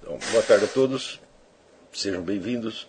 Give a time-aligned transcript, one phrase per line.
[0.00, 1.20] Então, boa tarde a todos,
[1.92, 2.88] sejam bem-vindos.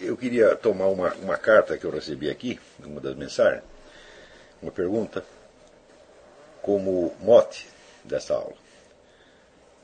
[0.00, 3.62] Eu queria tomar uma, uma carta que eu recebi aqui, uma das mensagens,
[4.62, 5.22] uma pergunta,
[6.62, 7.68] como mote
[8.04, 8.56] dessa aula.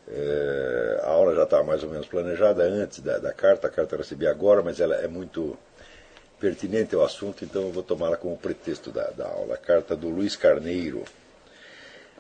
[0.09, 3.95] É, a aula já estava mais ou menos planejada antes da, da, carta, a carta
[3.95, 5.59] eu recebi agora, mas ela é muito
[6.39, 9.57] pertinente ao assunto, então eu vou tomá-la como pretexto da, da aula.
[9.57, 11.05] Carta do Luiz Carneiro.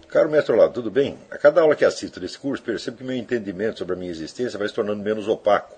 [0.08, 1.18] Caro mestre Olavo, tudo bem?
[1.30, 4.58] A cada aula que assisto desse curso, percebo que meu entendimento sobre a minha existência
[4.58, 5.76] vai se tornando menos opaco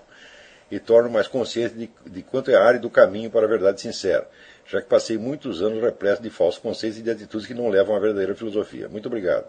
[0.69, 4.27] e torno mais consciente de, de quanto é árido o caminho para a verdade sincera,
[4.67, 7.95] já que passei muitos anos repleto de falsos conceitos e de atitudes que não levam
[7.95, 8.87] à verdadeira filosofia.
[8.87, 9.47] Muito obrigado.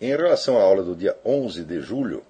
[0.00, 2.22] Em relação à aula do dia 11 de julho,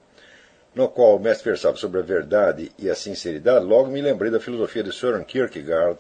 [0.74, 4.40] no qual o mestre versava sobre a verdade e a sinceridade, logo me lembrei da
[4.40, 5.98] filosofia de Søren Kierkegaard,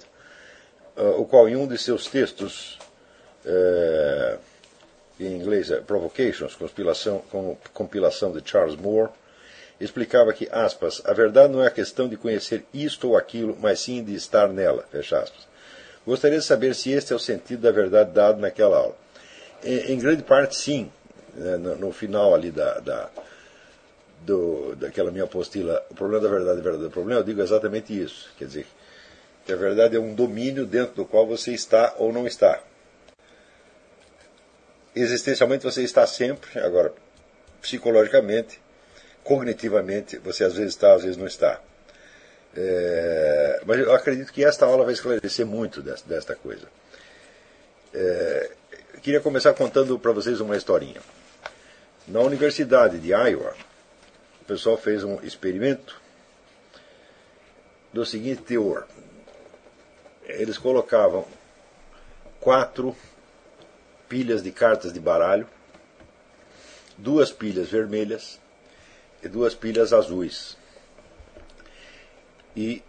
[0.96, 2.78] uh, o qual em um de seus textos,
[3.44, 4.38] uh,
[5.20, 9.10] em inglês é Provocations, compilação, com, compilação de Charles Moore,
[9.80, 13.80] explicava que, aspas, a verdade não é a questão de conhecer isto ou aquilo, mas
[13.80, 15.46] sim de estar nela, fecha aspas.
[16.06, 18.96] Gostaria de saber se este é o sentido da verdade dado naquela aula.
[19.62, 20.90] Em, em grande parte, sim.
[21.34, 23.10] Né, no, no, final ali da, da,
[24.24, 27.98] do, daquela minha apostila, o problema da verdade, a verdade do problema, eu digo exatamente
[27.98, 28.30] isso.
[28.38, 28.66] Quer dizer,
[29.44, 32.60] que a verdade é um domínio dentro do qual você está ou não está.
[34.96, 36.92] Existencialmente você está sempre, agora,
[37.60, 38.60] psicologicamente,
[39.22, 41.60] cognitivamente, você às vezes está, às vezes não está.
[42.56, 46.68] É, mas eu acredito que esta aula vai esclarecer muito desta, desta coisa.
[47.92, 48.50] É,
[49.02, 51.00] queria começar contando para vocês uma historinha.
[52.06, 53.54] Na Universidade de Iowa,
[54.44, 55.98] o pessoal fez um experimento
[57.90, 58.86] do seguinte teor.
[60.22, 61.26] Eles colocavam
[62.40, 62.94] quatro
[64.06, 65.48] pilhas de cartas de baralho,
[66.98, 68.38] duas pilhas vermelhas
[69.22, 70.58] e duas pilhas azuis.
[72.54, 72.82] E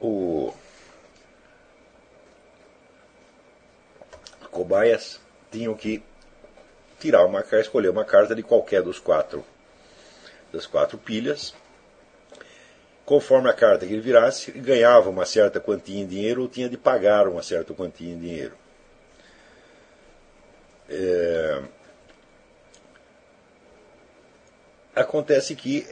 [0.00, 0.54] o
[4.50, 5.20] cobaias
[5.52, 6.02] tinham que
[6.98, 9.44] tirar uma carta, escolher uma carta de qualquer dos quatro
[10.52, 11.54] das quatro pilhas.
[13.04, 16.76] Conforme a carta que ele virasse, ganhava uma certa quantia em dinheiro ou tinha de
[16.76, 18.56] pagar uma certa quantia em dinheiro.
[20.88, 21.62] É...
[24.94, 25.86] Acontece que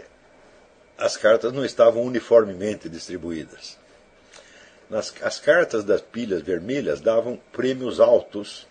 [0.97, 3.79] as cartas não estavam uniformemente distribuídas.
[4.91, 8.67] Nas, as cartas das pilhas vermelhas davam prêmios altos,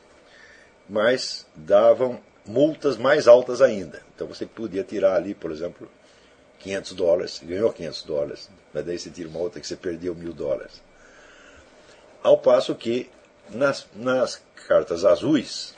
[0.89, 4.01] mas davam multas mais altas ainda.
[4.15, 5.89] Então você podia tirar ali, por exemplo,
[6.59, 10.33] 500 dólares, ganhou 500 dólares, mas daí você tira uma outra que você perdeu mil
[10.33, 10.81] dólares.
[12.23, 13.09] Ao passo que
[13.49, 15.75] nas, nas cartas azuis,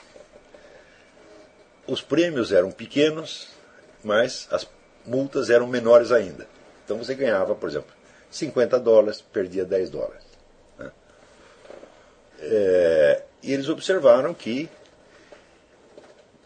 [1.86, 3.48] os prêmios eram pequenos
[4.02, 4.66] mas as
[5.06, 6.46] multas eram menores ainda.
[6.84, 7.92] Então você ganhava, por exemplo,
[8.30, 10.24] 50 dólares, perdia 10 dólares.
[10.78, 10.90] Né?
[12.40, 14.68] É, e eles observaram que,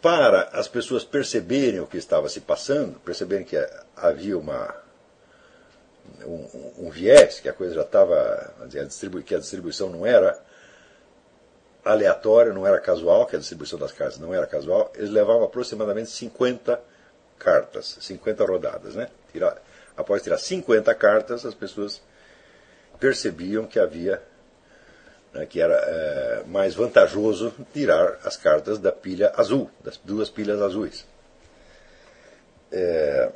[0.04, 3.56] para as pessoas perceberem o que estava se passando, perceberem que
[3.96, 4.76] havia uma,
[6.26, 8.52] um, um viés, que a coisa já estava,
[9.24, 10.38] que a distribuição não era
[11.82, 16.10] aleatória, não era casual, que a distribuição das cartas não era casual, eles levavam aproximadamente
[16.10, 16.78] 50
[17.38, 18.94] cartas, 50 rodadas.
[18.94, 19.08] Né?
[19.32, 19.56] Tirar,
[19.96, 22.02] após tirar 50 cartas, as pessoas
[23.00, 24.22] percebiam que havia
[25.34, 30.62] né, que era é, mais vantajoso tirar as cartas da pilha azul, das duas pilhas
[30.62, 31.04] azuis.
[32.70, 33.30] É,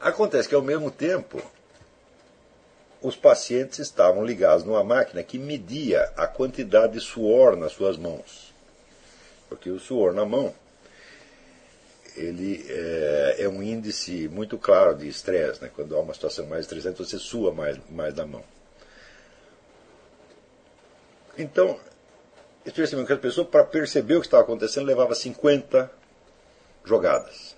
[0.00, 1.40] acontece que ao mesmo tempo
[3.00, 8.52] os pacientes estavam ligados numa máquina que media a quantidade de suor nas suas mãos.
[9.48, 10.54] Porque o suor na mão
[12.16, 15.62] ele é, é, um índice muito claro de estresse.
[15.62, 15.70] Né?
[15.74, 18.44] Quando há uma situação mais estressante, você sua mais, mais da mão.
[21.36, 21.78] Então,
[22.64, 25.90] especialmente a pessoa, para perceber o que estava acontecendo, levava 50
[26.84, 27.56] jogadas.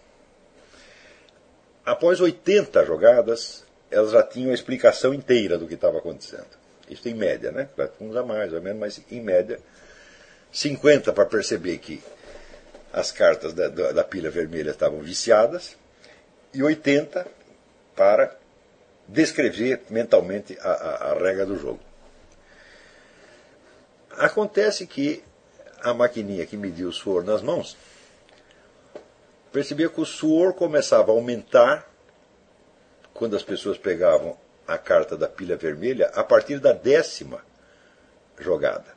[1.84, 6.46] Após 80 jogadas, elas já tinham a explicação inteira do que estava acontecendo.
[6.88, 7.68] Isso em média, né?
[8.00, 9.58] Uns a mais ou menos, mas em média,
[10.52, 12.02] 50 para perceber que
[12.92, 15.76] as cartas da, da, da pilha vermelha estavam viciadas,
[16.52, 17.26] e 80
[17.96, 18.36] para
[19.08, 21.80] descrever mentalmente a, a, a regra do jogo.
[24.18, 25.22] Acontece que
[25.82, 27.76] a maquininha que mediu o suor nas mãos
[29.52, 31.88] percebia que o suor começava a aumentar
[33.12, 37.44] quando as pessoas pegavam a carta da pilha vermelha a partir da décima
[38.38, 38.94] jogada.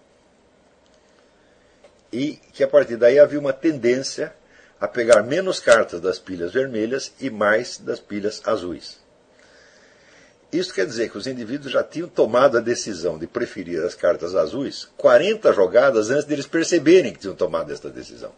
[2.11, 4.33] E que a partir daí havia uma tendência
[4.79, 8.99] a pegar menos cartas das pilhas vermelhas e mais das pilhas azuis.
[10.51, 14.33] Isso quer dizer que os indivíduos já tinham tomado a decisão de preferir as cartas
[14.33, 18.31] azuis 40 jogadas antes deles perceberem que tinham tomado esta decisão.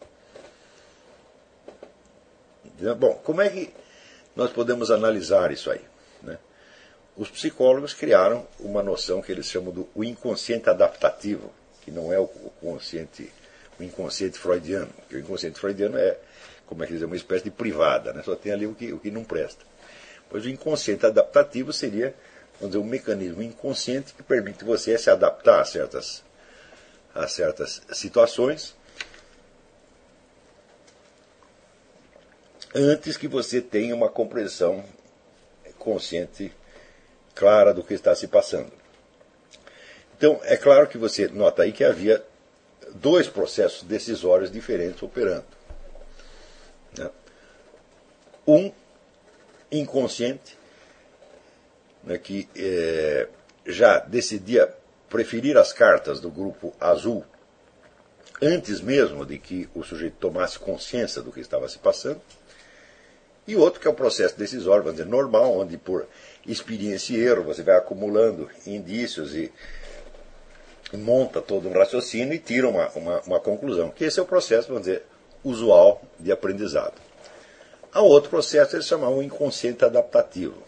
[2.98, 3.72] Bom, como é que
[4.36, 5.82] nós podemos analisar isso aí?
[6.24, 6.40] Né?
[7.16, 11.52] Os psicólogos criaram uma noção que eles chamam do inconsciente adaptativo,
[11.82, 13.32] que não é o consciente,
[13.80, 16.18] o inconsciente freudiano, que o inconsciente freudiano é,
[16.66, 18.24] como é que dizer, uma espécie de privada, né?
[18.24, 19.69] só tem ali o que, o que não presta.
[20.30, 22.14] Pois o inconsciente adaptativo seria,
[22.60, 26.24] vamos dizer, um mecanismo inconsciente que permite você se adaptar a certas,
[27.14, 28.76] a certas situações
[32.74, 34.84] antes que você tenha uma compreensão
[35.78, 36.54] consciente
[37.34, 38.72] clara do que está se passando.
[40.18, 42.24] Então, é claro que você nota aí que havia
[42.96, 45.46] dois processos decisórios diferentes operando.
[46.98, 47.10] Né?
[48.46, 48.72] Um
[49.72, 50.58] inconsciente,
[52.04, 53.28] né, que é,
[53.66, 54.74] já decidia
[55.10, 57.26] preferir as cartas do grupo azul
[58.42, 62.22] antes mesmo de que o sujeito tomasse consciência do que estava se passando,
[63.48, 66.08] e outro que é o processo decisório, vamos dizer, normal, onde por
[66.46, 69.52] experiência e erro você vai acumulando indícios e
[70.94, 73.90] monta todo um raciocínio e tira uma, uma, uma conclusão.
[73.90, 75.04] Que esse é o processo, vamos dizer,
[75.44, 76.94] usual de aprendizado.
[77.92, 80.62] Há outro processo, eles chamam inconsciente adaptativo.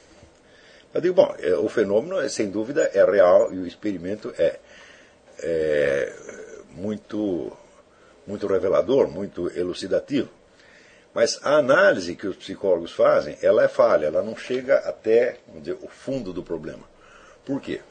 [0.94, 4.60] Eu digo, bom, é, o fenômeno, sem dúvida, é real e o experimento é,
[5.40, 6.14] é
[6.72, 7.52] muito,
[8.26, 10.30] muito revelador, muito elucidativo.
[11.14, 15.78] Mas a análise que os psicólogos fazem, ela é falha, ela não chega até dizer,
[15.82, 16.84] o fundo do problema.
[17.46, 17.82] Por quê?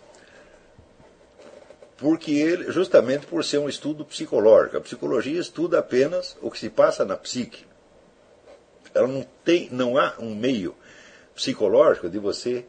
[1.96, 6.70] Porque ele, justamente por ser um estudo psicológico, a psicologia estuda apenas o que se
[6.70, 7.69] passa na psique
[9.00, 10.74] ela não tem, não há um meio
[11.34, 12.64] psicológico de você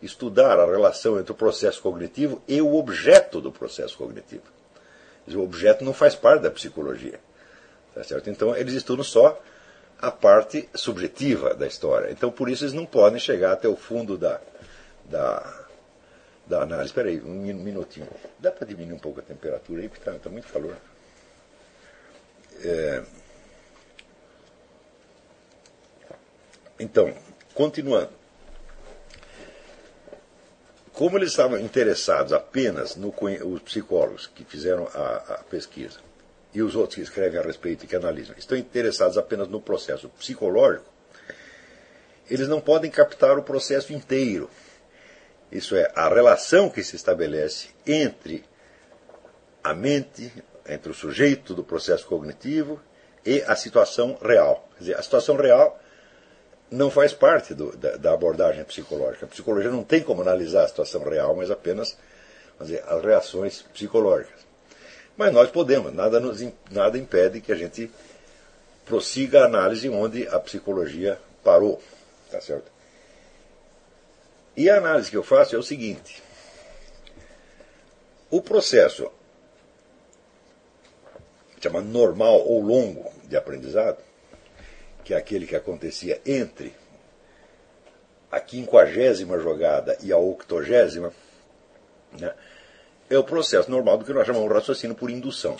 [0.00, 4.42] estudar a relação entre o processo cognitivo e o objeto do processo cognitivo.
[5.28, 7.20] O objeto não faz parte da psicologia.
[7.94, 8.28] Tá certo?
[8.30, 9.40] Então, eles estudam só
[9.98, 12.10] a parte subjetiva da história.
[12.10, 14.40] Então, por isso, eles não podem chegar até o fundo da,
[15.04, 15.66] da,
[16.46, 16.86] da análise.
[16.88, 18.08] Espera aí, um minutinho.
[18.38, 20.76] Dá para diminuir um pouco a temperatura aí, porque está tá muito calor.
[22.64, 23.02] É,
[26.82, 27.14] Então,
[27.54, 28.10] continuando.
[30.92, 33.14] Como eles estavam interessados apenas no
[33.46, 36.00] os psicólogos que fizeram a, a pesquisa
[36.52, 40.08] e os outros que escrevem a respeito e que analisam, estão interessados apenas no processo
[40.08, 40.84] psicológico,
[42.28, 44.50] eles não podem captar o processo inteiro.
[45.52, 48.44] Isso é, a relação que se estabelece entre
[49.62, 50.32] a mente,
[50.66, 52.80] entre o sujeito do processo cognitivo
[53.24, 54.68] e a situação real.
[54.72, 55.78] Quer dizer, a situação real
[56.72, 59.26] não faz parte do, da, da, abordagem psicológica.
[59.26, 61.96] A psicologia não tem como analisar a situação real, mas apenas
[62.58, 64.40] dizer, as reações psicológicas.
[65.14, 66.40] Mas nós podemos, nada, nos,
[66.70, 67.90] nada impede que a gente
[68.86, 71.80] prossiga a análise onde a psicologia parou.
[72.30, 72.72] Tá certo?
[74.56, 76.22] E a análise que eu faço é o seguinte:
[78.30, 79.12] o processo
[81.60, 83.98] chama normal ou longo de aprendizado
[85.04, 86.74] que é aquele que acontecia entre
[88.30, 91.12] a quinquagésima jogada e a octogésima,
[92.18, 92.34] né,
[93.10, 95.56] é o processo normal do que nós chamamos de raciocínio por indução.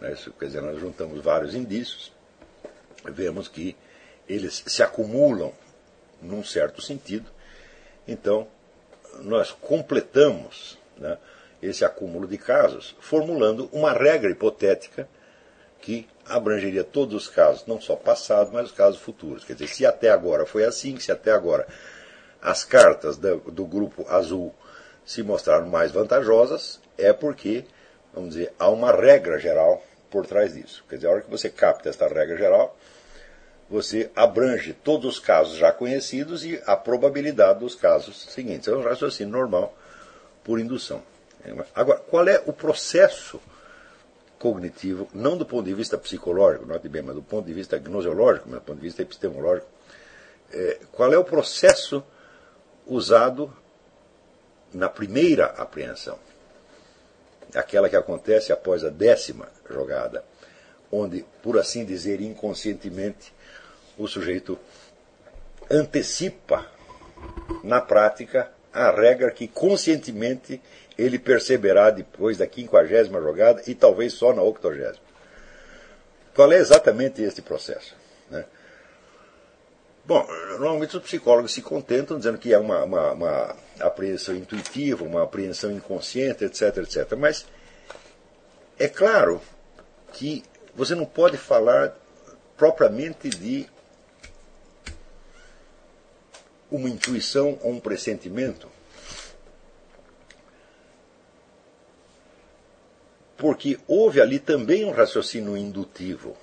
[0.00, 2.12] Né, isso, quer dizer, nós juntamos vários indícios,
[3.04, 3.74] vemos que
[4.28, 5.52] eles se acumulam
[6.20, 7.30] num certo sentido,
[8.06, 8.46] então
[9.20, 11.16] nós completamos né,
[11.62, 15.08] esse acúmulo de casos formulando uma regra hipotética
[15.80, 19.44] que abrangeria todos os casos, não só passados, mas os casos futuros.
[19.44, 21.66] Quer dizer, se até agora foi assim, se até agora
[22.40, 24.54] as cartas do, do grupo azul
[25.04, 27.64] se mostraram mais vantajosas, é porque,
[28.12, 30.84] vamos dizer, há uma regra geral por trás disso.
[30.88, 32.76] Quer dizer, a hora que você capta esta regra geral,
[33.70, 38.68] você abrange todos os casos já conhecidos e a probabilidade dos casos seguintes.
[38.68, 39.76] É um raciocínio normal
[40.42, 41.02] por indução.
[41.74, 43.40] Agora, qual é o processo
[44.38, 48.48] cognitivo, não do ponto de vista psicológico, note bem, mas do ponto de vista gnoseológico,
[48.48, 49.66] mas do ponto de vista epistemológico,
[50.52, 52.02] é, qual é o processo
[52.86, 53.52] usado
[54.72, 56.18] na primeira apreensão?
[57.54, 60.24] Aquela que acontece após a décima jogada,
[60.92, 63.32] onde, por assim dizer, inconscientemente,
[63.96, 64.58] o sujeito
[65.70, 66.66] antecipa
[67.64, 70.62] na prática a regra que conscientemente
[70.98, 75.06] ele perceberá depois da quinquagésima jogada e talvez só na octogésima.
[76.34, 77.94] Qual é exatamente este processo?
[78.28, 78.44] Né?
[80.04, 85.22] Bom, normalmente os psicólogos se contentam dizendo que é uma, uma, uma apreensão intuitiva, uma
[85.22, 87.12] apreensão inconsciente, etc, etc.
[87.16, 87.46] Mas
[88.78, 89.40] é claro
[90.12, 90.42] que
[90.74, 91.94] você não pode falar
[92.56, 93.68] propriamente de
[96.70, 98.68] uma intuição ou um pressentimento,
[103.38, 106.36] porque houve ali também um raciocínio indutivo.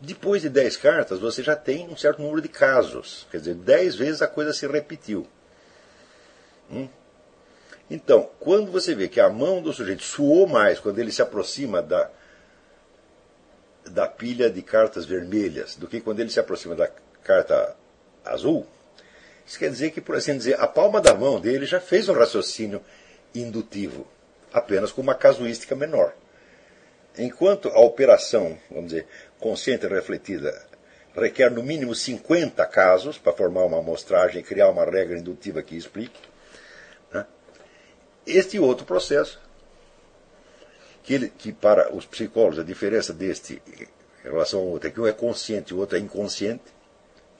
[0.00, 3.26] Depois de dez cartas, você já tem um certo número de casos.
[3.30, 5.26] Quer dizer, dez vezes a coisa se repetiu.
[6.70, 6.88] Hum?
[7.90, 11.80] Então, quando você vê que a mão do sujeito suou mais quando ele se aproxima
[11.80, 12.10] da,
[13.86, 16.88] da pilha de cartas vermelhas do que quando ele se aproxima da
[17.24, 17.74] carta
[18.22, 18.66] azul,
[19.46, 22.12] isso quer dizer que, por assim dizer, a palma da mão dele já fez um
[22.12, 22.82] raciocínio
[23.34, 24.06] indutivo,
[24.52, 26.14] apenas com uma casuística menor.
[27.16, 29.06] Enquanto a operação, vamos dizer,
[29.38, 30.68] consciente e refletida
[31.14, 35.76] requer no mínimo 50 casos para formar uma amostragem e criar uma regra indutiva que
[35.76, 36.20] explique,
[37.12, 37.26] né?
[38.26, 39.40] este outro processo,
[41.02, 43.62] que, ele, que para os psicólogos a diferença deste
[44.24, 46.64] em relação ao outro é que um é consciente e o outro é inconsciente,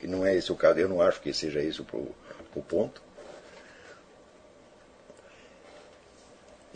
[0.00, 2.14] e não é esse o caso, eu não acho que seja esse o,
[2.54, 3.02] o ponto.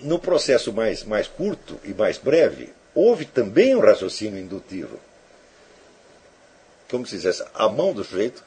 [0.02, 4.98] No processo mais, mais curto e mais breve, houve também um raciocínio indutivo.
[6.90, 8.44] Como se dissesse, a mão do sujeito,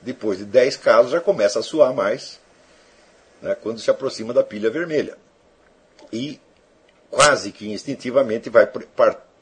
[0.00, 2.40] depois de 10 casos, já começa a suar mais
[3.42, 5.16] né, quando se aproxima da pilha vermelha.
[6.12, 6.40] E
[7.10, 8.68] quase que instintivamente vai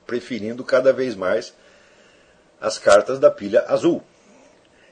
[0.07, 1.55] preferindo cada vez mais
[2.61, 4.03] as cartas da pilha azul.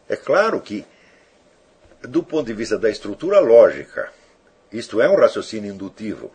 [0.09, 0.85] É claro que,
[2.03, 4.13] do ponto de vista da estrutura lógica,
[4.71, 6.31] isto é um raciocínio indutivo.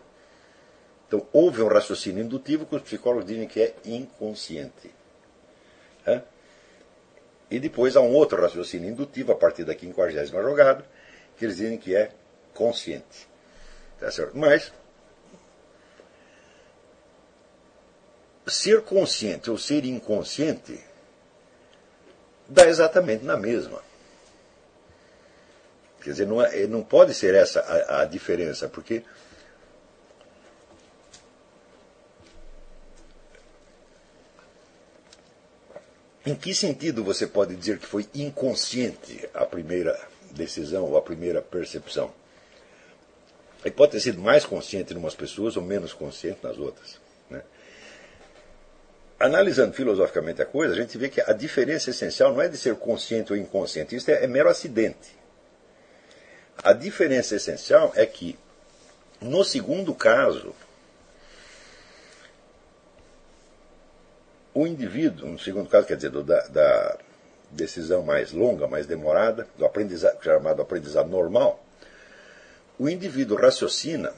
[1.10, 4.94] Então, houve um raciocínio indutivo que os psicólogos dizem que é inconsciente.
[7.50, 10.84] E depois há um outro raciocínio indutivo, a partir da quinquagésima jogada,
[11.36, 12.12] que eles dizem que é
[12.54, 13.28] consciente.
[13.98, 14.38] Tá certo?
[14.38, 14.72] Mas,
[18.46, 20.78] ser consciente ou ser inconsciente
[22.48, 23.82] dá exatamente na mesma.
[26.00, 29.02] Quer dizer, não, é, não pode ser essa a, a diferença, porque
[36.30, 41.42] Em que sentido você pode dizer que foi inconsciente a primeira decisão ou a primeira
[41.42, 42.12] percepção?
[43.64, 47.00] E pode ter sido mais consciente em umas pessoas ou menos consciente nas outras.
[47.28, 47.42] Né?
[49.18, 52.76] Analisando filosoficamente a coisa, a gente vê que a diferença essencial não é de ser
[52.76, 55.18] consciente ou inconsciente, isso é, é mero acidente.
[56.62, 58.38] A diferença essencial é que,
[59.20, 60.54] no segundo caso,
[64.54, 66.98] o indivíduo, no segundo caso, quer dizer, do, da, da,
[67.50, 71.64] decisão mais longa, mais demorada, do aprendizado, chamado aprendizado normal,
[72.78, 74.14] o indivíduo raciocina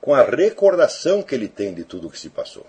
[0.00, 2.66] com a recordação que ele tem de tudo o que se passou.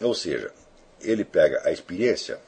[0.00, 0.52] Ou seja,
[1.00, 2.38] ele pega a experiência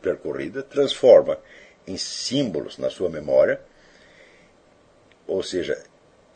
[0.00, 1.38] percorrida, transforma
[1.86, 3.60] em símbolos na sua memória,
[5.26, 5.82] ou seja,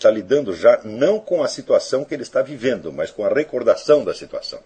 [0.00, 4.02] está lidando já não com a situação que ele está vivendo, mas com a recordação
[4.02, 4.60] da situação.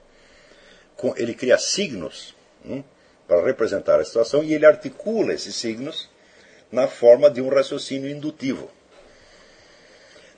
[0.96, 2.84] Com, ele cria signos hum,
[3.26, 6.08] para representar a situação e ele articula esses signos
[6.70, 8.70] na forma de um raciocínio indutivo.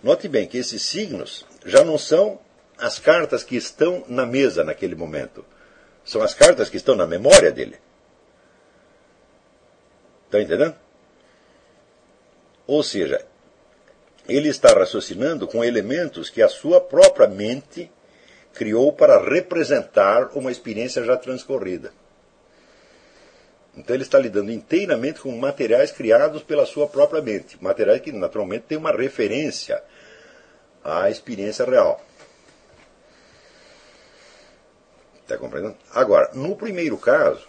[0.03, 2.41] Note bem que esses signos já não são
[2.79, 5.45] as cartas que estão na mesa naquele momento.
[6.05, 7.77] São as cartas que estão na memória dele.
[10.27, 10.75] Está entendendo?
[12.67, 13.25] Ou seja,
[14.29, 17.91] ele está raciocinando com elementos que a sua própria mente
[18.53, 21.93] criou para representar uma experiência já transcorrida.
[23.77, 28.65] Então ele está lidando inteiramente com materiais criados pela sua própria mente, materiais que naturalmente
[28.65, 29.83] têm uma referência
[30.83, 32.03] à experiência real.
[35.23, 35.77] Está compreendendo?
[35.93, 37.47] Agora, no primeiro caso,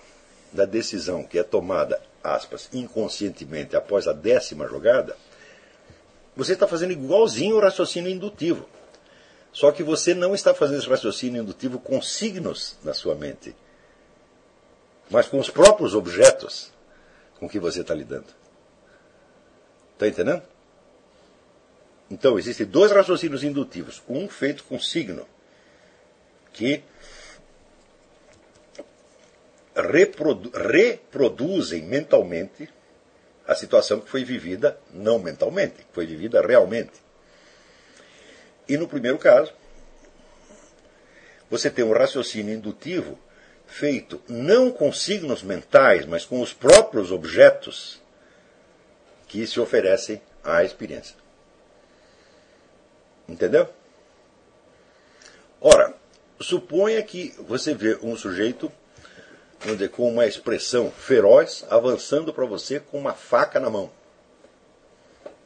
[0.51, 5.15] da decisão que é tomada, aspas, inconscientemente após a décima jogada,
[6.37, 8.69] você está fazendo igualzinho o raciocínio indutivo.
[9.51, 13.55] Só que você não está fazendo esse raciocínio indutivo com signos na sua mente,
[15.09, 16.71] mas com os próprios objetos
[17.39, 18.27] com que você está lidando.
[19.93, 20.43] Está entendendo?
[22.09, 24.01] Então, existem dois raciocínios indutivos.
[24.07, 25.27] Um feito com signo,
[26.53, 26.83] que
[29.75, 32.69] reprodu reproduzem mentalmente
[33.47, 36.91] a situação que foi vivida não mentalmente, que foi vivida realmente.
[38.67, 39.53] E no primeiro caso,
[41.49, 43.17] você tem um raciocínio indutivo
[43.65, 48.01] feito não com signos mentais, mas com os próprios objetos
[49.27, 51.15] que se oferecem à experiência.
[53.27, 53.69] Entendeu?
[55.61, 55.93] Ora,
[56.39, 58.71] suponha que você vê um sujeito
[59.59, 63.91] dizer, com uma expressão feroz avançando para você com uma faca na mão.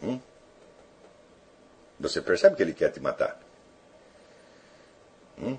[0.03, 0.19] Hum?
[1.99, 3.39] Você percebe que ele quer te matar.
[5.37, 5.57] Hum?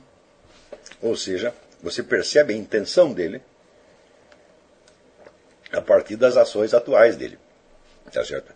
[1.00, 3.42] Ou seja, você percebe a intenção dele
[5.72, 7.38] a partir das ações atuais dele.
[8.12, 8.52] Tá certo?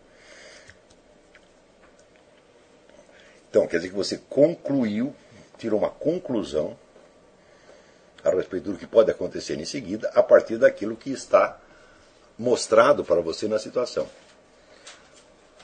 [3.49, 5.15] Então, quer dizer que você concluiu,
[5.57, 6.79] tirou uma conclusão
[8.33, 11.59] a respeito do que pode acontecer em seguida, a partir daquilo que está
[12.39, 14.07] mostrado para você na situação.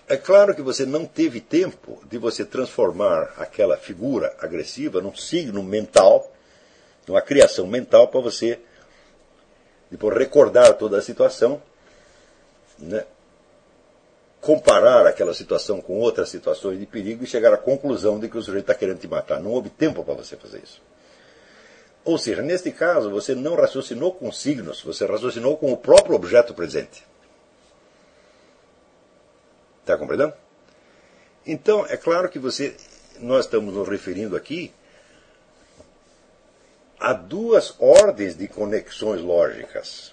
[0.09, 5.63] É claro que você não teve tempo de você transformar aquela figura agressiva num signo
[5.63, 6.33] mental
[7.11, 8.61] uma criação mental para você
[9.91, 11.61] depois recordar toda a situação,
[12.79, 13.05] né?
[14.41, 18.43] comparar aquela situação com outras situações de perigo e chegar à conclusão de que o
[18.43, 19.41] sujeito está querendo te matar.
[19.41, 20.81] Não houve tempo para você fazer isso.
[22.05, 26.53] Ou seja, neste caso, você não raciocinou com signos, você raciocinou com o próprio objeto
[26.53, 27.07] presente.
[29.81, 30.35] Está compreendendo?
[31.47, 32.77] Então, é claro que você,
[33.19, 34.73] nós estamos nos referindo aqui
[37.03, 40.13] há duas ordens de conexões lógicas.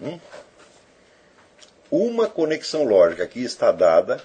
[0.00, 0.20] Hum?
[1.90, 4.22] Uma conexão lógica que está dada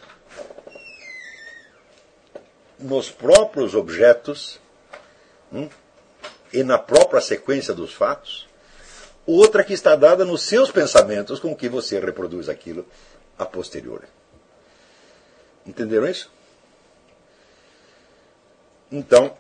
[2.78, 4.60] nos próprios objetos
[5.52, 5.68] hum?
[6.58, 8.48] E na própria sequência dos fatos,
[9.28, 12.84] outra que está dada nos seus pensamentos com que você reproduz aquilo
[13.38, 14.08] a posteriori.
[15.68, 16.32] Entenderam isso?
[18.92, 19.38] Então,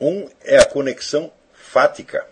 [0.00, 2.26] um é a conexão fática.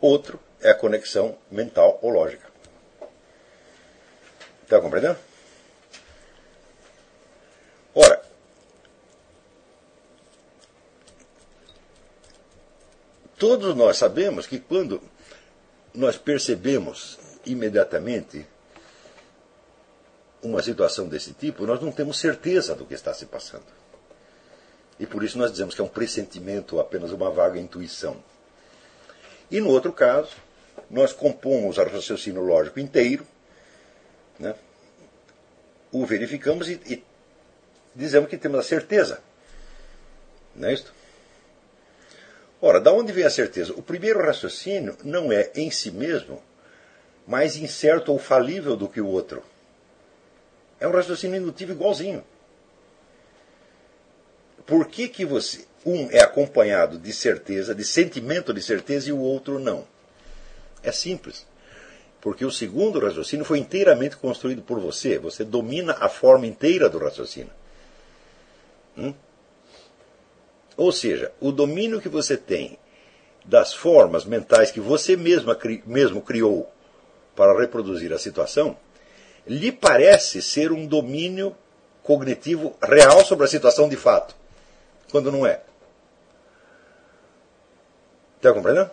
[0.00, 2.50] Outro é a conexão mental ou lógica.
[4.64, 5.18] Está compreendendo?
[7.94, 8.20] Ora,
[13.40, 15.00] todos nós sabemos que quando
[15.94, 18.46] nós percebemos imediatamente
[20.42, 23.64] uma situação desse tipo, nós não temos certeza do que está se passando.
[24.98, 28.22] E por isso nós dizemos que é um pressentimento apenas uma vaga intuição.
[29.50, 30.36] E no outro caso,
[30.90, 33.26] nós compomos o raciocínio lógico inteiro,
[34.38, 34.54] né?
[35.90, 37.02] o verificamos e, e
[37.94, 39.22] dizemos que temos a certeza.
[40.54, 40.99] Não é isto?
[42.62, 43.72] Ora, da onde vem a certeza?
[43.72, 46.42] O primeiro raciocínio não é em si mesmo
[47.26, 49.42] mais incerto ou falível do que o outro.
[50.78, 52.24] É um raciocínio indutivo igualzinho.
[54.66, 55.68] Por que, que você.
[55.84, 59.86] Um é acompanhado de certeza, de sentimento de certeza, e o outro não?
[60.82, 61.46] É simples.
[62.20, 65.18] Porque o segundo raciocínio foi inteiramente construído por você.
[65.18, 67.52] Você domina a forma inteira do raciocínio.
[68.98, 69.14] Hum?
[70.80, 72.78] Ou seja, o domínio que você tem
[73.44, 76.72] das formas mentais que você mesma, mesmo criou
[77.36, 78.74] para reproduzir a situação,
[79.46, 81.54] lhe parece ser um domínio
[82.02, 84.34] cognitivo real sobre a situação de fato
[85.10, 85.60] quando não é.
[88.36, 88.90] Está compreendendo?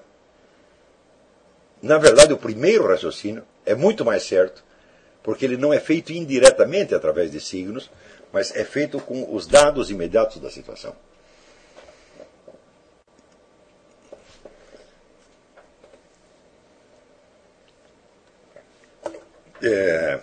[1.81, 4.61] Na verdade, o primeiro raciocínio é muito mais certo,
[5.23, 7.89] porque ele não é feito indiretamente através de signos,
[8.33, 10.93] mas é feito com os dados imediatos da situação.
[19.61, 20.19] É,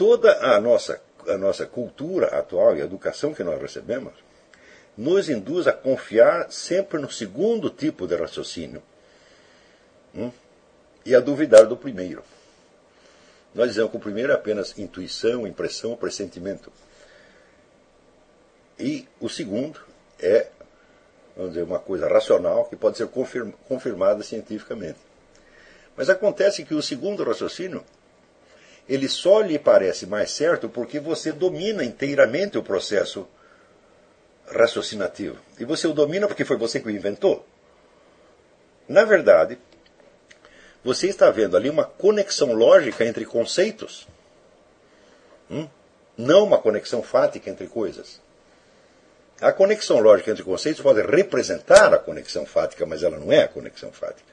[0.00, 4.14] toda a nossa, a nossa cultura atual e a educação que nós recebemos
[4.96, 8.82] nos induz a confiar sempre no segundo tipo de raciocínio
[10.14, 10.32] hum,
[11.04, 12.24] e a duvidar do primeiro.
[13.54, 16.72] Nós dizemos que o primeiro é apenas intuição, impressão, pressentimento.
[18.80, 19.78] E o segundo
[20.18, 20.48] é,
[21.36, 23.08] vamos dizer, uma coisa racional que pode ser
[23.68, 24.98] confirmada cientificamente.
[25.96, 27.84] Mas acontece que o segundo raciocínio
[28.88, 33.28] ele só lhe parece mais certo porque você domina inteiramente o processo
[34.46, 35.38] raciocinativo.
[35.58, 37.46] E você o domina porque foi você que o inventou.
[38.88, 39.58] Na verdade,
[40.82, 44.08] você está vendo ali uma conexão lógica entre conceitos,
[45.48, 45.68] hum?
[46.16, 48.20] não uma conexão fática entre coisas.
[49.40, 53.48] A conexão lógica entre conceitos pode representar a conexão fática, mas ela não é a
[53.48, 54.30] conexão fática.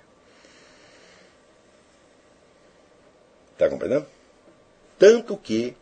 [3.53, 4.05] Está compreendendo?
[4.99, 5.75] Tanto que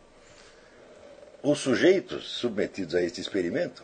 [1.42, 3.82] os sujeitos submetidos a este experimento,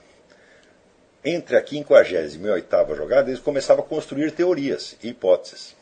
[1.24, 5.74] entre a 50 e a oitava jogada, eles começavam a construir teorias e hipóteses.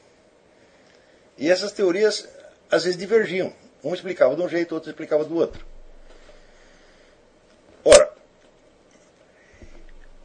[1.37, 2.29] E essas teorias
[2.70, 3.53] às vezes divergiam.
[3.83, 5.64] Um explicava de um jeito, outro explicava do outro.
[7.85, 8.12] Ora,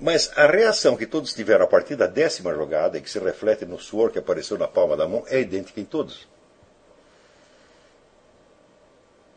[0.06, 3.65] mas a reação que todos tiveram a partir da décima jogada, e que se reflete
[3.65, 6.28] no suor que apareceu na palma da mão, é idêntica em todos.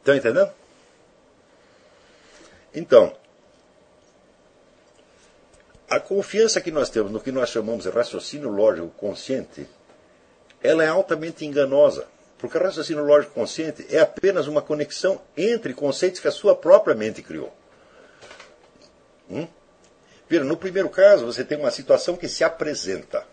[0.00, 0.52] Estão entendendo?
[2.74, 3.16] Então,
[5.88, 9.66] a confiança que nós temos no que nós chamamos de raciocínio lógico consciente,
[10.62, 12.06] ela é altamente enganosa.
[12.36, 16.94] Porque o raciocínio lógico consciente é apenas uma conexão entre conceitos que a sua própria
[16.94, 17.50] mente criou.
[19.30, 19.48] Hum?
[20.28, 23.24] Vira, no primeiro caso, você tem uma situação que se apresenta.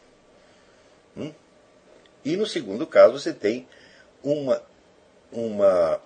[1.15, 1.33] Hum?
[2.23, 3.67] E no segundo caso, você tem
[4.23, 4.61] uma,
[5.31, 6.01] uma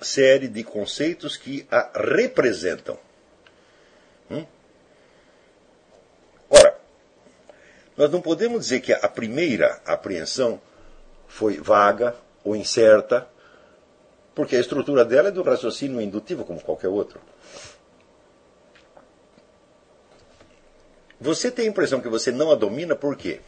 [0.00, 2.98] série de conceitos que a representam.
[4.30, 4.44] Hum?
[6.50, 6.78] Ora,
[7.96, 10.60] nós não podemos dizer que a primeira apreensão
[11.26, 13.26] foi vaga ou incerta,
[14.34, 17.20] porque a estrutura dela é do raciocínio indutivo, como qualquer outro.
[21.20, 23.40] Você tem a impressão que você não a domina por quê?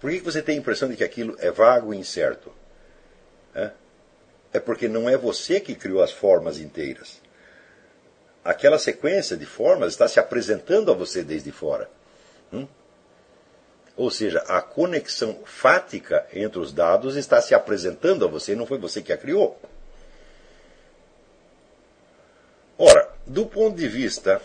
[0.00, 2.52] Por que você tem a impressão de que aquilo é vago e incerto?
[3.54, 3.70] É?
[4.60, 7.20] porque não é você que criou as formas inteiras.
[8.44, 11.90] Aquela sequência de formas está se apresentando a você desde fora.
[12.52, 12.66] Hum?
[13.96, 18.78] Ou seja, a conexão fática entre os dados está se apresentando a você, não foi
[18.78, 19.60] você que a criou.
[22.78, 24.40] Ora, do ponto de vista,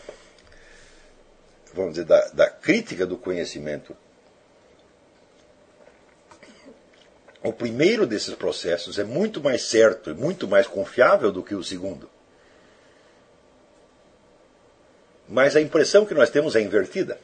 [1.73, 3.95] vamos dizer, da, da crítica do conhecimento,
[7.43, 11.63] o primeiro desses processos é muito mais certo e muito mais confiável do que o
[11.63, 12.10] segundo.
[15.27, 17.17] Mas a impressão que nós temos é invertida.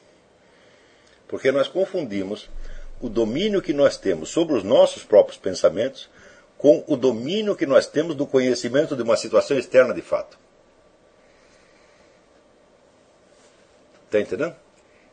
[1.27, 2.49] Porque nós confundimos
[3.01, 6.10] o domínio que nós temos sobre os nossos próprios pensamentos
[6.57, 10.39] com o domínio que nós temos do conhecimento de uma situação externa de fato.
[14.08, 14.56] Está entendendo?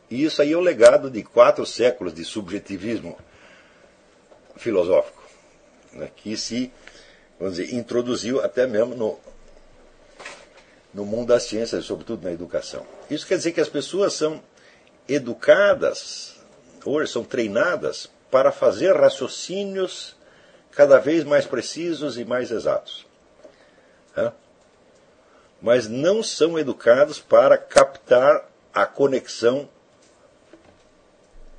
[0.09, 3.17] E isso aí é o legado de quatro séculos de subjetivismo
[4.55, 5.21] filosófico,
[5.91, 6.71] né, que se
[7.37, 9.19] vamos dizer, introduziu até mesmo no,
[10.93, 12.85] no mundo das ciências, sobretudo na educação.
[13.09, 14.41] Isso quer dizer que as pessoas são
[15.09, 16.39] educadas,
[16.85, 20.15] hoje são treinadas para fazer raciocínios
[20.71, 23.05] cada vez mais precisos e mais exatos.
[25.61, 29.69] Mas não são educados para captar a conexão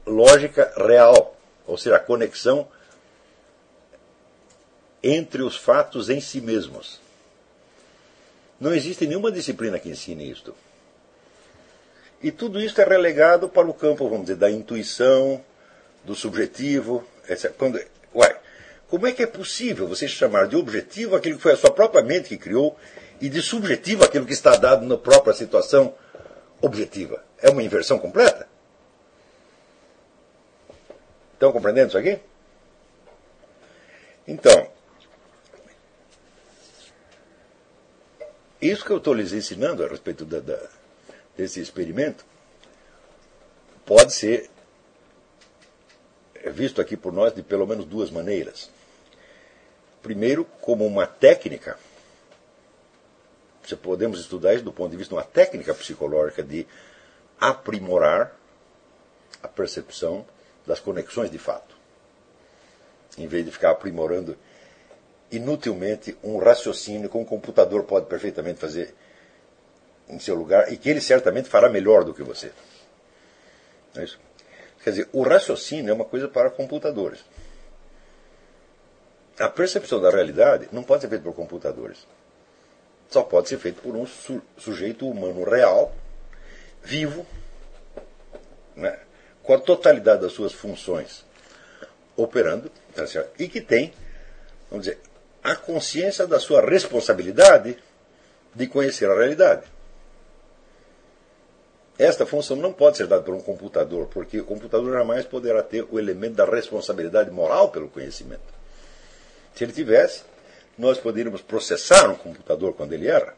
[0.06, 1.34] lógica real,
[1.66, 2.68] ou seja, a conexão
[5.02, 7.00] entre os fatos em si mesmos.
[8.60, 10.54] Não existe nenhuma disciplina que ensine isto.
[12.22, 15.42] E tudo isso é relegado para o campo, vamos dizer, da intuição,
[16.04, 17.52] do subjetivo, etc.
[17.56, 17.80] Quando,
[18.14, 18.36] uai,
[18.88, 22.02] como é que é possível você chamar de objetivo aquilo que foi a sua própria
[22.02, 22.78] mente que criou
[23.20, 25.94] e de subjetivo aquilo que está dado na própria situação
[26.60, 27.24] objetiva?
[27.38, 28.48] É uma inversão completa?
[31.32, 32.18] Estão compreendendo isso aqui?
[34.26, 34.70] Então,
[38.60, 40.58] isso que eu estou lhes ensinando a respeito da, da
[41.36, 42.24] desse experimento
[43.84, 44.50] pode ser
[46.46, 48.70] visto aqui por nós de pelo menos duas maneiras.
[50.02, 51.78] Primeiro, como uma técnica,
[53.74, 56.66] podemos estudar isso do ponto de vista de uma técnica psicológica de
[57.40, 58.36] aprimorar
[59.42, 60.24] a percepção
[60.66, 61.74] das conexões de fato,
[63.16, 64.36] em vez de ficar aprimorando
[65.30, 68.94] inutilmente um raciocínio que um computador pode perfeitamente fazer
[70.08, 72.52] em seu lugar e que ele certamente fará melhor do que você.
[73.96, 74.18] É isso?
[74.82, 77.24] Quer dizer, o raciocínio é uma coisa para computadores.
[79.38, 82.06] A percepção da realidade não pode ser feita por computadores.
[83.08, 85.94] Só pode ser feito por um su sujeito humano real,
[86.82, 87.26] vivo,
[88.74, 88.98] né,
[89.42, 91.24] com a totalidade das suas funções
[92.16, 93.04] operando, tá
[93.38, 93.92] e que tem,
[94.70, 94.98] vamos dizer,
[95.42, 97.78] a consciência da sua responsabilidade
[98.54, 99.64] de conhecer a realidade.
[101.98, 105.86] Esta função não pode ser dada por um computador, porque o computador jamais poderá ter
[105.90, 108.54] o elemento da responsabilidade moral pelo conhecimento.
[109.54, 110.22] Se ele tivesse,
[110.78, 113.34] nós poderíamos processar um computador quando ele erra.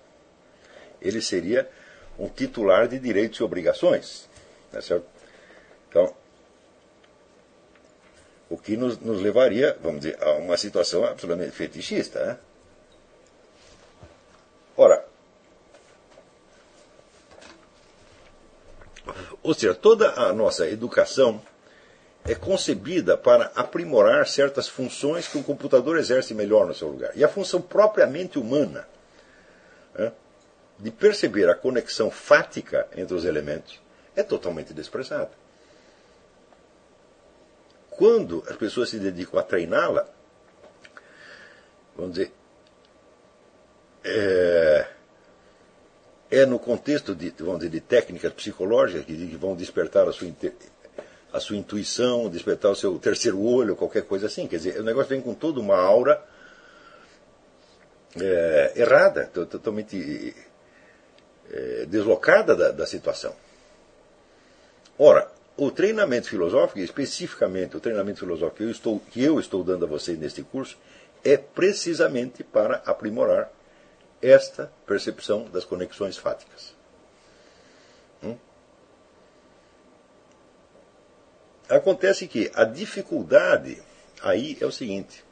[1.00, 1.68] Ele seria
[2.18, 4.28] um titular de direitos e obrigações.
[4.72, 5.06] Tá certo?
[5.88, 6.14] Então,
[8.50, 12.24] o que nos, nos, levaria, vamos dizer, a uma situação absolutamente fetichista.
[12.24, 12.38] Né?
[14.76, 15.04] Ora,
[19.42, 21.40] ou seja, toda a nossa educação
[22.28, 27.10] é concebida para aprimorar certas funções que o computador exerce melhor no seu lugar.
[27.16, 28.86] E a função propriamente humana
[29.94, 30.12] né,
[30.78, 33.80] de perceber a conexão fática entre os elementos
[34.14, 35.30] é totalmente desprezada.
[37.90, 40.06] Quando as pessoas se dedicam a treiná-la,
[41.96, 42.30] vamos dizer,
[44.04, 44.86] é,
[46.30, 50.28] é, no contexto de, vamos dizer, de técnicas psicológicas que, vão despertar a sua,
[51.32, 54.46] a sua intuição, despertar o seu terceiro olho, qualquer coisa assim.
[54.46, 56.22] Quer dizer, o negócio vem com toda uma aura
[58.20, 60.34] é, errada, totalmente
[61.50, 63.34] é, deslocada da, da situação.
[64.98, 69.84] Ora, o treinamento filosófico, especificamente o treinamento filosófico que eu estou, que eu estou dando
[69.84, 70.78] a vocês neste curso,
[71.24, 73.50] é precisamente para aprimorar
[74.22, 76.77] esta percepção das conexões fáticas.
[81.68, 83.82] Acontece que a dificuldade
[84.22, 85.24] aí é o seguinte: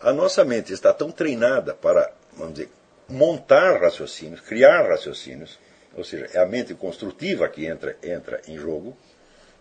[0.00, 2.70] a nossa mente está tão treinada para, vamos dizer,
[3.08, 5.58] montar raciocínios, criar raciocínios,
[5.94, 8.96] ou seja, é a mente construtiva que entra, entra em jogo,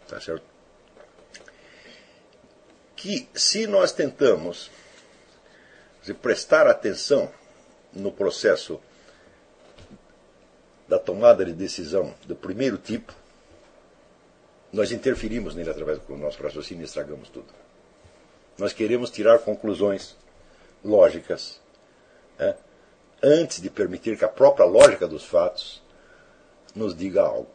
[0.07, 0.43] tá certo?
[2.95, 4.69] Que se nós tentamos
[6.03, 7.31] se prestar atenção
[7.93, 8.79] no processo
[10.87, 13.13] da tomada de decisão do primeiro tipo,
[14.77, 17.47] nós interferimos nele através do nosso raciocínio e estragamos tudo.
[18.59, 20.15] Nós queremos tirar conclusões
[20.85, 21.59] lógicas
[22.37, 22.55] né,
[23.23, 25.81] antes de permitir que a própria lógica dos fatos
[26.75, 27.49] nos diga algo.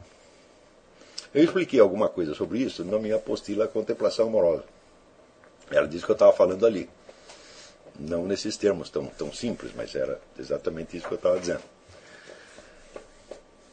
[1.32, 4.64] Eu expliquei alguma coisa sobre isso na minha apostila Contemplação Amorosa.
[5.70, 6.90] Ela disse que eu estava falando ali.
[8.00, 11.62] Não nesses termos tão, tão simples, mas era exatamente isso que eu estava dizendo.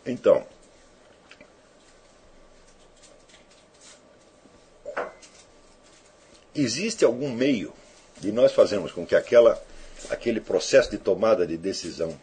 [0.05, 0.45] Então,
[6.55, 7.73] existe algum meio
[8.19, 9.62] de nós fazermos com que aquela,
[10.09, 12.19] aquele processo de tomada de decisão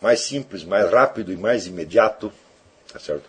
[0.00, 2.32] mais simples, mais rápido e mais imediato,
[2.90, 3.28] tá certo?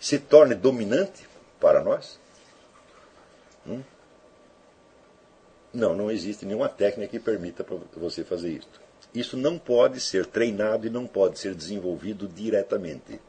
[0.00, 1.28] se torne dominante
[1.60, 2.18] para nós?
[3.66, 3.82] Hum?
[5.72, 8.68] Não, não existe nenhuma técnica que permita você fazer isso.
[9.14, 13.20] Isso não pode ser treinado e não pode ser desenvolvido diretamente.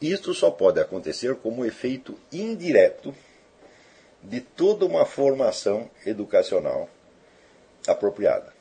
[0.00, 3.14] Isto só pode acontecer como efeito indireto
[4.22, 6.88] de toda uma formação educacional
[7.86, 8.58] apropriada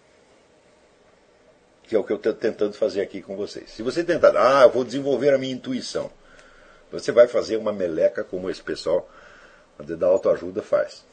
[1.87, 3.71] que é o que eu estou tentando fazer aqui com vocês.
[3.71, 6.11] Se você tentar, ah, eu vou desenvolver a minha intuição,
[6.91, 9.09] você vai fazer uma meleca como esse pessoal
[9.79, 11.05] da autoajuda faz.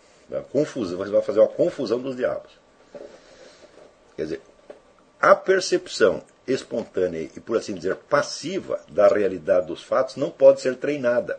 [0.50, 2.50] Confusão, você vai fazer uma confusão dos diabos.
[4.16, 4.40] Quer dizer,
[5.20, 10.76] a percepção espontânea e, por assim dizer, passiva da realidade dos fatos não pode ser
[10.76, 11.38] treinada.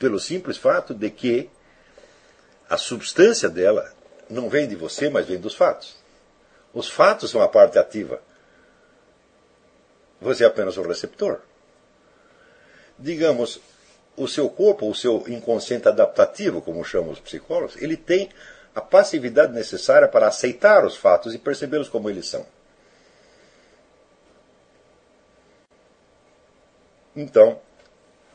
[0.00, 1.50] Pelo simples fato de que
[2.70, 3.92] a substância dela
[4.30, 5.94] não vem de você, mas vem dos fatos.
[6.72, 8.22] Os fatos são a parte ativa.
[10.18, 11.40] Você é apenas o receptor.
[12.98, 13.60] Digamos,
[14.16, 18.30] o seu corpo, o seu inconsciente adaptativo, como chamam os psicólogos, ele tem
[18.74, 22.46] a passividade necessária para aceitar os fatos e percebê-los como eles são.
[27.14, 27.60] Então,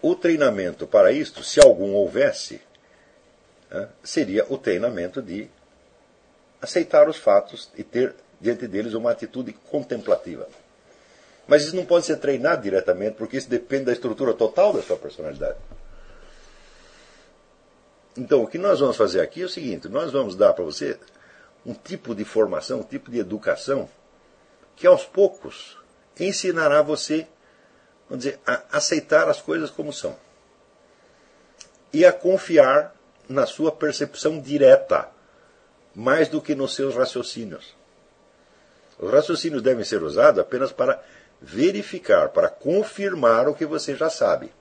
[0.02, 2.62] o treinamento para isto, se algum houvesse,
[3.70, 5.50] né, seria o treinamento de
[6.62, 10.48] aceitar os fatos e ter diante deles uma atitude contemplativa.
[11.48, 14.98] Mas isso não pode ser treinado diretamente, porque isso depende da estrutura total da sua
[14.98, 15.58] personalidade.
[18.18, 20.98] Então, o que nós vamos fazer aqui é o seguinte: nós vamos dar para você
[21.66, 23.90] um tipo de formação, um tipo de educação,
[24.76, 25.78] que aos poucos
[26.20, 27.28] ensinará você,
[28.10, 30.16] vamos dizer, a aceitar as coisas como são.
[31.92, 32.96] E a confiar
[33.28, 35.10] na sua percepção direta,
[35.94, 37.76] mais do que nos seus raciocínios.
[39.00, 41.02] Os raciocínios devem ser usados apenas para
[41.42, 44.52] verificar, para confirmar o que você já sabe.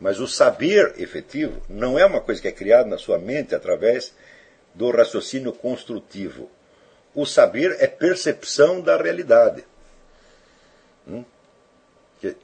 [0.00, 4.14] Mas o saber efetivo não é uma coisa que é criada na sua mente através
[4.74, 6.50] do raciocínio construtivo.
[7.14, 9.64] O saber é percepção da realidade.
[11.06, 11.24] Hum?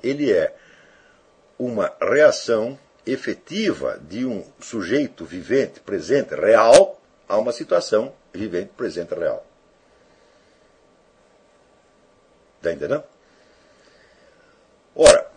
[0.03, 0.55] Ele é
[1.59, 9.47] uma reação efetiva de um sujeito vivente, presente, real, a uma situação vivente, presente, real.
[12.59, 13.05] Está entendendo?
[14.95, 15.31] Ora,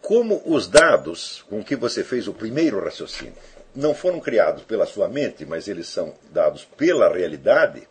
[0.00, 3.34] como os dados com que você fez o primeiro raciocínio
[3.74, 7.88] não foram criados pela sua mente, mas eles são dados pela realidade,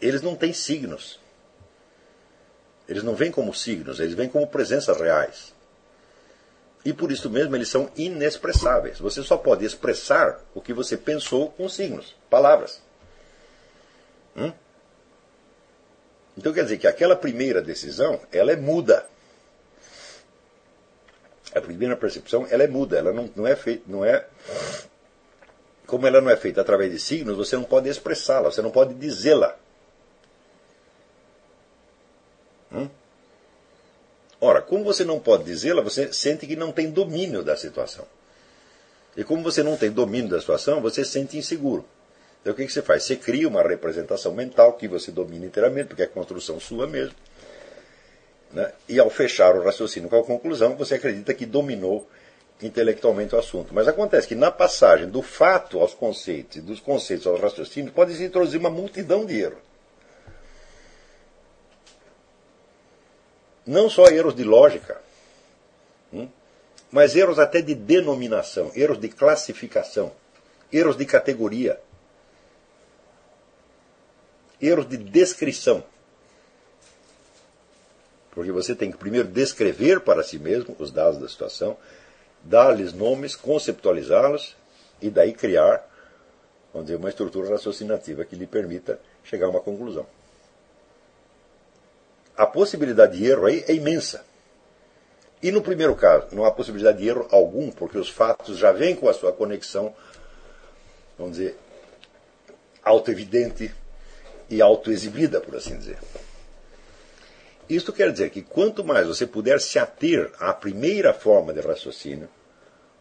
[0.00, 1.18] eles não têm signos.
[2.88, 5.54] Eles não vêm como signos, eles vêm como presenças reais.
[6.84, 8.98] E por isso mesmo eles são inexpressáveis.
[8.98, 12.82] Você só pode expressar o que você pensou com signos, palavras.
[14.36, 14.52] Hum?
[16.36, 19.06] Então quer dizer que aquela primeira decisão, ela é muda.
[21.54, 24.26] A primeira percepção, ela é muda, ela não, não é feita, não é
[25.86, 28.94] como ela não é feita através de signos, você não pode expressá-la, você não pode
[28.94, 29.56] dizê-la.
[32.63, 32.63] Hum?
[34.40, 38.04] Ora, como você não pode dizê-la, você sente que não tem domínio da situação.
[39.16, 41.84] E como você não tem domínio da situação, você se sente inseguro.
[42.40, 43.04] Então o que, você faz?
[43.04, 47.14] Você cria uma representação mental que você domina inteiramente, porque é construção sua mesmo.
[48.52, 48.70] Né?
[48.86, 52.06] E ao fechar o raciocínio com a conclusão, você acredita que dominou
[52.62, 53.72] intelectualmente o assunto.
[53.72, 58.14] Mas acontece que na passagem do fato aos conceitos e dos conceitos aos raciocínios pode
[58.14, 59.73] se introduzir uma multidão de erros.
[63.66, 65.00] Não só erros de lógica,
[66.12, 66.28] hum?
[66.90, 70.12] mas erros até de denominação, erros de classificação,
[70.72, 71.80] erros de categoria
[74.60, 75.84] erros de descrição.
[78.30, 81.76] Porque você tem que primeiro descrever para si mesmo os dados da situação,
[82.42, 84.56] dar-lhes nomes, conceptualizá-los
[85.00, 85.88] e daí criar
[86.72, 90.04] vamos dizer, uma estrutura raciocinativa que lhe permita chegar a uma conclusão.
[92.36, 94.24] A possibilidade de erro aí é imensa.
[95.42, 98.96] E no primeiro caso, não há possibilidade de erro algum, porque os fatos já vêm
[98.96, 99.94] com a sua conexão,
[101.18, 101.56] vamos dizer,
[102.82, 103.72] auto-evidente,
[104.48, 105.98] e autoexibida, por assim dizer.
[107.68, 112.28] Isto quer dizer que quanto mais você puder se ater à primeira forma de raciocínio,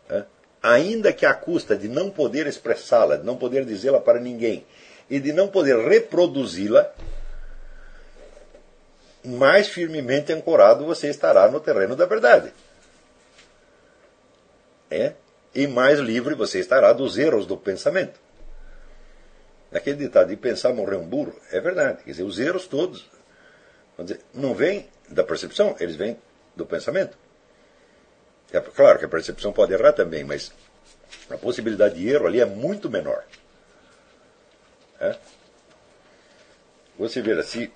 [0.09, 0.25] né,
[0.61, 4.65] ainda que à custa de não poder expressá-la, de não poder dizê-la para ninguém
[5.09, 6.93] e de não poder reproduzi-la,
[9.23, 12.53] mais firmemente ancorado você estará no terreno da verdade.
[14.89, 15.13] É?
[15.55, 18.19] E mais livre você estará dos erros do pensamento.
[19.71, 22.03] Aquele ditado de pensar morrer um burro é verdade.
[22.03, 23.07] Quer dizer, os erros todos
[24.01, 26.17] dizer, não vêm da percepção, eles vêm
[26.55, 27.17] do pensamento.
[28.51, 30.51] É claro que a percepção pode errar também, mas
[31.29, 33.23] a possibilidade de erro ali é muito menor.
[34.99, 35.15] É?
[36.97, 37.71] Você vê assim,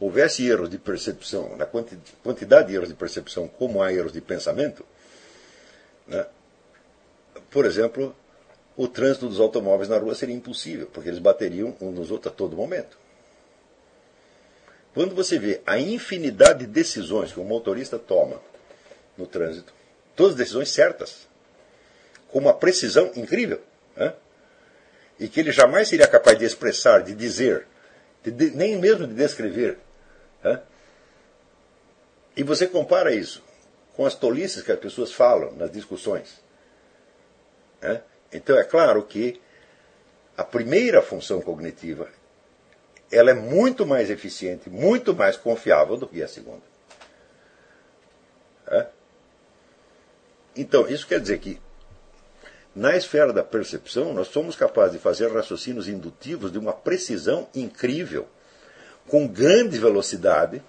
[0.00, 4.84] houvesse erros de percepção, na quantidade de erros de percepção como há erros de pensamento,
[6.06, 6.26] né,
[7.50, 8.14] por exemplo,
[8.76, 12.36] o trânsito dos automóveis na rua seria impossível, porque eles bateriam uns nos outros a
[12.36, 12.96] todo momento.
[14.94, 18.40] Quando você vê a infinidade de decisões que o motorista toma
[19.16, 19.72] no trânsito,
[20.14, 21.26] todas decisões certas,
[22.28, 23.60] com uma precisão incrível,
[23.96, 24.14] né,
[25.18, 27.66] e que ele jamais seria capaz de expressar, de dizer,
[28.22, 29.78] de, nem mesmo de descrever
[32.38, 33.42] e você compara isso
[33.96, 36.40] com as tolices que as pessoas falam nas discussões.
[38.32, 39.40] Então é claro que
[40.36, 42.08] a primeira função cognitiva
[43.10, 46.62] ela é muito mais eficiente, muito mais confiável do que a segunda.
[50.54, 51.60] Então, isso quer dizer que,
[52.74, 58.28] na esfera da percepção, nós somos capazes de fazer raciocínios indutivos de uma precisão incrível
[59.08, 60.62] com grande velocidade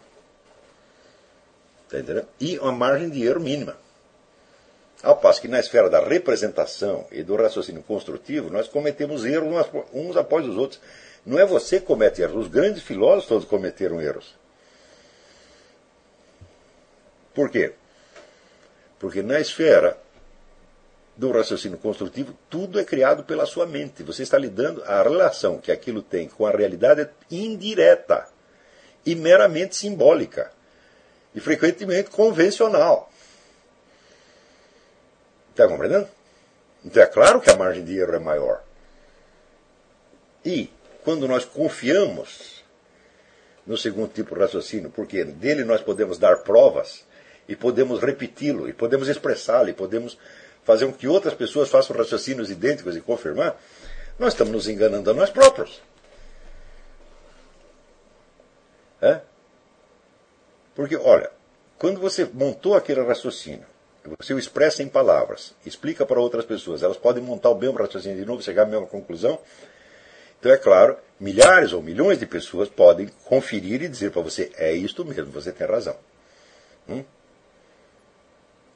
[1.90, 3.78] tá e uma margem de erro mínima.
[5.02, 10.18] Ao passo que na esfera da representação e do raciocínio construtivo, nós cometemos erros uns
[10.18, 10.82] após os outros.
[11.26, 14.36] Não é você que comete erros, os grandes filósofos todos cometeram erros.
[17.34, 17.74] Por quê?
[19.00, 19.98] Porque na esfera
[21.16, 24.04] do raciocínio construtivo, tudo é criado pela sua mente.
[24.04, 28.28] Você está lidando, a relação que aquilo tem com a realidade é indireta
[29.06, 30.52] e meramente simbólica.
[31.40, 33.10] E frequentemente convencional.
[35.52, 36.10] Está compreendendo?
[36.84, 38.62] Então é claro que a margem de erro é maior.
[40.44, 40.70] E
[41.02, 42.62] quando nós confiamos
[43.66, 47.06] no segundo tipo de raciocínio, porque dele nós podemos dar provas
[47.48, 50.18] e podemos repeti-lo, e podemos expressá-lo, e podemos
[50.66, 53.58] fazer com que outras pessoas façam raciocínios idênticos e confirmar,
[54.20, 55.82] nós estamos nos enganando a nós próprios.
[59.02, 59.22] É?
[60.80, 61.30] Porque, olha,
[61.78, 63.66] quando você montou aquele raciocínio,
[64.18, 68.18] você o expressa em palavras, explica para outras pessoas, elas podem montar o mesmo raciocínio
[68.18, 69.38] de novo, chegar à mesma conclusão.
[70.40, 74.72] Então, é claro, milhares ou milhões de pessoas podem conferir e dizer para você: é
[74.72, 75.98] isto mesmo, você tem razão.
[76.88, 77.04] Hum?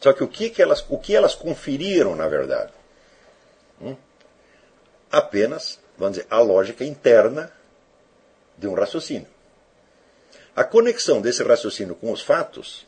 [0.01, 2.74] Só que o que, que, elas, o que elas conferiram, na verdade?
[3.82, 3.95] Hum?
[5.10, 7.49] Apenas, vamos dizer, a lógica interna
[8.58, 9.32] de um raciocínio.
[10.56, 12.86] A conexão desse raciocínio com os fatos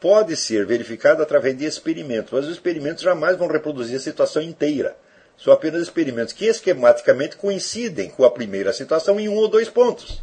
[0.00, 4.96] pode ser verificada através de experimentos, mas os experimentos jamais vão reproduzir a situação inteira.
[5.36, 10.22] São apenas experimentos que esquematicamente coincidem com a primeira situação em um ou dois pontos.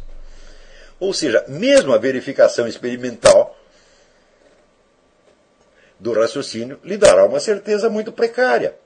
[0.98, 3.56] Ou seja, mesmo a verificação experimental
[5.98, 8.76] do raciocínio lhe dará uma certeza muito precária.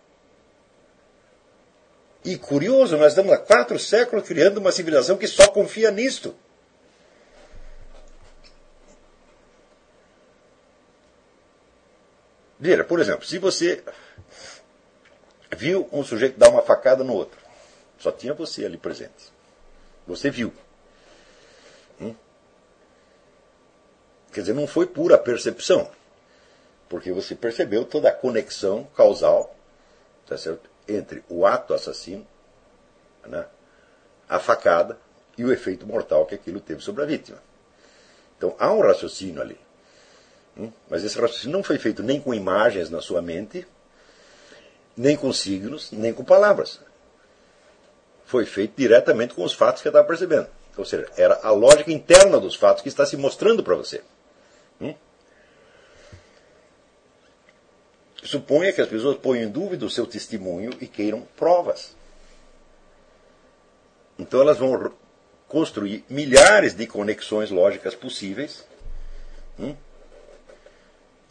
[2.24, 6.34] E curioso, nós estamos há quatro séculos criando uma civilização que só confia nisto.
[12.62, 13.82] Veja, por exemplo, se você
[15.56, 17.36] viu um sujeito dar uma facada no outro.
[17.98, 19.32] Só tinha você ali presente.
[20.06, 20.52] Você viu.
[22.00, 22.14] Hum?
[24.32, 25.90] Quer dizer, não foi pura percepção.
[26.88, 29.56] Porque você percebeu toda a conexão causal
[30.24, 30.70] tá certo?
[30.86, 32.24] entre o ato assassino,
[33.26, 33.44] né,
[34.28, 34.96] a facada
[35.36, 37.42] e o efeito mortal que aquilo teve sobre a vítima.
[38.38, 39.58] Então há um raciocínio ali.
[40.56, 40.70] Hum?
[40.88, 43.66] Mas esse raciocínio não foi feito nem com imagens na sua mente,
[44.96, 46.80] nem com signos, nem com palavras.
[48.26, 50.48] Foi feito diretamente com os fatos que estava percebendo.
[50.76, 54.02] Ou seja, era a lógica interna dos fatos que está se mostrando para você.
[54.80, 54.94] Hum?
[58.22, 61.94] Suponha que as pessoas ponham em dúvida o seu testemunho e queiram provas.
[64.18, 64.92] Então elas vão
[65.48, 68.64] construir milhares de conexões lógicas possíveis
[69.58, 69.74] hum?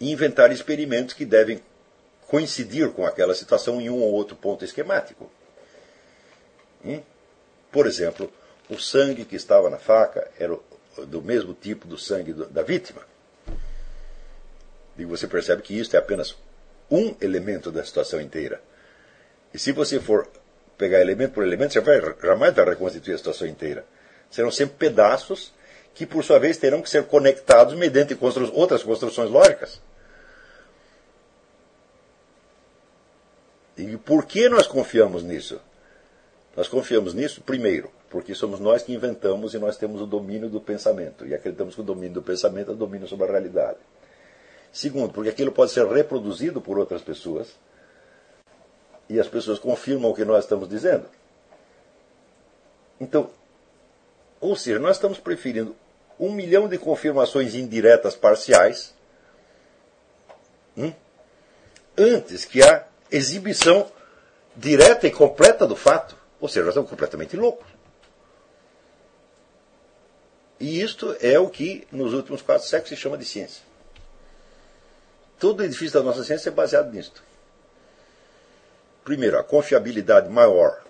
[0.09, 1.61] Inventar experimentos que devem
[2.27, 5.29] coincidir com aquela situação em um ou outro ponto esquemático.
[7.71, 8.31] Por exemplo,
[8.69, 10.57] o sangue que estava na faca era
[11.07, 13.01] do mesmo tipo do sangue da vítima.
[14.97, 16.35] E você percebe que isso é apenas
[16.89, 18.61] um elemento da situação inteira.
[19.53, 20.27] E se você for
[20.77, 23.85] pegar elemento por elemento, você vai, jamais vai reconstituir a situação inteira.
[24.29, 25.53] Serão sempre pedaços
[25.93, 28.17] que, por sua vez, terão que ser conectados mediante
[28.53, 29.79] outras construções lógicas.
[33.81, 35.59] E por que nós confiamos nisso?
[36.55, 40.59] Nós confiamos nisso, primeiro, porque somos nós que inventamos e nós temos o domínio do
[40.59, 41.25] pensamento.
[41.25, 43.79] E acreditamos que o domínio do pensamento é o domínio sobre a realidade.
[44.71, 47.55] Segundo, porque aquilo pode ser reproduzido por outras pessoas
[49.09, 51.05] e as pessoas confirmam o que nós estamos dizendo.
[52.99, 53.29] Então,
[54.39, 55.75] ou seja, nós estamos preferindo
[56.19, 58.93] um milhão de confirmações indiretas parciais
[60.77, 60.93] hum,
[61.97, 63.91] antes que a exibição
[64.55, 66.15] direta e completa do fato.
[66.39, 67.67] Ou seja, nós estamos completamente loucos.
[70.59, 73.63] E isto é o que nos últimos quatro séculos se chama de ciência.
[75.39, 77.23] Todo o edifício da nossa ciência é baseado nisto.
[79.03, 80.83] Primeiro, a confiabilidade maior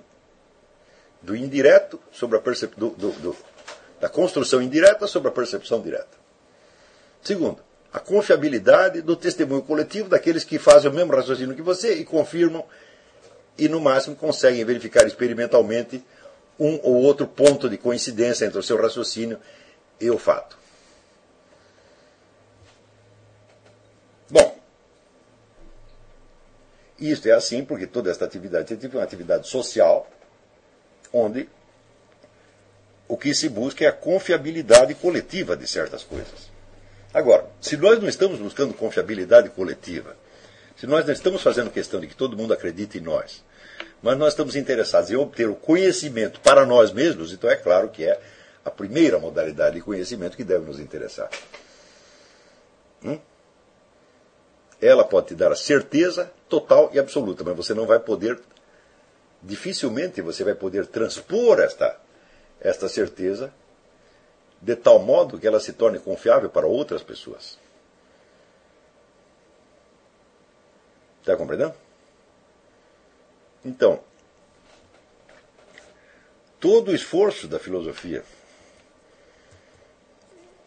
[1.22, 2.78] do indireto sobre a percep...
[2.78, 3.38] do, do, do,
[4.00, 6.20] da construção indireta sobre a percepção direta.
[7.22, 7.64] Segundo,
[7.94, 12.64] a confiabilidade do testemunho coletivo daqueles que fazem o mesmo raciocínio que você e confirmam
[13.58, 16.04] e, no máximo, conseguem verificar experimentalmente
[16.58, 19.40] um ou outro ponto de coincidência entre o seu raciocínio
[20.00, 20.58] e o fato.
[24.30, 24.58] Bom,
[26.98, 30.10] isto é assim porque toda esta atividade é uma atividade social,
[31.12, 31.50] onde
[33.08, 36.51] o que se busca é a confiabilidade coletiva de certas coisas.
[37.14, 40.16] Agora, se nós não estamos buscando confiabilidade coletiva,
[40.78, 43.44] se nós não estamos fazendo questão de que todo mundo acredite em nós,
[44.02, 48.06] mas nós estamos interessados em obter o conhecimento para nós mesmos, então é claro que
[48.06, 48.20] é
[48.64, 51.30] a primeira modalidade de conhecimento que deve nos interessar.
[53.04, 53.20] Hum?
[54.82, 58.40] Ela pode te dar a certeza total e absoluta, mas você não vai poder,
[59.44, 62.00] dificilmente você vai poder transpor esta,
[62.60, 63.54] esta certeza
[64.62, 67.58] de tal modo que ela se torne confiável para outras pessoas.
[71.20, 71.74] Está compreendendo?
[73.66, 74.04] Então,
[76.60, 78.24] todo o esforço da filosofia,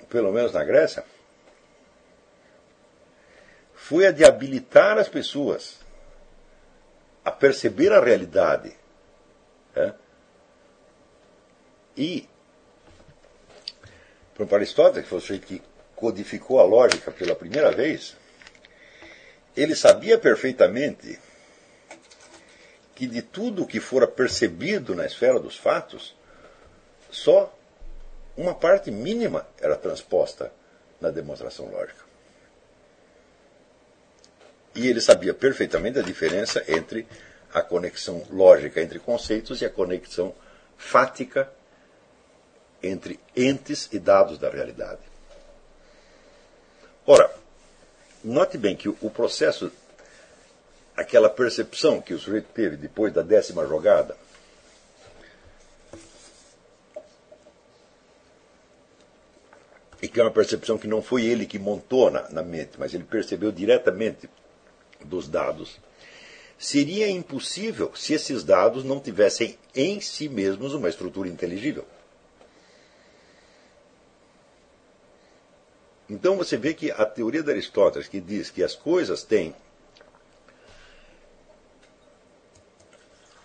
[0.09, 1.05] pelo menos na Grécia,
[3.75, 5.79] foi a de habilitar as pessoas
[7.25, 8.77] a perceber a realidade.
[9.75, 9.93] É?
[11.97, 12.29] E
[14.35, 15.63] para Aristóteles, que foi o sujeito que
[15.95, 18.17] codificou a lógica pela primeira vez,
[19.57, 21.19] ele sabia perfeitamente
[22.95, 26.15] que de tudo que fora percebido na esfera dos fatos,
[27.11, 27.57] só
[28.37, 30.53] uma parte mínima era transposta
[31.01, 32.05] na demonstração lógica.
[34.75, 37.07] E ele sabia perfeitamente a diferença entre
[37.53, 40.35] a conexão lógica entre conceitos e a conexão
[40.77, 41.49] fática
[42.85, 45.01] entre entes e dados da realidade.
[47.07, 47.31] Ora,
[48.23, 49.71] note bem que o processo,
[50.97, 54.17] aquela percepção que o sujeito teve depois da décima jogada,
[60.01, 62.93] e que é uma percepção que não foi ele que montou na, na mente, mas
[62.93, 64.29] ele percebeu diretamente
[65.03, 65.79] dos dados,
[66.59, 71.87] seria impossível se esses dados não tivessem em si mesmos uma estrutura inteligível.
[76.15, 79.53] Então você vê que a teoria de Aristóteles, que diz que as coisas têm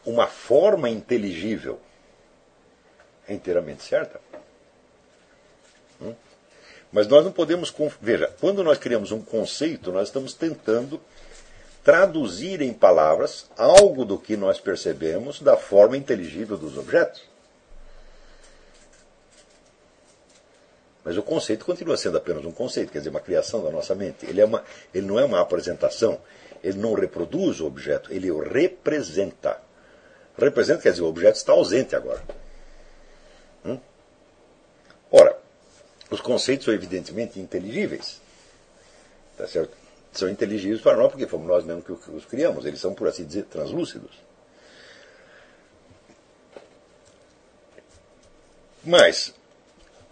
[0.05, 1.79] uma forma inteligível,
[3.27, 4.21] é inteiramente certa.
[5.99, 6.13] Hum?
[6.91, 7.73] Mas nós não podemos.
[7.99, 11.01] Veja, quando nós criamos um conceito, nós estamos tentando
[11.83, 17.28] traduzir em palavras algo do que nós percebemos da forma inteligível dos objetos.
[21.03, 24.25] Mas o conceito continua sendo apenas um conceito, quer dizer, uma criação da nossa mente.
[24.25, 26.19] Ele, é uma, ele não é uma apresentação,
[26.63, 29.61] ele não reproduz o objeto, ele o representa.
[30.37, 32.23] Representa quer dizer, o objeto está ausente agora.
[33.65, 33.79] Hum?
[35.11, 35.37] Ora,
[36.09, 38.21] os conceitos são evidentemente inteligíveis.
[39.37, 39.77] Tá certo?
[40.11, 42.65] São inteligíveis para nós porque fomos nós mesmos que os criamos.
[42.65, 44.11] Eles são, por assim dizer, translúcidos.
[48.83, 49.33] Mas,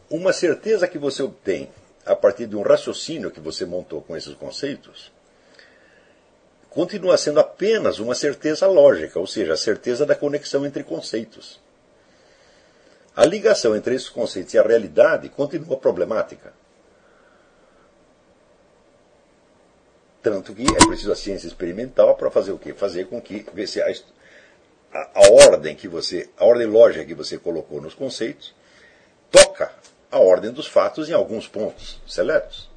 [0.09, 1.69] uma certeza que você obtém
[2.05, 5.11] a partir de um raciocínio que você montou com esses conceitos
[6.77, 11.59] continua sendo apenas uma certeza lógica, ou seja, a certeza da conexão entre conceitos.
[13.15, 16.53] A ligação entre esses conceitos e a realidade continua problemática.
[20.21, 22.75] Tanto que é preciso a ciência experimental para fazer o quê?
[22.75, 23.87] Fazer com que se a,
[24.93, 28.53] a, a ordem que você, a ordem lógica que você colocou nos conceitos
[29.31, 29.73] toca
[30.11, 32.69] a ordem dos fatos em alguns pontos seletos.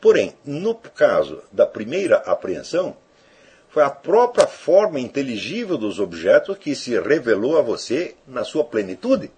[0.00, 2.96] Porém, no caso da primeira apreensão,
[3.68, 9.30] foi a própria forma inteligível dos objetos que se revelou a você na sua plenitude.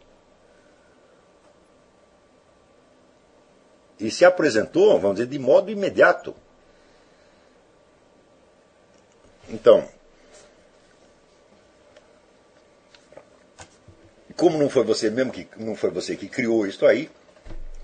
[3.98, 6.34] E se apresentou, vamos dizer, de modo imediato.
[9.48, 9.86] Então,
[14.32, 17.10] como não foi você mesmo que não foi você que criou isso aí,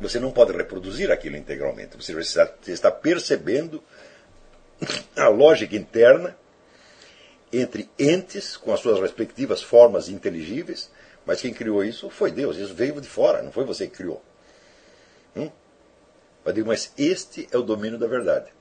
[0.00, 1.96] você não pode reproduzir aquilo integralmente.
[1.96, 3.82] Você está, você está percebendo
[5.16, 6.36] a lógica interna
[7.52, 10.90] entre entes com as suas respectivas formas inteligíveis,
[11.26, 12.56] mas quem criou isso foi Deus.
[12.56, 14.22] Isso veio de fora, não foi você que criou.
[15.36, 15.50] Hum?
[16.44, 18.52] Eu digo, mas este é o domínio da verdade.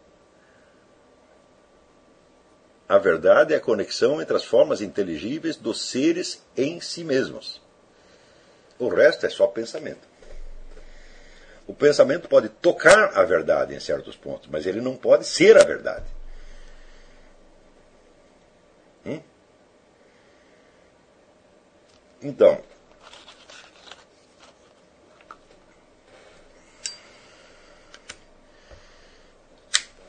[2.90, 7.62] A verdade é a conexão entre as formas inteligíveis dos seres em si mesmos.
[8.80, 10.07] O resto é só pensamento.
[11.67, 15.65] O pensamento pode tocar a verdade em certos pontos, mas ele não pode ser a
[15.65, 16.05] verdade.
[19.05, 19.21] Hum?
[22.21, 22.63] Então,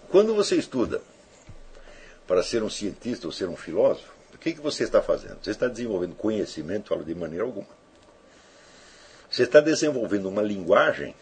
[0.09, 1.03] quando você estuda
[2.27, 5.43] para ser um cientista ou ser um filósofo, o que, que você está fazendo?
[5.43, 7.78] Você está desenvolvendo conhecimento de maneira alguma.
[9.31, 11.15] Você está desenvolvendo uma linguagem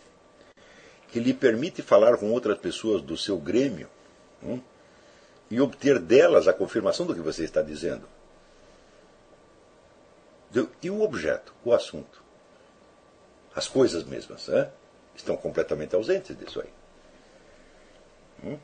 [1.09, 3.89] que lhe permite falar com outras pessoas do seu grêmio
[4.43, 4.61] hum,
[5.51, 8.09] e obter delas a confirmação do que você está dizendo.
[10.83, 12.23] E o objeto, o assunto?
[13.55, 14.49] As coisas mesmas
[15.15, 16.69] estão completamente ausentes disso aí.
[18.45, 18.59] Hum?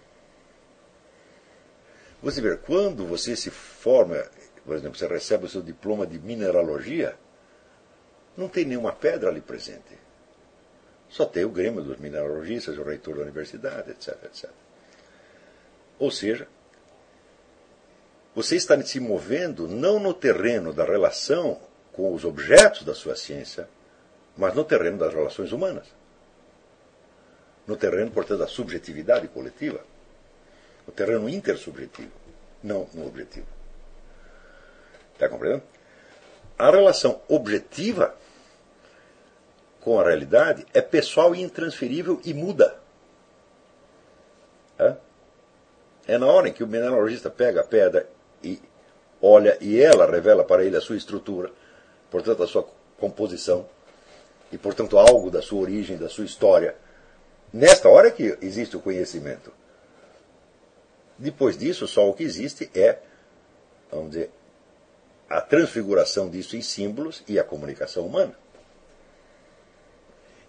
[2.23, 4.25] Você vê, quando você se forma,
[4.65, 7.19] por exemplo, você recebe o seu diploma de mineralogia,
[8.37, 9.99] não tem nenhuma pedra ali presente.
[11.09, 14.51] Só tem o Grêmio dos mineralogistas, o reitor da universidade, etc, etc.
[15.99, 16.49] Ou seja,
[18.35, 21.61] você está se movendo não no terreno da relação
[21.93, 23.69] com os objetos da sua ciência,
[24.37, 25.87] mas no terreno das relações humanas.
[27.67, 29.85] No terreno, portanto, da subjetividade coletiva.
[30.87, 32.11] No terreno intersubjetivo,
[32.63, 33.47] não no objetivo.
[35.13, 35.63] Está compreendendo?
[36.59, 38.17] A relação objetiva
[39.83, 42.81] com a realidade é pessoal e intransferível e muda.
[46.07, 48.09] É na hora em que o mineralogista pega a pedra
[48.43, 48.61] e
[49.21, 51.51] olha e ela revela para ele a sua estrutura,
[52.11, 52.67] portanto a sua
[52.99, 53.67] composição
[54.51, 56.75] e portanto algo da sua origem, da sua história.
[57.53, 59.53] Nesta hora que existe o conhecimento.
[61.19, 62.99] Depois disso, só o que existe é,
[63.91, 64.31] vamos dizer,
[65.29, 68.42] a transfiguração disso em símbolos e a comunicação humana.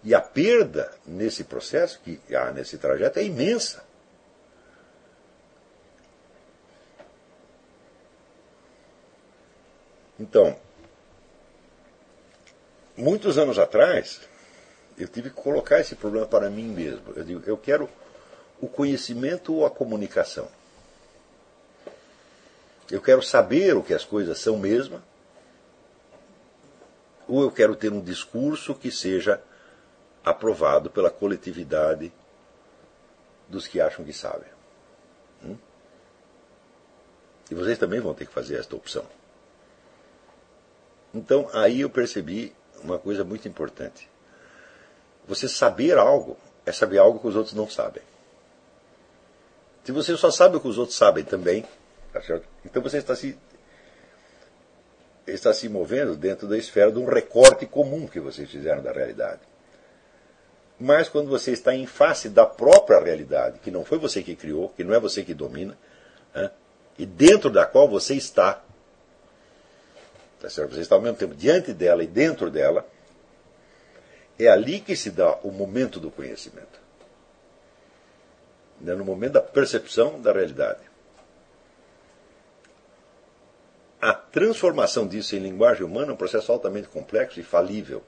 [0.03, 3.83] E a perda nesse processo, que há nesse trajeto, é imensa.
[10.19, 10.57] Então,
[12.95, 14.21] muitos anos atrás,
[14.97, 17.13] eu tive que colocar esse problema para mim mesmo.
[17.15, 17.89] Eu digo, eu quero
[18.61, 20.47] o conhecimento ou a comunicação.
[22.91, 25.01] Eu quero saber o que as coisas são mesmo,
[27.27, 29.41] ou eu quero ter um discurso que seja
[30.23, 32.11] aprovado pela coletividade
[33.47, 34.47] dos que acham que sabem.
[35.43, 35.57] Hum?
[37.51, 39.05] E vocês também vão ter que fazer esta opção.
[41.13, 42.53] Então aí eu percebi
[42.83, 44.09] uma coisa muito importante.
[45.27, 48.01] Você saber algo é saber algo que os outros não sabem.
[49.83, 51.65] Se você só sabe o que os outros sabem também,
[52.13, 52.21] tá
[52.65, 53.37] então você está se,
[55.27, 59.41] está se movendo dentro da esfera de um recorte comum que vocês fizeram da realidade.
[60.83, 64.69] Mas quando você está em face da própria realidade, que não foi você que criou,
[64.69, 65.77] que não é você que domina,
[66.35, 66.51] né,
[66.97, 68.61] e dentro da qual você está,
[70.43, 70.75] Tá certo?
[70.75, 72.85] Você está ao mesmo tempo diante dela e dentro dela.
[74.37, 76.81] É ali que se dá o momento do conhecimento.
[78.85, 80.81] É no momento da percepção da realidade.
[84.01, 88.03] A transformação disso em linguagem humana é um processo altamente complexo e falível.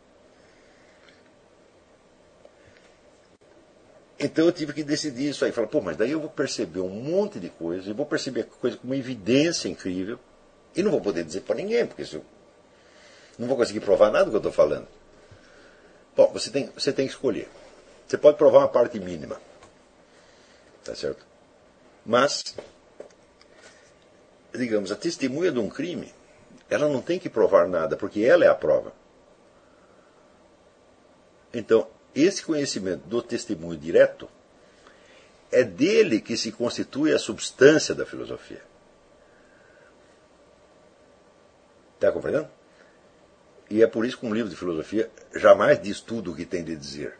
[4.19, 5.51] Então eu tive que decidir isso aí.
[5.51, 8.77] Falar, pô, mas daí eu vou perceber um monte de coisas, eu vou perceber coisa
[8.77, 10.19] com uma evidência incrível.
[10.75, 12.23] E não vou poder dizer para ninguém, porque eu
[13.37, 14.87] não vou conseguir provar nada do que eu estou falando.
[16.15, 17.49] Bom, você tem, você tem que escolher.
[18.07, 19.39] Você pode provar uma parte mínima.
[20.83, 21.25] Tá certo?
[22.05, 22.55] Mas,
[24.53, 26.13] digamos, a testemunha de um crime,
[26.69, 28.93] ela não tem que provar nada, porque ela é a prova.
[31.53, 34.29] Então, esse conhecimento do testemunho direto
[35.51, 38.61] é dele que se constitui a substância da filosofia.
[41.95, 42.49] Está compreendendo?
[43.69, 46.63] E é por isso que um livro de filosofia jamais diz tudo o que tem
[46.63, 47.17] de dizer.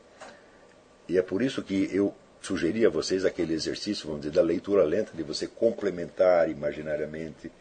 [1.08, 4.84] E é por isso que eu sugeri a vocês aquele exercício, vamos dizer, da leitura
[4.84, 7.52] lenta, de você complementar imaginariamente,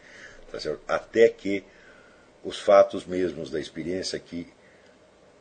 [0.50, 1.64] tá até que
[2.44, 4.46] os fatos mesmos da experiência aqui,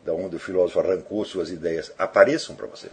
[0.03, 2.89] da onde o filósofo arrancou suas ideias, apareçam para você.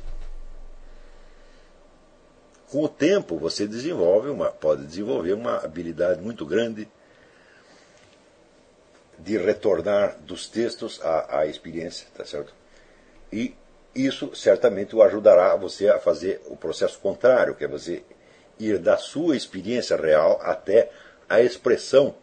[2.70, 6.88] Com o tempo, você desenvolve uma, pode desenvolver uma habilidade muito grande
[9.18, 12.54] de retornar dos textos à, à experiência, tá certo?
[13.32, 13.54] E
[13.94, 18.04] isso certamente o ajudará você a fazer o processo contrário, que é você
[18.58, 20.90] ir da sua experiência real até
[21.28, 22.14] a expressão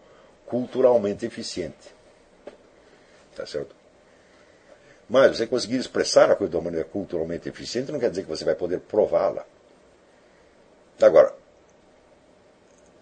[0.46, 1.96] culturalmente eficiente.
[3.36, 3.77] Tá certo?
[5.10, 8.30] Mas você conseguir expressar a coisa de uma maneira culturalmente eficiente não quer dizer que
[8.30, 9.46] você vai poder prová-la.
[11.02, 11.34] Agora,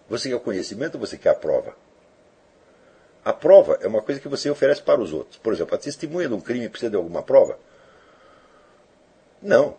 [0.08, 1.74] você quer o conhecimento ou você quer a prova?
[3.24, 5.36] A prova é uma coisa que você oferece para os outros.
[5.38, 7.58] Por exemplo, a testemunha de um crime precisa de alguma prova?
[9.42, 9.76] Não.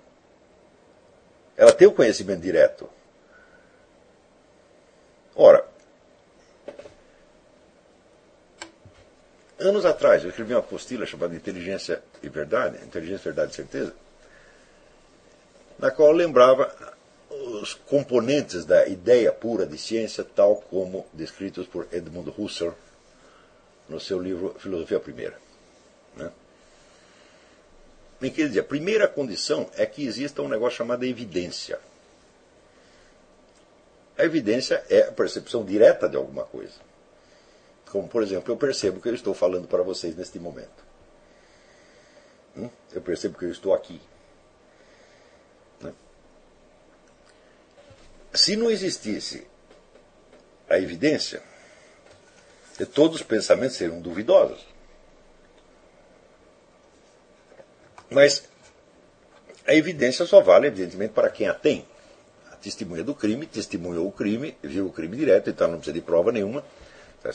[1.55, 2.89] Ela tem o conhecimento direto.
[5.35, 5.66] Ora,
[9.59, 13.93] anos atrás eu escrevi uma apostila chamada Inteligência e Verdade, Inteligência, Verdade e Certeza,
[15.79, 16.95] na qual lembrava
[17.29, 22.73] os componentes da ideia pura de ciência, tal como descritos por Edmund Husserl
[23.87, 25.37] no seu livro Filosofia Primeira.
[26.15, 26.31] Né?
[28.21, 31.79] Em que ele dizia, a primeira condição é que exista um negócio chamado evidência.
[34.17, 36.86] A evidência é a percepção direta de alguma coisa.
[37.91, 40.85] Como, por exemplo, eu percebo que eu estou falando para vocês neste momento.
[42.55, 42.69] Hum?
[42.91, 44.01] Eu percebo que eu estou aqui.
[45.81, 45.93] Né?
[48.33, 49.47] Se não existisse
[50.69, 51.41] a evidência,
[52.93, 54.65] todos os pensamentos seriam duvidosos.
[58.09, 58.49] Mas
[59.65, 61.85] a evidência só vale, evidentemente, para quem a tem.
[62.51, 66.01] A testemunha do crime testemunhou o crime, viu o crime direto, então não precisa de
[66.01, 66.63] prova nenhuma.
[67.21, 67.31] Tá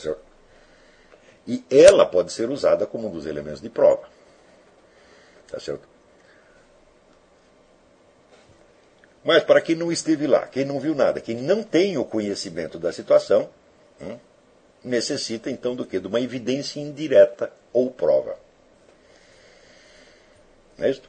[1.47, 4.07] e ela pode ser usada como um dos elementos de prova.
[5.47, 5.87] Tá certo?
[9.23, 12.77] Mas para quem não esteve lá, quem não viu nada, quem não tem o conhecimento
[12.77, 13.49] da situação,
[14.01, 14.17] hum,
[14.83, 15.99] necessita então do que?
[15.99, 18.37] De uma evidência indireta ou prova.
[20.77, 21.01] É isso?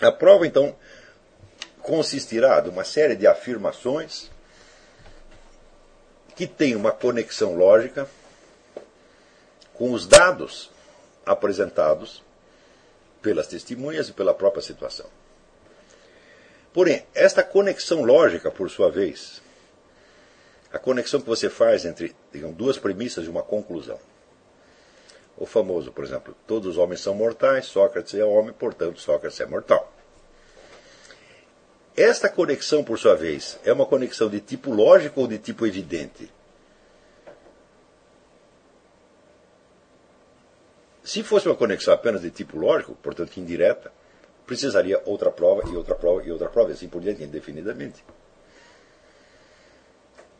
[0.00, 0.76] A prova, então,
[1.80, 4.30] consistirá de uma série de afirmações
[6.36, 8.08] que têm uma conexão lógica
[9.78, 10.70] com os dados
[11.24, 12.22] apresentados
[13.22, 15.06] pelas testemunhas e pela própria situação.
[16.72, 19.40] Porém, esta conexão lógica, por sua vez,
[20.72, 23.98] a conexão que você faz entre digamos, duas premissas de uma conclusão.
[25.36, 29.46] O famoso, por exemplo, todos os homens são mortais, Sócrates é homem, portanto Sócrates é
[29.46, 29.92] mortal.
[31.96, 36.30] Esta conexão, por sua vez, é uma conexão de tipo lógico ou de tipo evidente?
[41.08, 43.90] Se fosse uma conexão apenas de tipo lógico, portanto indireta,
[44.44, 48.04] precisaria outra prova e outra prova e outra prova, e assim por diante, indefinidamente.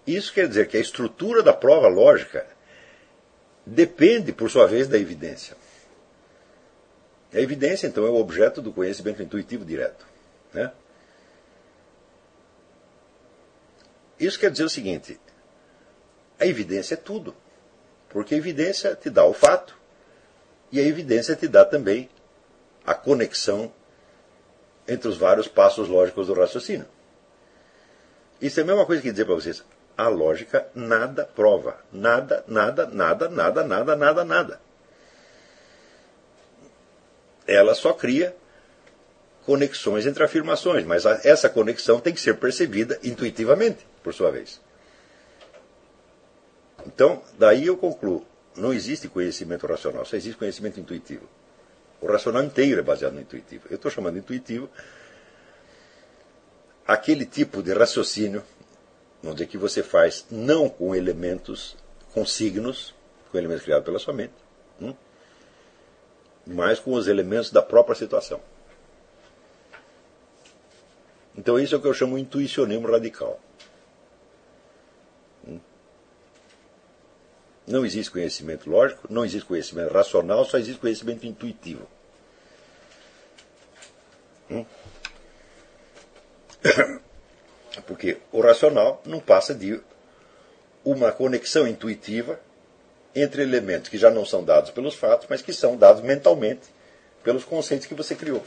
[0.06, 2.46] Isso quer dizer que a estrutura da prova lógica
[3.64, 5.56] depende, por sua vez, da evidência.
[7.32, 10.06] A evidência, então, é o objeto do conhecimento intuitivo direto.
[10.52, 10.70] Né?
[14.20, 15.18] Isso quer dizer o seguinte:
[16.38, 17.34] a evidência é tudo.
[18.10, 19.77] Porque a evidência te dá o fato,
[20.70, 22.08] e a evidência te dá também
[22.86, 23.72] a conexão
[24.86, 26.86] entre os vários passos lógicos do raciocínio.
[28.40, 29.62] Isso é a mesma coisa que dizer para vocês:
[29.96, 31.76] a lógica nada prova.
[31.92, 34.60] Nada, nada, nada, nada, nada, nada, nada.
[37.46, 38.36] Ela só cria
[39.44, 44.60] conexões entre afirmações, mas essa conexão tem que ser percebida intuitivamente por sua vez.
[46.86, 48.26] Então, daí eu concluo:
[48.58, 51.26] não existe conhecimento racional, só existe conhecimento intuitivo.
[52.00, 53.66] O racional inteiro é baseado no intuitivo.
[53.70, 54.68] Eu estou chamando intuitivo
[56.86, 58.42] aquele tipo de raciocínio,
[59.22, 61.76] vamos dizer, que você faz não com elementos,
[62.14, 62.94] com signos,
[63.30, 64.32] com elementos criados pela sua mente,
[64.80, 64.94] hum,
[66.46, 68.40] mas com os elementos da própria situação.
[71.36, 73.38] Então, isso é o que eu chamo de intuicionismo radical.
[77.68, 81.86] Não existe conhecimento lógico, não existe conhecimento racional, só existe conhecimento intuitivo.
[84.50, 84.64] Hum?
[87.86, 89.78] Porque o racional não passa de
[90.82, 92.40] uma conexão intuitiva
[93.14, 96.68] entre elementos que já não são dados pelos fatos, mas que são dados mentalmente
[97.22, 98.42] pelos conceitos que você criou.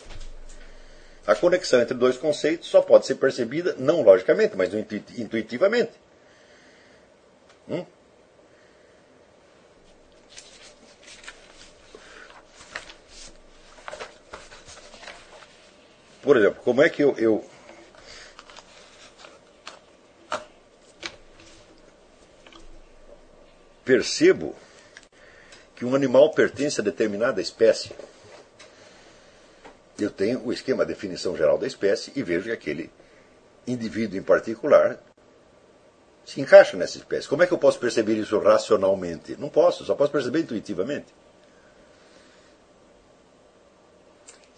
[1.28, 5.92] A conexão entre dois conceitos só pode ser percebida não logicamente, mas intuitivamente.
[7.70, 7.86] Hum?
[16.22, 17.44] Por exemplo, como é que eu, eu
[23.84, 24.56] percebo
[25.76, 27.92] que um animal pertence a determinada espécie?
[30.00, 32.92] Eu tenho o esquema, a definição geral da espécie e vejo que aquele
[33.68, 35.00] indivíduo em particular
[36.24, 37.28] se encaixa nessa espécie.
[37.28, 39.36] Como é que eu posso perceber isso racionalmente?
[39.38, 41.14] Não posso, só posso perceber intuitivamente.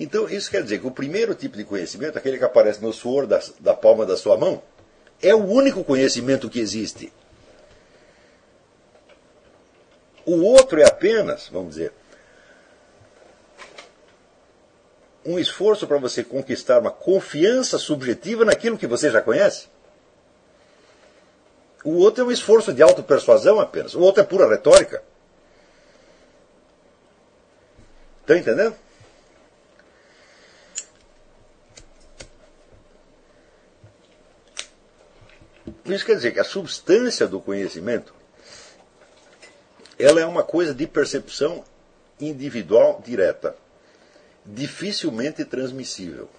[0.04, 3.26] Então, isso quer dizer que o primeiro tipo de conhecimento, aquele que aparece no suor
[3.26, 4.62] da, da palma da sua mão,
[5.22, 7.14] é o único conhecimento que existe.
[10.26, 11.94] O outro é apenas, vamos dizer,
[15.26, 19.70] um esforço para você conquistar uma confiança subjetiva naquilo que você já conhece.
[21.82, 23.96] O outro é um esforço de autopersuasão apenas.
[23.96, 25.02] O outro é pura retórica.
[28.24, 28.76] Está entendendo?
[35.86, 38.14] Isso quer dizer que a substância do conhecimento
[39.98, 41.64] ela é uma coisa de percepção
[42.20, 43.56] individual direta,
[44.46, 46.30] dificilmente transmissível.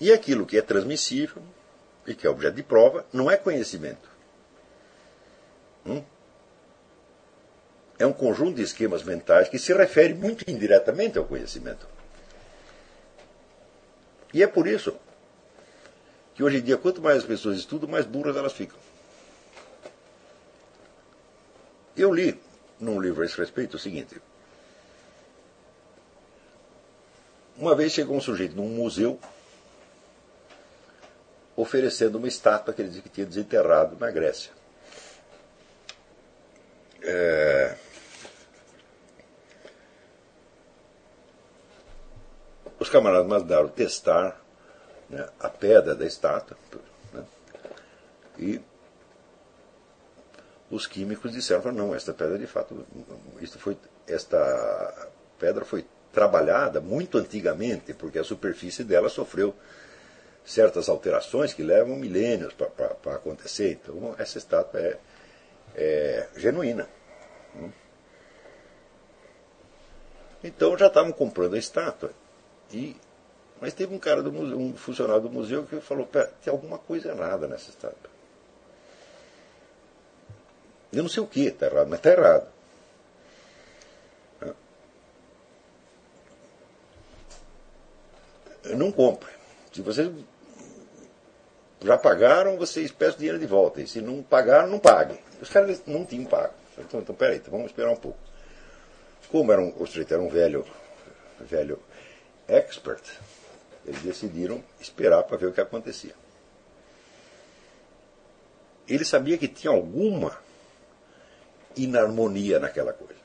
[0.00, 1.42] E aquilo que é transmissível
[2.06, 4.08] e que é objeto de prova não é conhecimento.
[5.86, 6.02] Hum?
[7.98, 11.88] É um conjunto de esquemas mentais que se refere muito indiretamente ao conhecimento.
[14.34, 14.94] E é por isso
[16.36, 18.78] que hoje em dia, quanto mais as pessoas estudam, mais burras elas ficam.
[21.96, 22.38] Eu li
[22.78, 24.20] num livro a esse respeito o seguinte.
[27.56, 29.18] Uma vez chegou um sujeito num museu
[31.56, 34.52] oferecendo uma estátua que ele dizia que tinha desenterrado na Grécia.
[37.00, 37.76] É...
[42.78, 44.38] os camaradas mandaram testar
[45.08, 46.56] né, a pedra da estátua.
[47.12, 47.24] Né,
[48.38, 48.60] e
[50.70, 52.84] os químicos disseram, não, esta pedra de fato,
[53.40, 53.76] isso foi,
[54.06, 59.54] esta pedra foi trabalhada muito antigamente, porque a superfície dela sofreu
[60.44, 63.78] certas alterações que levam milênios para acontecer.
[63.82, 64.98] Então, essa estátua é,
[65.74, 66.88] é genuína.
[70.42, 72.12] Então já estavam comprando a estátua.
[72.72, 72.96] E,
[73.60, 77.08] mas teve um cara do museu, um funcionário do museu que falou, tem alguma coisa
[77.10, 78.10] errada nessa estátua.
[80.92, 82.48] Eu não sei o que está errado, mas está errado.
[88.64, 89.30] Eu não compre.
[89.72, 90.10] Se vocês
[91.82, 93.80] já pagaram, vocês peçam dinheiro de volta.
[93.80, 95.18] E se não pagaram, não paguem.
[95.40, 96.54] Os caras não tinham pago.
[96.78, 98.18] Então, então peraí, então vamos esperar um pouco.
[99.30, 100.64] Como era um, o sujeito era um velho,
[101.40, 101.80] velho
[102.48, 103.02] expert,
[103.86, 106.14] eles decidiram esperar para ver o que acontecia.
[108.88, 110.36] Ele sabia que tinha alguma
[111.76, 113.20] inarmonia naquela coisa.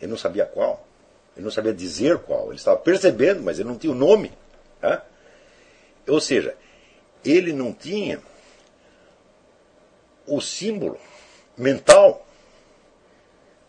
[0.00, 0.86] Ele não sabia qual.
[1.34, 2.48] Ele não sabia dizer qual.
[2.48, 4.32] Ele estava percebendo, mas ele não tinha o nome.
[4.80, 5.04] Tá?
[6.06, 6.54] Ou seja,
[7.24, 8.20] ele não tinha
[10.26, 10.98] o símbolo
[11.56, 12.26] mental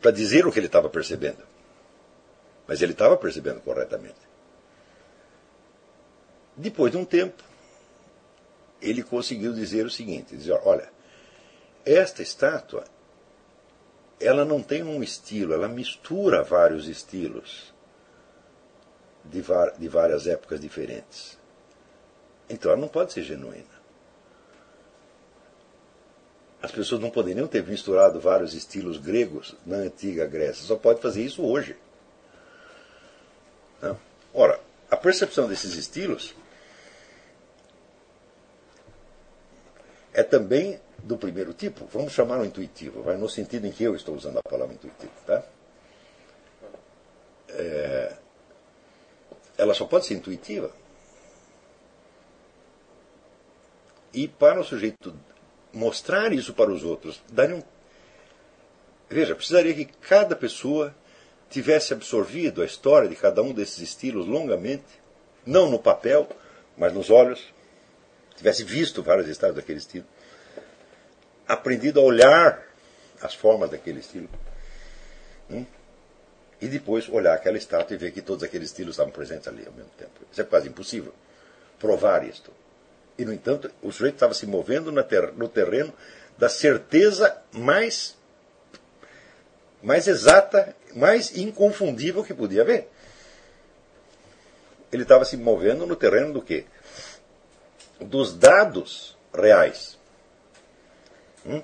[0.01, 1.43] para dizer o que ele estava percebendo.
[2.67, 4.28] Mas ele estava percebendo corretamente.
[6.60, 7.41] Depois de um tempo,
[8.82, 10.91] ele conseguiu dizer o seguinte: dizer, olha,
[11.86, 12.84] esta estátua
[14.20, 17.74] ela não tem um estilo, ela mistura vários estilos
[19.24, 19.41] de,
[19.78, 21.39] de várias épocas diferentes.
[22.49, 23.80] Então ela não pode ser genuína.
[26.62, 31.24] As pessoas não poderiam ter misturado vários estilos gregos na antiga Grécia, só pode fazer
[31.24, 31.78] isso hoje.
[33.82, 33.97] Não?
[34.34, 34.60] Ora,
[34.91, 36.36] a percepção desses estilos
[40.30, 44.15] também do primeiro tipo, vamos chamar o intuitivo, vai no sentido em que eu estou
[44.15, 45.11] usando a palavra intuitivo.
[45.25, 45.43] Tá?
[47.49, 48.15] É,
[49.57, 50.71] ela só pode ser intuitiva.
[54.13, 55.13] E para o sujeito
[55.73, 57.61] mostrar isso para os outros, dar um.
[59.09, 60.95] Veja, precisaria que cada pessoa
[61.49, 64.86] tivesse absorvido a história de cada um desses estilos longamente,
[65.45, 66.27] não no papel,
[66.77, 67.43] mas nos olhos,
[68.36, 70.05] tivesse visto vários estados daquele estilo
[71.49, 72.63] aprendido a olhar
[73.21, 74.29] as formas daquele estilo.
[75.49, 75.65] Hum?
[76.61, 79.73] E depois olhar aquela estátua e ver que todos aqueles estilos estavam presentes ali ao
[79.73, 80.11] mesmo tempo.
[80.31, 81.13] Isso é quase impossível.
[81.79, 82.51] Provar isto.
[83.17, 85.93] E, no entanto, o sujeito estava se movendo no terreno
[86.37, 88.15] da certeza mais,
[89.81, 92.87] mais exata, mais inconfundível que podia haver.
[94.91, 96.65] Ele estava se movendo no terreno do quê?
[97.99, 99.98] Dos dados reais.
[101.49, 101.61] Hum?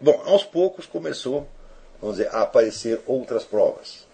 [0.00, 1.48] Bom, aos poucos começou,
[2.00, 4.06] vamos dizer, a aparecer outras provas.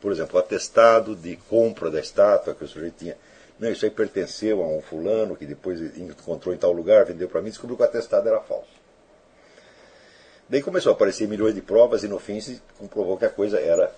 [0.00, 3.16] Por exemplo, o atestado de compra da estátua que o sujeito tinha.
[3.58, 7.42] Não, isso aí pertenceu a um fulano que depois encontrou em tal lugar, vendeu para
[7.42, 8.82] mim, descobriu que o atestado era falso.
[10.48, 13.60] Daí começou a aparecer milhões de provas e no fim se comprovou que a coisa
[13.60, 13.94] era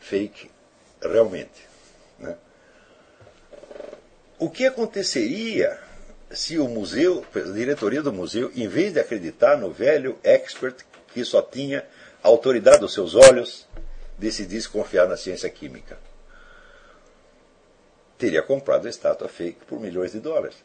[0.00, 0.50] fake
[1.00, 1.68] realmente.
[2.18, 2.36] Né?
[4.38, 5.78] O que aconteceria
[6.30, 11.24] se o museu, a diretoria do museu, em vez de acreditar no velho expert que
[11.24, 11.86] só tinha
[12.22, 13.66] a autoridade dos seus olhos,
[14.18, 15.98] decidisse confiar na ciência química?
[18.18, 20.56] Teria comprado a estátua fake por milhões de dólares.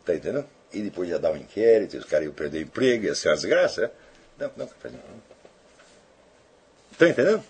[0.00, 0.46] Está entendendo?
[0.72, 3.90] E depois ia dar um inquérito, os caras iam perder emprego, ia ser uma desgraça.
[4.38, 5.00] Não, não, não.
[6.92, 7.44] Está entendendo?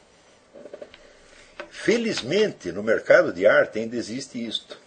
[1.75, 4.79] Felizmente, no mercado de arte ainda existe isto.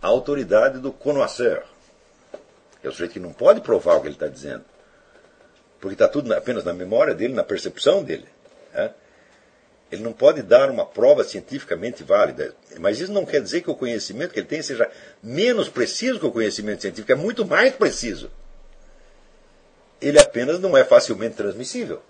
[0.00, 1.62] A autoridade do connoisseur.
[2.82, 4.64] É o sujeito que não pode provar o que ele está dizendo.
[5.78, 8.26] Porque está tudo apenas na memória dele, na percepção dele.
[8.72, 8.92] Né?
[9.92, 12.54] Ele não pode dar uma prova cientificamente válida.
[12.80, 14.90] Mas isso não quer dizer que o conhecimento que ele tem seja
[15.22, 18.30] menos preciso que o conhecimento científico, é muito mais preciso.
[20.00, 22.02] Ele apenas não é facilmente transmissível.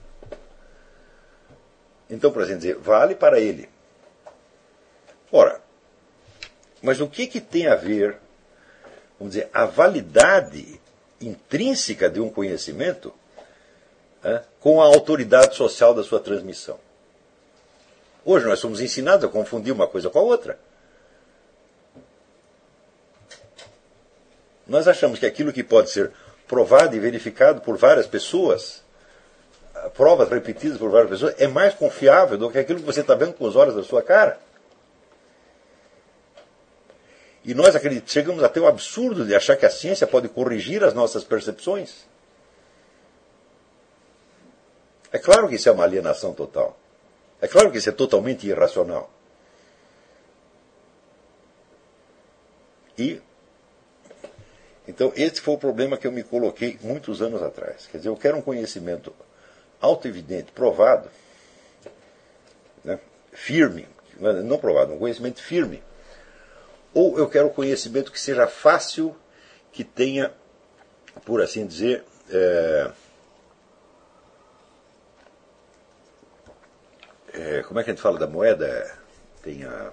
[2.10, 3.68] Então, por exemplo, dizer, vale para ele.
[5.30, 5.60] Ora,
[6.82, 8.16] mas o que, que tem a ver,
[9.18, 10.80] vamos dizer, a validade
[11.20, 13.12] intrínseca de um conhecimento
[14.24, 16.78] é, com a autoridade social da sua transmissão?
[18.24, 20.58] Hoje nós somos ensinados a confundir uma coisa com a outra.
[24.66, 26.12] Nós achamos que aquilo que pode ser
[26.46, 28.82] provado e verificado por várias pessoas
[29.94, 33.34] provas repetidas por várias pessoas, é mais confiável do que aquilo que você está vendo
[33.34, 34.38] com os olhos da sua cara.
[37.44, 37.74] E nós
[38.06, 42.06] chegamos até o absurdo de achar que a ciência pode corrigir as nossas percepções.
[45.10, 46.78] É claro que isso é uma alienação total.
[47.40, 49.10] É claro que isso é totalmente irracional.
[52.98, 53.20] E
[54.86, 57.86] então esse foi o problema que eu me coloquei muitos anos atrás.
[57.86, 59.14] Quer dizer, eu quero um conhecimento
[59.80, 61.08] auto-evidente, provado,
[62.84, 62.98] né,
[63.32, 65.82] firme, não provado, um conhecimento firme.
[66.92, 69.16] Ou eu quero conhecimento que seja fácil,
[69.72, 70.32] que tenha,
[71.24, 72.90] por assim dizer, é,
[77.32, 78.98] é, como é que a gente fala da moeda?
[79.42, 79.92] Tem a.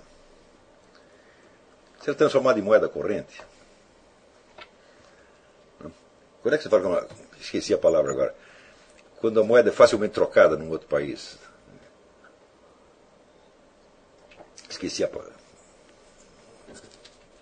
[2.02, 3.42] Ser transformado em moeda corrente.
[6.42, 7.08] Quando é que você fala.
[7.40, 8.36] Esqueci a palavra agora.
[9.20, 11.38] Quando a moeda é facilmente trocada num outro país.
[14.70, 15.34] Esqueci a palavra.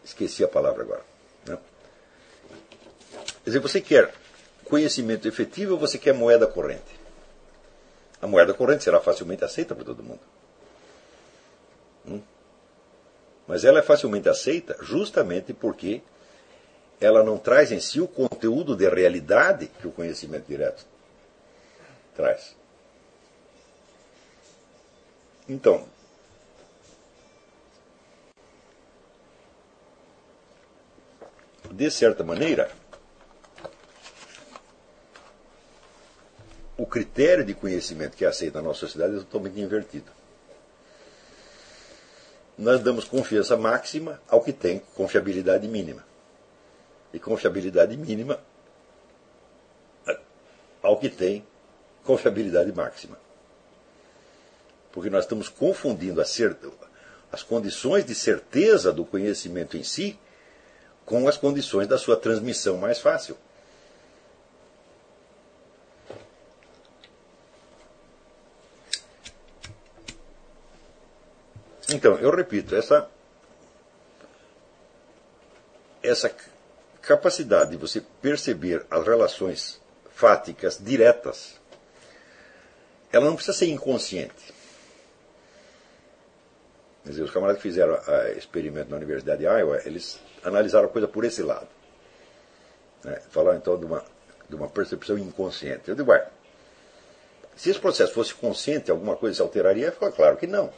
[0.03, 1.01] Esqueci a palavra agora.
[1.45, 1.57] Né?
[3.43, 4.13] Quer dizer, você quer
[4.63, 6.99] conhecimento efetivo ou você quer moeda corrente?
[8.21, 10.21] A moeda corrente será facilmente aceita por todo mundo.
[12.07, 12.21] Hum?
[13.47, 16.01] Mas ela é facilmente aceita justamente porque
[17.01, 20.85] ela não traz em si o conteúdo de realidade que o conhecimento direto
[22.15, 22.55] traz.
[25.47, 25.87] Então,
[31.69, 32.71] de certa maneira,
[36.77, 40.11] o critério de conhecimento que é aceito na nossa sociedade é totalmente invertido.
[42.57, 46.05] Nós damos confiança máxima ao que tem confiabilidade mínima.
[47.13, 48.39] E confiabilidade mínima
[50.81, 51.45] ao que tem
[52.05, 53.17] confiabilidade máxima.
[54.91, 60.17] Porque nós estamos confundindo as condições de certeza do conhecimento em si
[61.05, 63.37] com as condições da sua transmissão mais fácil.
[71.93, 73.07] Então, eu repito, essa,
[76.01, 76.35] essa
[77.01, 79.79] capacidade de você perceber as relações
[80.09, 81.59] fáticas diretas,
[83.15, 84.53] ela não precisa ser inconsciente.
[87.03, 90.91] Quer dizer, os camaradas que fizeram a experimento na Universidade de Iowa, eles analisaram a
[90.91, 91.67] coisa por esse lado.
[93.03, 93.21] Né?
[93.29, 94.03] Falaram então de uma,
[94.49, 95.87] de uma percepção inconsciente.
[95.87, 96.27] Eu digo, ué,
[97.55, 99.91] se esse processo fosse consciente, alguma coisa se alteraria?
[99.91, 100.73] Ficou claro que não.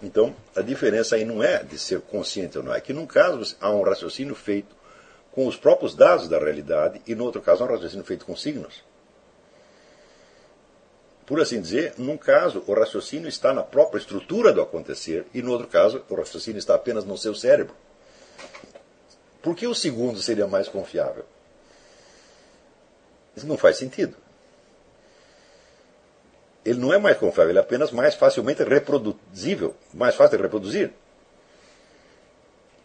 [0.00, 3.56] Então, a diferença aí não é de ser consciente ou não, é que num caso
[3.60, 4.76] há um raciocínio feito
[5.32, 8.36] com os próprios dados da realidade e no outro caso há um raciocínio feito com
[8.36, 8.84] signos.
[11.26, 15.52] Por assim dizer, num caso o raciocínio está na própria estrutura do acontecer e no
[15.52, 17.74] outro caso o raciocínio está apenas no seu cérebro.
[19.42, 21.24] Por que o segundo seria mais confiável?
[23.36, 24.16] Isso não faz sentido
[26.64, 30.92] ele não é mais confiável, ele é apenas mais facilmente reproduzível, mais fácil de reproduzir.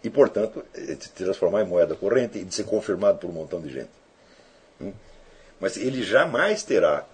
[0.04, 3.70] E, portanto, de transformar em moeda corrente e de ser confirmado por um montão de
[3.70, 3.90] gente.
[4.82, 4.94] Hum?
[5.60, 7.06] Mas ele jamais terá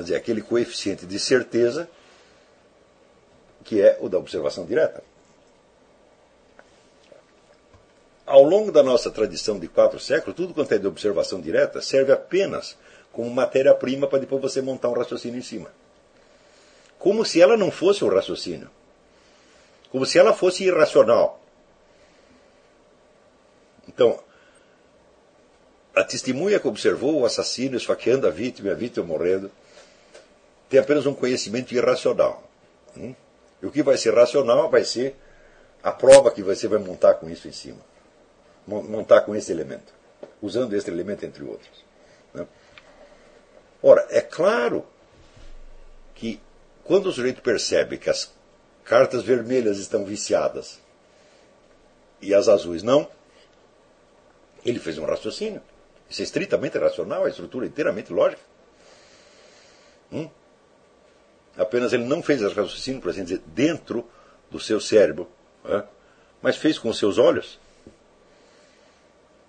[0.00, 1.88] dizer, aquele coeficiente de certeza
[3.64, 5.02] que é o da observação direta.
[8.26, 12.12] Ao longo da nossa tradição de quatro séculos, tudo quanto é de observação direta serve
[12.12, 12.76] apenas
[13.12, 15.70] como matéria-prima para depois você montar um raciocínio em cima.
[16.98, 18.70] Como se ela não fosse um raciocínio.
[19.90, 21.40] Como se ela fosse irracional.
[23.86, 24.18] Então,
[25.94, 29.50] a testemunha que observou o assassino esfaqueando a vítima e a vítima morrendo
[30.74, 32.42] tem apenas um conhecimento irracional.
[32.96, 33.14] Hum?
[33.62, 35.14] E o que vai ser racional vai ser
[35.80, 37.78] a prova que você vai montar com isso em cima.
[38.66, 39.94] Montar com esse elemento.
[40.42, 41.84] Usando esse elemento entre outros.
[42.34, 42.44] Né?
[43.80, 44.84] Ora, é claro
[46.12, 46.40] que
[46.82, 48.32] quando o sujeito percebe que as
[48.84, 50.80] cartas vermelhas estão viciadas
[52.20, 53.08] e as azuis não,
[54.66, 55.62] ele fez um raciocínio.
[56.10, 58.42] Isso é estritamente racional, a estrutura é inteiramente lógica.
[60.12, 60.28] Hum?
[61.56, 64.08] Apenas ele não fez esse raciocínio, por assim dizer, dentro
[64.50, 65.28] do seu cérebro,
[65.64, 65.84] né?
[66.42, 67.58] mas fez com os seus olhos,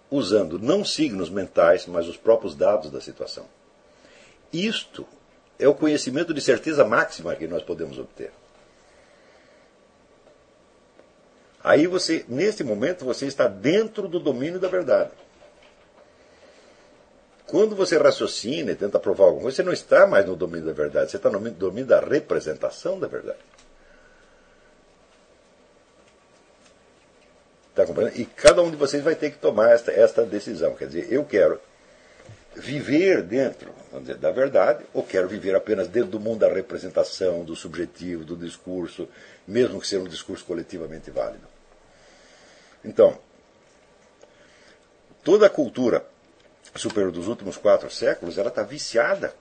[0.10, 3.46] usando não signos mentais, mas os próprios dados da situação.
[4.54, 5.06] Isto
[5.58, 8.32] é o conhecimento de certeza máxima que nós podemos obter.
[11.64, 15.25] Aí você, neste momento, você está dentro do domínio da verdade.
[17.48, 20.74] Quando você raciocina e tenta provar alguma coisa, você não está mais no domínio da
[20.74, 23.40] verdade, você está no domínio da representação da verdade.
[27.70, 28.20] Está compreendendo?
[28.22, 30.76] E cada um de vocês vai ter que tomar esta, esta decisão.
[30.76, 31.60] Quer dizer, eu quero
[32.56, 33.70] viver dentro
[34.00, 38.36] dizer, da verdade ou quero viver apenas dentro do mundo da representação, do subjetivo, do
[38.36, 39.08] discurso,
[39.46, 41.46] mesmo que seja um discurso coletivamente válido.
[42.84, 43.20] Então,
[45.24, 46.06] toda a cultura
[46.76, 49.34] superior dos últimos quatro séculos, ela está viciada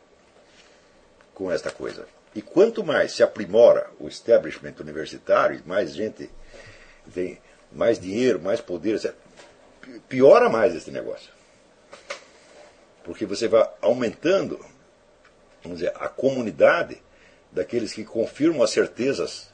[1.35, 2.07] com esta coisa.
[2.35, 6.30] E quanto mais se aprimora o establishment universitário, mais gente
[7.12, 9.14] tem mais dinheiro, mais poder,
[10.09, 11.32] piora mais esse negócio.
[13.05, 14.59] Porque você vai aumentando,
[15.62, 17.03] vamos dizer, a comunidade
[17.53, 19.53] daqueles que confirmam as certezas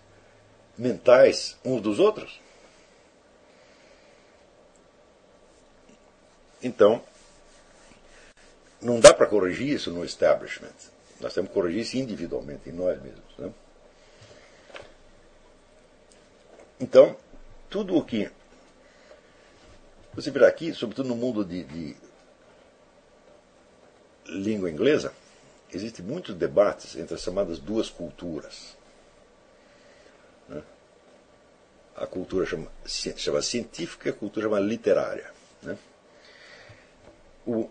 [0.78, 2.40] mentais uns dos outros.
[6.62, 7.02] Então,
[8.80, 10.72] não dá para corrigir isso no establishment.
[11.20, 13.38] Nós temos que corrigir isso individualmente, em nós mesmos.
[13.38, 13.52] Né?
[16.80, 17.14] Então,
[17.68, 18.30] tudo o que.
[20.14, 21.96] Você verá aqui, sobretudo no mundo de, de
[24.26, 25.12] língua inglesa,
[25.70, 28.76] existem muitos debates entre as chamadas duas culturas.
[30.48, 30.62] Né?
[31.94, 35.30] A cultura chama, chama científica e a cultura chama literária.
[35.62, 35.76] Né?
[37.46, 37.68] O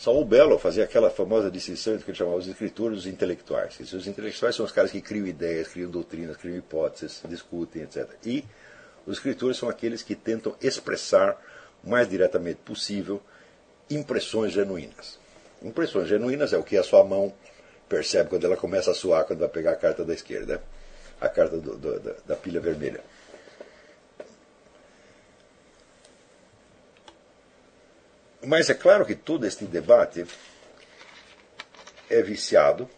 [0.00, 3.06] Saul Bellow fazia aquela famosa distinção entre o que ele chamava os escritores e os
[3.06, 3.78] intelectuais.
[3.80, 8.08] Os intelectuais são os caras que criam ideias, criam doutrinas, criam hipóteses, discutem, etc.
[8.24, 8.42] E
[9.06, 11.38] os escritores são aqueles que tentam expressar
[11.84, 13.20] o mais diretamente possível
[13.90, 15.18] impressões genuínas.
[15.62, 17.30] Impressões genuínas é o que a sua mão
[17.86, 20.62] percebe quando ela começa a suar quando vai pegar a carta da esquerda,
[21.20, 23.02] a carta do, do, da, da pilha vermelha.
[28.42, 30.26] Mas é claro que todo este debate
[32.08, 32.88] é viciado.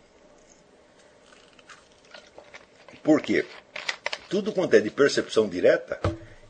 [3.03, 3.45] Porque
[4.29, 6.01] tudo quanto é de percepção direta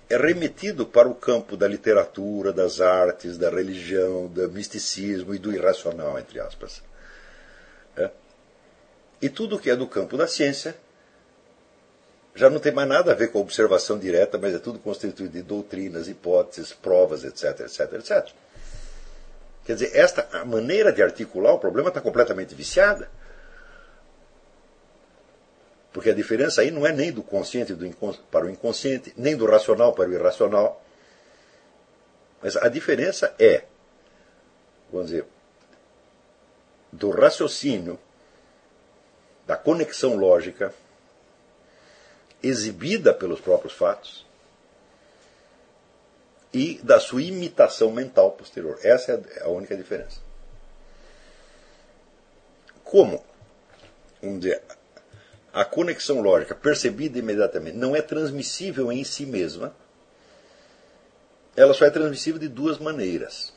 [0.09, 5.53] é remetido para o campo da literatura, das artes, da religião, do misticismo e do
[5.53, 6.83] irracional, entre aspas.
[7.97, 8.11] É.
[9.23, 10.77] E tudo que é do campo da ciência
[12.35, 15.33] já não tem mais nada a ver com a observação direta, mas é tudo constituído
[15.33, 18.42] de doutrinas, hipóteses, provas, etc, etc, etc.
[19.65, 23.09] Quer dizer, esta maneira de articular o problema está completamente viciada.
[25.93, 29.47] Porque a diferença aí não é nem do consciente do para o inconsciente, nem do
[29.47, 30.83] racional para o irracional.
[32.43, 33.65] Mas a diferença é,
[34.91, 35.27] vamos dizer,
[36.91, 37.99] do raciocínio,
[39.47, 40.75] da conexão lógica,
[42.43, 44.27] exibida pelos próprios fatos,
[46.53, 48.79] e da sua imitação mental posterior.
[48.83, 50.21] Essa é a única diferença.
[52.85, 53.25] Como
[54.23, 54.63] vamos dizer,
[55.53, 59.75] a conexão lógica percebida imediatamente não é transmissível em si mesma,
[61.57, 63.53] ela só é transmissível de duas maneiras.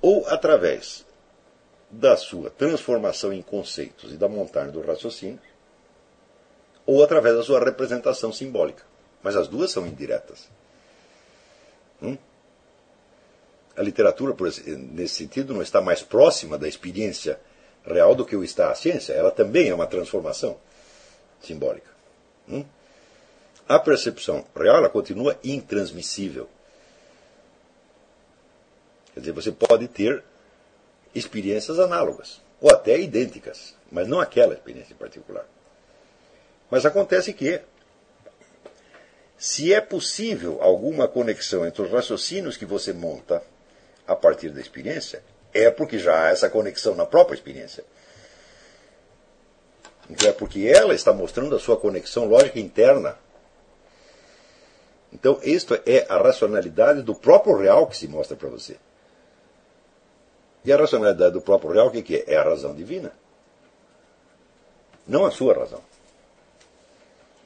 [0.00, 1.04] Ou através
[1.90, 5.40] da sua transformação em conceitos e da montagem do raciocínio,
[6.86, 8.87] ou através da sua representação simbólica.
[9.28, 10.48] Mas as duas são indiretas.
[12.00, 12.16] Hum?
[13.76, 14.34] A literatura,
[14.74, 17.38] nesse sentido, não está mais próxima da experiência
[17.84, 19.12] real do que o está a ciência.
[19.12, 20.58] Ela também é uma transformação
[21.42, 21.90] simbólica.
[22.48, 22.64] Hum?
[23.68, 26.48] A percepção real ela continua intransmissível.
[29.12, 30.24] Quer dizer, você pode ter
[31.14, 35.46] experiências análogas, ou até idênticas, mas não aquela experiência em particular.
[36.70, 37.60] Mas acontece que
[39.38, 43.40] se é possível alguma conexão entre os raciocínios que você monta
[44.04, 45.22] a partir da experiência,
[45.54, 47.84] é porque já há essa conexão na própria experiência.
[50.10, 53.16] Então é porque ela está mostrando a sua conexão lógica interna.
[55.12, 58.76] Então, isto é a racionalidade do próprio real que se mostra para você.
[60.64, 62.34] E a racionalidade do próprio real, o que é?
[62.34, 63.12] É a razão divina.
[65.06, 65.80] Não a sua razão.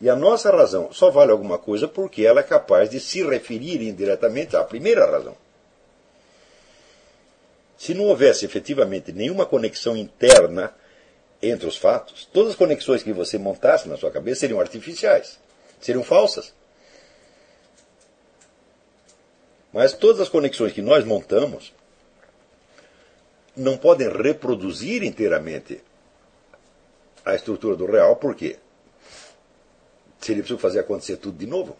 [0.02, 3.80] E a nossa razão só vale alguma coisa porque ela é capaz de se referir
[3.80, 5.36] indiretamente à primeira razão.
[7.78, 10.74] Se não houvesse efetivamente nenhuma conexão interna
[11.40, 15.38] entre os fatos, todas as conexões que você montasse na sua cabeça seriam artificiais,
[15.80, 16.52] seriam falsas.
[19.72, 21.72] Mas todas as conexões que nós montamos
[23.56, 25.80] não podem reproduzir inteiramente
[27.24, 28.58] a estrutura do real, por quê?
[30.26, 31.76] Seria preciso fazer acontecer tudo de novo.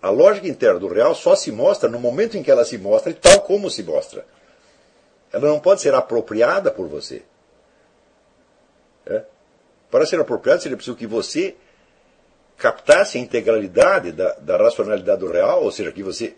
[0.00, 3.14] a lógica interna do real só se mostra no momento em que ela se mostra,
[3.14, 4.26] tal como se mostra.
[5.32, 7.22] Ela não pode ser apropriada por você.
[9.06, 9.24] É?
[9.90, 11.56] Para ser apropriada, seria preciso que você
[12.56, 16.36] captasse a integralidade da, da, racionalidade do real, ou seja, que você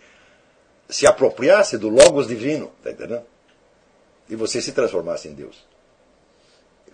[0.89, 3.24] se apropriasse do Logos divino, tá entendendo?
[4.28, 5.66] E você se transformasse em Deus.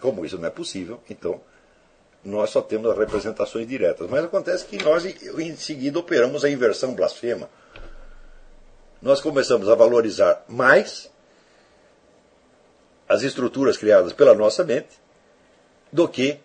[0.00, 1.40] Como isso não é possível, então
[2.24, 4.08] nós só temos as representações diretas.
[4.08, 7.48] Mas acontece que nós, em seguida, operamos a inversão blasfema.
[9.00, 11.10] Nós começamos a valorizar mais
[13.08, 15.00] as estruturas criadas pela nossa mente
[15.90, 16.38] do que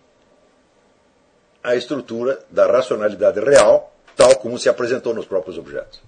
[1.62, 6.00] a estrutura da racionalidade real, tal como se apresentou nos próprios objetos.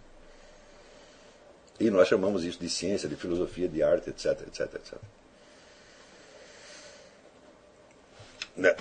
[1.79, 4.93] E nós chamamos isso de ciência, de filosofia, de arte, etc, etc, etc.
[4.95, 4.99] Né,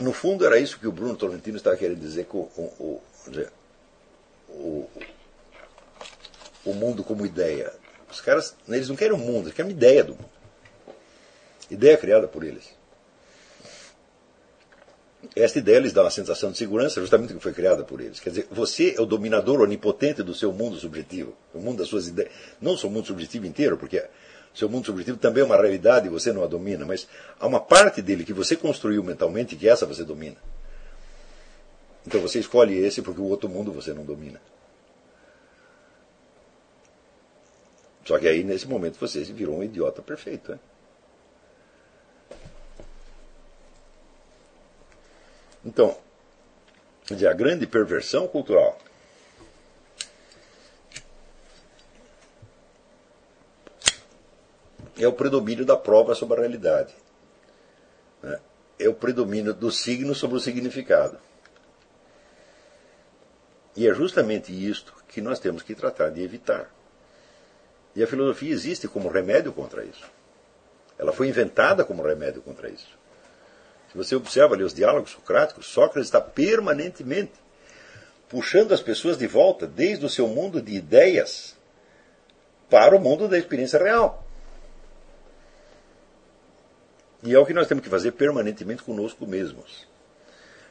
[0.01, 3.01] no fundo, era isso que o Bruno Tolentino estava querendo dizer com o,
[4.49, 4.89] o,
[6.65, 7.71] o mundo como ideia.
[8.11, 10.29] Os caras, eles não querem o mundo, eles querem uma ideia do mundo.
[11.69, 12.75] Ideia criada por eles.
[15.35, 18.19] Esta ideia lhes dá uma sensação de segurança, justamente que foi criada por eles.
[18.19, 22.07] Quer dizer, você é o dominador onipotente do seu mundo subjetivo, o mundo das suas
[22.07, 22.31] ideias.
[22.61, 24.03] Não o mundo subjetivo inteiro, porque
[24.57, 27.07] seu mundo subjetivo também é uma realidade e você não a domina, mas
[27.39, 30.37] há uma parte dele que você construiu mentalmente que essa você domina.
[32.07, 34.41] Então você escolhe esse porque o outro mundo você não domina.
[38.03, 40.53] Só que aí, nesse momento, você virou um idiota perfeito.
[40.53, 40.59] Né?
[45.65, 45.97] Então,
[47.11, 48.79] a grande perversão cultural
[54.97, 56.93] é o predomínio da prova sobre a realidade.
[58.21, 58.39] Né?
[58.79, 61.17] É o predomínio do signo sobre o significado.
[63.75, 66.71] E é justamente isto que nós temos que tratar de evitar.
[67.95, 70.05] E a filosofia existe como remédio contra isso.
[70.97, 72.97] Ela foi inventada como remédio contra isso.
[73.91, 77.33] Se você observa ali os diálogos socráticos, Sócrates está permanentemente
[78.27, 81.55] puxando as pessoas de volta desde o seu mundo de ideias
[82.69, 84.26] para o mundo da experiência real.
[87.23, 89.87] E é o que nós temos que fazer permanentemente conosco mesmos.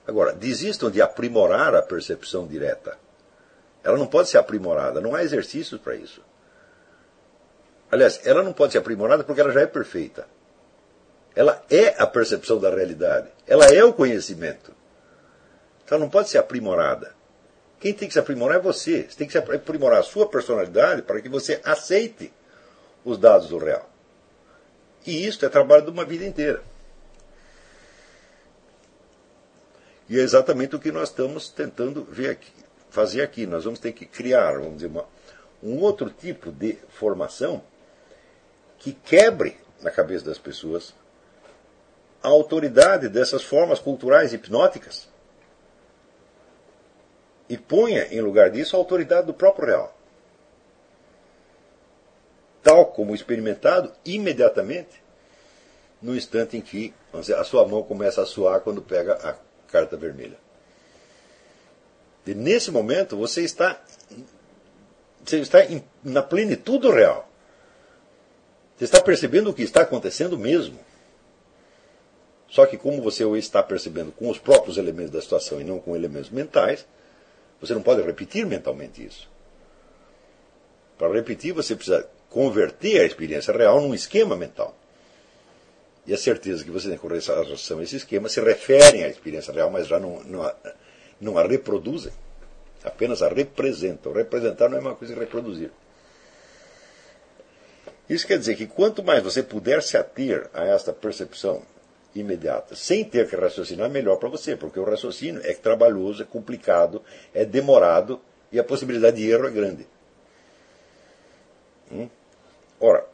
[0.06, 2.96] Agora, desistam de aprimorar a percepção direta.
[3.82, 6.22] Ela não pode ser aprimorada, não há exercícios para isso.
[7.90, 10.26] Aliás, ela não pode ser aprimorada porque ela já é perfeita.
[11.34, 13.28] Ela é a percepção da realidade.
[13.46, 14.72] Ela é o conhecimento.
[15.84, 17.14] Então ela não pode ser aprimorada.
[17.78, 19.06] Quem tem que se aprimorar é você.
[19.08, 22.32] Você tem que se aprimorar a sua personalidade para que você aceite
[23.04, 23.88] os dados do real.
[25.06, 26.62] E isso é trabalho de uma vida inteira.
[30.08, 32.52] E é exatamente o que nós estamos tentando ver aqui,
[32.90, 33.46] fazer aqui.
[33.46, 35.04] Nós vamos ter que criar, vamos dizer, uma,
[35.62, 37.62] um outro tipo de formação
[38.78, 40.94] que quebre na cabeça das pessoas
[42.22, 45.08] a autoridade dessas formas culturais hipnóticas
[47.48, 49.95] e ponha em lugar disso a autoridade do próprio real
[52.66, 55.00] tal como experimentado imediatamente
[56.02, 59.36] no instante em que dizer, a sua mão começa a suar quando pega a
[59.70, 60.36] carta vermelha.
[62.26, 63.80] E nesse momento você está,
[65.24, 67.30] você está em, na plenitude real.
[68.76, 70.80] Você está percebendo o que está acontecendo mesmo.
[72.48, 75.78] Só que como você o está percebendo com os próprios elementos da situação e não
[75.78, 76.84] com elementos mentais,
[77.60, 79.30] você não pode repetir mentalmente isso.
[80.98, 84.76] Para repetir, você precisa converter a experiência real num esquema mental.
[86.06, 89.54] E a certeza que você tem com relação a esse esquema se referem à experiência
[89.54, 90.54] real, mas já não, não, a,
[91.18, 92.12] não a reproduzem.
[92.84, 94.12] Apenas a representam.
[94.12, 95.70] Representar não é uma coisa que reproduzir.
[98.06, 101.62] Isso quer dizer que quanto mais você puder se ater a esta percepção
[102.14, 107.02] imediata, sem ter que raciocinar, melhor para você, porque o raciocínio é trabalhoso, é complicado,
[107.32, 108.20] é demorado
[108.52, 109.86] e a possibilidade de erro é grande.
[111.90, 112.10] Hum?
[112.80, 113.06] Ora,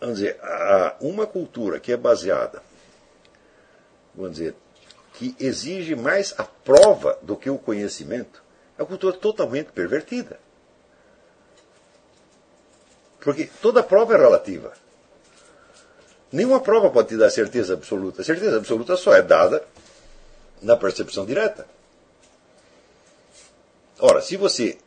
[0.00, 0.40] vamos dizer,
[1.00, 2.62] uma cultura que é baseada,
[4.14, 4.54] vamos dizer,
[5.14, 8.42] que exige mais a prova do que o conhecimento,
[8.76, 10.38] é uma cultura totalmente pervertida.
[13.20, 14.72] Porque toda prova é relativa.
[16.30, 18.22] Nenhuma prova pode te dar certeza absoluta.
[18.22, 19.64] A certeza absoluta só é dada
[20.62, 21.66] na percepção direta.
[24.00, 24.78] Ora, se você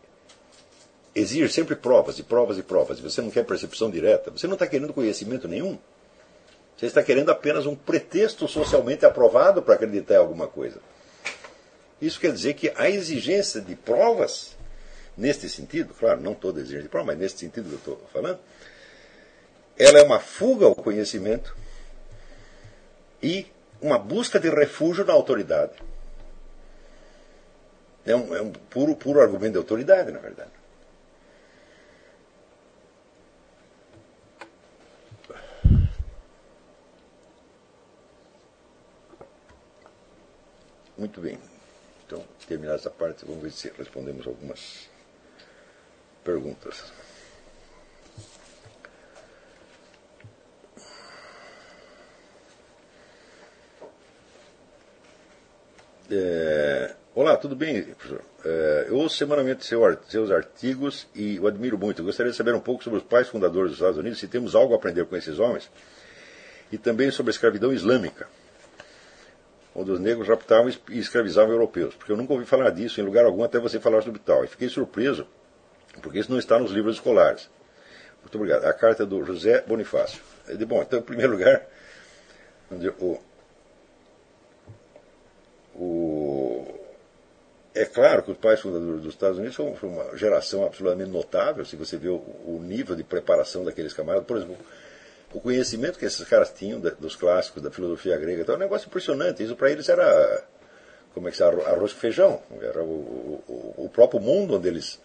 [1.13, 4.53] exige sempre provas e provas e provas, e você não quer percepção direta, você não
[4.53, 5.77] está querendo conhecimento nenhum.
[6.77, 10.79] Você está querendo apenas um pretexto socialmente aprovado para acreditar em alguma coisa.
[12.01, 14.57] Isso quer dizer que a exigência de provas,
[15.15, 18.39] neste sentido, claro, não toda exigência de provas, mas neste sentido que eu estou falando,
[19.77, 21.55] ela é uma fuga ao conhecimento
[23.21, 23.45] e
[23.81, 25.73] uma busca de refúgio na autoridade.
[28.05, 30.51] É um, é um puro, puro argumento de autoridade, na verdade.
[40.97, 41.39] Muito bem.
[42.05, 44.87] Então, terminada essa parte, vamos ver se respondemos algumas
[46.23, 46.91] perguntas.
[56.13, 58.21] É, olá, tudo bem, professor?
[58.43, 62.01] É, eu ouço semanalmente seu, seus artigos e o admiro muito.
[62.01, 64.53] Eu gostaria de saber um pouco sobre os pais fundadores dos Estados Unidos, se temos
[64.53, 65.71] algo a aprender com esses homens,
[66.69, 68.27] e também sobre a escravidão islâmica
[69.73, 71.95] onde os negros raptavam e escravizavam europeus.
[71.95, 74.43] Porque eu nunca ouvi falar disso em lugar algum até você falar sobre tal.
[74.43, 75.25] E fiquei surpreso,
[76.01, 77.49] porque isso não está nos livros escolares.
[78.21, 78.65] Muito obrigado.
[78.65, 80.21] A carta é do José Bonifácio.
[80.47, 81.65] É bom, então, em primeiro lugar,
[82.99, 83.17] o,
[85.81, 86.63] o,
[87.73, 91.75] é claro que os pais fundadores dos Estados Unidos são, uma geração absolutamente notável, se
[91.75, 94.27] você vê o, nível de preparação daqueles camaradas.
[94.27, 94.57] Por exemplo,
[95.33, 98.87] o conhecimento que esses caras tinham dos clássicos, da filosofia grega, então, é um negócio
[98.87, 99.41] impressionante.
[99.41, 100.43] Isso para eles era,
[101.13, 102.41] como é que se arroz com feijão.
[102.61, 104.99] Era o, o, o, próprio mundo onde eles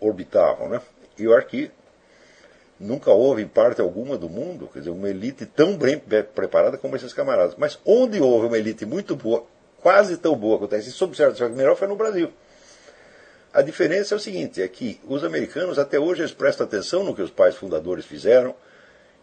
[0.00, 0.68] orbitavam.
[0.68, 0.80] Né?
[1.16, 1.70] E eu acho que
[2.78, 6.96] nunca houve, em parte alguma do mundo, quer dizer, uma elite tão bem preparada como
[6.96, 7.54] esses camaradas.
[7.56, 9.46] Mas onde houve uma elite muito boa,
[9.82, 12.32] quase tão boa quanto essa, sob certo melhor, foi no Brasil.
[13.52, 17.14] A diferença é o seguinte, é que os americanos até hoje eles prestam atenção no
[17.14, 18.54] que os pais fundadores fizeram,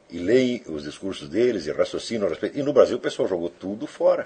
[0.09, 2.57] e leem os discursos deles e raciocinam a respeito.
[2.57, 4.25] E no Brasil o pessoal jogou tudo fora.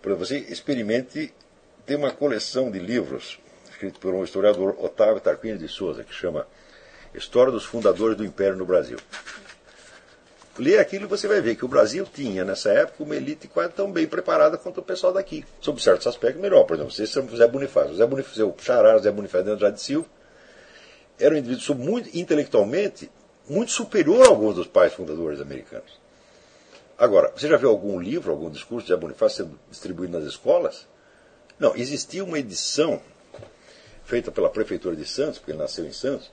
[0.00, 1.34] Para você experimente,
[1.84, 3.38] tem uma coleção de livros
[3.70, 6.46] escrito por um historiador Otávio Tarquini de Souza, que chama
[7.14, 8.98] História dos Fundadores do Império no Brasil.
[10.58, 13.72] Lê aquilo e você vai ver que o Brasil tinha, nessa época, uma elite quase
[13.72, 15.44] tão bem preparada quanto o pessoal daqui.
[15.60, 16.64] Sob certos aspectos, melhor.
[16.64, 17.94] Por exemplo, é Zé Bonifácio.
[17.94, 20.08] Zé Bonifácio, o Xará, Zé Bonifácio de Andrade Silva,
[21.18, 23.10] era um indivíduo muito, intelectualmente
[23.48, 25.98] muito superior a alguns dos pais fundadores americanos.
[26.98, 30.86] Agora, você já viu algum livro, algum discurso de Bonifácio sendo distribuído nas escolas?
[31.58, 33.00] Não, existia uma edição
[34.04, 36.30] feita pela prefeitura de Santos, porque ele nasceu em Santos,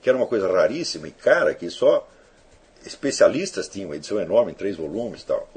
[0.00, 2.06] que era uma coisa raríssima e cara, que só
[2.84, 5.48] especialistas tinham, uma edição enorme, em três volumes e tal.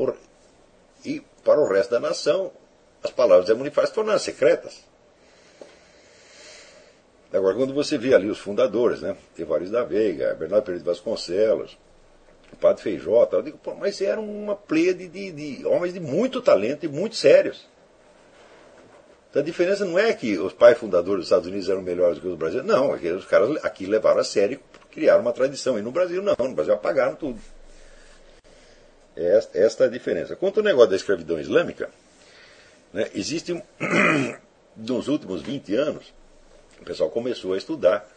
[1.06, 2.52] E para o resto da nação,
[3.04, 4.84] as palavras de Bonifácio tornaram secretas.
[7.32, 9.16] Agora, quando você vê ali os fundadores, né?
[9.36, 11.78] Tevariz da Veiga, Bernardo Pereira de Vasconcelos,
[12.52, 16.42] o Padre Feijó, eu digo, mas eram uma pleia de, de, de, homens de muito
[16.42, 17.68] talento e muito sérios.
[19.30, 22.28] Então a diferença não é que os pais fundadores dos Estados Unidos eram melhores que
[22.28, 22.74] os brasileiros.
[22.74, 24.60] Não, é que os caras aqui levaram a sério,
[24.92, 25.78] criaram uma tradição.
[25.78, 27.40] E no Brasil não, no Brasil apagaram tudo.
[29.16, 30.36] Esta, esta é a diferença.
[30.36, 31.90] Quanto ao negócio da escravidão islâmica,
[32.94, 33.52] né, existe,
[34.78, 36.14] nos últimos 20 anos,
[36.80, 38.08] o pessoal começou a estudar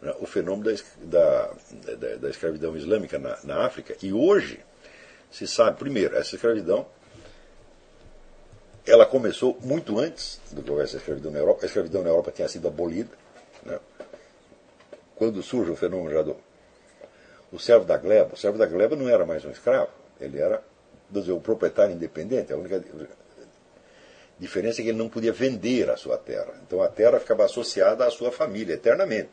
[0.00, 1.50] né, o fenômeno da,
[1.96, 3.96] da, da escravidão islâmica na, na, África.
[4.02, 4.60] E hoje
[5.30, 6.86] se sabe, primeiro, essa escravidão
[8.86, 11.60] ela começou muito antes do que houvesse a escravidão na Europa.
[11.62, 13.10] A escravidão na Europa tinha sido abolida.
[13.64, 13.78] Né?
[15.16, 16.36] Quando surge o fenômeno já do
[17.52, 19.90] o servo da gleba, o servo da gleba não era mais um escravo,
[20.20, 20.62] ele era
[21.10, 22.52] dizer, o proprietário independente.
[22.52, 22.82] A única
[24.38, 26.54] diferença é que ele não podia vender a sua terra.
[26.66, 29.30] Então a terra ficava associada à sua família eternamente.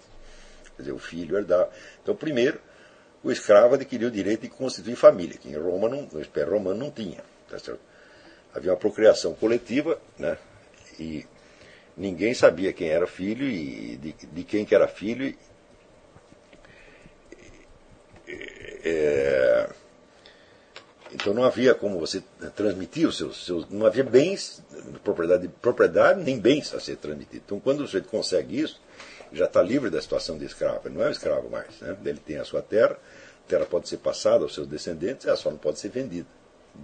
[0.75, 1.69] Quer dizer, o filho herdava.
[2.01, 2.59] Então, primeiro,
[3.23, 6.79] o escravo adquiriu o direito de constituir família, que em Roma, não, no Império Romano,
[6.79, 7.23] não tinha.
[7.49, 7.57] Tá
[8.53, 10.37] Havia uma procriação coletiva, né?
[10.99, 11.25] e
[11.97, 15.25] ninguém sabia quem era filho e de, de quem que era filho.
[15.25, 15.37] E,
[18.83, 19.69] é,
[21.13, 22.23] então não havia como você
[22.55, 24.61] transmitir os seus, seus não havia bens,
[25.03, 27.43] propriedade, propriedade nem bens a ser transmitido.
[27.45, 28.81] Então quando o sujeito consegue isso,
[29.31, 30.81] já está livre da situação de escravo.
[30.85, 31.79] Ele não é um escravo mais.
[31.79, 31.95] Né?
[32.05, 32.97] Ele tem a sua terra,
[33.45, 36.27] a terra pode ser passada aos seus descendentes, ela só não pode ser vendida.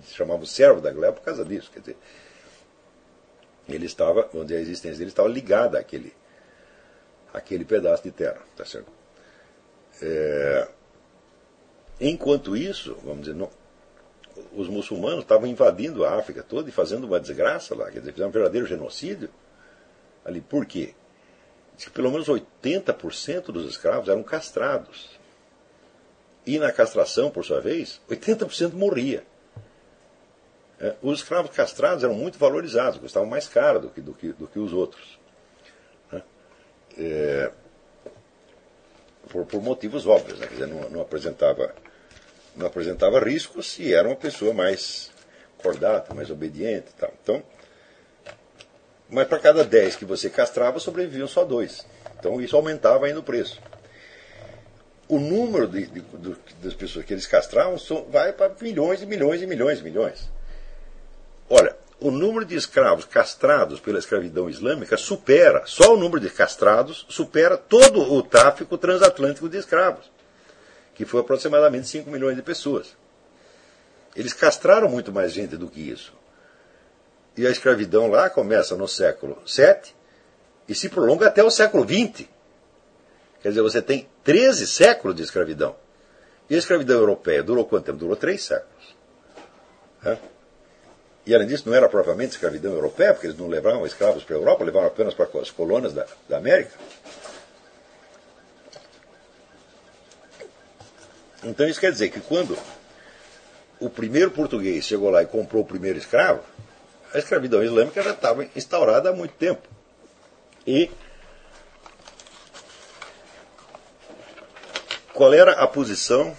[0.03, 1.71] Se chamava o servo da gleba por causa disso.
[1.71, 1.97] Quer dizer,
[3.67, 6.13] ele estava, onde a existência dele estava ligada àquele,
[7.33, 8.41] àquele pedaço de terra.
[8.55, 8.91] Tá certo?
[10.01, 10.67] É,
[11.99, 13.49] enquanto isso, vamos dizer, não,
[14.53, 18.29] os muçulmanos estavam invadindo a África toda e fazendo uma desgraça lá, quer dizer, fizeram
[18.29, 19.29] um verdadeiro genocídio
[20.23, 20.41] ali.
[20.41, 20.93] Por quê?
[21.75, 25.17] Diz que pelo menos 80% dos escravos eram castrados.
[26.45, 29.23] E na castração, por sua vez, 80% morria.
[30.79, 34.47] É, os escravos castrados eram muito valorizados, custavam mais caro do que, do que, do
[34.47, 35.19] que os outros.
[36.11, 36.23] Né?
[36.97, 37.51] É,
[39.29, 40.47] por, por, motivos óbvios, né?
[40.47, 41.75] Quer dizer, não, não, apresentava,
[42.55, 45.11] não apresentava riscos e era uma pessoa mais
[45.61, 47.13] cordata, mais obediente tal.
[47.21, 47.43] Então,
[49.09, 51.85] mas para cada 10 que você castrava, sobreviviam só dois.
[52.19, 53.59] Então isso aumentava ainda o preço.
[55.07, 57.77] O número de, de, de, das pessoas que eles castravam
[58.09, 60.29] vai para milhões e milhões e milhões e milhões.
[61.49, 67.05] Olha, o número de escravos castrados pela escravidão islâmica supera, só o número de castrados
[67.09, 70.11] supera todo o tráfico transatlântico de escravos,
[70.99, 72.93] que foi aproximadamente 5 milhões de pessoas.
[74.13, 76.11] Eles castraram muito mais gente do que isso.
[77.37, 79.93] E a escravidão lá começa no século VII
[80.67, 82.27] e se prolonga até o século XX.
[83.41, 85.73] Quer dizer, você tem 13 séculos de escravidão.
[86.49, 87.97] E a escravidão europeia durou quanto tempo?
[87.97, 88.93] Durou três séculos.
[91.25, 94.39] E além disso, não era propriamente escravidão europeia, porque eles não levavam escravos para a
[94.39, 96.71] Europa, levavam apenas para as colônias da, da América.
[101.43, 102.57] Então isso quer dizer que quando
[103.79, 106.43] o primeiro português chegou lá e comprou o primeiro escravo,
[107.13, 109.67] a escravidão islâmica já estava instaurada há muito tempo.
[110.67, 110.91] E
[115.13, 116.35] qual era a posição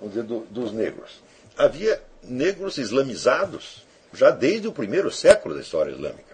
[0.00, 1.22] vamos dizer, do, dos negros?
[1.56, 6.33] Havia negros islamizados já desde o primeiro século da história islâmica.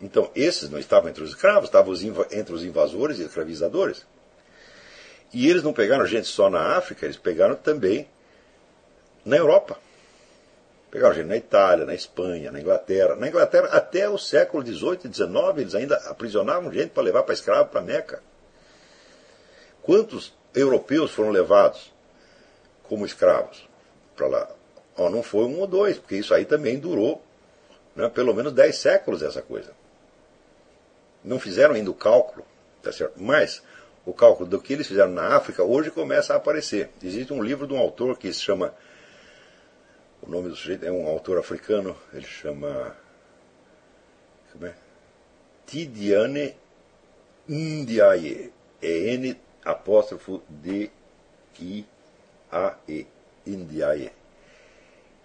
[0.00, 1.94] Então, esses não estavam entre os escravos, estavam
[2.30, 4.06] entre os invasores e escravizadores.
[5.32, 8.08] E eles não pegaram gente só na África, eles pegaram também
[9.24, 9.76] na Europa.
[10.90, 13.14] Pegaram gente na Itália, na Espanha, na Inglaterra.
[13.16, 17.34] Na Inglaterra, até o século XVIII e XIX, eles ainda aprisionavam gente para levar para
[17.34, 18.22] escravo para Meca.
[19.82, 21.92] Quantos europeus foram levados
[22.84, 23.68] como escravos
[24.16, 24.48] para lá?
[24.96, 27.22] Oh, não foi um ou dois, porque isso aí também durou
[27.94, 29.72] né, pelo menos dez séculos essa coisa.
[31.24, 32.44] Não fizeram ainda o cálculo,
[32.82, 33.20] tá certo?
[33.20, 33.62] Mas
[34.06, 36.90] o cálculo do que eles fizeram na África hoje começa a aparecer.
[37.02, 38.74] Existe um livro de um autor que se chama.
[40.22, 42.96] O nome do sujeito é um autor africano, ele chama.
[44.52, 44.74] Como é?
[45.66, 46.56] Tidiane
[47.48, 48.52] Ndiaye.
[48.80, 50.90] É N apóstrofo D
[51.60, 51.84] I
[52.50, 53.06] A E.
[53.46, 54.12] Ndiaye.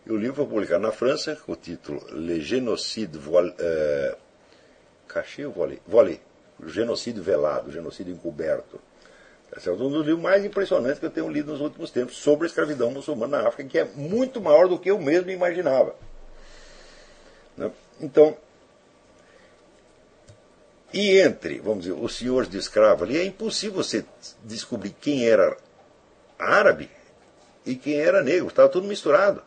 [0.05, 3.17] E o livro foi publicado na França com o título Le Génocide.
[3.59, 4.15] Euh,
[5.13, 5.45] caché?
[5.45, 6.19] Voilé
[6.65, 8.79] genocídio velado, genocídio encoberto.
[9.55, 12.45] Esse é um dos livros mais impressionantes que eu tenho lido nos últimos tempos sobre
[12.45, 15.95] a escravidão muçulmana na África, que é muito maior do que eu mesmo imaginava.
[17.55, 17.71] Né?
[18.01, 18.35] Então,
[20.91, 24.03] e entre, vamos dizer, os senhores de escravo ali, é impossível você
[24.43, 25.55] descobrir quem era
[26.39, 26.89] árabe
[27.65, 29.43] e quem era negro, estava tudo misturado.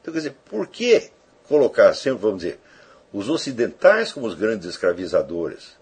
[0.00, 1.10] Então, quer dizer, por que
[1.46, 2.58] colocar sempre, vamos dizer,
[3.12, 5.78] os ocidentais como os grandes escravizadores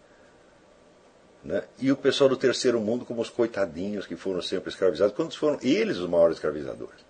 [1.46, 1.62] né?
[1.78, 5.58] E o pessoal do terceiro mundo como os coitadinhos que foram sempre escravizados, quando foram
[5.62, 7.00] eles os maiores escravizadores.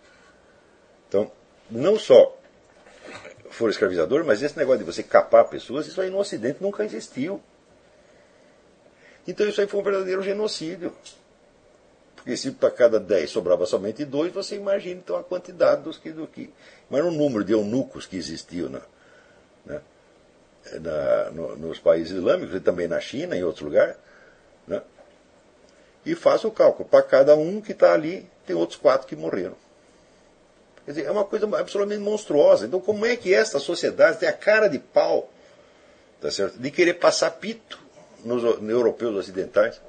[1.09, 1.33] Então,
[1.71, 2.37] não só
[3.49, 7.41] foram escravizadores, mas esse negócio de você capar pessoas, isso aí no Ocidente nunca existiu.
[9.27, 10.93] Então isso aí foi um verdadeiro genocídio.
[12.15, 16.11] Porque se para cada 10 sobrava somente dois, você imagina então a quantidade dos que.
[16.11, 16.53] Do que
[16.91, 18.85] mas o número de eunucos que existiam na, né,
[20.81, 23.97] na, no, nos países islâmicos e também na China, em outros lugares
[24.67, 24.83] né?
[26.05, 26.89] E faça o cálculo.
[26.89, 29.57] Para cada um que está ali, tem outros quatro que morreram.
[30.85, 32.67] Quer dizer, é uma coisa absolutamente monstruosa.
[32.67, 35.31] Então, como é que esta sociedade tem a cara de pau
[36.21, 36.59] tá certo?
[36.59, 37.79] de querer passar pito
[38.25, 39.81] nos, europeus ocidentais?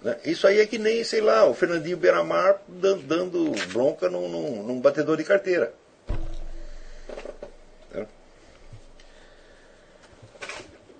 [0.00, 0.16] Né?
[0.24, 4.80] Isso aí é que nem, sei lá, o Fernandinho Beiramar dando bronca num, num, num
[4.80, 5.74] batedor de carteira.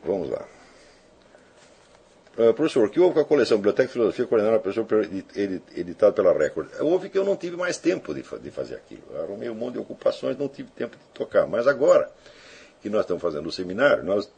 [0.04, 0.46] Vamos lá.
[2.38, 4.86] Uh, professor, o que houve com a coleção Biblioteca e Filosofia coordenada professor
[5.74, 6.68] editada pela Record?
[6.78, 9.02] Houve que eu não tive mais tempo de, de fazer aquilo.
[9.10, 11.48] Eu arrumei um monte de ocupações, não tive tempo de tocar.
[11.48, 12.08] Mas agora
[12.80, 14.30] que nós estamos fazendo o seminário, nós,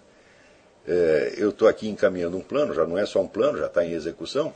[0.89, 3.85] é, eu estou aqui encaminhando um plano, já não é só um plano, já está
[3.85, 4.51] em execução,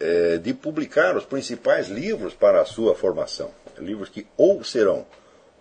[0.00, 3.50] é, de publicar os principais livros para a sua formação.
[3.78, 5.04] Livros que ou serão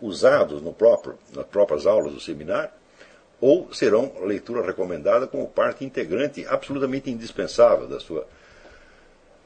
[0.01, 2.77] usados no próprio, nas próprias aulas do seminário,
[3.39, 8.27] ou serão leitura recomendada como parte integrante absolutamente indispensável da sua,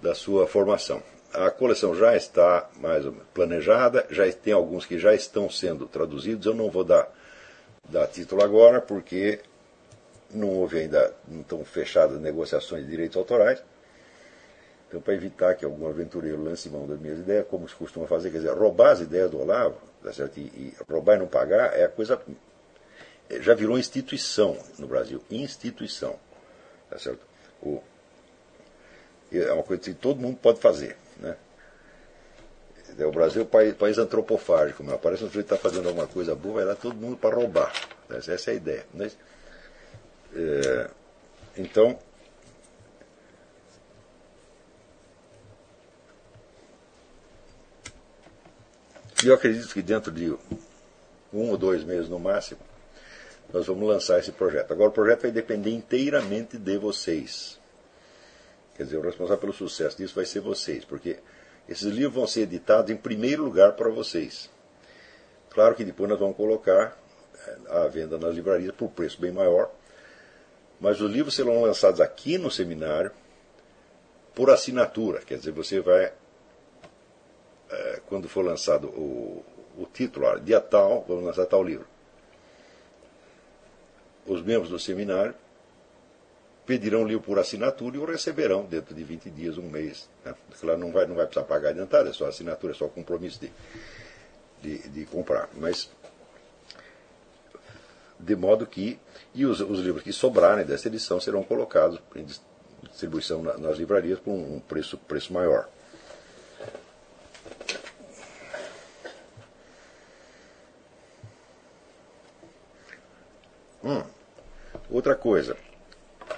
[0.02, 1.02] da sua formação.
[1.34, 6.46] A coleção já está mais planejada, já tem alguns que já estão sendo traduzidos.
[6.46, 7.10] Eu não vou dar,
[7.90, 9.40] dar título agora, porque
[10.34, 13.64] não houve ainda, não estão fechadas negociações de direitos autorais.
[14.88, 18.30] Então, para evitar que algum aventureiro lance mão das minhas ideias, como se costuma fazer,
[18.30, 20.38] quer dizer, roubar as ideias do Olavo, tá certo?
[20.38, 22.22] E, e roubar e não pagar é a coisa.
[23.40, 25.22] Já virou instituição no Brasil.
[25.30, 26.20] Instituição.
[26.90, 27.22] Tá certo?
[27.62, 27.82] O,
[29.32, 30.98] é uma coisa que todo mundo pode fazer.
[31.18, 31.38] Né?
[33.00, 36.36] O Brasil é um país, país antropofágico, mas parece o sujeito está fazendo alguma coisa
[36.36, 37.72] boa, vai lá todo mundo para roubar.
[38.10, 38.86] Essa é a ideia.
[38.94, 39.18] Mas,
[40.36, 40.90] é,
[41.58, 41.98] então,
[49.24, 50.32] E eu acredito que dentro de
[51.32, 52.60] um ou dois meses no máximo,
[53.54, 54.72] nós vamos lançar esse projeto.
[54.72, 57.60] Agora, o projeto vai depender inteiramente de vocês.
[58.76, 61.20] Quer dizer, o responsável pelo sucesso disso vai ser vocês, porque
[61.68, 64.50] esses livros vão ser editados em primeiro lugar para vocês.
[65.50, 66.98] Claro que depois nós vamos colocar
[67.70, 69.70] a eh, venda nas livrarias por preço bem maior,
[70.80, 73.12] mas os livros serão lançados aqui no seminário
[74.34, 76.14] por assinatura, quer dizer, você vai
[77.72, 79.44] é, quando for lançado o,
[79.78, 81.91] o título, dia tal, vamos lançar tal livro.
[84.26, 85.34] Os membros do seminário
[86.66, 90.10] pedirão o livro por assinatura e o receberão dentro de 20 dias, um mês.
[90.24, 90.34] Né?
[90.60, 93.52] Claro, não vai, não vai precisar pagar adiantado, é só assinatura, é só compromisso de,
[94.62, 95.50] de, de comprar.
[95.54, 95.90] Mas,
[98.20, 99.00] de modo que,
[99.34, 102.26] e os, os, livros que sobrarem dessa edição serão colocados em
[102.84, 105.68] distribuição nas livrarias por um preço, preço maior.
[113.92, 114.04] Hum.
[114.90, 115.56] Outra coisa.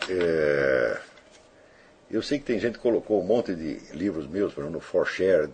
[0.10, 1.00] É...
[2.10, 4.80] Eu sei que tem gente que colocou um monte de livros meus, por exemplo, no
[4.80, 5.54] ForShared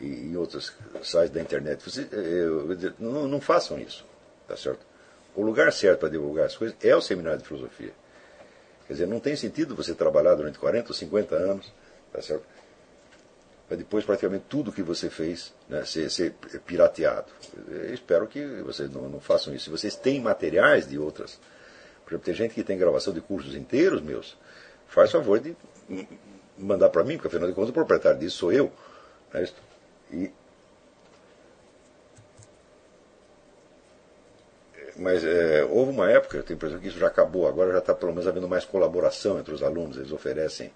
[0.00, 1.82] e em outros sites da internet.
[1.82, 4.06] Você, eu, eu, não, não, façam isso,
[4.46, 4.86] tá certo?
[5.34, 7.92] O lugar certo para divulgar as coisas é o seminário de filosofia.
[8.86, 11.72] Quer dizer, não tem sentido você trabalhar durante 40 ou 50 anos,
[12.12, 12.44] tá certo?
[13.68, 16.34] Para depois praticamente tudo que você fez né, ser, ser
[16.64, 17.26] pirateado.
[17.68, 19.66] Eu espero que vocês não, não façam isso.
[19.66, 21.38] Se vocês têm materiais de outras.
[22.04, 24.36] Por exemplo, tem gente que tem gravação de cursos inteiros meus.
[24.86, 25.54] Faz favor de
[26.56, 28.72] mandar para mim, porque afinal de contas o proprietário disso sou eu.
[29.32, 29.46] Né,
[30.10, 30.30] e
[34.98, 37.78] mas é, houve uma época, eu tenho a impressão que isso já acabou, agora já
[37.78, 40.72] está pelo menos havendo mais colaboração entre os alunos, eles oferecem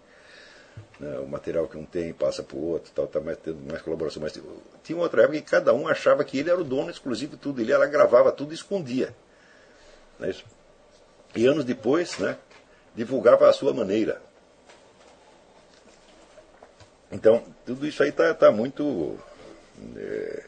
[1.02, 3.82] né, o material que um tem passa para o outro, tal, tá mais, tendo mais
[3.82, 4.22] colaboração.
[4.22, 4.38] Mas
[4.84, 7.60] tinha outra época que cada um achava que ele era o dono exclusivo de tudo,
[7.60, 9.12] ele ela gravava tudo e escondia.
[10.20, 10.32] Né,
[11.34, 12.38] e anos depois, né,
[12.94, 14.22] divulgava a sua maneira.
[17.10, 19.18] Então, tudo isso aí está tá muito,
[19.96, 20.44] é,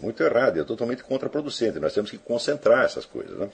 [0.00, 1.78] muito errado, é totalmente contraproducente.
[1.78, 3.38] Nós temos que concentrar essas coisas.
[3.38, 3.50] Né?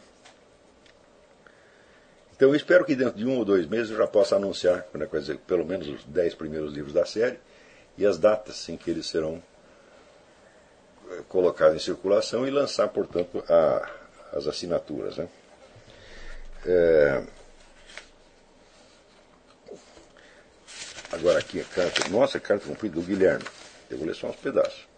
[2.42, 5.06] Então eu espero que dentro de um ou dois meses eu já possa anunciar né,
[5.12, 7.38] dizer, pelo menos os dez primeiros livros da série
[7.96, 9.40] e as datas em que eles serão
[11.08, 13.88] eh, colocados em circulação e lançar, portanto, a,
[14.32, 15.18] as assinaturas.
[15.18, 15.28] Né?
[16.66, 17.22] É...
[21.12, 22.08] Agora aqui a carta.
[22.08, 23.44] Nossa, a carta cumprida do Guilherme.
[23.88, 24.88] Eu vou ler só uns pedaços.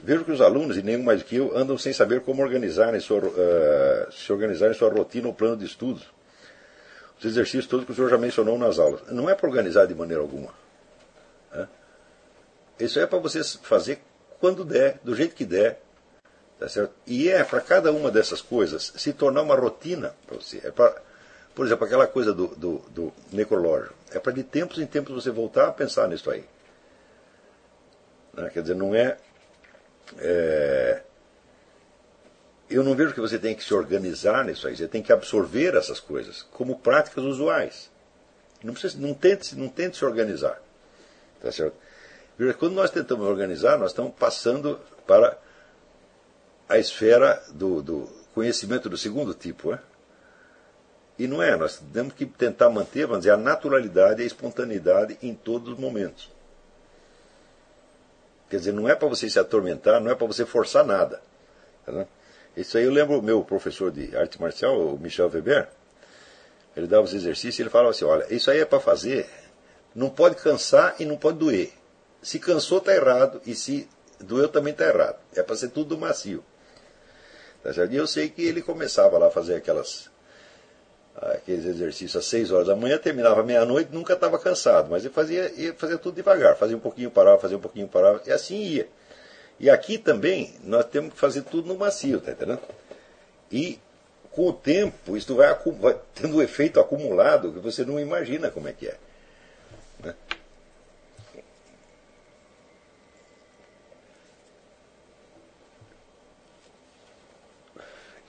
[0.00, 3.18] Vejo que os alunos, e nenhum mais que eu, andam sem saber como organizarem sua,
[3.18, 6.10] uh, se organizarem sua rotina ou plano de estudos
[7.22, 9.02] os exercícios todos que o senhor já mencionou nas aulas.
[9.10, 10.52] Não é para organizar de maneira alguma.
[11.52, 11.68] Né?
[12.80, 14.00] Isso é para você fazer
[14.40, 15.80] quando der, do jeito que der.
[16.58, 16.92] Tá certo?
[17.06, 20.60] E é para cada uma dessas coisas se tornar uma rotina para você.
[20.64, 21.00] É para,
[21.54, 23.92] por exemplo, aquela coisa do, do, do necrológio.
[24.10, 26.44] É para de tempos em tempos você voltar a pensar nisso aí.
[28.34, 28.50] Né?
[28.50, 29.16] Quer dizer, não é,
[30.18, 31.02] é
[32.74, 35.74] eu não vejo que você tem que se organizar nisso aí, você tem que absorver
[35.74, 37.90] essas coisas como práticas usuais.
[38.62, 40.60] Não, precisa, não, tente, não tente se organizar.
[41.40, 41.74] Tá certo?
[42.58, 45.36] Quando nós tentamos organizar, nós estamos passando para
[46.68, 49.72] a esfera do, do conhecimento do segundo tipo.
[49.72, 49.78] Né?
[51.18, 55.18] E não é, nós temos que tentar manter, vamos dizer, a naturalidade e a espontaneidade
[55.22, 56.30] em todos os momentos.
[58.48, 61.20] Quer dizer, não é para você se atormentar, não é para você forçar nada.
[61.84, 62.06] Tá
[62.56, 65.68] isso aí eu lembro meu professor de arte marcial, o Michel Weber,
[66.76, 69.28] ele dava os exercícios e ele falava assim, olha, isso aí é para fazer,
[69.94, 71.72] não pode cansar e não pode doer.
[72.22, 73.88] Se cansou está errado e se
[74.20, 75.18] doeu também está errado.
[75.34, 76.44] É para ser tudo macio.
[77.62, 80.10] Tá e eu sei que ele começava lá a fazer aquelas
[81.14, 85.52] aqueles exercícios às 6 horas da manhã, terminava meia-noite, nunca estava cansado, mas ele fazia,
[85.52, 88.88] ia fazia tudo devagar, fazia um pouquinho, parava, fazia um pouquinho, parava, e assim ia.
[89.62, 92.60] E aqui também nós temos que fazer tudo no macio, tá entendendo?
[93.50, 93.78] E
[94.32, 98.66] com o tempo, isso vai, vai tendo um efeito acumulado que você não imagina como
[98.66, 98.96] é que é.
[100.02, 100.14] Né?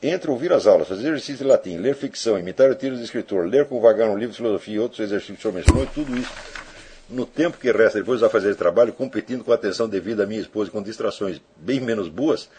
[0.04, 3.48] Entre ouvir as aulas, fazer exercício de latim, ler ficção, imitar o tiro do escritor,
[3.48, 6.32] ler com vagar um livro de filosofia e outros exercícios mencionou, tudo isso,
[7.14, 10.26] no tempo que resta depois de fazer esse trabalho, competindo com a atenção devida à
[10.26, 12.49] minha esposa com distrações bem menos boas,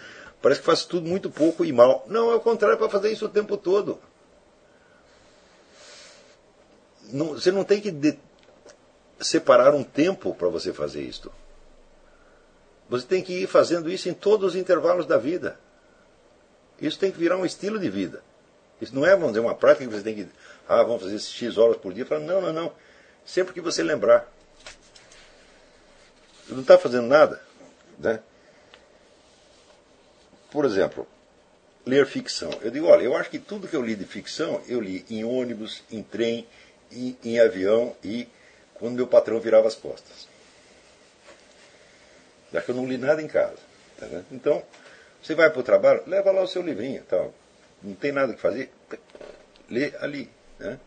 [0.41, 2.05] parece que faço tudo muito pouco e mal.
[2.09, 3.99] Não, é o contrário, para fazer isso o tempo todo.
[7.13, 8.17] Não, você não tem que de,
[9.21, 11.33] separar um tempo para você fazer isto.
[12.89, 15.59] Você tem que ir fazendo isso em todos os intervalos da vida.
[16.81, 18.23] Isso tem que virar um estilo de vida.
[18.81, 20.29] Isso não é, vamos dizer, uma prática que você tem que.
[20.69, 22.07] Ah, vamos fazer X horas por dia.
[22.21, 22.73] Não, não, não.
[23.25, 24.34] Sempre que você lembrar.
[26.49, 27.41] Não está fazendo nada.
[27.99, 28.21] Né?
[30.51, 31.07] Por exemplo,
[31.87, 32.51] ler ficção.
[32.63, 35.25] Eu digo, olha, eu acho que tudo que eu li de ficção, eu li em
[35.25, 36.47] ônibus, em trem,
[36.91, 38.29] em, em avião e
[38.75, 40.29] quando meu patrão virava as costas.
[42.53, 43.59] Já que eu não li nada em casa.
[43.99, 44.63] Tá então,
[45.23, 47.03] você vai para o trabalho, leva lá o seu livrinho.
[47.09, 47.35] Tal.
[47.83, 48.71] Não tem nada que fazer,
[49.69, 50.31] lê ali.
[50.59, 50.79] Né?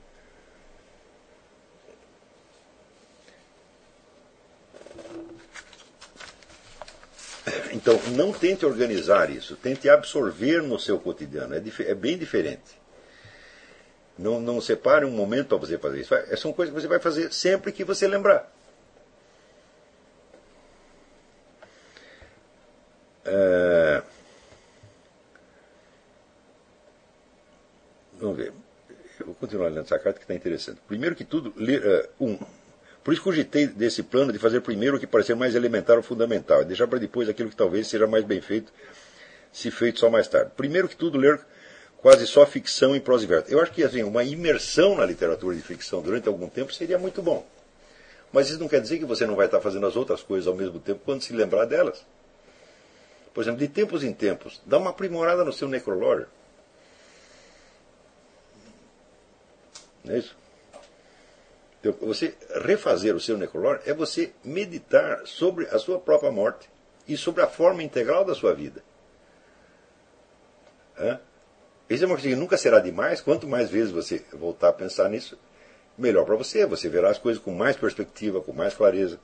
[7.71, 11.55] Então, não tente organizar isso, tente absorver no seu cotidiano.
[11.55, 12.77] É, é bem diferente.
[14.17, 16.13] Não, não separe um momento para você fazer isso.
[16.37, 18.51] São coisas que você vai fazer sempre que você lembrar.
[23.23, 24.01] É...
[28.19, 28.53] Vamos ver.
[29.19, 30.79] Eu vou continuar lendo essa carta que está interessante.
[30.87, 32.39] Primeiro que tudo, ler, uh, um.
[33.07, 36.61] Por isso cogitei desse plano de fazer primeiro o que parecer mais elementar ou fundamental,
[36.61, 38.69] e deixar para depois aquilo que talvez seja mais bem feito,
[39.49, 40.51] se feito só mais tarde.
[40.57, 41.39] Primeiro que tudo, ler
[41.99, 43.49] quase só ficção em prosa e verso.
[43.49, 47.21] Eu acho que assim, uma imersão na literatura de ficção durante algum tempo seria muito
[47.21, 47.47] bom.
[48.33, 50.53] Mas isso não quer dizer que você não vai estar fazendo as outras coisas ao
[50.53, 52.05] mesmo tempo quando se lembrar delas.
[53.33, 56.27] Por exemplo, de tempos em tempos, dá uma aprimorada no seu necrológio.
[60.03, 60.35] Não é isso?
[61.79, 66.69] Então, você refazer o seu necrológio é você meditar sobre a sua própria morte
[67.07, 68.83] e sobre a forma integral da sua vida.
[70.97, 71.19] Hã?
[71.89, 73.21] Isso é uma coisa que nunca será demais.
[73.21, 75.37] Quanto mais vezes você voltar a pensar nisso,
[75.97, 76.65] melhor para você.
[76.65, 79.19] Você verá as coisas com mais perspectiva, com mais clareza.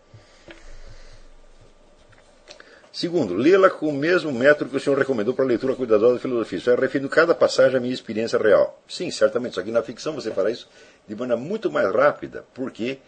[2.94, 6.20] Segundo, lê-la com o mesmo método que o senhor recomendou para a leitura cuidadosa da
[6.20, 6.60] filosofia.
[6.60, 8.80] Isso é referindo cada passagem à minha experiência real.
[8.88, 9.56] Sim, certamente.
[9.56, 10.70] Só que na ficção você fará isso
[11.08, 13.00] de maneira muito mais rápida, porque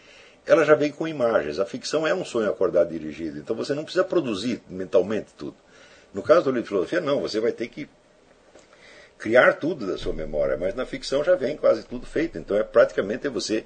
[0.43, 1.59] ela já vem com imagens.
[1.59, 3.37] A ficção é um sonho acordado dirigido.
[3.37, 5.55] Então você não precisa produzir mentalmente tudo.
[6.11, 7.21] No caso do livro de filosofia, não.
[7.21, 7.87] Você vai ter que
[9.19, 10.57] criar tudo da sua memória.
[10.57, 12.39] Mas na ficção já vem quase tudo feito.
[12.39, 13.63] Então é praticamente você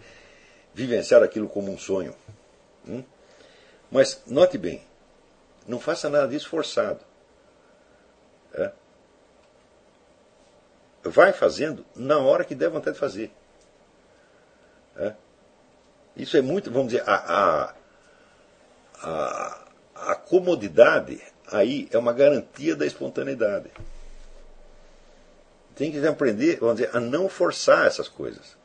[0.73, 2.13] vivenciar aquilo como um sonho.
[2.85, 3.05] Hum?
[3.89, 4.81] Mas note bem,
[5.69, 6.99] não faça nada disso forçado.
[8.53, 8.71] É?
[11.03, 13.31] Vai fazendo na hora que der vontade de fazer.
[14.97, 15.13] É?
[16.15, 17.75] Isso é muito, vamos dizer, a, a,
[19.01, 19.65] a,
[20.11, 23.69] a comodidade aí é uma garantia da espontaneidade.
[25.75, 28.57] Tem que aprender, vamos dizer, a não forçar essas coisas.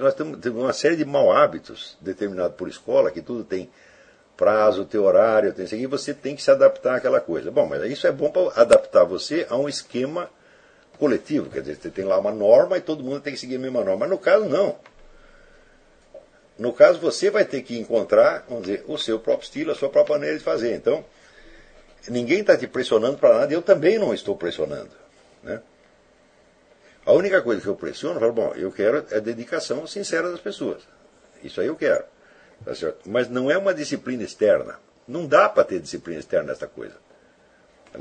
[0.00, 3.70] Nós temos, uma série de mau hábitos determinados por escola, que tudo tem
[4.38, 7.50] prazo, teu horário, tem isso aqui, você tem que se adaptar àquela coisa.
[7.50, 10.30] Bom, mas isso é bom para adaptar você a um esquema
[10.96, 13.58] coletivo, quer dizer, você tem lá uma norma e todo mundo tem que seguir a
[13.58, 14.00] mesma norma.
[14.00, 14.76] Mas no caso, não.
[16.56, 19.88] No caso, você vai ter que encontrar, vamos dizer, o seu próprio estilo, a sua
[19.88, 20.74] própria maneira de fazer.
[20.74, 21.04] Então,
[22.08, 24.90] ninguém está te pressionando para nada, eu também não estou pressionando.
[25.42, 25.60] Né?
[27.04, 30.40] A única coisa que eu pressiono, eu falo, bom, eu quero a dedicação sincera das
[30.40, 30.82] pessoas.
[31.42, 32.04] Isso aí eu quero.
[32.64, 33.08] Tá certo?
[33.08, 34.78] Mas não é uma disciplina externa.
[35.06, 36.94] Não dá para ter disciplina externa nessa coisa.
[37.92, 37.98] Tá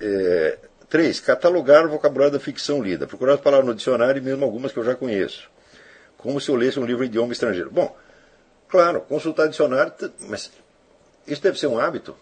[0.00, 0.58] é,
[0.88, 3.06] três, catalogar o vocabulário da ficção lida.
[3.06, 5.48] Procurar as palavras no dicionário, mesmo algumas que eu já conheço.
[6.16, 7.70] Como se eu lesse um livro em idioma estrangeiro.
[7.70, 7.96] Bom,
[8.68, 10.50] claro, consultar dicionário, mas
[11.26, 12.16] isso deve ser um hábito.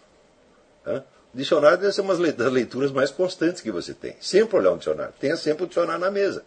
[0.83, 1.03] Tá?
[1.33, 4.15] Dicionário deve ser uma das leituras mais constantes que você tem.
[4.19, 5.13] Sempre olhar um dicionário.
[5.19, 6.43] Tenha sempre o um dicionário na mesa.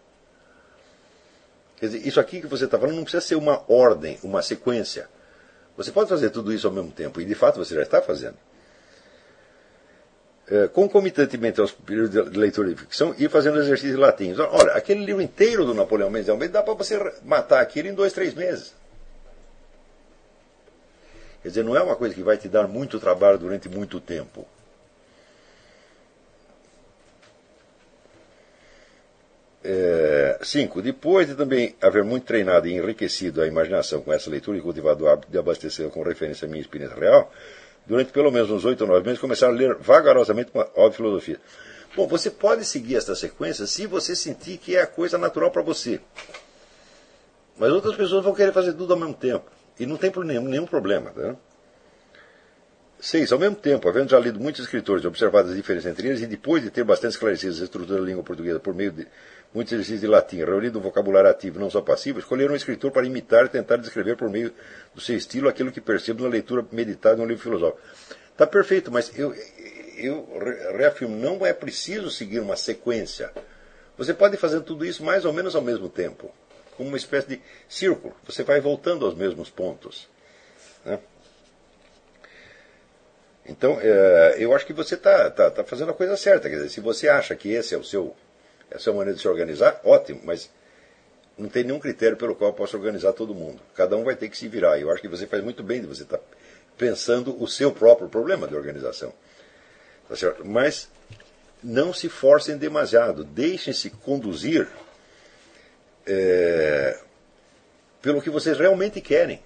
[1.82, 5.08] Quer dizer, isso aqui que você está falando não precisa ser uma ordem, uma sequência.
[5.76, 8.36] Você pode fazer tudo isso ao mesmo tempo, e de fato você já está fazendo.
[10.46, 14.38] É, concomitantemente aos períodos de leitura de ficção, ir fazendo exercícios latinos.
[14.38, 17.94] Olha, aquele livro inteiro do Napoleão Mendes de Almeida dá para você matar aquilo em
[17.94, 18.72] dois, três meses.
[21.42, 24.46] Quer dizer, não é uma coisa que vai te dar muito trabalho durante muito tempo.
[29.64, 34.58] É, cinco, depois de também haver muito treinado e enriquecido a imaginação com essa leitura
[34.58, 37.32] e cultivado o hábito de abastecer com referência à minha experiência real,
[37.86, 40.96] durante pelo menos uns oito ou nove meses começar a ler vagarosamente uma obra de
[40.96, 41.40] filosofia.
[41.94, 45.62] Bom, você pode seguir esta sequência se você sentir que é a coisa natural para
[45.62, 46.00] você.
[47.56, 49.44] Mas outras pessoas vão querer fazer tudo ao mesmo tempo.
[49.78, 51.10] E não tem nenhum, nenhum problema.
[51.10, 51.36] Tá?
[52.98, 56.20] Seis, ao mesmo tempo, havendo já lido muitos escritores e observado as diferenças entre eles,
[56.20, 59.06] e depois de ter bastante esclarecido a estrutura da língua portuguesa por meio de
[59.54, 63.06] muitos exercícios de latim, reunido um vocabulário ativo, não só passivo, escolheram um escritor para
[63.06, 64.52] imitar e tentar descrever por meio
[64.94, 67.80] do seu estilo aquilo que percebo na leitura meditada de um livro filosófico.
[68.30, 69.34] Está perfeito, mas eu,
[69.96, 70.26] eu
[70.76, 73.30] reafirmo, não é preciso seguir uma sequência.
[73.96, 76.34] Você pode fazer tudo isso mais ou menos ao mesmo tempo,
[76.76, 78.14] como uma espécie de círculo.
[78.24, 80.08] Você vai voltando aos mesmos pontos.
[80.84, 80.98] Né?
[83.44, 86.48] Então, é, eu acho que você está tá, tá fazendo a coisa certa.
[86.48, 88.16] Quer dizer, se você acha que esse é o seu,
[88.74, 90.50] essa é a maneira de se organizar, ótimo, mas
[91.36, 93.60] não tem nenhum critério pelo qual eu possa organizar todo mundo.
[93.74, 94.78] Cada um vai ter que se virar.
[94.78, 96.20] Eu acho que você faz muito bem de você estar
[96.76, 99.12] pensando o seu próprio problema de organização.
[100.08, 100.44] Tá certo?
[100.44, 100.88] Mas
[101.62, 104.68] não se forcem demasiado, deixem-se conduzir
[106.06, 106.98] é,
[108.00, 109.40] pelo que vocês realmente querem.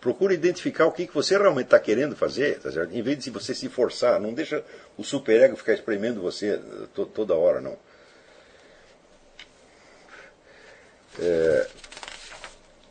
[0.00, 2.94] Procure identificar o que, que você realmente está querendo fazer, tá certo?
[2.94, 4.18] em vez de você se forçar.
[4.20, 4.64] Não deixa
[4.96, 6.58] o superego ficar espremendo você
[6.94, 7.76] to, toda hora, não.
[11.18, 11.66] É,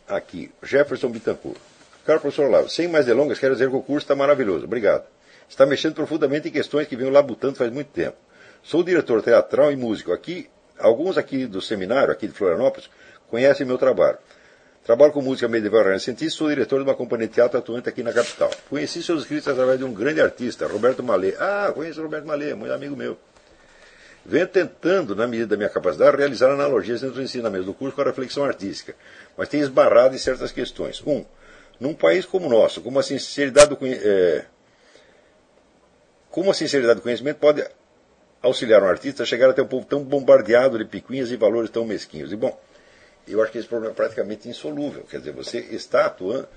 [0.07, 1.57] aqui, Jefferson Bittencourt.
[2.05, 4.65] Caro professor Olavo, sem mais delongas, quero dizer que o curso está maravilhoso.
[4.65, 5.05] Obrigado
[5.49, 8.15] está mexendo profundamente em questões que venho labutando faz muito tempo.
[8.61, 10.13] Sou diretor teatral e músico.
[10.13, 12.89] Aqui, alguns aqui do seminário, aqui de Florianópolis,
[13.27, 14.17] conhecem meu trabalho.
[14.89, 18.11] Trabalho com música medieval renascentista, sou diretor de uma companhia de teatro atuante aqui na
[18.11, 18.49] capital.
[18.67, 21.35] Conheci seus escritos através de um grande artista, Roberto Malê.
[21.39, 23.15] Ah, conheço Roberto Malê, muito amigo meu.
[24.25, 28.01] Venho tentando, na medida da minha capacidade, realizar analogias entre os ensinamentos do curso com
[28.01, 28.95] a reflexão artística,
[29.37, 31.03] mas tenho esbarrado em certas questões.
[31.05, 31.23] Um,
[31.79, 34.45] num país como o nosso, com uma sinceridade do, é,
[36.31, 37.63] como a sinceridade do conhecimento pode
[38.41, 41.85] auxiliar um artista a chegar até um povo tão bombardeado de picuinhas e valores tão
[41.85, 42.31] mesquinhos?
[42.31, 42.59] E, bom,
[43.31, 45.03] eu acho que esse problema é praticamente insolúvel.
[45.03, 46.47] Quer dizer, você está atuando.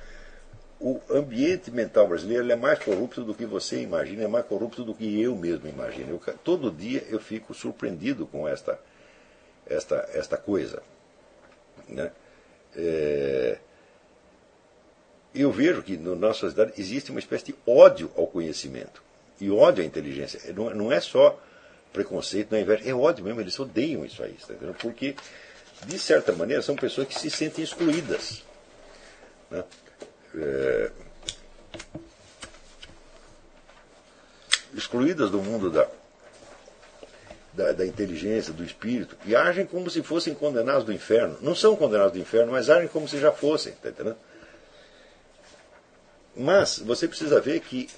[0.81, 4.93] O ambiente mental brasileiro é mais corrupto do que você imagina, é mais corrupto do
[4.93, 6.20] que eu mesmo imagino.
[6.27, 8.81] Eu, todo dia eu fico surpreendido com esta,
[9.65, 10.82] esta, esta coisa.
[11.89, 12.11] Né?
[12.74, 13.59] É,
[15.35, 19.03] eu vejo que na nossa sociedade existe uma espécie de ódio ao conhecimento
[19.40, 20.53] e ódio à inteligência.
[20.53, 21.40] Não, não é só
[21.93, 24.55] preconceito, não é inveja, é ódio mesmo, eles odeiam isso aí, tá?
[24.81, 25.15] Porque,
[25.86, 28.42] de certa maneira, são pessoas que se sentem excluídas.
[29.50, 29.64] Né?
[30.36, 30.90] É...
[34.74, 35.86] Excluídas do mundo da,
[37.52, 41.36] da, da, inteligência, do espírito, e agem como se fossem condenados do inferno.
[41.42, 44.16] Não são condenados do inferno, mas agem como se já fossem, tá entendendo?
[46.34, 47.90] Mas você precisa ver que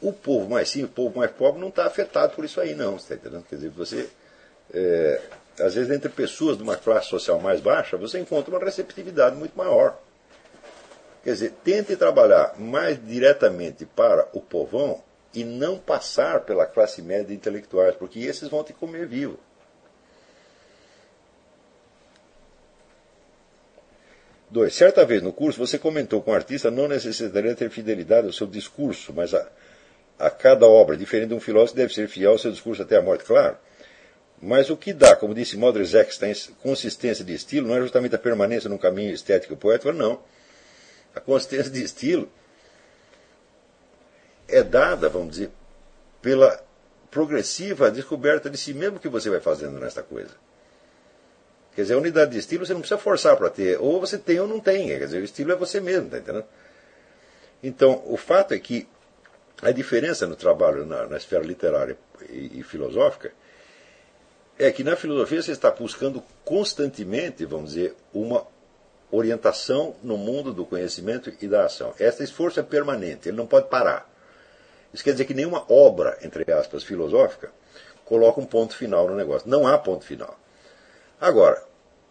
[0.00, 2.96] o povo mais simples, o povo mais pobre, não está afetado por isso aí, não.
[2.96, 3.44] Está entendendo?
[3.48, 4.08] Quer dizer, você.
[4.72, 5.20] É,
[5.58, 9.56] às vezes, entre pessoas de uma classe social mais baixa, você encontra uma receptividade muito
[9.56, 9.98] maior.
[11.22, 15.02] Quer dizer, tente trabalhar mais diretamente para o povão
[15.34, 19.38] e não passar pela classe média de intelectuais, porque esses vão te comer vivo.
[24.50, 28.32] Dois, certa vez no curso você comentou com o artista não necessitaria ter fidelidade ao
[28.32, 29.46] seu discurso, mas a,
[30.18, 33.02] a cada obra, diferente de um filósofo, deve ser fiel ao seu discurso até a
[33.02, 33.56] morte, claro.
[34.40, 38.18] Mas o que dá, como disse Modric Eckstein, consistência de estilo não é justamente a
[38.18, 40.22] permanência num caminho estético poético, não.
[41.14, 42.30] A consistência de estilo
[44.48, 45.50] é dada, vamos dizer,
[46.22, 46.62] pela
[47.10, 50.34] progressiva descoberta de si mesmo que você vai fazendo nesta coisa.
[51.74, 53.78] Quer dizer, a unidade de estilo você não precisa forçar para ter.
[53.80, 54.88] Ou você tem ou não tem.
[54.88, 56.44] Quer dizer, o estilo é você mesmo, tá entendendo?
[57.62, 58.88] Então, o fato é que
[59.62, 61.96] a diferença no trabalho na, na esfera literária
[62.28, 63.32] e, e, filosófica
[64.60, 68.46] é que na filosofia você está buscando constantemente, vamos dizer, uma
[69.10, 71.94] orientação no mundo do conhecimento e da ação.
[71.98, 74.06] Esse esforço é permanente, ele não pode parar.
[74.92, 77.50] Isso quer dizer que nenhuma obra, entre aspas, filosófica,
[78.04, 79.48] coloca um ponto final no negócio.
[79.48, 80.38] Não há ponto final.
[81.18, 81.64] Agora,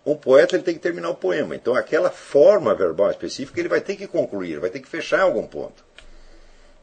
[0.04, 1.56] um poeta ele tem que terminar o poema.
[1.56, 5.24] Então, aquela forma verbal específica ele vai ter que concluir, vai ter que fechar em
[5.24, 5.86] algum ponto.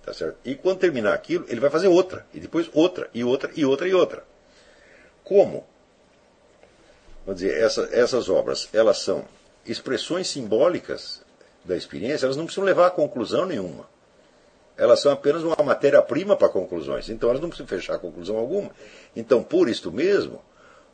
[0.05, 0.37] Tá certo?
[0.45, 3.89] E quando terminar aquilo, ele vai fazer outra, e depois outra, e outra, e outra,
[3.89, 4.36] e outra.
[5.27, 5.67] Como?
[7.27, 9.25] Vamos dizer, essa, essas obras, elas são
[9.67, 11.21] expressões simbólicas
[11.65, 13.89] da experiência, elas não precisam levar a conclusão nenhuma.
[14.77, 17.09] Elas são apenas uma matéria-prima para conclusões.
[17.09, 18.71] Então elas não precisam fechar conclusão alguma.
[19.17, 20.41] Então, por isto mesmo,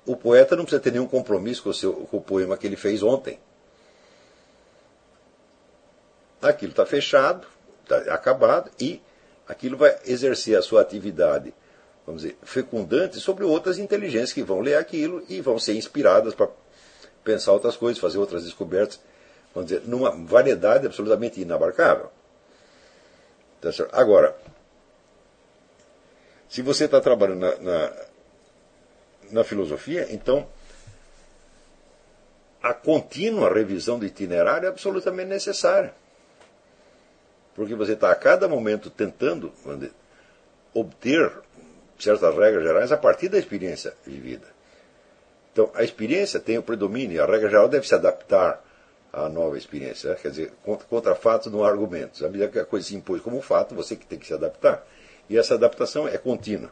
[0.07, 2.77] o poeta não precisa ter nenhum compromisso com o, seu, com o poema que ele
[2.77, 3.39] fez ontem.
[6.41, 7.47] Aquilo está fechado,
[7.83, 9.03] está acabado, e
[9.47, 11.53] aquilo vai exercer a sua atividade,
[12.07, 16.49] vamos dizer, fecundante sobre outras inteligências que vão ler aquilo e vão ser inspiradas para
[17.23, 19.01] pensar outras coisas, fazer outras descobertas,
[19.55, 22.11] vamos dizer, numa variedade absolutamente inabarcável.
[23.61, 24.37] Tá Agora,
[26.49, 27.93] se você está trabalhando na, na,
[29.31, 30.47] na filosofia, então
[32.61, 35.95] a contínua revisão do itinerário é absolutamente necessária.
[37.55, 39.53] Porque você está a cada momento tentando
[40.75, 41.33] obter
[42.03, 44.47] certas regras gerais a partir da experiência de vida.
[45.53, 48.63] Então, a experiência tem o predomínio, a regra geral deve se adaptar
[49.13, 50.11] à nova experiência.
[50.11, 50.17] Né?
[50.21, 52.23] Quer dizer, contra, contra fatos não há argumentos.
[52.23, 54.87] À medida que a coisa se impôs como fato, você que tem que se adaptar.
[55.29, 56.71] E essa adaptação é contínua.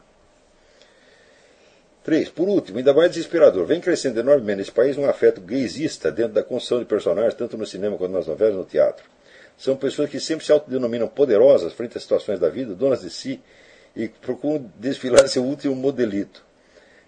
[2.03, 6.33] Três, por último, ainda mais desesperador, vem crescendo enormemente nesse país um afeto gaysista dentro
[6.33, 9.05] da construção de personagens, tanto no cinema quanto nas novelas e no teatro.
[9.55, 13.39] São pessoas que sempre se autodenominam poderosas frente às situações da vida, donas de si,
[13.95, 16.43] e procuram desfilar seu último modelito.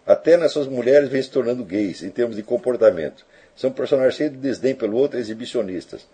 [0.06, 3.26] Até nessas mulheres vêm se tornando gays, em termos de comportamento.
[3.56, 6.06] São personagens cheios de desdém pelo outro, exibicionistas.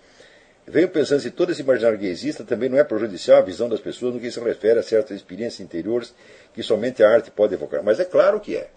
[0.68, 4.14] Venho pensando se todo esse imaginário gaysista também não é prejudicial à visão das pessoas
[4.14, 6.14] no que se refere a certas experiências interiores
[6.54, 7.82] que somente a arte pode evocar.
[7.82, 8.70] Mas é claro que é.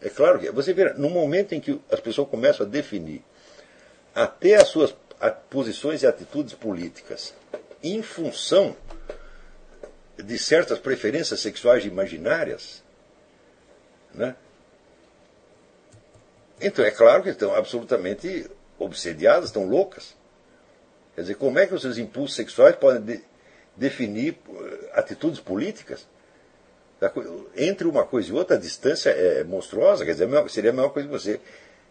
[0.00, 0.52] É claro que é.
[0.52, 3.24] Você vê, no momento em que as pessoas começam a definir
[4.14, 4.94] até as suas
[5.50, 7.34] posições e atitudes políticas
[7.82, 8.76] em função
[10.22, 12.82] de certas preferências sexuais imaginárias,
[14.12, 14.34] né?
[16.60, 20.16] Então é claro que estão absolutamente obsediadas, estão loucas.
[21.14, 23.24] Quer dizer, como é que os seus impulsos sexuais podem de,
[23.76, 26.06] definir eh, atitudes políticas?
[27.56, 30.04] Entre uma coisa e outra, a distância é monstruosa.
[30.04, 31.40] Quer dizer, seria a mesma coisa que você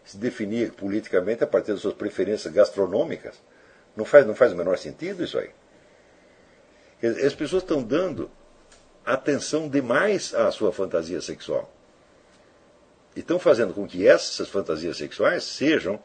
[0.04, 3.36] se definir politicamente a partir das suas preferências gastronômicas.
[3.96, 5.50] Não faz, não faz o menor sentido isso aí.
[7.02, 8.30] As pessoas estão dando
[9.06, 11.72] atenção demais à sua fantasia sexual.
[13.16, 16.00] E estão fazendo com que essas fantasias sexuais sejam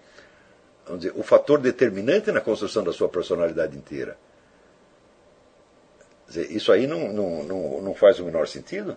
[0.97, 4.17] dizer, o fator determinante na construção da sua personalidade inteira.
[6.27, 8.97] Dizer, isso aí não, não, não, não faz o menor sentido?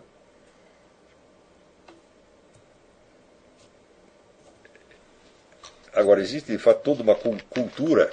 [5.93, 8.11] Agora, existe de fato toda uma cultura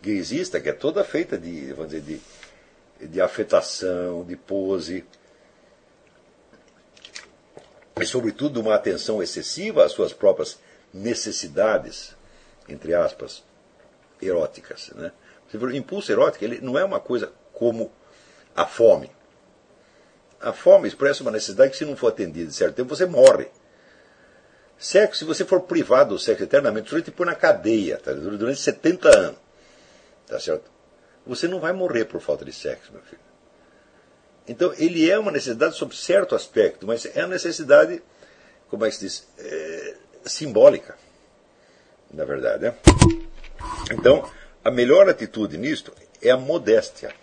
[0.00, 2.20] gaysista que é toda feita de, vamos dizer, de,
[3.06, 5.04] de afetação, de pose,
[8.00, 10.58] e sobretudo uma atenção excessiva às suas próprias
[10.92, 12.16] necessidades,
[12.68, 13.44] entre aspas,
[14.20, 14.90] eróticas.
[14.94, 15.12] Né?
[15.52, 17.92] O impulso erótico ele não é uma coisa como
[18.54, 19.10] a fome.
[20.40, 23.48] A fome expressa uma necessidade que, se não for atendida de certo tempo, você morre.
[24.76, 28.12] Sexo, se você for privado do sexo eternamente, o sujeito te põe na cadeia tá?
[28.12, 29.38] durante 70 anos.
[30.26, 30.70] Tá certo?
[31.26, 33.20] Você não vai morrer por falta de sexo, meu filho.
[34.46, 38.02] Então, ele é uma necessidade sob certo aspecto, mas é uma necessidade,
[38.68, 39.94] como é que se diz, é,
[40.26, 40.96] simbólica,
[42.12, 42.64] na verdade.
[42.64, 42.74] Né?
[43.90, 44.30] Então,
[44.62, 47.14] a melhor atitude nisto é a modéstia.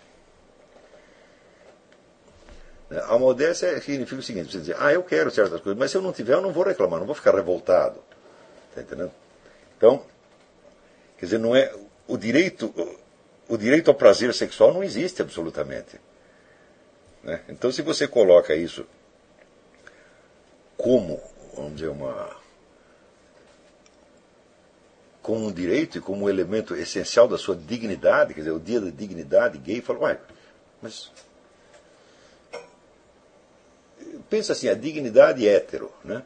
[3.08, 6.02] A modéstia significa o seguinte: você dizer, ah, eu quero certas coisas, mas se eu
[6.02, 8.02] não tiver, eu não vou reclamar, não vou ficar revoltado.
[8.68, 9.12] Está entendendo?
[9.76, 10.04] Então,
[11.16, 11.72] quer dizer, não é.
[12.06, 12.74] O direito,
[13.48, 16.00] o direito ao prazer sexual não existe absolutamente.
[17.22, 17.40] Né?
[17.48, 18.86] Então, se você coloca isso
[20.76, 21.20] como,
[21.54, 22.36] vamos dizer, uma.
[25.22, 28.80] como um direito e como um elemento essencial da sua dignidade, quer dizer, o dia
[28.80, 30.18] da dignidade gay, fala, uai,
[30.80, 31.12] mas
[34.28, 35.92] pensa assim, a dignidade hétero.
[36.04, 36.24] Né?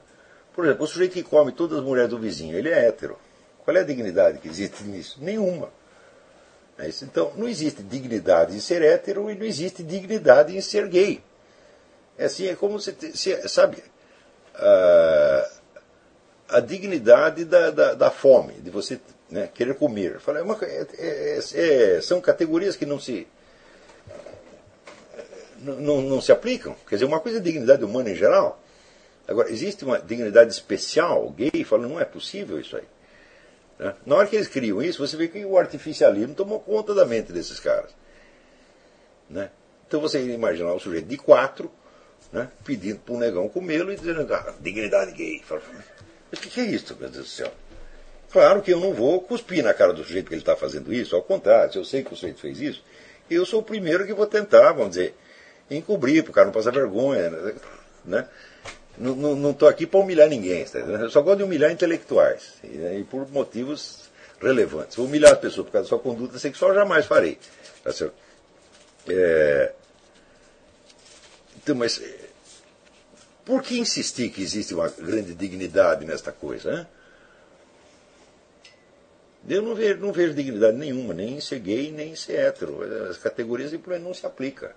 [0.54, 3.18] Por exemplo, o sujeito que come todas as mulheres do vizinho, ele é hétero.
[3.64, 5.18] Qual é a dignidade que existe nisso?
[5.20, 5.70] Nenhuma.
[6.78, 11.22] É então, não existe dignidade em ser hétero e não existe dignidade em ser gay.
[12.18, 13.82] É assim, é como você, se, sabe,
[14.54, 15.50] a,
[16.50, 19.00] a dignidade da, da, da, fome, de você
[19.30, 20.20] né, querer comer.
[20.20, 23.26] Fala, é uma, é, é, é são categorias que não se
[25.58, 26.76] não, não se aplicam.
[26.88, 28.60] Quer dizer, uma coisa é dignidade humana em geral.
[29.26, 32.84] Agora, existe uma dignidade especial, gay, falando, não é possível isso aí.
[33.78, 33.94] Né?
[34.04, 37.32] Na hora que eles criam isso, você vê que o artificialismo tomou conta da mente
[37.32, 37.90] desses caras.
[39.28, 39.50] Né?
[39.86, 41.70] Então você imaginar o sujeito de quatro,
[42.32, 45.42] né, pedindo para um negão comê-lo e dizendo, ah, dignidade gay.
[45.48, 47.52] Mas o que, que é isso, meu Deus do céu?
[48.32, 51.14] Claro que eu não vou cuspir na cara do sujeito que ele está fazendo isso,
[51.14, 52.82] ao contrário, se eu sei que o sujeito fez isso,
[53.30, 55.14] eu sou o primeiro que vou tentar, vamos dizer,
[55.70, 57.30] encobrir, para o cara não passar vergonha.
[58.04, 58.28] Né?
[58.98, 63.04] Não estou aqui para humilhar ninguém, tá eu só gosto de humilhar intelectuais, e, e,
[63.04, 64.08] por motivos
[64.40, 64.96] relevantes.
[64.96, 67.38] Humilhar a pessoa por causa da sua conduta sexual jamais farei.
[67.82, 68.14] Tá certo?
[69.08, 69.72] É...
[71.56, 72.00] Então, mas
[73.44, 76.72] por que insistir que existe uma grande dignidade nesta coisa?
[76.72, 76.86] Hein?
[79.48, 82.82] Eu não vejo, não vejo dignidade nenhuma, nem em ser gay, nem em ser hétero.
[83.08, 84.70] As categorias não se aplicam.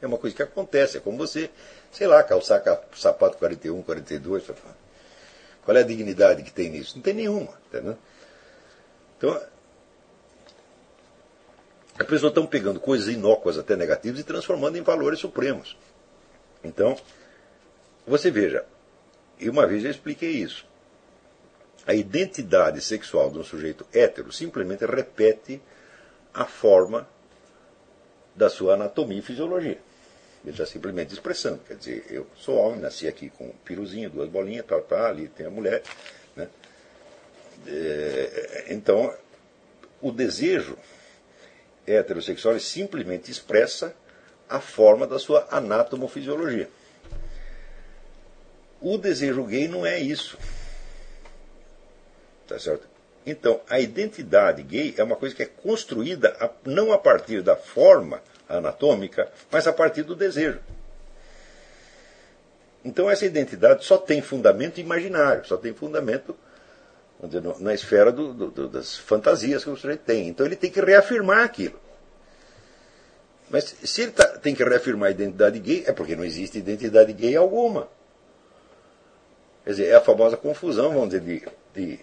[0.00, 1.50] É uma coisa que acontece, é como você,
[1.94, 2.62] sei lá, calçar
[2.94, 4.44] sapato 41, 42.
[5.64, 6.96] Qual é a dignidade que tem nisso?
[6.96, 7.54] Não tem nenhuma.
[7.68, 7.96] Entendeu?
[9.16, 9.40] Então,
[11.96, 15.76] as pessoas estão pegando coisas inócuas, até negativas, e transformando em valores supremos.
[16.62, 16.96] Então,
[18.04, 18.64] você veja,
[19.38, 20.66] e uma vez já expliquei isso.
[21.86, 25.62] A identidade sexual de um sujeito hétero simplesmente repete
[26.32, 27.08] a forma
[28.34, 29.78] da sua anatomia e fisiologia.
[30.44, 31.58] Ele está simplesmente expressando.
[31.66, 35.26] Quer dizer, eu sou homem, nasci aqui com um piruzinho, duas bolinhas, tal, tal, ali
[35.28, 35.82] tem a mulher.
[36.36, 36.48] Né?
[37.66, 39.14] É, então,
[40.02, 40.76] o desejo
[41.86, 43.94] heterossexual simplesmente expressa
[44.48, 46.68] a forma da sua anatomofisiologia.
[48.82, 50.36] O desejo gay não é isso.
[52.46, 52.86] Tá certo?
[53.24, 58.22] Então, a identidade gay é uma coisa que é construída não a partir da forma
[58.48, 60.60] anatômica, mas a partir do desejo.
[62.84, 66.36] Então, essa identidade só tem fundamento imaginário, só tem fundamento
[67.22, 70.28] dizer, na esfera do, do, das fantasias que o sujeito tem.
[70.28, 71.80] Então, ele tem que reafirmar aquilo.
[73.48, 77.12] Mas se ele tá, tem que reafirmar a identidade gay, é porque não existe identidade
[77.12, 77.88] gay alguma.
[79.64, 81.42] Quer dizer, é a famosa confusão, vamos dizer, de,
[81.72, 82.00] de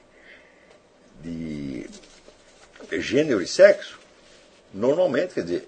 [1.21, 3.99] de gênero e sexo,
[4.73, 5.67] normalmente, quer dizer,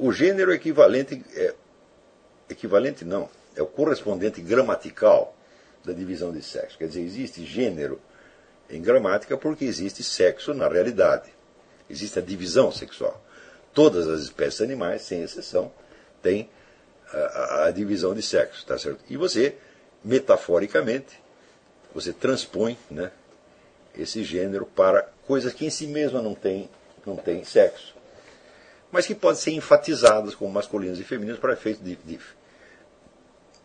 [0.00, 1.54] o gênero equivalente é
[2.48, 5.36] equivalente não, é o correspondente gramatical
[5.84, 6.78] da divisão de sexo.
[6.78, 8.00] Quer dizer, existe gênero
[8.68, 11.30] em gramática porque existe sexo na realidade.
[11.88, 13.22] Existe a divisão sexual.
[13.74, 15.70] Todas as espécies animais, sem exceção,
[16.22, 16.48] têm
[17.12, 19.00] a, a, a divisão de sexo, tá certo?
[19.08, 19.56] E você,
[20.02, 21.20] metaforicamente,
[21.94, 23.12] você transpõe, né,
[23.94, 26.70] esse gênero para coisas que em si mesma não têm
[27.06, 27.94] não tem sexo,
[28.90, 32.18] mas que podem ser enfatizadas como masculinos e femininos para efeito de, de,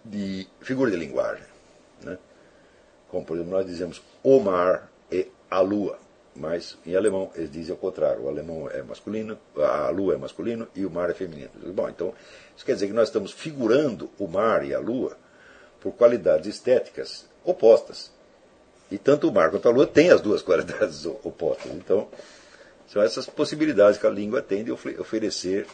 [0.04, 1.46] de figura de linguagem.
[2.02, 2.18] Né?
[3.10, 5.98] Como, por exemplo, nós dizemos o mar e a lua,
[6.36, 8.24] mas em alemão eles dizem o contrário.
[8.24, 11.50] O alemão é masculino, a lua é masculino e o mar é feminino.
[11.74, 12.14] Bom, então
[12.56, 15.18] isso quer dizer que nós estamos figurando o mar e a lua
[15.80, 18.12] por qualidades estéticas opostas.
[18.92, 21.72] E tanto o mar quanto a lua têm as duas qualidades opostas.
[21.72, 22.08] Então,
[22.88, 25.68] são essas possibilidades que a língua tem de oferecer,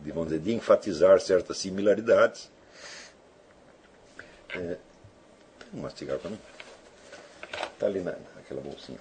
[0.00, 2.50] de, vamos dizer, de enfatizar certas similaridades.
[4.54, 4.76] É,
[5.72, 6.38] mastigar para mim.
[7.72, 8.98] Está ali na, naquela bolsinha.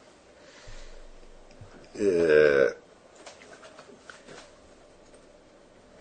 [1.96, 2.76] É,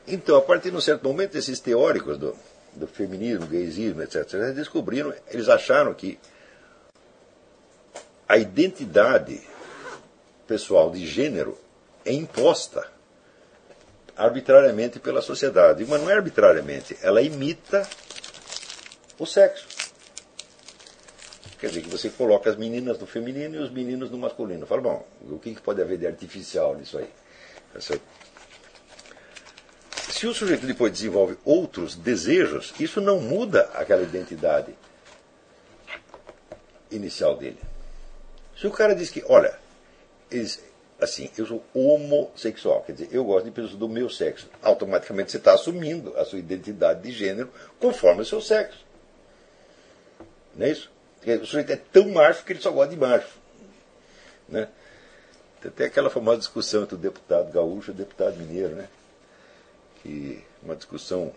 [0.06, 2.36] então, a partir de um certo momento, esses teóricos do,
[2.74, 6.18] do feminismo, gaysismo, etc., descobriram, eles acharam que
[8.28, 9.40] a identidade
[10.46, 11.58] pessoal de gênero
[12.04, 12.86] é imposta
[14.16, 15.84] arbitrariamente pela sociedade.
[15.86, 17.88] Mas não é arbitrariamente, ela imita
[19.18, 19.66] o sexo.
[21.58, 24.66] Quer dizer, que você coloca as meninas no feminino e os meninos no masculino.
[24.66, 27.08] Fala, bom, o que pode haver de artificial nisso aí?
[30.10, 34.74] Se o sujeito depois desenvolve outros desejos, isso não muda aquela identidade
[36.90, 37.60] inicial dele.
[38.56, 39.56] Se o cara diz que, olha,
[40.32, 40.62] eles,
[41.00, 45.36] assim, eu sou homossexual, quer dizer, eu gosto de pessoas do meu sexo, automaticamente você
[45.36, 48.84] está assumindo a sua identidade de gênero conforme o seu sexo.
[50.54, 50.90] Não é isso?
[51.40, 53.38] O sujeito é tão macho que ele só gosta de macho.
[54.48, 54.68] Né?
[55.76, 58.88] Tem aquela famosa discussão entre o deputado gaúcho e o deputado mineiro, né?
[60.02, 61.32] Que uma discussão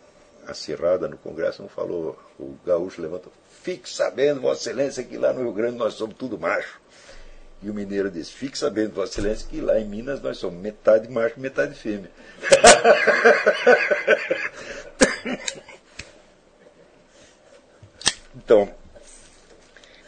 [0.47, 3.31] acirrada no Congresso, não falou, o gaúcho levantou,
[3.61, 6.79] fique sabendo, Vossa Excelência, que lá no Rio Grande nós somos tudo macho.
[7.61, 11.09] E o mineiro disse: Fique sabendo, Vossa Excelência, que lá em Minas nós somos metade
[11.09, 12.11] macho e metade fêmea.
[18.35, 18.69] então,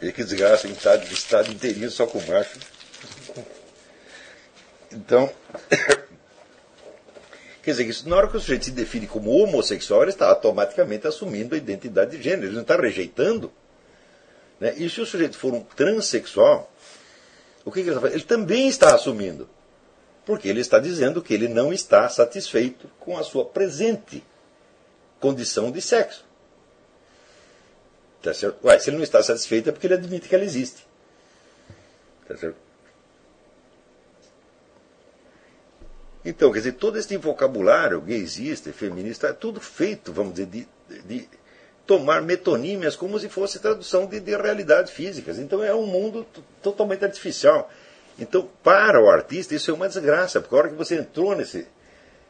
[0.00, 2.58] ele que desgraça, estado, estado inteirinho só com macho.
[4.92, 5.30] Então,
[7.62, 11.06] quer dizer, isso, na hora que o sujeito se define como homossexual, ele está automaticamente
[11.06, 13.52] assumindo a identidade de gênero, ele não está rejeitando.
[14.60, 14.74] Né?
[14.76, 16.72] E se o sujeito for um transexual,
[17.68, 18.16] o que, que ele está fazendo?
[18.16, 19.48] Ele também está assumindo.
[20.24, 24.24] Porque ele está dizendo que ele não está satisfeito com a sua presente
[25.20, 26.24] condição de sexo.
[28.22, 28.66] Tá certo?
[28.66, 30.86] Ué, se ele não está satisfeito é porque ele admite que ela existe.
[32.26, 32.56] Tá certo?
[36.24, 40.68] Então, quer dizer, todo esse vocabulário gaysista feminista é tudo feito, vamos dizer, de,
[41.04, 41.28] de
[41.88, 45.38] tomar metonímias como se fosse tradução de, de realidades físicas.
[45.38, 46.26] Então é um mundo
[46.62, 47.70] totalmente artificial.
[48.18, 51.66] Então, para o artista, isso é uma desgraça, porque a hora que você entrou nesse,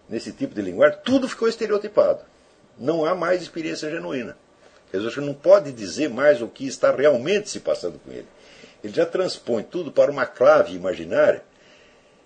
[0.08, 2.20] nesse tipo de linguagem, tudo ficou estereotipado.
[2.78, 4.36] Não há mais experiência genuína.
[4.92, 8.28] Quer dizer, não pode dizer mais o que está realmente se passando com ele.
[8.84, 11.42] Ele já transpõe tudo para uma clave imaginária,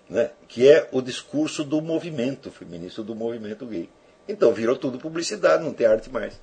[0.06, 3.88] né, que é o discurso do movimento feminista, do movimento gay.
[4.28, 6.38] Então virou tudo publicidade, não tem arte mais.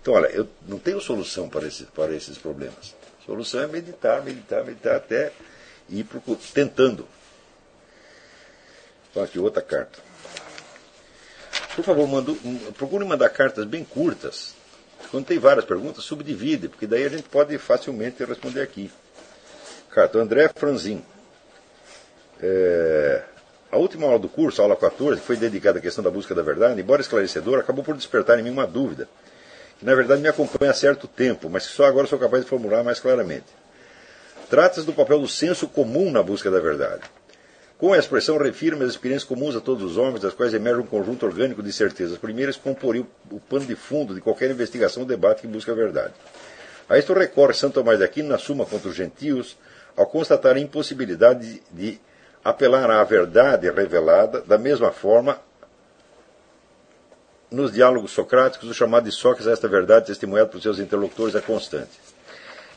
[0.00, 2.94] Então, olha, eu não tenho solução para, esse, para esses problemas.
[3.22, 5.32] A solução é meditar, meditar, meditar até
[5.88, 6.06] ir
[6.54, 7.06] tentando.
[9.10, 9.98] Então, aqui outra carta.
[11.74, 12.34] Por favor, mando,
[12.76, 14.54] procure mandar cartas bem curtas.
[15.10, 18.90] Quando tem várias perguntas, subdivide, porque daí a gente pode facilmente responder aqui.
[19.90, 21.02] Carta André Franzin.
[22.40, 23.22] É,
[23.70, 26.34] a última aula do curso, a aula 14, que foi dedicada à questão da busca
[26.34, 29.08] da verdade, embora esclarecedora, acabou por despertar em mim uma dúvida,
[29.78, 32.50] que na verdade me acompanha há certo tempo, mas que só agora sou capaz de
[32.50, 33.46] formular mais claramente.
[34.50, 37.02] Trata-se do papel do senso comum na busca da verdade.
[37.78, 40.86] Com a expressão refiro-me às experiências comuns a todos os homens, das quais emerge um
[40.86, 45.08] conjunto orgânico de certezas primeiras que comporiam o pano de fundo de qualquer investigação ou
[45.08, 46.12] debate que busca a verdade.
[46.88, 49.56] A isto recorre Santo Tomás de Aquino na Suma contra os Gentios,
[49.96, 52.00] ao constatar a impossibilidade de, de
[52.42, 55.38] apelar à verdade revelada da mesma forma
[57.50, 61.40] nos diálogos socráticos, o chamado de Sócrates a esta verdade testemunhado por seus interlocutores é
[61.40, 61.90] constante.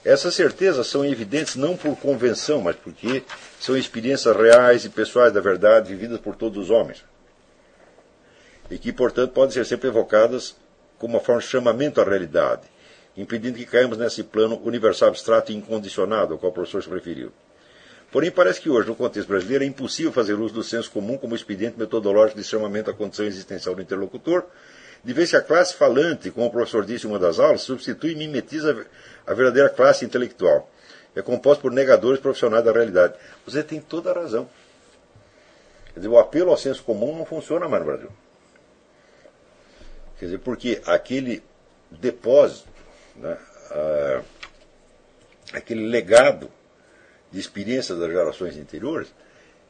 [0.04, 3.24] Essas certezas são evidentes não por convenção, mas porque
[3.60, 7.04] são experiências reais e pessoais da verdade vividas por todos os homens.
[8.70, 10.56] E que, portanto, podem ser sempre evocadas
[10.98, 12.64] como uma forma de chamamento à realidade,
[13.16, 17.32] impedindo que caímos nesse plano universal abstrato e incondicionado, ao qual o professor se referiu.
[18.12, 21.34] Porém, parece que hoje, no contexto brasileiro, é impossível fazer uso do senso comum como
[21.34, 24.44] expediente metodológico de chamamento à condição existencial do interlocutor,
[25.04, 28.12] de vez que a classe falante, como o professor disse em uma das aulas, substitui
[28.12, 28.86] e mimetiza
[29.26, 30.70] a verdadeira classe intelectual.
[31.16, 33.16] É composta por negadores profissionais da realidade.
[33.46, 34.48] Você tem toda a razão.
[35.94, 38.12] Quer dizer, o apelo ao senso comum não funciona mais no Brasil.
[40.20, 41.42] Quer dizer, porque aquele
[41.90, 42.68] depósito,
[43.16, 43.38] né,
[43.72, 44.22] ah,
[45.54, 46.50] aquele legado
[47.32, 49.14] de experiência das gerações anteriores,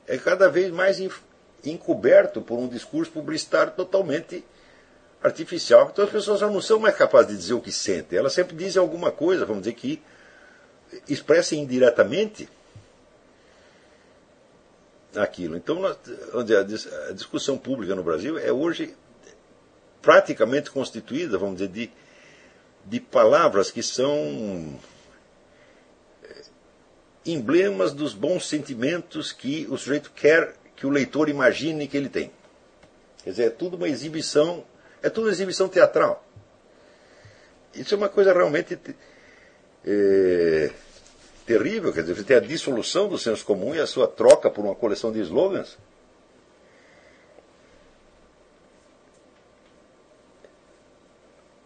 [0.07, 0.99] é cada vez mais
[1.63, 4.43] encoberto por um discurso publicitário totalmente
[5.23, 5.89] artificial.
[5.91, 8.17] Então as pessoas já não são mais capazes de dizer o que sentem.
[8.17, 10.01] Elas sempre dizem alguma coisa, vamos dizer que
[11.07, 12.49] expressem indiretamente
[15.15, 15.55] aquilo.
[15.55, 18.95] Então, a discussão pública no Brasil é hoje
[20.01, 21.91] praticamente constituída, vamos dizer, de,
[22.85, 24.79] de palavras que são
[27.25, 32.31] emblemas dos bons sentimentos que o sujeito quer que o leitor imagine que ele tem.
[33.23, 34.63] Quer dizer, é tudo uma exibição
[35.01, 36.23] é tudo exibição teatral.
[37.73, 38.77] Isso é uma coisa realmente
[39.85, 40.69] é,
[41.45, 41.91] terrível.
[41.91, 44.75] Quer dizer, você tem a dissolução do senso comum e a sua troca por uma
[44.75, 45.77] coleção de slogans.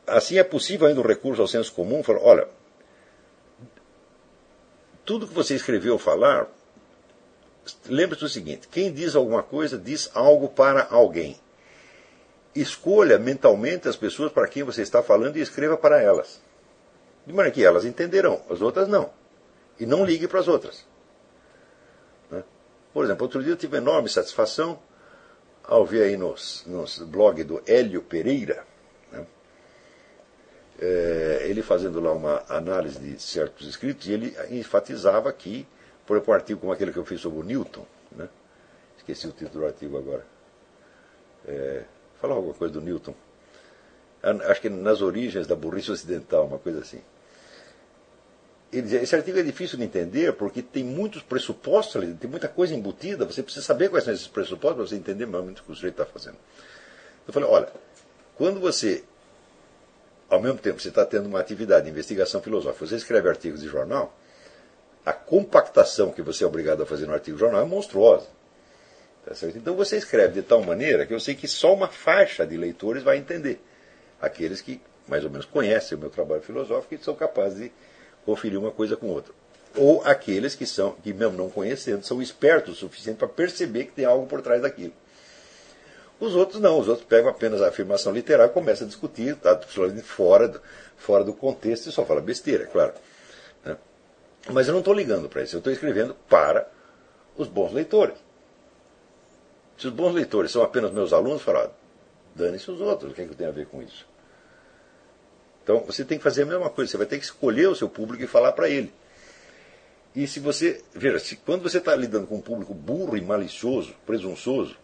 [0.08, 2.48] Assim é possível ainda o recurso ao senso comum, falar, olha,
[5.06, 6.48] tudo que você escreveu ou falar,
[7.88, 11.40] lembre-se do seguinte, quem diz alguma coisa diz algo para alguém
[12.56, 16.42] escolha mentalmente as pessoas para quem você está falando e escreva para elas.
[17.28, 19.10] De maneira que elas entenderão, as outras não.
[19.78, 20.86] E não ligue para as outras.
[22.32, 22.44] Né?
[22.94, 24.80] Por exemplo, outro dia eu tive enorme satisfação
[25.64, 26.64] ao ver aí nos,
[27.08, 28.66] blog do Hélio Pereira?
[30.80, 35.68] É, ele fazendo lá uma análise de certos escritos, e ele enfatizava que,
[36.06, 38.28] por exemplo, um artigo como aquele que eu fiz sobre o Newton, né?
[38.98, 40.26] esqueci o título do artigo agora,
[41.48, 41.84] é,
[42.20, 43.14] Falar alguma coisa do Newton.
[44.48, 47.02] Acho que nas origens da burrice ocidental, uma coisa assim.
[48.74, 52.48] Ele dizia, esse artigo é difícil de entender porque tem muitos pressupostos ali, tem muita
[52.48, 55.72] coisa embutida, você precisa saber quais são esses pressupostos para você entender mais o que
[55.72, 56.38] o sujeito está fazendo.
[57.28, 57.70] Eu falei, olha,
[58.36, 59.04] quando você,
[60.30, 63.68] ao mesmo tempo, você está tendo uma atividade de investigação filosófica, você escreve artigos de
[63.68, 64.18] jornal,
[65.06, 68.28] a compactação que você é obrigado a fazer no artigo de jornal é monstruosa.
[69.26, 72.58] Tá então você escreve de tal maneira que eu sei que só uma faixa de
[72.58, 73.60] leitores vai entender.
[74.22, 77.72] Aqueles que mais ou menos conhecem o meu trabalho filosófico e são capazes de
[78.24, 79.34] conferir uma coisa com outra.
[79.76, 83.92] Ou aqueles que são, que mesmo não conhecendo, são espertos o suficiente para perceber que
[83.92, 84.94] tem algo por trás daquilo.
[86.20, 89.60] Os outros não, os outros pegam apenas a afirmação literal e começam a discutir, está
[90.04, 90.62] fora do,
[90.96, 92.94] fora do contexto e só fala besteira, é claro.
[93.64, 93.78] Né?
[94.52, 96.68] Mas eu não estou ligando para isso, eu estou escrevendo para
[97.36, 98.16] os bons leitores.
[99.78, 101.70] Se os bons leitores são apenas meus alunos, falar,
[102.34, 104.08] dane-se os outros, o que, é que tenho a ver com isso?
[105.64, 107.90] Então você tem que fazer a mesma coisa, você vai ter que escolher o seu
[107.90, 108.94] público e falar para ele.
[110.16, 110.82] E se você.
[110.94, 114.78] Veja, se, quando você está lidando com um público burro e malicioso, presunçoso,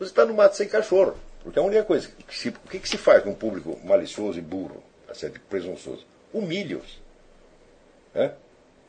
[0.00, 1.14] você está no mato sem cachorro.
[1.44, 2.08] Porque a única coisa.
[2.26, 6.06] Que se, o que, que se faz com um público malicioso e burro, assim, presunçoso?
[6.32, 7.00] Humilha-os.
[8.14, 8.32] É?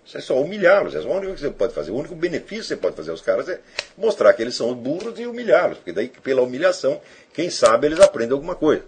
[0.05, 0.95] Isso é só humilhá-los.
[0.95, 1.91] É a única coisa que você pode fazer.
[1.91, 3.59] O único benefício que você pode fazer aos caras é
[3.97, 5.77] mostrar que eles são burros e humilhá-los.
[5.77, 7.01] Porque daí, pela humilhação,
[7.33, 8.83] quem sabe eles aprendem alguma coisa.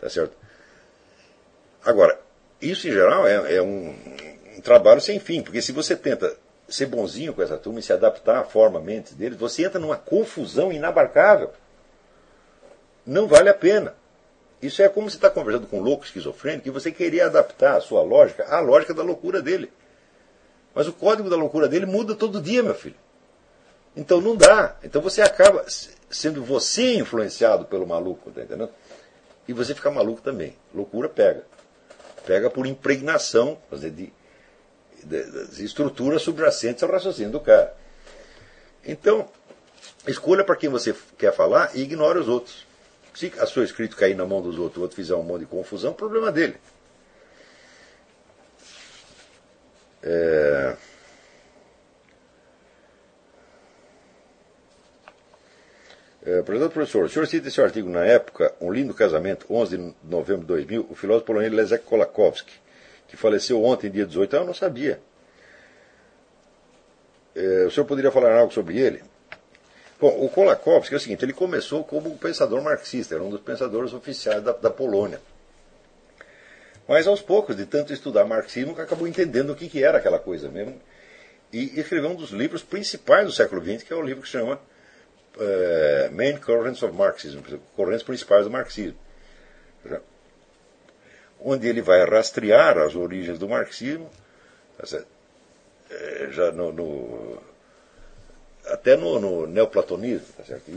[0.00, 0.36] Tá certo?
[1.84, 2.18] Agora,
[2.60, 3.94] isso em geral é, é um,
[4.56, 5.42] um, trabalho sem fim.
[5.42, 6.34] Porque se você tenta
[6.74, 9.96] ser bonzinho com essa turma e se adaptar à forma, mente deles, você entra numa
[9.96, 11.50] confusão inabarcável.
[13.06, 13.94] Não vale a pena.
[14.60, 17.80] Isso é como se está conversando com um louco esquizofrênico e você queria adaptar a
[17.80, 19.72] sua lógica à lógica da loucura dele.
[20.74, 22.94] Mas o código da loucura dele muda todo dia, meu filho.
[23.96, 24.76] Então não dá.
[24.82, 25.64] Então você acaba
[26.08, 28.70] sendo você influenciado pelo maluco, tá entendendo?
[29.46, 30.56] E você fica maluco também.
[30.72, 31.44] Loucura pega.
[32.24, 34.12] Pega por impregnação de, de,
[35.04, 37.74] de estruturas subjacentes ao raciocínio do cara.
[38.84, 39.28] Então,
[40.06, 42.66] escolha para quem você quer falar e ignore os outros.
[43.14, 45.46] Se a sua escrito cair na mão dos outros, o outro fizer um monte de
[45.46, 46.56] confusão, problema dele.
[50.02, 50.76] É...
[56.24, 60.42] É, professor, o senhor cita esse artigo na época, Um Lindo Casamento, 11 de novembro
[60.42, 62.52] de 2000, o filósofo polonês Leszek Kolakowski,
[63.12, 64.34] que faleceu ontem, dia 18.
[64.34, 64.98] Ah, eu não sabia.
[67.36, 69.02] É, o senhor poderia falar algo sobre ele?
[70.00, 73.42] Bom, o Kolakowski é o seguinte, ele começou como um pensador marxista, era um dos
[73.42, 75.20] pensadores oficiais da, da Polônia.
[76.88, 80.48] Mas aos poucos, de tanto estudar marxismo, acabou entendendo o que, que era aquela coisa
[80.48, 80.80] mesmo.
[81.52, 84.54] E escreveu um dos livros principais do século XX, que é o livro que chama
[85.36, 87.40] uh, Main Currents of Marxism,
[87.76, 88.96] correntes principais do marxismo.
[91.44, 94.08] Onde ele vai rastrear as origens do marxismo,
[94.78, 95.04] tá
[95.90, 97.38] eh, já no, no,
[98.66, 100.70] até no, no neoplatonismo, tá certo?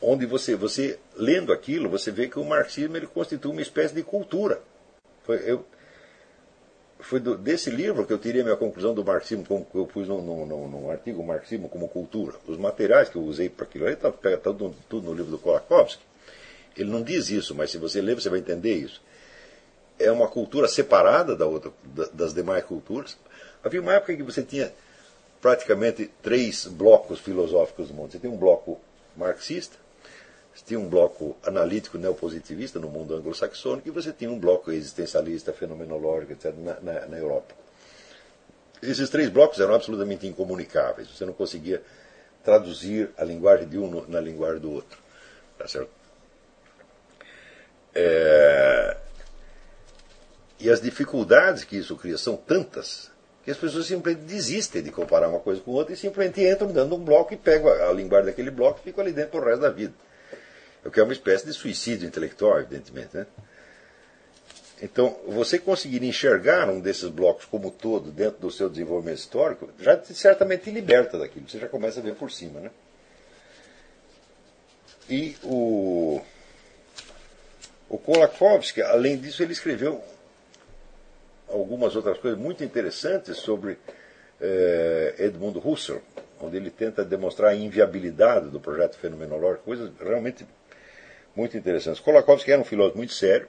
[0.00, 4.02] Onde você, você lendo aquilo, você vê que o marxismo ele constitui uma espécie de
[4.02, 4.60] cultura.
[5.24, 5.64] Foi, eu,
[7.00, 10.06] foi do, desse livro que eu tirei a minha conclusão do marxismo, como eu pus
[10.06, 12.36] num, num, num artigo, marxismo como cultura.
[12.46, 15.38] Os materiais que eu usei para aquilo aí, está tá tudo, tudo no livro do
[15.38, 16.02] Kolakowski.
[16.76, 19.02] Ele não diz isso, mas se você ler, você vai entender isso.
[19.98, 21.72] É uma cultura separada da outra,
[22.12, 23.16] das demais culturas.
[23.64, 24.72] Havia uma época em que você tinha
[25.40, 28.12] praticamente três blocos filosóficos do mundo.
[28.12, 28.78] Você tem um bloco
[29.16, 29.76] marxista,
[30.54, 35.52] você tinha um bloco analítico neopositivista no mundo anglo-saxônico e você tinha um bloco existencialista,
[35.52, 37.54] fenomenológico, etc., na, na, na, Europa.
[38.82, 41.08] Esses três blocos eram absolutamente incomunicáveis.
[41.08, 41.82] Você não conseguia
[42.44, 44.98] traduzir a linguagem de um na linguagem do outro.
[45.58, 45.90] Tá certo?
[47.98, 48.96] É...
[50.60, 53.10] E as dificuldades que isso cria são tantas
[53.42, 56.80] que as pessoas simplesmente desistem de comparar uma coisa com outra e simplesmente entram de
[56.80, 59.70] um bloco e pegam a linguagem daquele bloco e ficam ali dentro pro resto da
[59.70, 59.94] vida.
[60.84, 63.16] O que é uma espécie de suicídio intelectual, evidentemente.
[63.16, 63.26] Né?
[64.82, 70.02] Então, você conseguir enxergar um desses blocos como todo dentro do seu desenvolvimento histórico, já
[70.02, 72.60] certamente te liberta daquilo, você já começa a ver por cima.
[72.60, 72.70] Né?
[75.08, 76.20] E o,
[77.88, 80.02] o Kolakowski, além disso, ele escreveu
[81.48, 83.78] algumas outras coisas muito interessantes sobre
[84.40, 86.00] eh, Edmund Husserl,
[86.40, 90.44] onde ele tenta demonstrar a inviabilidade do projeto fenomenológico, coisas realmente
[91.34, 92.00] muito interessantes.
[92.00, 93.48] Kolakowski era um filósofo muito sério,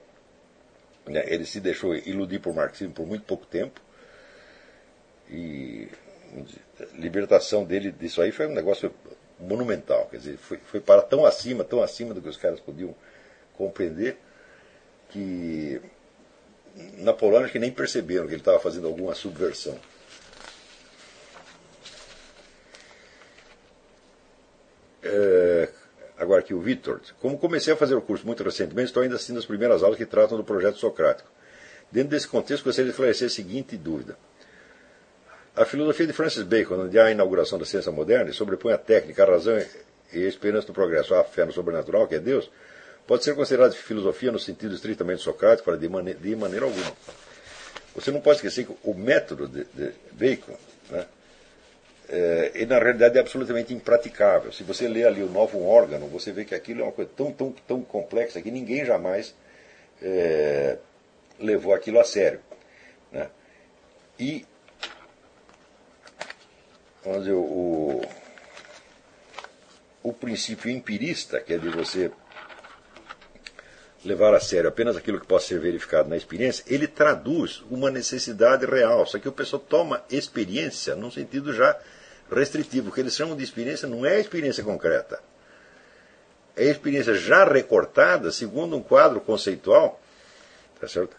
[1.07, 1.23] né?
[1.27, 3.81] ele se deixou iludir por marxismo por muito pouco tempo,
[5.29, 5.89] e
[6.79, 8.93] a libertação dele disso aí foi um negócio
[9.39, 12.95] monumental, quer dizer, foi, foi para tão acima, tão acima do que os caras podiam
[13.57, 14.17] compreender,
[15.17, 15.81] que
[16.99, 19.79] na Polônia que nem perceberam que ele estava fazendo alguma subversão.
[25.01, 25.69] É,
[26.17, 26.99] Agora aqui o Vitor.
[27.21, 30.05] Como comecei a fazer o curso muito recentemente, estou ainda assistindo as primeiras aulas que
[30.05, 31.29] tratam do projeto socrático.
[31.91, 34.17] Dentro desse contexto, gostaria de esclarecer a seguinte dúvida.
[35.55, 39.23] A filosofia de Francis Bacon, onde há a inauguração da ciência moderna, sobrepõe a técnica,
[39.23, 39.57] a razão
[40.11, 42.49] e a esperança do progresso, a fé no sobrenatural, que é Deus,
[43.07, 46.93] pode ser considerada filosofia no sentido estritamente socrático, de, maneira, de maneira alguma.
[47.95, 50.55] Você não pode esquecer que o método de, de Bacon
[50.91, 51.05] né,
[52.09, 54.51] é, na realidade é absolutamente impraticável.
[54.51, 57.31] Se você lê ali o novo órgão, você vê que aquilo é uma coisa tão,
[57.31, 59.33] tão, tão complexa que ninguém jamais
[60.01, 60.77] é,
[61.39, 62.41] levou aquilo a sério.
[63.11, 63.29] Né?
[64.19, 64.45] E
[67.03, 68.01] vamos dizer, o,
[70.03, 72.11] o princípio empirista, que é de você
[74.07, 78.65] levar a sério apenas aquilo que possa ser verificado na experiência, ele traduz uma necessidade
[78.65, 79.05] real.
[79.05, 81.77] Só que o pessoal toma experiência num sentido já
[82.31, 82.89] restritivo.
[82.89, 85.19] O que eles chamam de experiência não é experiência concreta.
[86.55, 90.01] É experiência já recortada segundo um quadro conceitual
[90.79, 91.15] tá certo?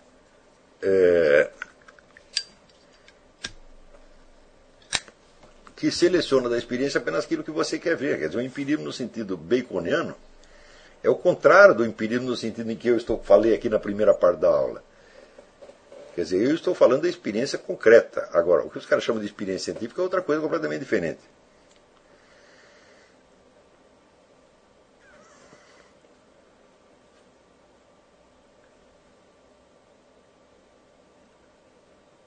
[0.81, 1.51] É,
[5.77, 8.19] que seleciona da experiência apenas aquilo que você quer ver.
[8.19, 10.16] Quer dizer, o empirismo no sentido baconiano
[11.02, 14.12] é o contrário do empirismo no sentido em que eu estou falei aqui na primeira
[14.14, 14.82] parte da aula.
[16.14, 18.28] Quer dizer, eu estou falando da experiência concreta.
[18.32, 21.20] Agora, o que os caras chamam de experiência científica é outra coisa completamente diferente.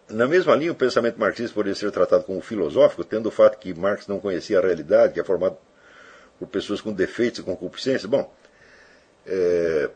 [0.07, 3.73] Na mesma linha, o pensamento marxista poderia ser tratado como filosófico, tendo o fato que
[3.73, 5.57] Marx não conhecia a realidade, que é formado
[6.38, 8.06] por pessoas com defeitos e concupiscências.
[8.06, 8.31] Bom,
[9.26, 9.89] é,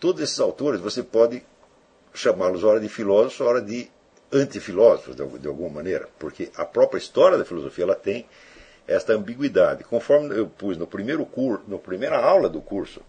[0.00, 1.42] todos esses autores você pode
[2.14, 3.90] chamá-los hora de filósofos, hora de
[4.32, 8.26] antifilósofos, de, de alguma maneira, porque a própria história da filosofia ela tem
[8.86, 9.84] esta ambiguidade.
[9.84, 13.02] Conforme eu pus no primeiro curso, na primeira aula do curso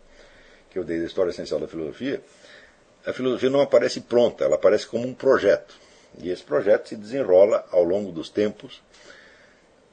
[0.69, 2.21] que eu dei da História Essencial da Filosofia,
[3.05, 5.75] a filosofia não aparece pronta, ela aparece como um projeto.
[6.19, 8.81] E esse projeto se desenrola ao longo dos tempos,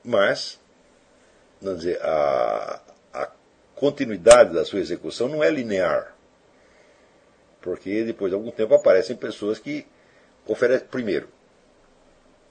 [0.04, 0.58] mas
[1.60, 2.80] vamos dizer, a
[3.80, 6.14] continuidade da sua execução não é linear.
[7.62, 9.86] Porque depois de algum tempo aparecem pessoas que
[10.46, 11.28] oferecem, primeiro,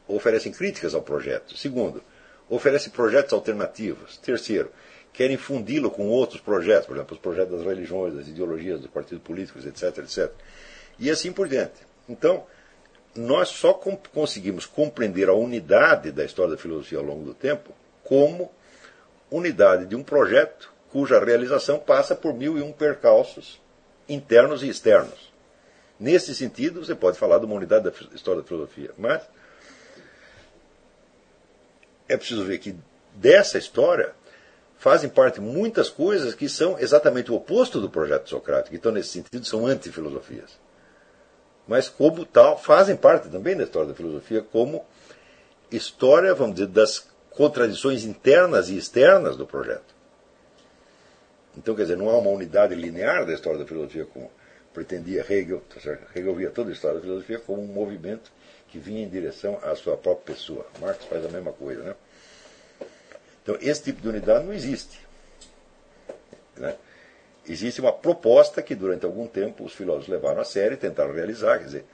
[0.08, 1.56] oferecem críticas ao projeto.
[1.56, 2.02] Segundo,
[2.50, 4.18] oferecem projetos alternativos.
[4.18, 4.72] Terceiro,
[5.14, 9.24] querem fundi-lo com outros projetos, por exemplo, os projetos das religiões, das ideologias dos partidos
[9.24, 10.32] políticos, etc, etc.
[10.98, 11.86] E assim por diante.
[12.08, 12.44] Então,
[13.16, 13.74] nós só
[14.12, 17.72] conseguimos compreender a unidade da história da filosofia ao longo do tempo
[18.04, 18.52] como
[19.30, 23.60] unidade de um projeto cuja realização passa por mil e um percalços
[24.08, 25.30] internos e externos.
[26.00, 29.22] Nesse sentido, você pode falar de uma unidade da história da filosofia, mas
[32.08, 32.76] é preciso ver que
[33.14, 34.14] dessa história
[34.78, 39.46] fazem parte muitas coisas que são exatamente o oposto do projeto socrático, então, nesse sentido,
[39.46, 40.58] são antifilosofias.
[41.68, 44.84] Mas, como tal, fazem parte também da história da filosofia, como
[45.70, 49.99] história, vamos dizer, das contradições internas e externas do projeto.
[51.58, 54.30] Então, quer dizer, não há uma unidade linear da história da filosofia como
[54.74, 55.62] pretendia Hegel.
[55.62, 58.32] Tá Hegel via toda a história da filosofia como um movimento
[58.68, 60.66] que vinha em direção à sua própria pessoa.
[60.80, 61.96] Marx faz a mesma coisa, né?
[63.42, 65.00] Então, esse tipo de unidade não existe.
[66.56, 66.76] Né?
[67.48, 71.58] Existe uma proposta que, durante algum tempo, os filósofos levaram a sério e tentaram realizar.
[71.58, 71.86] Quer dizer,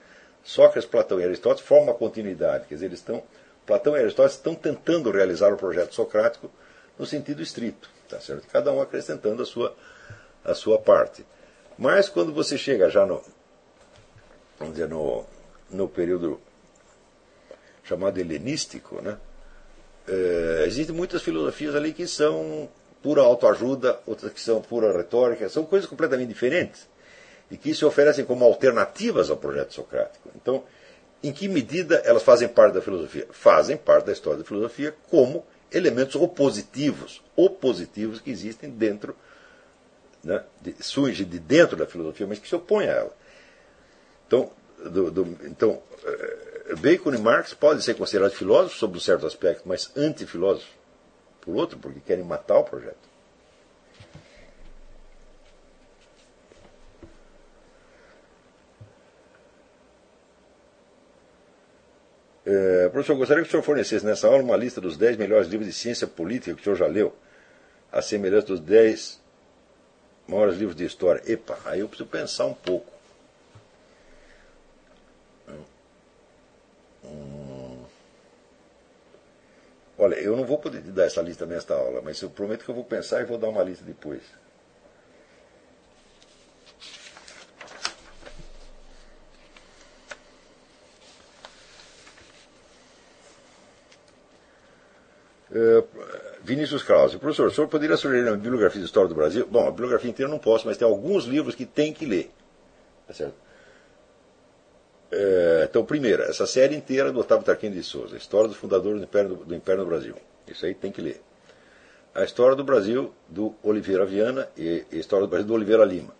[0.43, 2.65] Sócrates, Platão e Aristóteles formam uma continuidade.
[2.67, 3.23] Quer dizer, eles estão,
[3.65, 6.51] Platão e Aristóteles estão tentando realizar o projeto socrático
[6.99, 7.89] no sentido estrito.
[8.09, 8.47] Tá certo?
[8.47, 9.75] Cada um acrescentando a sua,
[10.43, 11.25] a sua parte.
[11.77, 13.21] Mas quando você chega já no,
[14.59, 15.25] vamos dizer, no,
[15.69, 16.39] no período
[17.83, 19.17] chamado helenístico, né?
[20.07, 22.69] É, existem muitas filosofias ali que são
[23.01, 26.87] pura autoajuda, outras que são pura retórica, são coisas completamente diferentes
[27.49, 30.29] e que se oferecem como alternativas ao projeto socrático.
[30.35, 30.63] Então,
[31.23, 33.27] em que medida elas fazem parte da filosofia?
[33.31, 39.15] Fazem parte da história da filosofia como elementos opositivos, opositivos que existem dentro,
[40.23, 43.17] né, de, surge de dentro da filosofia, mas que se opõem a ela.
[44.27, 49.25] Então, do, do, então é, Bacon e Marx podem ser considerados filósofos sob um certo
[49.25, 50.73] aspecto, mas antifilósofos
[51.41, 53.14] por outro, porque querem matar o projeto.
[62.45, 65.67] É, professor, gostaria que o senhor fornecesse nessa aula uma lista dos 10 melhores livros
[65.67, 67.15] de ciência política que o senhor já leu,
[67.91, 69.19] a semelhança dos 10
[70.27, 71.23] maiores livros de história.
[71.25, 72.93] Epa, aí eu preciso pensar um pouco.
[77.03, 77.83] Hum.
[79.97, 82.69] Olha, eu não vou poder te dar essa lista nesta aula, mas eu prometo que
[82.69, 84.21] eu vou pensar e vou dar uma lista depois.
[95.55, 95.87] Uh,
[96.43, 99.47] Vinícius Krause, professor, o senhor poderia sugerir uma bibliografia de história do Brasil?
[99.49, 102.29] Bom, a bibliografia inteira não posso, mas tem alguns livros que tem que ler.
[103.07, 103.35] Tá certo?
[105.11, 109.05] É, então, primeiro, essa série inteira do Otávio Tarquim de Souza, História dos Fundadores do
[109.05, 110.15] Império, do Império no Brasil.
[110.45, 111.21] Isso aí tem que ler.
[112.13, 116.13] A História do Brasil, do Oliveira Viana, e a História do Brasil, do Oliveira Lima.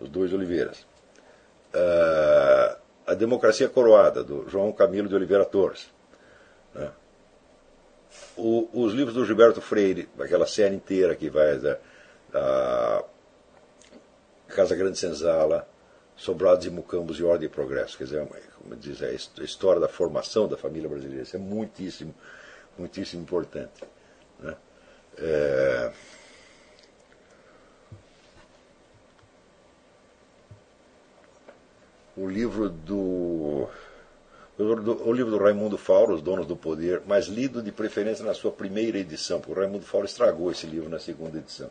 [0.00, 0.86] Os dois Oliveiras.
[1.74, 2.76] Uh,
[3.06, 5.90] a Democracia Coroada, do João Camilo de Oliveira Torres.
[6.74, 6.90] Né?
[8.36, 11.78] O, os livros do Gilberto Freire, aquela série inteira que vai da,
[12.30, 13.04] da
[14.48, 15.68] Casa Grande Senzala,
[16.16, 17.98] Sobrados e Mucambos e Ordem e Progresso.
[17.98, 18.26] Quer dizer,
[18.58, 21.22] como diz, é a história da formação da família brasileira.
[21.22, 22.14] Isso é muitíssimo,
[22.78, 23.82] muitíssimo importante.
[24.38, 24.56] Né?
[25.18, 25.92] É...
[32.14, 33.68] O livro do
[34.58, 38.52] o livro do Raimundo Fauro, Os Donos do Poder, mas lido de preferência na sua
[38.52, 41.70] primeira edição, porque o Raimundo Fauro estragou esse livro na segunda edição.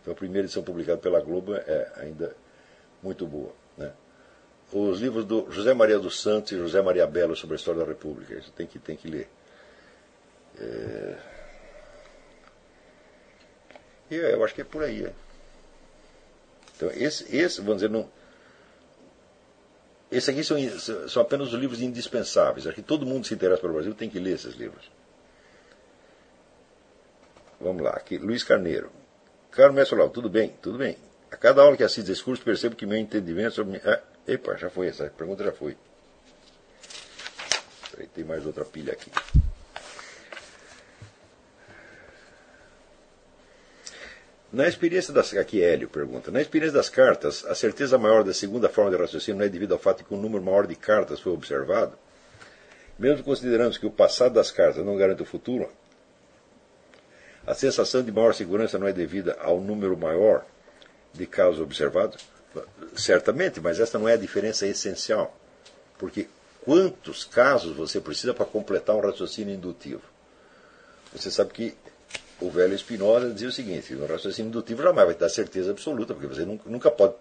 [0.00, 2.36] Então a primeira edição publicada pela Globo é ainda
[3.02, 3.52] muito boa.
[3.76, 3.90] Né?
[4.72, 7.86] Os livros do José Maria dos Santos e José Maria Belo sobre a história da
[7.86, 9.28] República, isso tem que, tem que ler.
[10.60, 11.16] É...
[14.10, 15.04] E eu acho que é por aí.
[15.04, 15.12] É.
[16.76, 18.08] Então, esse, esse, vamos dizer, não,
[20.10, 20.56] esses aqui são,
[21.08, 22.66] são apenas os livros indispensáveis.
[22.66, 24.90] Acho que todo mundo se interessa pelo Brasil tem que ler esses livros.
[27.60, 28.90] Vamos lá, aqui, Luiz Carneiro.
[29.50, 30.54] Caro mestre Olavo, tudo bem?
[30.62, 30.96] Tudo bem.
[31.30, 33.80] A cada aula que assisto esse curso, percebo que meu entendimento sobre.
[33.84, 35.76] Ah, epa, já foi, essa pergunta já foi.
[38.14, 39.10] Tem mais outra pilha aqui.
[44.50, 45.34] Na experiência das.
[45.34, 46.30] Aqui Hélio pergunta.
[46.30, 49.72] Na experiência das cartas, a certeza maior da segunda forma de raciocínio não é devido
[49.72, 51.98] ao fato de que um número maior de cartas foi observado?
[52.98, 55.70] Mesmo considerando que o passado das cartas não garante o futuro,
[57.46, 60.44] a sensação de maior segurança não é devida ao número maior
[61.12, 62.24] de casos observados?
[62.96, 65.36] Certamente, mas essa não é a diferença essencial.
[65.98, 66.26] Porque
[66.64, 70.02] quantos casos você precisa para completar um raciocínio indutivo?
[71.12, 71.76] Você sabe que
[72.40, 76.26] o velho Spinoza dizia o seguinte: no raciocínio indutivo jamais vai dar certeza absoluta, porque
[76.26, 77.14] você nunca, nunca pode.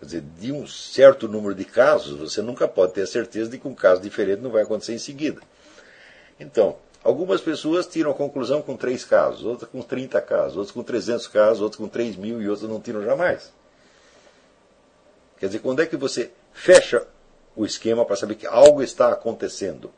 [0.00, 3.58] Quer dizer, de um certo número de casos, você nunca pode ter a certeza de
[3.58, 5.40] que um caso diferente não vai acontecer em seguida.
[6.38, 10.82] Então, algumas pessoas tiram a conclusão com três casos, outras com 30 casos, outras com
[10.82, 13.52] 300 casos, outras com 3 mil e outras não tiram jamais.
[15.38, 17.06] Quer dizer, quando é que você fecha
[17.54, 19.90] o esquema para saber que algo está acontecendo?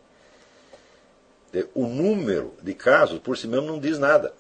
[1.74, 4.34] O número de casos por si mesmo não diz nada.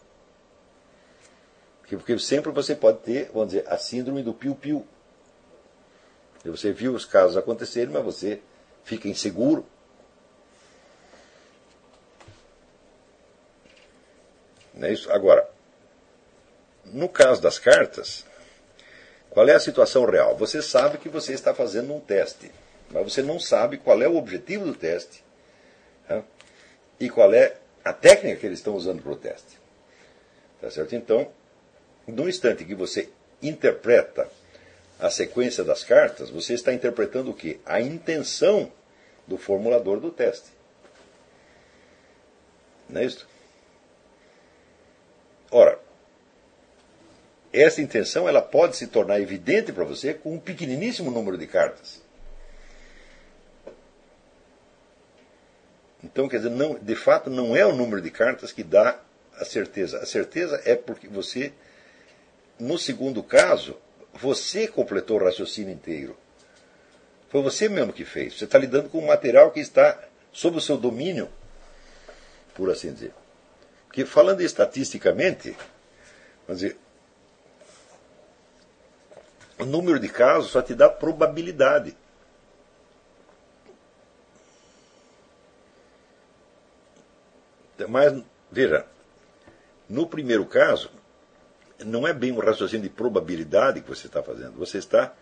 [1.82, 4.86] Porque sempre você pode ter, vamos dizer, a síndrome do piu-piu.
[6.44, 8.40] Você viu os casos acontecerem, mas você
[8.84, 9.66] fica inseguro.
[14.74, 15.10] Não é isso?
[15.10, 15.48] Agora,
[16.84, 18.24] no caso das cartas,
[19.30, 20.36] qual é a situação real?
[20.36, 22.50] Você sabe que você está fazendo um teste,
[22.90, 25.25] mas você não sabe qual é o objetivo do teste
[26.98, 29.58] e qual é a técnica que eles estão usando para o teste.
[30.60, 30.96] Tá certo?
[30.96, 31.30] Então,
[32.06, 33.08] no instante que você
[33.42, 34.28] interpreta
[34.98, 37.60] a sequência das cartas, você está interpretando o quê?
[37.64, 38.72] A intenção
[39.26, 40.48] do formulador do teste.
[42.88, 43.26] Não é isso?
[45.50, 45.78] Ora,
[47.52, 52.02] essa intenção ela pode se tornar evidente para você com um pequeniníssimo número de cartas.
[56.16, 58.98] Então, quer dizer, não, de fato, não é o número de cartas que dá
[59.38, 59.98] a certeza.
[59.98, 61.52] A certeza é porque você,
[62.58, 63.76] no segundo caso,
[64.14, 66.16] você completou o raciocínio inteiro.
[67.28, 68.32] Foi você mesmo que fez.
[68.32, 70.02] Você está lidando com um material que está
[70.32, 71.28] sob o seu domínio,
[72.54, 73.12] por assim dizer.
[73.86, 75.54] Porque falando estatisticamente,
[76.46, 76.78] vamos dizer,
[79.58, 81.94] o número de casos só te dá probabilidade.
[87.88, 88.86] Mas, veja,
[89.88, 90.90] no primeiro caso,
[91.84, 94.52] não é bem um raciocínio de probabilidade que você está fazendo.
[94.52, 95.12] Você está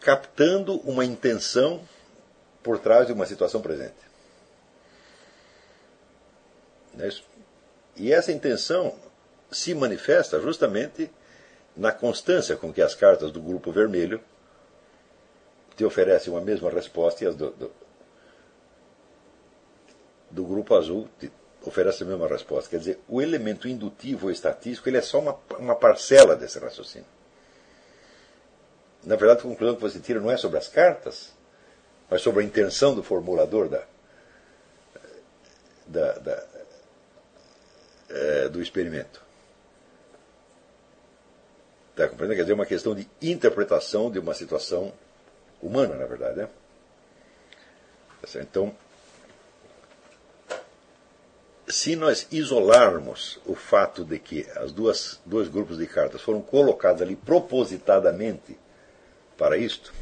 [0.00, 1.82] captando uma intenção
[2.62, 3.94] por trás de uma situação presente.
[6.98, 7.08] É
[7.96, 8.94] e essa intenção
[9.50, 11.10] se manifesta justamente
[11.76, 14.20] na constância com que as cartas do grupo vermelho
[15.76, 17.72] te oferecem uma mesma resposta e as do, do,
[20.30, 21.30] do grupo azul te
[21.68, 22.70] oferece a mesma resposta.
[22.70, 27.06] Quer dizer, o elemento indutivo ou estatístico ele é só uma, uma parcela desse raciocínio.
[29.04, 31.32] Na verdade, a conclusão que você tira não é sobre as cartas,
[32.10, 33.84] mas sobre a intenção do formulador da,
[35.86, 36.46] da, da
[38.08, 39.24] é, do experimento.
[41.90, 42.36] Está compreendendo?
[42.36, 44.92] Quer dizer, é uma questão de interpretação de uma situação
[45.62, 46.36] humana, na verdade.
[46.36, 46.48] Né?
[48.36, 48.74] Então,
[51.68, 57.02] se nós isolarmos o fato de que as duas dois grupos de cartas foram colocados
[57.02, 58.56] ali propositadamente
[59.36, 59.92] para isto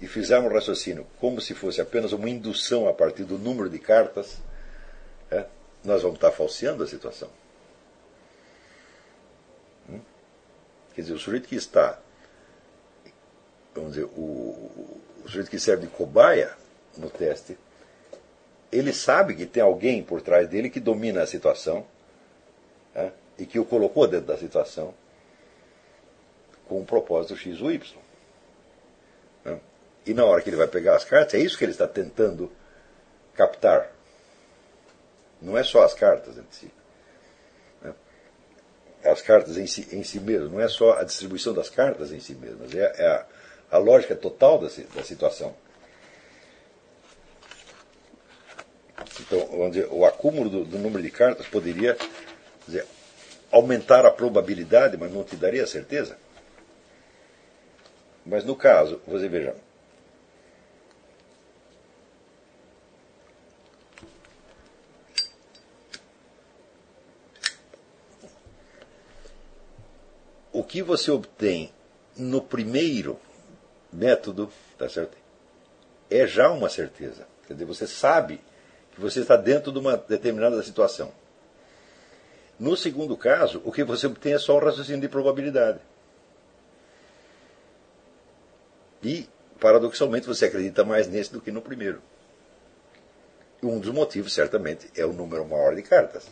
[0.00, 3.78] e fizermos o raciocínio como se fosse apenas uma indução a partir do número de
[3.78, 4.38] cartas,
[5.30, 5.46] é,
[5.82, 7.30] nós vamos estar falseando a situação.
[9.88, 10.00] Hum?
[10.94, 11.98] Quer dizer, o sujeito que está,
[13.74, 16.54] vamos dizer, o, o sujeito que serve de cobaia
[16.98, 17.56] no teste,
[18.74, 21.86] ele sabe que tem alguém por trás dele que domina a situação
[22.94, 24.92] é, e que o colocou dentro da situação
[26.66, 27.98] com um propósito X ou Y.
[29.44, 29.58] É.
[30.06, 32.50] E na hora que ele vai pegar as cartas, é isso que ele está tentando
[33.34, 33.92] captar.
[35.40, 36.70] Não é só as cartas em si.
[37.84, 39.08] É.
[39.08, 42.18] As cartas em si, em si mesmo, não é só a distribuição das cartas em
[42.18, 43.26] si mesmas, é, é a,
[43.70, 45.54] a lógica total da, da situação.
[49.20, 51.96] Então, vamos dizer, o acúmulo do, do número de cartas poderia
[52.66, 52.86] dizer,
[53.50, 56.18] aumentar a probabilidade, mas não te daria certeza.
[58.26, 59.54] Mas no caso, você veja.
[70.52, 71.72] O que você obtém
[72.16, 73.18] no primeiro
[73.92, 75.16] método, tá certo?
[76.10, 77.26] É já uma certeza.
[77.46, 78.40] Quer dizer, você sabe
[78.94, 81.12] que você está dentro de uma determinada situação.
[82.58, 85.80] No segundo caso, o que você obtém é só um raciocínio de probabilidade.
[89.02, 89.28] E,
[89.60, 92.00] paradoxalmente, você acredita mais nesse do que no primeiro.
[93.62, 96.26] Um dos motivos, certamente, é o número maior de cartas.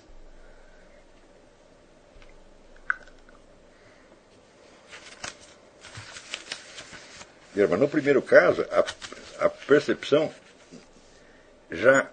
[7.55, 10.33] No primeiro caso, a, a percepção
[11.71, 12.11] já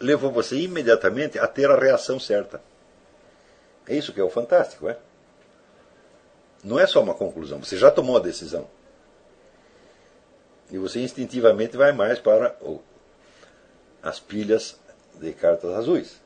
[0.00, 2.60] levou você imediatamente a ter a reação certa.
[3.86, 4.96] É isso que é o fantástico, é?
[6.64, 8.66] Não é só uma conclusão, você já tomou a decisão.
[10.70, 12.80] E você instintivamente vai mais para o,
[14.02, 14.78] as pilhas
[15.14, 16.20] de cartas azuis.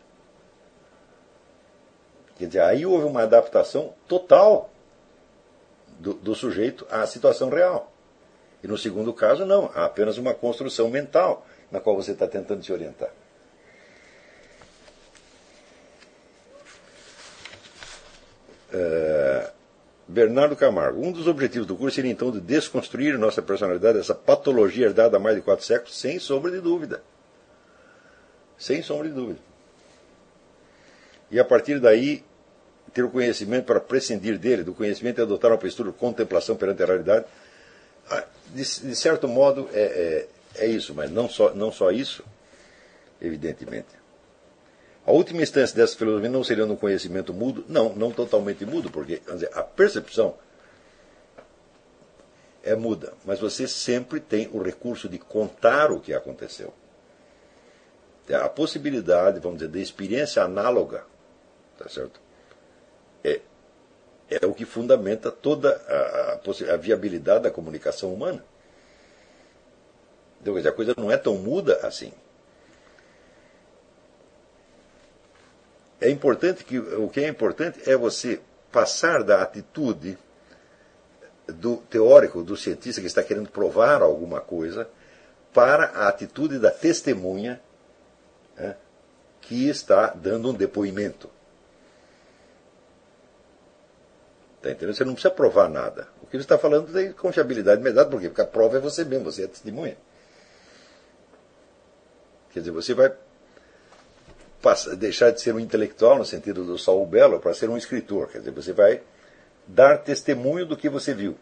[2.36, 4.70] Quer dizer, aí houve uma adaptação total
[5.98, 7.92] do, do sujeito à situação real.
[8.62, 12.64] E no segundo caso, não, há apenas uma construção mental na qual você está tentando
[12.64, 13.10] se orientar.
[18.74, 19.50] É,
[20.06, 21.00] Bernardo Camargo.
[21.00, 25.20] Um dos objetivos do curso seria então de desconstruir nossa personalidade, essa patologia herdada há
[25.20, 27.02] mais de quatro séculos, sem sombra de dúvida.
[28.58, 29.38] Sem sombra de dúvida.
[31.30, 32.22] E a partir daí,
[32.92, 36.82] ter o conhecimento para prescindir dele, do conhecimento e adotar uma postura de contemplação perante
[36.82, 37.24] a realidade.
[38.10, 40.26] Ah, de, de certo modo, é,
[40.56, 42.22] é, é isso, mas não só, não só isso,
[43.20, 44.03] evidentemente.
[45.06, 47.64] A última instância dessa filosofia não seria no conhecimento mudo?
[47.68, 50.34] Não, não totalmente mudo, porque dizer, a percepção
[52.62, 56.72] é muda, mas você sempre tem o recurso de contar o que aconteceu.
[58.32, 61.04] A possibilidade, vamos dizer, de experiência análoga,
[61.76, 62.18] tá certo?
[63.22, 63.42] É,
[64.30, 68.42] é o que fundamenta toda a, a, a viabilidade da comunicação humana.
[70.40, 72.12] Então, a coisa não é tão muda assim.
[76.00, 78.40] É importante que o que é importante é você
[78.70, 80.18] passar da atitude
[81.46, 84.88] do teórico, do cientista que está querendo provar alguma coisa,
[85.52, 87.60] para a atitude da testemunha
[88.56, 88.76] né,
[89.40, 91.30] que está dando um depoimento.
[94.56, 94.96] Está entendendo?
[94.96, 96.08] Você não precisa provar nada.
[96.22, 98.28] O que ele está falando de confiabilidade imediata, por quê?
[98.28, 99.96] Porque a prova é você mesmo, você é testemunha.
[102.50, 103.12] Quer dizer, você vai
[104.64, 108.28] passar, deixar de ser um intelectual, no sentido do Saul Bellow, para ser um escritor.
[108.28, 109.02] Quer dizer, você vai
[109.66, 111.36] dar testemunho do que você viu.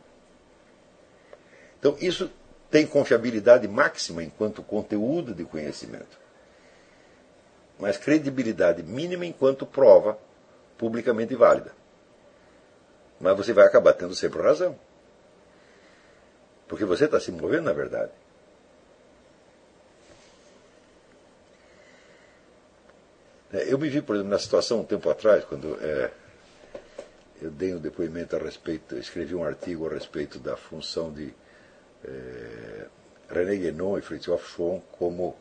[1.79, 2.29] Então, isso
[2.69, 6.19] tem confiabilidade máxima enquanto conteúdo de conhecimento,
[7.79, 10.19] mas credibilidade mínima enquanto prova
[10.77, 11.73] publicamente válida.
[13.21, 14.77] Mas você vai acabar tendo sempre razão.
[16.67, 18.11] Porque você está se movendo na verdade.
[23.53, 26.11] Eu me vi, por exemplo, na situação um tempo atrás, quando é,
[27.41, 31.35] eu dei um depoimento a respeito, escrevi um artigo a respeito da função de
[32.05, 32.87] é,
[33.29, 35.37] René Guénon e Fritjof Schwann como,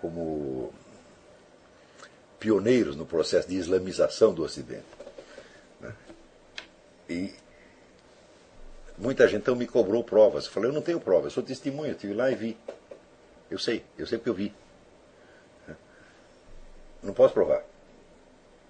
[0.00, 0.72] como
[2.40, 4.84] pioneiros no processo de islamização do Ocidente.
[5.80, 5.94] Né?
[7.08, 7.34] E
[8.98, 10.46] muita gente então me cobrou provas.
[10.46, 12.56] Eu falei, eu não tenho provas, eu sou testemunha, estive lá e vi.
[13.50, 14.52] Eu sei, eu sei porque eu vi.
[17.04, 17.62] Não posso provar.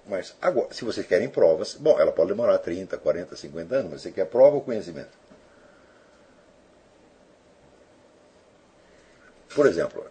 [0.06, 4.02] Mas agora, se vocês querem provas, bom, ela pode demorar 30, 40, 50 anos, mas
[4.02, 5.16] você quer prova ou conhecimento?
[9.54, 10.04] Por exemplo,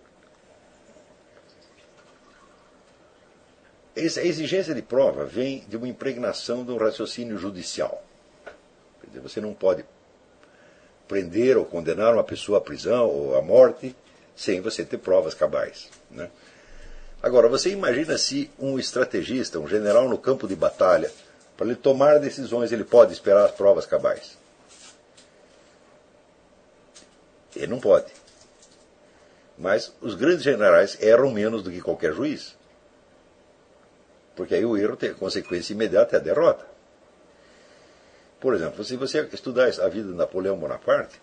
[3.95, 8.04] a exigência de prova vem de uma impregnação do raciocínio judicial.
[9.02, 9.86] Quer dizer, você não pode
[11.08, 13.95] prender ou condenar uma pessoa à prisão ou à morte
[14.36, 15.90] sem você ter provas cabais.
[16.10, 16.32] Né?
[17.24, 21.10] Agora, você imagina se um estrategista, um general no campo de batalha,
[21.56, 24.38] para ele tomar decisões, ele pode esperar as provas cabais?
[27.56, 28.12] Ele não pode.
[29.58, 32.58] Mas os grandes generais erram menos do que qualquer juiz.
[34.36, 36.66] Porque aí o erro tem consequência imediata, é a derrota.
[38.41, 41.22] Por exemplo, se você estudar a vida de Napoleão Bonaparte,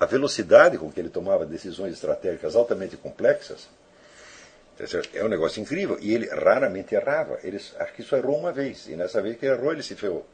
[0.00, 3.68] a velocidade com que ele tomava decisões estratégicas altamente complexas
[5.12, 5.98] é um negócio incrível.
[6.00, 7.38] E ele raramente errava.
[7.42, 8.88] Ele, acho que só errou uma vez.
[8.88, 10.26] E nessa vez que ele errou, ele se ferrou.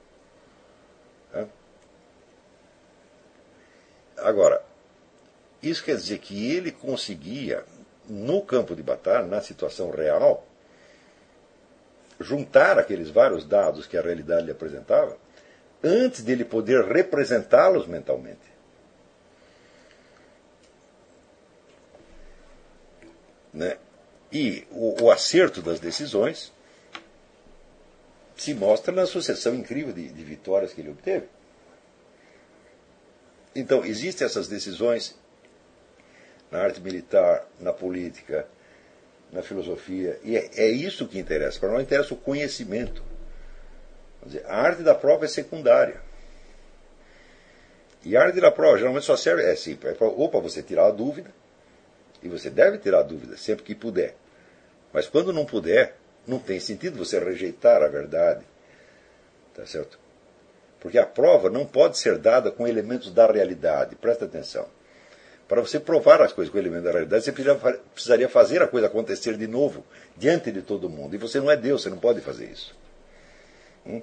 [4.16, 4.62] Agora,
[5.62, 7.64] isso quer dizer que ele conseguia,
[8.08, 10.46] no campo de batalha, na situação real,
[12.18, 15.16] juntar aqueles vários dados que a realidade lhe apresentava
[15.82, 18.50] antes dele poder representá-los mentalmente.
[23.52, 23.78] Né?
[24.32, 26.52] E o, o, acerto das decisões
[28.36, 31.26] se mostra na sucessão incrível de, de vitórias que ele obteve.
[33.54, 35.18] Então, existem essas decisões
[36.50, 38.46] na arte militar, na política,
[39.32, 40.18] na filosofia.
[40.22, 41.58] E é, é isso que interessa.
[41.58, 43.02] Para nós interessa o conhecimento.
[44.24, 46.00] Dizer, a arte da prova é secundária.
[48.04, 50.86] E a arte da prova geralmente só serve é assim, é ou para você tirar
[50.86, 51.30] a dúvida,
[52.22, 54.14] e você deve tirar dúvida sempre que puder.
[54.92, 58.44] Mas quando não puder, não tem sentido você rejeitar a verdade.
[59.54, 59.98] Tá certo?
[60.80, 63.96] Porque a prova não pode ser dada com elementos da realidade.
[63.96, 64.66] Presta atenção.
[65.46, 68.86] Para você provar as coisas com o elemento da realidade, você precisaria fazer a coisa
[68.86, 69.84] acontecer de novo,
[70.16, 71.14] diante de todo mundo.
[71.14, 72.74] E você não é Deus, você não pode fazer isso.
[73.84, 74.00] Hum?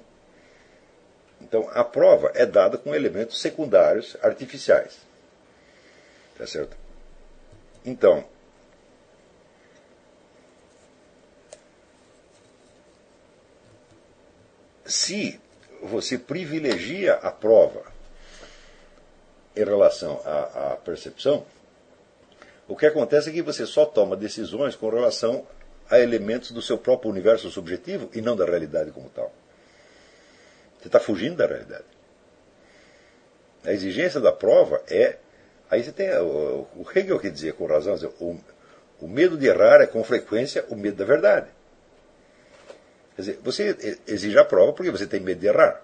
[1.40, 4.98] Então, a prova é dada com elementos secundários artificiais.
[6.36, 6.76] Tá certo?
[7.84, 8.24] Então,
[14.84, 15.40] se
[15.82, 17.84] você privilegia a prova
[19.56, 21.46] em relação à, à percepção,
[22.66, 25.46] o que acontece é que você só toma decisões com relação
[25.90, 29.32] a elementos do seu próprio universo subjetivo e não da realidade como tal.
[30.78, 31.84] Você está fugindo da realidade.
[33.64, 35.18] A exigência da prova é.
[35.70, 36.10] Aí você tem.
[36.18, 38.38] O, Hegel que dizia com razão: o,
[39.00, 41.48] o medo de errar é com frequência o medo da verdade.
[43.14, 45.82] Quer dizer, você exige a prova porque você tem medo de errar.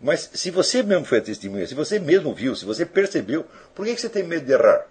[0.00, 3.86] Mas se você mesmo foi a testemunha, se você mesmo viu, se você percebeu, por
[3.86, 4.86] que, você tem medo de errar?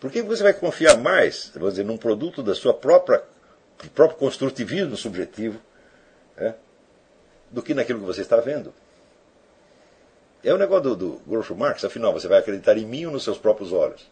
[0.00, 3.22] Por que você vai confiar mais, vou dizer, num produto da sua própria
[3.82, 5.60] do próprio construtivismo subjetivo,
[6.36, 6.54] é,
[7.50, 8.72] do que naquilo que você está vendo?
[10.44, 13.24] É o negócio do, do Groucho Marx, afinal, você vai acreditar em mim ou nos
[13.24, 14.08] seus próprios olhos?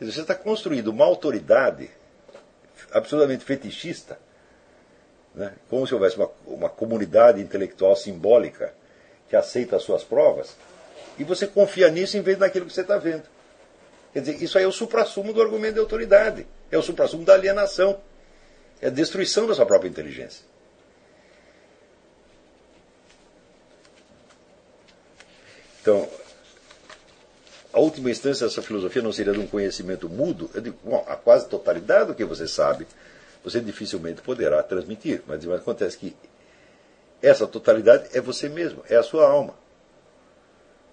[0.00, 1.88] Dizer, você está construindo uma autoridade
[2.92, 4.18] absolutamente fetichista
[5.34, 5.52] né?
[5.68, 8.72] como se houvesse uma, uma comunidade intelectual simbólica
[9.28, 10.56] que aceita as suas provas,
[11.18, 13.22] e você confia nisso em vez daquilo que você está vendo.
[14.12, 17.32] Quer dizer, isso aí é o suprassumo do argumento de autoridade, é o suprassumo da
[17.32, 17.98] alienação,
[18.80, 20.44] é a destruição da sua própria inteligência.
[25.82, 26.08] Então,
[27.72, 30.48] a última instância dessa filosofia não seria de um conhecimento mudo?
[30.54, 32.86] Eu digo, bom, a quase totalidade do que você sabe
[33.42, 35.22] você dificilmente poderá transmitir.
[35.26, 36.16] Mas, mas acontece que
[37.20, 39.54] essa totalidade é você mesmo, é a sua alma.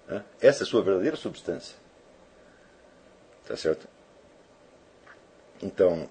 [0.08, 0.24] Né?
[0.40, 1.76] Essa é a sua verdadeira substância.
[3.46, 3.88] Tá certo?
[5.62, 6.08] Então,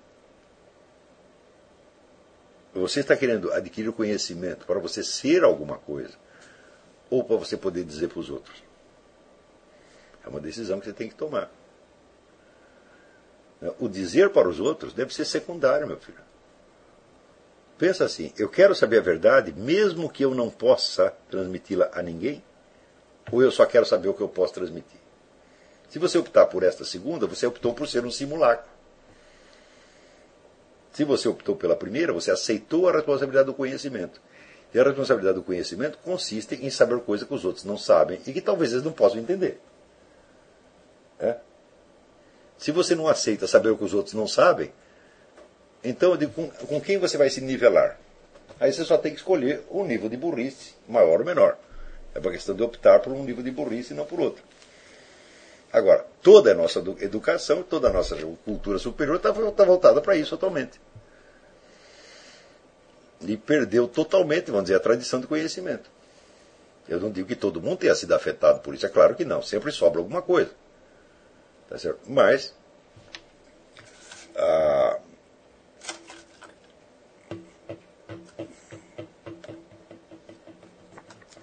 [2.74, 6.16] você está querendo adquirir conhecimento para você ser alguma coisa
[7.10, 8.69] ou para você poder dizer para os outros?
[10.26, 11.52] É uma decisão que você tem que tomar.
[13.78, 16.20] O dizer para os outros deve ser secundário, meu filho.
[17.78, 22.44] Pensa assim: eu quero saber a verdade, mesmo que eu não possa transmiti-la a ninguém,
[23.32, 25.00] ou eu só quero saber o que eu posso transmitir?
[25.90, 28.70] Se você optar por esta segunda, você optou por ser um simulacro.
[30.94, 34.22] Se você optou pela primeira, você aceitou a responsabilidade do conhecimento.
[34.74, 38.34] E a responsabilidade do conhecimento consiste em saber coisas que os outros não sabem e
[38.34, 39.60] que talvez eles não possam entender.
[41.20, 41.36] É?
[42.58, 44.72] Se você não aceita saber o que os outros não sabem,
[45.84, 48.00] então eu digo, com, com quem você vai se nivelar?
[48.60, 51.58] Aí você só tem que escolher um nível de burrice, maior ou menor.
[52.14, 54.44] É uma questão de optar por um nível de burrice e não por outro.
[55.72, 60.36] Agora, toda a nossa educação, toda a nossa cultura superior está tá voltada para isso
[60.36, 60.82] atualmente.
[63.22, 65.90] E perdeu totalmente, vamos dizer, a tradição do conhecimento.
[66.88, 69.44] Eu não digo que todo mundo tenha sido afetado por isso, é claro que não,
[69.44, 70.52] sempre sobra alguma coisa.
[71.70, 72.00] Tá certo?
[72.08, 72.56] Mas,
[74.36, 75.00] ah,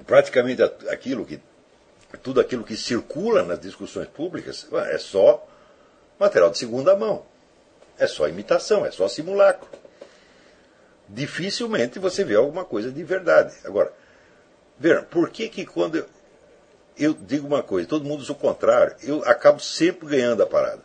[0.04, 1.40] praticamente aquilo que
[2.22, 5.46] tudo aquilo que circula nas discussões públicas é só
[6.18, 7.24] material de segunda mão.
[7.96, 9.68] É só imitação, é só simulacro.
[11.08, 13.54] Dificilmente você vê alguma coisa de verdade.
[13.64, 13.92] Agora,
[14.76, 16.04] ver, por que que quando
[16.98, 20.82] eu, digo uma coisa, todo mundo diz o contrário, eu acabo sempre ganhando a parada?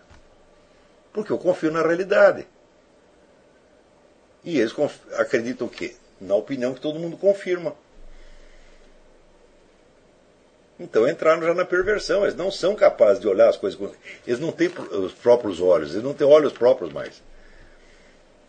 [1.14, 2.48] Porque eu confio na realidade.
[4.44, 4.74] E eles
[5.18, 5.96] acreditam o quê?
[6.20, 7.76] Na opinião que todo mundo confirma.
[10.80, 12.24] Então entraram já na perversão.
[12.24, 13.80] Eles não são capazes de olhar as coisas.
[14.26, 17.22] Eles não têm os próprios olhos, eles não têm olhos próprios mais.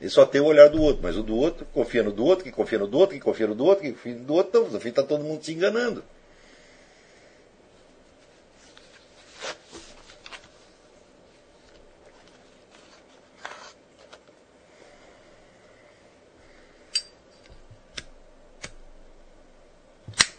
[0.01, 2.45] Eles só têm o olhar do outro, mas o do outro confia no do outro,
[2.45, 4.49] que confia no do outro, que confia no do outro, que confia no do outro.
[4.49, 6.03] Então, no fim está todo mundo se enganando.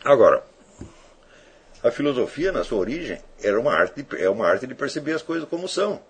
[0.03, 0.43] Agora,
[1.81, 5.47] a filosofia, na sua origem, era uma arte, é uma arte de perceber as coisas
[5.47, 6.01] como são.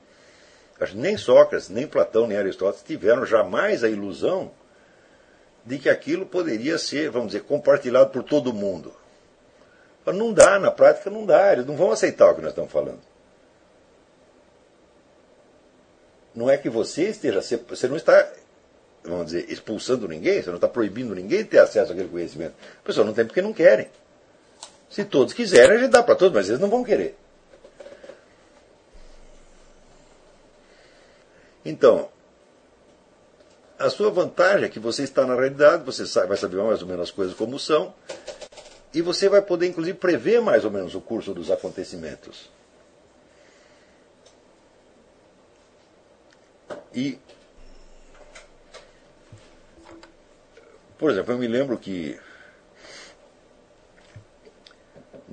[0.94, 4.52] Nem Sócrates, nem Platão, nem Aristóteles tiveram jamais a ilusão
[5.66, 8.94] de que aquilo poderia ser, vamos dizer, compartilhado por todo mundo.
[10.06, 13.00] Não dá, na prática não dá, eles não vão aceitar o que nós estamos falando.
[16.36, 18.28] Não é que você esteja, você não está,
[19.03, 22.53] vamos dizer, expulsando ninguém, você não está proibindo ninguém ter acesso àquele conhecimento.
[22.82, 23.90] A pessoa não tem porque não querem.
[24.90, 27.17] Se todos quiserem, a gente dá para todos, mas eles não vão querer.
[31.65, 32.09] Então,
[33.80, 37.03] a sua vantagem é que você está na realidade, você vai saber mais ou menos
[37.03, 37.93] as coisas como são,
[38.93, 42.51] e você vai poder, inclusive, prever mais ou menos o curso dos acontecimentos.
[46.93, 47.17] E,
[50.98, 52.20] por exemplo, eu me lembro que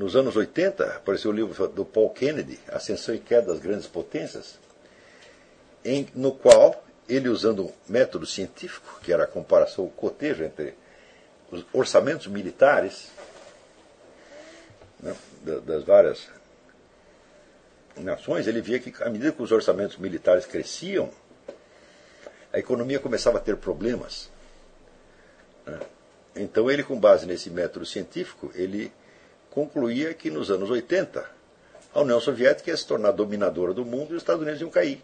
[0.01, 4.59] nos anos 80, apareceu o livro do Paul Kennedy, Ascensão e Queda das Grandes Potências,
[5.85, 10.75] em, no qual ele, usando um método científico, que era a comparação, o cotejo entre
[11.51, 13.11] os orçamentos militares
[15.01, 16.29] né, das várias
[17.97, 21.11] nações, ele via que, à medida que os orçamentos militares cresciam,
[22.53, 24.30] a economia começava a ter problemas.
[25.71, 25.81] Né.
[26.37, 28.93] Então, ele, com base nesse método científico, ele
[29.51, 31.41] concluía que nos anos 80
[31.93, 35.03] a União Soviética ia se tornar dominadora do mundo e os Estados Unidos iam cair.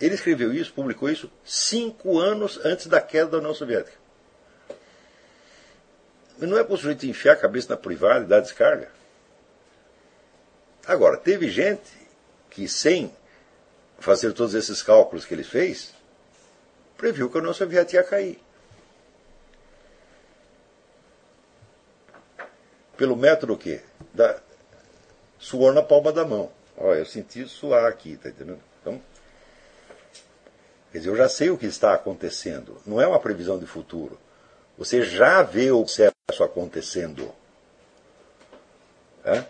[0.00, 3.98] Ele escreveu isso, publicou isso, cinco anos antes da queda da União Soviética.
[6.38, 8.90] Não é para o enfiar a cabeça na privada e dar descarga.
[10.86, 11.92] Agora, teve gente
[12.48, 13.14] que, sem
[13.98, 15.92] fazer todos esses cálculos que ele fez,
[16.96, 18.40] previu que a União Soviética ia cair.
[23.00, 23.80] Pelo método o quê?
[24.12, 24.38] Da
[25.38, 26.52] suor na palma da mão.
[26.76, 28.60] Olha, eu senti suar aqui, tá entendendo?
[28.78, 29.00] Então,
[30.92, 32.76] quer dizer, eu já sei o que está acontecendo.
[32.84, 34.20] Não é uma previsão de futuro.
[34.76, 36.12] Você já vê o processo
[36.44, 37.32] acontecendo.
[39.24, 39.44] É?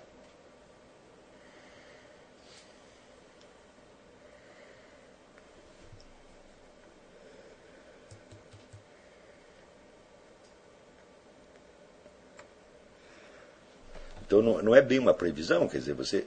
[14.30, 16.24] Então não, não é bem uma previsão, quer dizer, você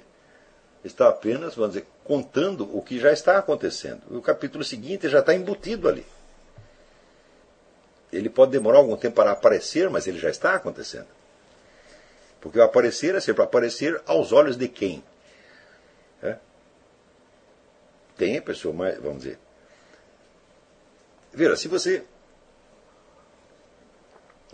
[0.84, 4.02] está apenas, vamos dizer, contando o que já está acontecendo.
[4.12, 6.06] O capítulo seguinte já está embutido ali.
[8.12, 11.08] Ele pode demorar algum tempo para aparecer, mas ele já está acontecendo.
[12.42, 15.02] Porque o aparecer é sempre aparecer aos olhos de quem?
[16.22, 16.36] É?
[18.18, 19.40] Tem a pessoa mais, vamos dizer.
[21.32, 22.04] Veja, se você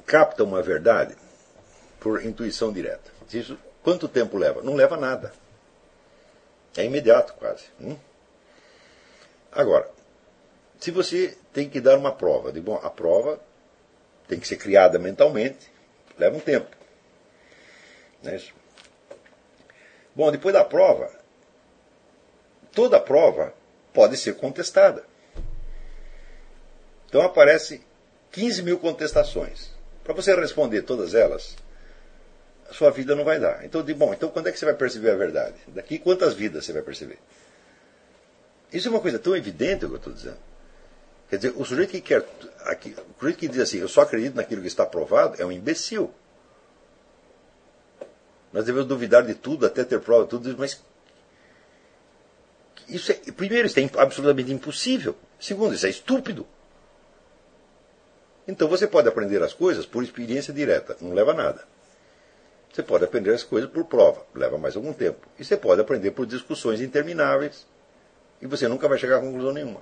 [0.06, 1.18] capta uma verdade
[2.00, 4.62] por intuição direta, isso quanto tempo leva?
[4.62, 5.34] Não leva nada.
[6.78, 7.66] É imediato quase.
[7.80, 7.98] Hum?
[9.52, 9.90] Agora,
[10.80, 13.40] se você tem que dar uma prova, de, bom, a prova
[14.28, 15.72] tem que ser criada mentalmente,
[16.18, 16.76] leva um tempo.
[18.22, 18.54] Não é isso?
[20.16, 21.12] Bom, depois da prova,
[22.74, 23.54] toda prova
[23.94, 25.06] pode ser contestada.
[27.08, 27.82] Então aparece
[28.32, 29.72] 15 mil contestações.
[30.04, 31.56] Para você responder todas elas,
[32.72, 33.66] sua vida não vai dar.
[33.66, 35.56] Então, de bom, então quando é que você vai perceber a verdade?
[35.68, 37.20] Daqui quantas vidas você vai perceber?
[38.72, 40.38] Isso é uma coisa tão evidente o que eu estou dizendo.
[41.30, 42.26] Quer dizer, o sujeito que quer.
[42.66, 45.52] Aqui, o sujeito que diz assim, eu só acredito naquilo que está provado, é um
[45.52, 46.14] imbecil.
[48.52, 50.82] Nós devemos duvidar de tudo, até ter prova de tudo, mas.
[52.88, 55.16] Isso é, primeiro, isso é absolutamente impossível.
[55.40, 56.48] Segundo, isso é estúpido.
[58.48, 61.68] Então você pode aprender as coisas por experiência direta, não leva a nada.
[62.80, 65.28] Você pode aprender as coisas por prova, leva mais algum tempo.
[65.38, 67.68] E você pode aprender por discussões intermináveis,
[68.42, 69.82] e você nunca vai chegar a conclusão nenhuma.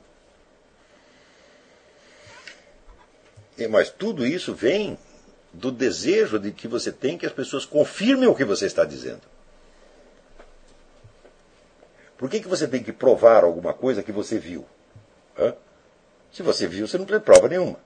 [3.70, 4.98] Mas tudo isso vem
[5.54, 9.22] do desejo de que você tem que as pessoas confirmem o que você está dizendo.
[12.18, 14.66] Por que, que você tem que provar alguma coisa que você viu?
[15.38, 15.54] Hã?
[16.34, 17.80] Se você viu, você não de prova nenhuma.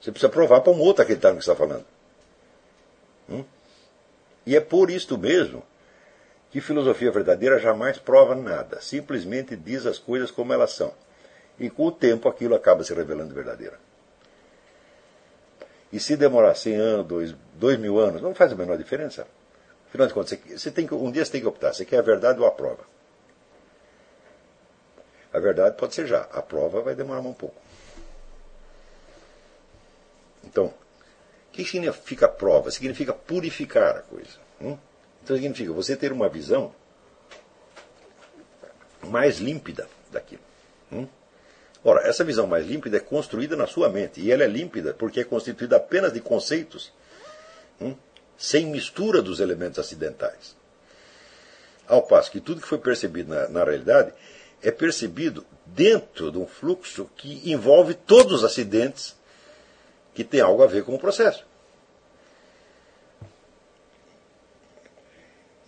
[0.00, 1.84] Você precisa provar para um outro acreditar no que está falando.
[3.28, 3.44] Hum?
[4.50, 5.62] E é por isto mesmo
[6.50, 10.92] que filosofia verdadeira jamais prova nada, simplesmente diz as coisas como elas são.
[11.56, 13.78] E com o tempo aquilo acaba se revelando verdadeira.
[15.92, 19.24] E se demorar 100 anos, 2, 2 mil anos, não faz a menor diferença.
[19.86, 21.98] Afinal de contas, você, você tem que, um dia você tem que optar, você quer
[21.98, 22.82] a verdade ou a prova.
[25.32, 27.54] A verdade pode ser já, a prova vai demorar um pouco.
[30.42, 30.74] Então,
[31.64, 32.70] que significa prova?
[32.70, 34.38] Significa purificar a coisa.
[34.60, 34.76] Hum?
[35.22, 36.74] Então significa você ter uma visão
[39.02, 40.42] mais límpida daquilo.
[40.92, 41.06] Hum?
[41.82, 44.20] Ora, essa visão mais límpida é construída na sua mente.
[44.20, 46.92] E ela é límpida porque é constituída apenas de conceitos,
[47.80, 47.94] hum?
[48.36, 50.56] sem mistura dos elementos acidentais.
[51.86, 54.12] Ao passo que tudo que foi percebido na, na realidade
[54.62, 59.16] é percebido dentro de um fluxo que envolve todos os acidentes
[60.14, 61.46] que tem algo a ver com o processo.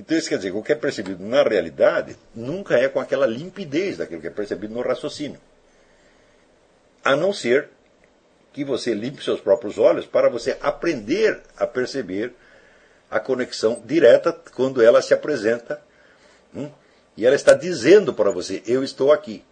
[0.03, 3.25] Então isso quer dizer que o que é percebido na realidade nunca é com aquela
[3.25, 5.39] limpidez daquilo que é percebido no raciocínio.
[7.05, 7.69] A não ser
[8.53, 12.35] que você limpe seus próprios olhos para você aprender a perceber
[13.09, 15.81] a conexão direta quando ela se apresenta.
[16.53, 16.69] Hum,
[17.17, 19.45] e ela está dizendo para você: Eu estou aqui.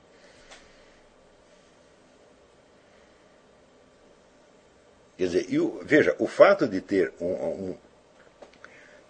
[5.16, 5.46] Quer dizer,
[5.84, 7.76] veja, o fato de ter um, um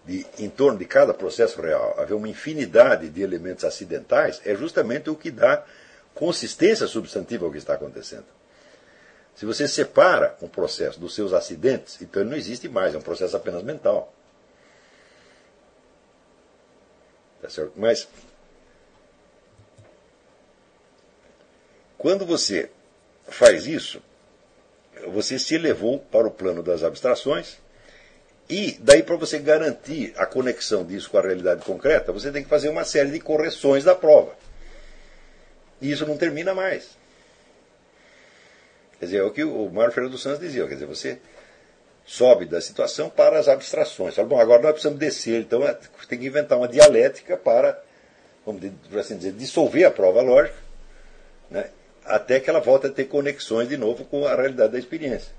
[0.05, 5.09] de, em torno de cada processo real haver uma infinidade de elementos acidentais é justamente
[5.09, 5.63] o que dá
[6.13, 8.25] consistência substantiva ao que está acontecendo.
[9.35, 13.01] Se você separa um processo dos seus acidentes, então ele não existe mais, é um
[13.01, 14.13] processo apenas mental.
[17.41, 17.73] Tá certo?
[17.75, 18.07] Mas
[21.97, 22.69] quando você
[23.27, 24.01] faz isso,
[25.07, 27.57] você se elevou para o plano das abstrações,
[28.51, 32.49] e daí, para você garantir a conexão disso com a realidade concreta, você tem que
[32.49, 34.35] fazer uma série de correções da prova.
[35.81, 36.89] E isso não termina mais.
[38.99, 41.17] Quer dizer, é o que o Mário Fernando dos Santos dizia, quer dizer, você
[42.05, 44.15] sobe da situação para as abstrações.
[44.15, 45.73] Fala, bom, agora nós precisamos descer, então é,
[46.09, 47.81] tem que inventar uma dialética para,
[48.45, 50.57] vamos assim dizer, dissolver a prova lógica,
[51.49, 51.69] né,
[52.03, 55.31] até que ela volte a ter conexões de novo com a realidade da experiência.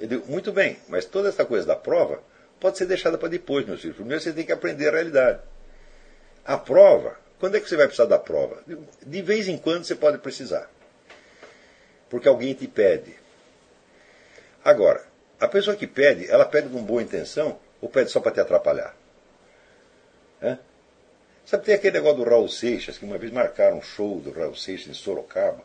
[0.00, 2.22] Eu digo, muito bem, mas toda essa coisa da prova
[2.58, 3.96] pode ser deixada para depois, meus filhos.
[3.96, 5.40] Primeiro você tem que aprender a realidade.
[6.44, 8.62] A prova, quando é que você vai precisar da prova?
[9.02, 10.70] De vez em quando você pode precisar.
[12.08, 13.14] Porque alguém te pede.
[14.64, 15.04] Agora,
[15.38, 18.96] a pessoa que pede, ela pede com boa intenção ou pede só para te atrapalhar?
[21.44, 24.54] Sabe, tem aquele negócio do Raul Seixas, que uma vez marcaram um show do Raul
[24.54, 25.64] Seixas em Sorocaba.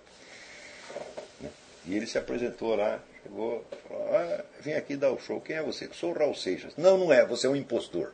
[1.39, 1.49] Né?
[1.85, 5.41] E ele se apresentou lá Chegou, falou, ah, vem aqui dar o show.
[5.41, 5.89] Quem é você?
[5.93, 6.73] Sou o Raul Seixas.
[6.77, 8.13] Não, não é, você é um impostor.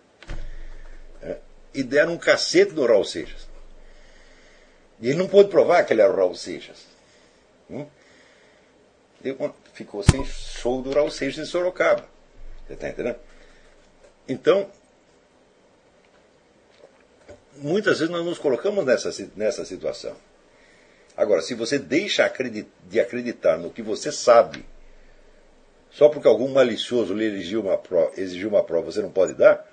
[1.21, 1.37] É.
[1.73, 3.45] E deram um cacete do Raul Seixas.
[5.01, 6.85] E ele não pôde provar que ele era o Raul Seixas.
[7.69, 7.85] Hum?
[9.73, 12.07] ficou sem show do Raul Seixas em Sorocaba.
[12.65, 13.17] Você está entendendo?
[14.27, 14.69] Então,
[17.57, 20.15] muitas vezes nós nos colocamos nessa, nessa situação.
[21.17, 22.31] Agora, se você deixa
[22.85, 24.65] de acreditar no que você sabe
[25.91, 29.69] só porque algum malicioso lhe exigiu uma prova, exigiu uma prova você não pode dar?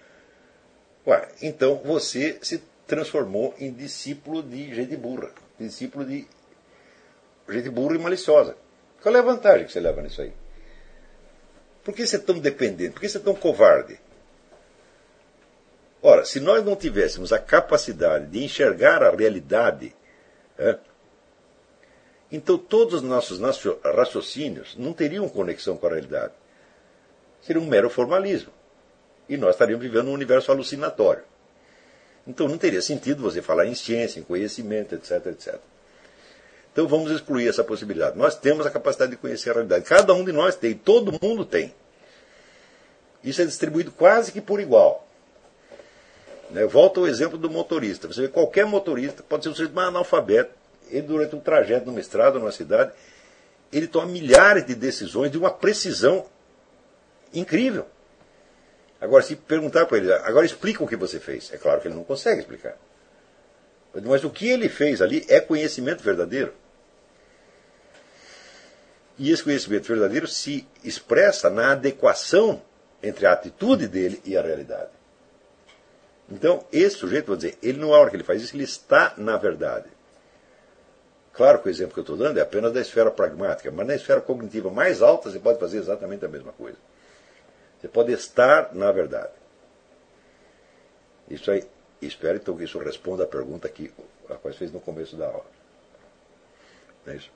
[1.06, 5.30] Ué, então você se transformou em discípulo de gente burra.
[5.58, 6.26] Discípulo de
[7.48, 8.56] gente burra e maliciosa.
[9.00, 10.32] Qual é a vantagem que você leva nisso aí?
[11.84, 12.90] Por que você é tão dependente?
[12.90, 13.98] Por que você é tão covarde?
[16.02, 19.94] Ora, se nós não tivéssemos a capacidade de enxergar a realidade,
[20.58, 20.78] é,
[22.30, 23.40] então todos os nossos
[23.82, 26.32] raciocínios não teriam conexão com a realidade.
[27.42, 28.52] Seria um mero formalismo.
[29.28, 31.22] E nós estaríamos vivendo um universo alucinatório.
[32.26, 35.58] Então não teria sentido você falar em ciência, em conhecimento, etc, etc.
[36.72, 38.18] Então vamos excluir essa possibilidade.
[38.18, 39.84] Nós temos a capacidade de conhecer a realidade.
[39.84, 41.74] Cada um de nós tem, todo mundo tem.
[43.24, 45.06] Isso é distribuído quase que por igual.
[46.50, 46.66] Né?
[46.66, 48.06] Volto ao exemplo do motorista.
[48.06, 50.57] Você vê qualquer motorista, pode ser um sujeito mais analfabeto,
[50.90, 52.92] ele durante um trajeto numa estrada, numa cidade,
[53.72, 56.26] ele toma milhares de decisões de uma precisão
[57.32, 57.86] incrível.
[59.00, 61.52] Agora, se perguntar para ele, agora explica o que você fez.
[61.52, 62.76] É claro que ele não consegue explicar.
[63.94, 66.52] Mas o que ele fez ali é conhecimento verdadeiro.
[69.18, 72.62] E esse conhecimento verdadeiro se expressa na adequação
[73.02, 74.90] entre a atitude dele e a realidade.
[76.30, 79.14] Então, esse sujeito, vou dizer, ele não é hora que ele faz isso, ele está
[79.16, 79.86] na verdade.
[81.38, 83.94] Claro que o exemplo que eu estou dando é apenas da esfera pragmática, mas na
[83.94, 86.76] esfera cognitiva mais alta você pode fazer exatamente a mesma coisa.
[87.80, 89.30] Você pode estar na verdade.
[91.30, 91.64] Isso aí,
[92.02, 93.94] espero então que isso responda a pergunta que
[94.28, 95.46] a qual fez no começo da aula.
[97.06, 97.30] Não é isso?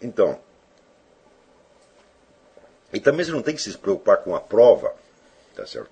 [0.00, 0.40] Então,
[2.90, 4.94] e também você não tem que se preocupar com a prova,
[5.54, 5.90] tá certo?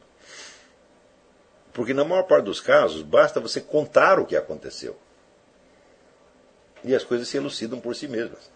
[1.75, 4.97] Porque na maior parte dos casos, basta você contar o que aconteceu.
[6.85, 8.51] E as coisas se elucidam por si mesmas.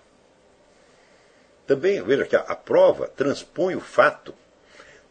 [1.66, 4.34] Também, veja que a, prova transpõe o fato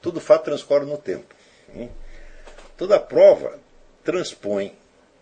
[0.05, 1.33] Todo fato transcorre no tempo.
[2.77, 3.57] Toda prova
[4.03, 4.77] transpõe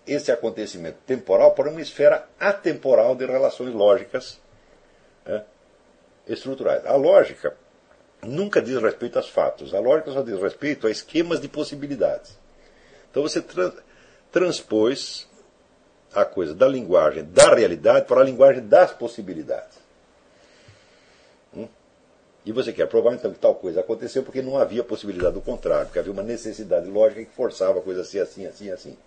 [0.06, 4.42] esse acontecimento temporal para uma esfera atemporal de relações lógicas
[5.26, 5.42] né,
[6.28, 6.86] estruturais.
[6.86, 7.56] A lógica
[8.22, 12.38] nunca diz respeito aos fatos, a lógica só diz respeito a esquemas de possibilidades.
[13.10, 13.72] Então você tra
[14.34, 15.30] transpôs
[16.14, 19.84] a coisa da linguagem da realidade para a linguagem das possibilidades.
[22.46, 25.86] E você quer provar então que tal coisa aconteceu porque não havia possibilidade do contrário,
[25.86, 28.98] porque havia uma necessidade lógica que forçava a coisa a ser assim, assim, assim.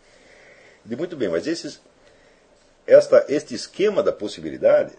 [0.89, 1.81] E muito bem, mas esses,
[2.87, 4.93] esta, este esquema da possibilidade,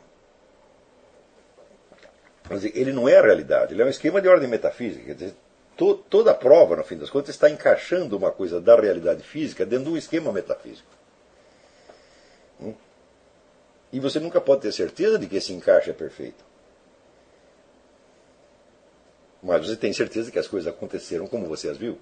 [2.76, 5.04] ele não é a realidade, ele é um esquema de ordem metafísica.
[5.06, 5.36] Quer dizer,
[5.76, 9.86] to, toda prova, no fim das contas, está encaixando uma coisa da realidade física dentro
[9.86, 10.88] de um esquema metafísico.
[12.62, 12.76] Hum?
[13.98, 16.46] E você nunca pode ter certeza de que esse encaixe é perfeito.
[19.42, 21.98] Mas você tem certeza que as coisas aconteceram como você as viu?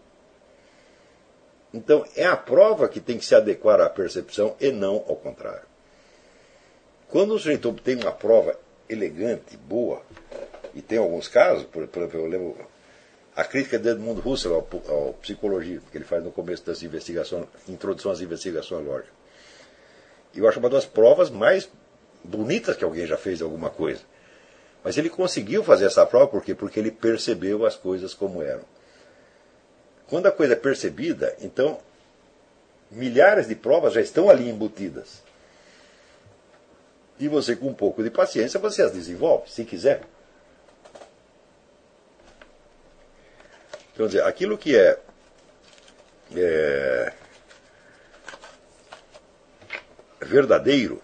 [1.74, 5.66] Então, é a prova que tem que se adequar à percepção e não ao contrário.
[7.08, 8.60] Quando o sujeito obtém uma prova
[8.90, 10.02] elegante, boa,
[10.74, 12.58] e tem alguns casos, por exemplo, eu lembro
[13.34, 17.46] a crítica de Edmund Husserl ao, ao psicologia, que ele faz no começo das investigações,
[17.70, 19.14] introdução às investigações lógicas.
[20.36, 21.70] Eu acho uma das provas mais
[22.26, 24.02] bonitas que alguém já fez alguma coisa.
[24.84, 26.54] Mas ele conseguiu fazer essa prova por quê?
[26.54, 28.64] Porque ele percebeu as coisas como eram.
[30.08, 31.80] Quando a coisa é percebida, então
[32.92, 35.24] milhares de provas já estão ali embutidas.
[37.20, 40.02] E você, com um pouco de paciência, você as desenvolve, se quiser.
[43.94, 45.00] Então, dizer, aquilo que é,
[46.36, 47.14] é
[50.20, 51.02] verdadeiro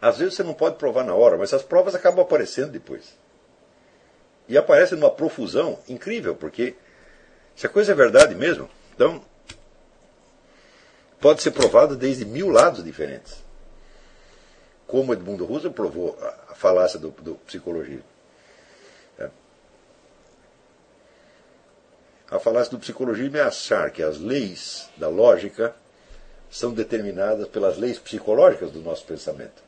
[0.00, 3.16] às vezes você não pode provar na hora, mas as provas acabam aparecendo depois.
[4.48, 6.76] E aparecem numa profusão incrível, porque
[7.54, 9.22] se a coisa é verdade mesmo, então
[11.20, 13.42] pode ser provado desde mil lados diferentes.
[14.86, 18.00] Como Edmundo Husserl provou a, falácia do, do psicologia.
[19.18, 19.28] É.
[22.30, 25.74] A falácia do psicologia é achar que as leis da lógica
[26.50, 29.67] são determinadas pelas leis psicológicas do nosso pensamento.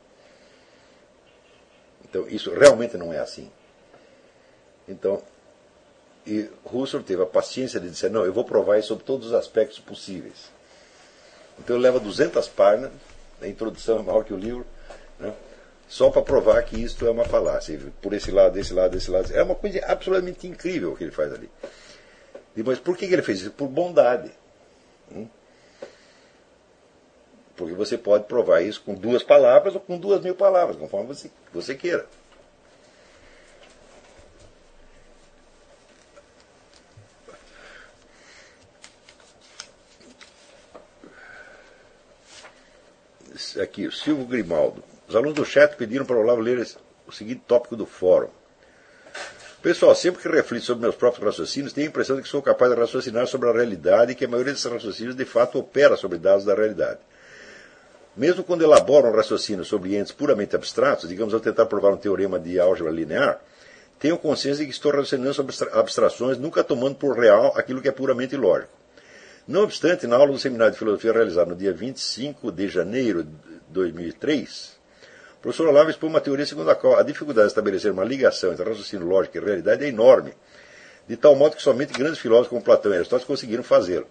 [2.11, 3.49] Então, isso realmente não é assim.
[4.85, 5.23] Então,
[6.27, 9.33] e Husserl teve a paciência de dizer: não, eu vou provar isso sobre todos os
[9.33, 10.51] aspectos possíveis.
[11.57, 12.91] Então, ele leva 200 páginas,
[13.41, 14.65] a introdução é maior que o livro,
[15.17, 15.33] né,
[15.87, 19.31] só para provar que isto é uma falácia, por esse lado, desse lado, desse lado.
[19.33, 21.49] É uma coisa absolutamente incrível o que ele faz ali.
[22.57, 23.51] Mas por que ele fez isso?
[23.51, 24.31] Por bondade.
[25.09, 25.27] Hum?
[27.61, 31.29] Porque você pode provar isso com duas palavras ou com duas mil palavras, conforme você,
[31.53, 32.07] você queira.
[43.61, 44.83] Aqui, o Silvio Grimaldo.
[45.07, 46.67] Os alunos do chat pediram para o Olavo ler
[47.05, 48.29] o seguinte tópico do fórum.
[49.61, 52.71] Pessoal, sempre que reflito sobre meus próprios raciocínios, tenho a impressão de que sou capaz
[52.71, 56.17] de raciocinar sobre a realidade e que a maioria desses raciocínios de fato opera sobre
[56.17, 56.99] dados da realidade.
[58.15, 62.37] Mesmo quando elaboro um raciocínio sobre entes puramente abstratos, digamos ao tentar provar um teorema
[62.37, 63.41] de álgebra linear,
[63.97, 67.91] tenho consciência de que estou raciocinando sobre abstrações, nunca tomando por real aquilo que é
[67.91, 68.73] puramente lógico.
[69.47, 73.31] Não obstante, na aula do Seminário de Filosofia realizada no dia 25 de janeiro de
[73.69, 74.79] 2003,
[75.37, 78.51] o professor Olavo expõe uma teoria segundo a qual a dificuldade de estabelecer uma ligação
[78.51, 80.33] entre raciocínio lógico e realidade é enorme,
[81.07, 84.07] de tal modo que somente grandes filósofos como Platão e Aristóteles conseguiram fazê-lo.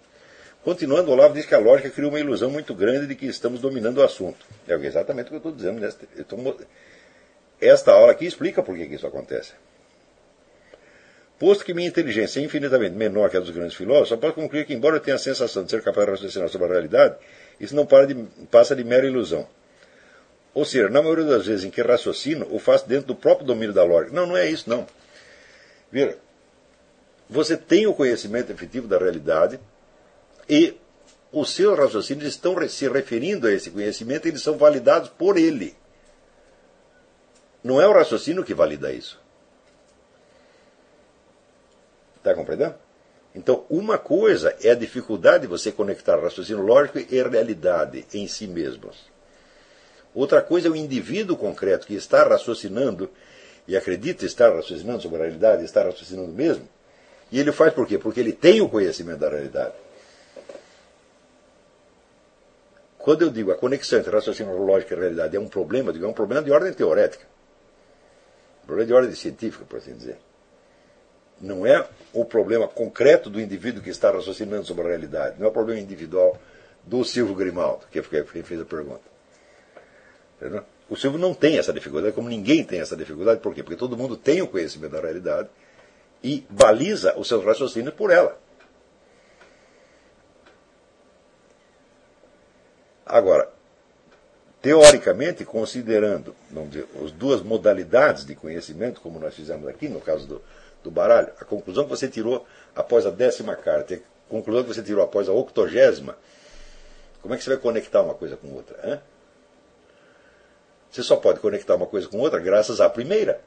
[0.63, 3.97] Continuando, Olavo diz que a lógica cria uma ilusão muito grande de que estamos dominando
[3.97, 4.45] o assunto.
[4.67, 5.79] É exatamente o que eu estou dizendo.
[5.79, 6.57] Nesta, estou,
[7.59, 9.53] esta aula aqui explica por que, que isso acontece.
[11.39, 14.63] Posto que minha inteligência é infinitamente menor que a dos grandes filósofos, só posso concluir
[14.63, 17.15] que, embora eu tenha a sensação de ser capaz de raciocinar sobre a realidade,
[17.59, 18.13] isso não de,
[18.51, 19.47] passa de mera ilusão.
[20.53, 23.73] Ou seja, na maioria das vezes em que raciocino, o faço dentro do próprio domínio
[23.73, 24.15] da lógica.
[24.15, 24.85] Não, não é isso, não.
[25.91, 26.19] Vira,
[27.27, 29.59] você tem o conhecimento efetivo da realidade
[30.51, 30.77] e
[31.31, 35.73] os seus raciocínios estão se referindo a esse conhecimento, eles são validados por ele.
[37.63, 39.17] Não é o raciocínio que valida isso.
[42.17, 42.75] Está compreendendo?
[43.33, 48.45] Então, uma coisa é a dificuldade de você conectar raciocínio lógico e realidade em si
[48.45, 49.09] mesmos.
[50.13, 53.09] Outra coisa é o indivíduo concreto que está raciocinando
[53.65, 56.67] e acredita estar raciocinando sobre a realidade, está raciocinando mesmo.
[57.31, 57.97] E ele faz por quê?
[57.97, 59.75] Porque ele tem o conhecimento da realidade.
[63.03, 66.07] Quando eu digo a conexão entre raciocínio lógico e realidade é um problema, digo, é
[66.07, 67.25] um problema de ordem teorética.
[68.63, 70.17] Um problema de ordem científica, por assim dizer.
[71.39, 75.39] Não é o problema concreto do indivíduo que está raciocinando sobre a realidade.
[75.39, 76.37] Não é o problema individual
[76.83, 79.01] do Silvio Grimaldo, que quem fez a pergunta.
[80.87, 83.39] O Silvio não tem essa dificuldade, como ninguém tem essa dificuldade.
[83.39, 83.63] Por quê?
[83.63, 85.49] Porque todo mundo tem o conhecimento da realidade
[86.23, 88.37] e baliza os seus raciocínios por ela.
[93.11, 93.49] Agora,
[94.61, 96.33] teoricamente, considerando
[96.69, 100.41] dizer, as duas modalidades de conhecimento, como nós fizemos aqui, no caso do,
[100.81, 103.99] do baralho, a conclusão que você tirou após a décima carta, a
[104.29, 106.17] conclusão que você tirou após a octogésima,
[107.21, 108.79] como é que você vai conectar uma coisa com outra?
[108.89, 109.01] Hein?
[110.89, 113.41] Você só pode conectar uma coisa com outra graças à primeira,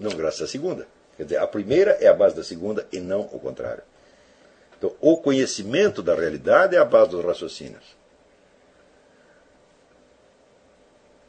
[0.00, 0.88] não graças à segunda.
[1.18, 3.82] Quer dizer, a primeira é a base da segunda e não o contrário.
[4.78, 7.97] Então, o conhecimento da realidade é a base dos raciocínios.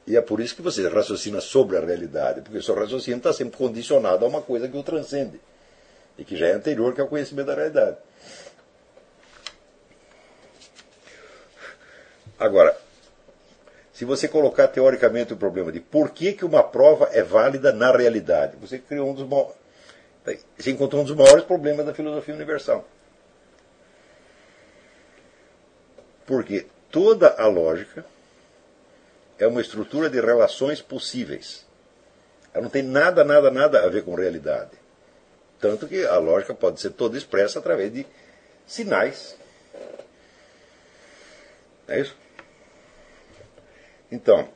[0.10, 3.32] E é por isso que você raciocina sobre a realidade, porque o seu raciocínio está
[3.32, 5.40] sempre condicionado a uma coisa que o transcende
[6.18, 7.98] e que já é anterior que é o conhecimento da realidade.
[12.40, 12.76] Agora,
[13.94, 17.96] se você colocar teoricamente o problema de por que, que uma prova é válida na
[17.96, 19.28] realidade, você criou um dos
[20.58, 22.84] você encontrou um dos maiores problemas da filosofia universal.
[26.26, 28.04] Porque toda a lógica
[29.40, 31.66] é uma estrutura de relações possíveis.
[32.54, 34.72] Ela não tem nada, nada, nada a ver com realidade.
[35.60, 38.06] Tanto que a lógica pode ser toda expressa através de
[38.68, 39.36] sinais.
[41.88, 42.16] É isso?
[44.12, 44.50] Então,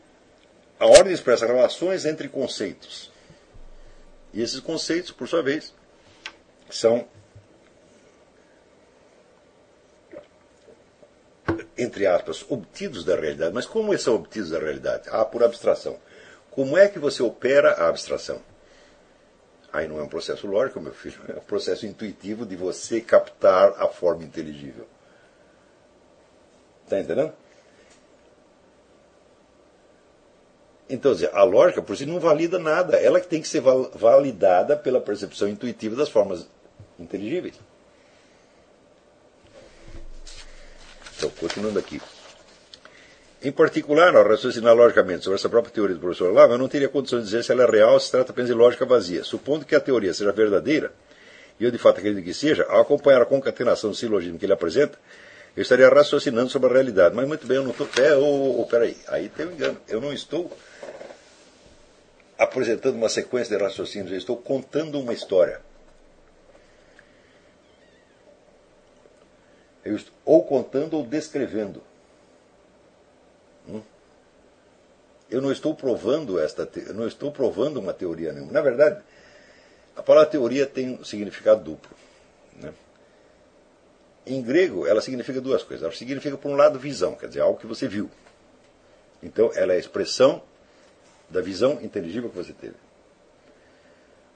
[0.80, 3.12] a ordem expressa relações entre conceitos.
[4.34, 5.74] E esses conceitos, por sua vez,
[6.70, 7.08] são,
[11.78, 13.54] entre aspas, obtidos da realidade.
[13.54, 15.10] Mas como eles são obtidos da realidade?
[15.10, 15.98] Ah, por abstração.
[16.52, 18.42] Como é que você opera a abstração?
[19.72, 23.74] Aí não é um processo lógico, meu filho, é um processo intuitivo de você captar
[23.82, 24.86] a forma inteligível.
[26.84, 27.34] Está entendendo?
[30.88, 32.98] Então, a lógica por si não valida nada.
[32.98, 33.62] Ela que tem que ser
[33.96, 36.48] validada pela percepção intuitiva das formas
[37.00, 37.56] inteligíveis.
[41.24, 42.02] Então, continuando aqui.
[43.42, 46.90] Em particular, ao raciocinar logicamente sobre essa própria teoria do professor Olavo, eu não teria
[46.90, 49.24] condição de dizer se ela é real ou se trata apenas de lógica vazia.
[49.24, 50.92] Supondo que a teoria seja verdadeira,
[51.60, 54.54] e eu de fato acredito que seja, ao acompanhar a concatenação do silogismo que ele
[54.54, 54.98] apresenta,
[55.56, 57.16] eu estaria raciocinando sobre a realidade.
[57.16, 57.88] Mas muito bem, eu não estou.
[58.02, 59.78] É, oh, oh, peraí, aí tem um engano.
[59.88, 60.52] Eu não estou
[62.38, 65.62] apresentando uma sequência de raciocínios, eu estou contando uma história.
[69.84, 71.82] Eu estou ou contando ou descrevendo.
[73.68, 73.82] Hum?
[75.30, 78.52] Eu não estou provando esta, eu não estou provando uma teoria nenhuma.
[78.52, 79.02] Na verdade,
[79.96, 81.96] a palavra teoria tem um significado duplo.
[82.56, 82.74] Né?
[84.26, 85.84] Em grego, ela significa duas coisas.
[85.84, 88.10] Ela significa, por um lado, visão, quer dizer, algo que você viu.
[89.22, 90.42] Então, ela é a expressão
[91.30, 92.76] da visão inteligível que você teve.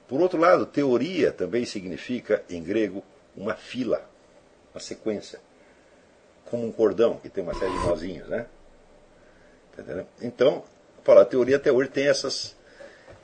[0.07, 3.03] Por outro lado, teoria também significa, em grego,
[3.35, 4.09] uma fila,
[4.77, 5.39] uma sequência.
[6.45, 8.45] Como um cordão, que tem uma série de nozinhos, né?
[9.75, 10.63] Tá então,
[11.03, 12.55] falar teoria até hoje tem essas,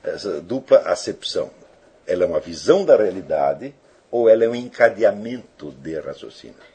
[0.02, 1.50] essa dupla acepção.
[2.06, 3.74] Ela é uma visão da realidade
[4.10, 6.74] ou ela é um encadeamento de raciocínio.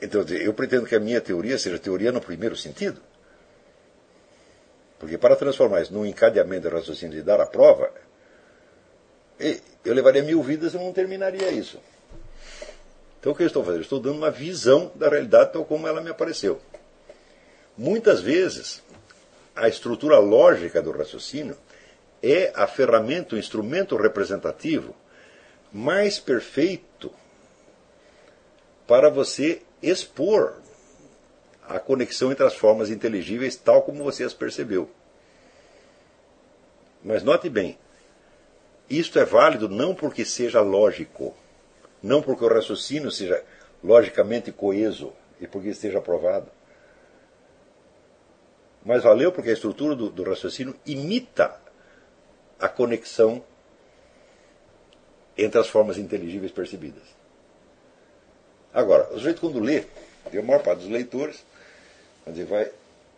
[0.00, 3.00] Então, eu pretendo que a minha teoria seja teoria no primeiro sentido.
[4.98, 7.90] Porque para transformar isso num encadeamento de raciocínio e dar a prova,
[9.38, 11.80] eu levaria mil vidas e não terminaria isso.
[13.20, 13.80] Então o que eu estou fazendo?
[13.80, 16.60] Eu estou dando uma visão da realidade tal como ela me apareceu.
[17.76, 18.82] Muitas vezes,
[19.54, 21.56] a estrutura lógica do raciocínio
[22.22, 24.94] é a ferramenta, o instrumento representativo
[25.72, 27.12] mais perfeito
[28.86, 30.54] para você expor
[31.68, 34.88] a conexão entre as formas inteligíveis tal como você as percebeu.
[37.02, 37.78] Mas note bem,
[38.88, 41.34] isto é válido não porque seja lógico,
[42.02, 43.42] não porque o raciocínio seja
[43.82, 46.50] logicamente coeso e porque esteja provado.
[48.84, 51.56] Mas valeu porque a estrutura do, do raciocínio imita
[52.58, 53.42] a conexão
[55.36, 57.02] entre as formas inteligíveis percebidas.
[58.72, 59.84] Agora, o sujeito quando lê,
[60.30, 61.44] tem a maior parte dos leitores,
[62.26, 62.70] dizer, vai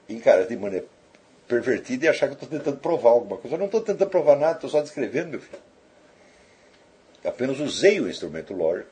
[0.09, 0.87] encarar de maneira
[1.49, 3.57] pervertida e achar que eu estou tentando provar alguma coisa.
[3.57, 5.59] Eu não estou tentando provar nada, estou só descrevendo, meu filho.
[7.25, 8.91] Apenas usei o instrumento lógico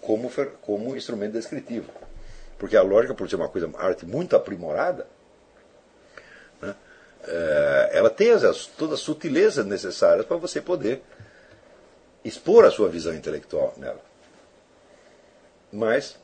[0.00, 0.30] como,
[0.62, 1.90] como instrumento descritivo.
[2.58, 5.06] Porque a lógica, por ser uma coisa, uma arte muito aprimorada,
[6.60, 6.74] né,
[7.24, 11.02] é, ela tem as, todas as sutilezas necessárias para você poder
[12.24, 14.00] expor a sua visão intelectual nela.
[15.72, 16.18] Mas,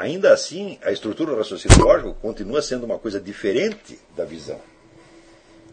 [0.00, 4.60] ainda assim, a estrutura do raciocínio lógico continua sendo uma coisa diferente da visão.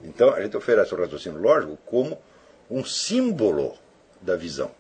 [0.04, 2.20] Então, a gente oferece o raciocínio lógico como
[2.70, 3.76] um símbolo
[4.22, 4.72] da visão.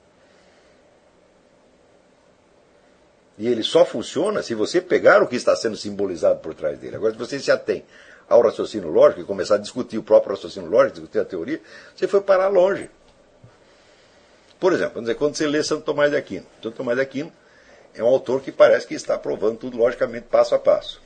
[3.38, 6.95] E ele só funciona se você pegar o que está sendo simbolizado por trás dele.
[6.95, 7.85] Agora, se você se atém
[8.27, 11.61] ao raciocínio lógico e começar a discutir o próprio raciocínio lógico, discutir a teoria,
[11.95, 12.90] você foi parar longe.
[14.59, 17.32] Por exemplo, quando você lê Santo Tomás de Aquino, Santo Tomás de Aquino
[17.95, 21.01] é um autor que parece que está provando tudo logicamente passo a passo.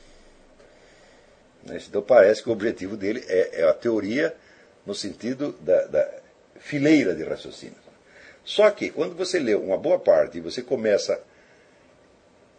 [1.64, 4.34] Então parece que o objetivo dele é, é a teoria
[4.84, 6.10] no sentido da, da
[6.58, 7.76] fileira de raciocínio.
[8.44, 11.20] Só que quando você lê uma boa parte e você começa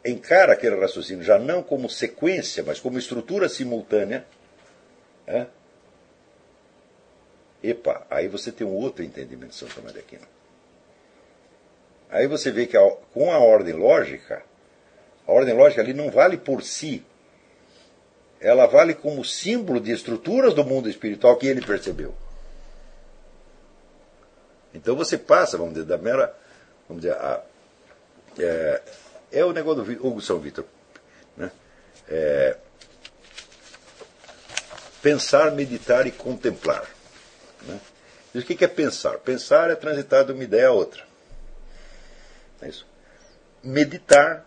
[0.05, 4.25] encara aquele raciocínio já não como sequência, mas como estrutura simultânea,
[7.63, 10.27] epa, aí você tem um outro entendimento de São Tomás de Aquino.
[12.14, 14.43] Aí você vê que a, com a ordem lógica,
[15.27, 17.03] a ordem lógica ali não vale por si,
[18.40, 22.14] ela vale como símbolo de estruturas do mundo espiritual que ele percebeu.
[24.75, 26.32] Então você passa, vamos dizer, da mera.
[26.88, 27.43] Vamos dizer, a,
[28.38, 28.82] é,
[29.32, 30.66] é, o negócio do Hugo São Vitor.
[31.35, 31.51] Né?
[32.08, 32.58] É,
[35.01, 36.88] pensar, meditar e contemplar.
[37.64, 37.80] Né?
[38.35, 39.17] E o que é pensar?
[39.17, 41.12] Pensar é transitar de uma ideia a outra.
[42.64, 42.85] É isso.
[43.64, 44.45] Meditar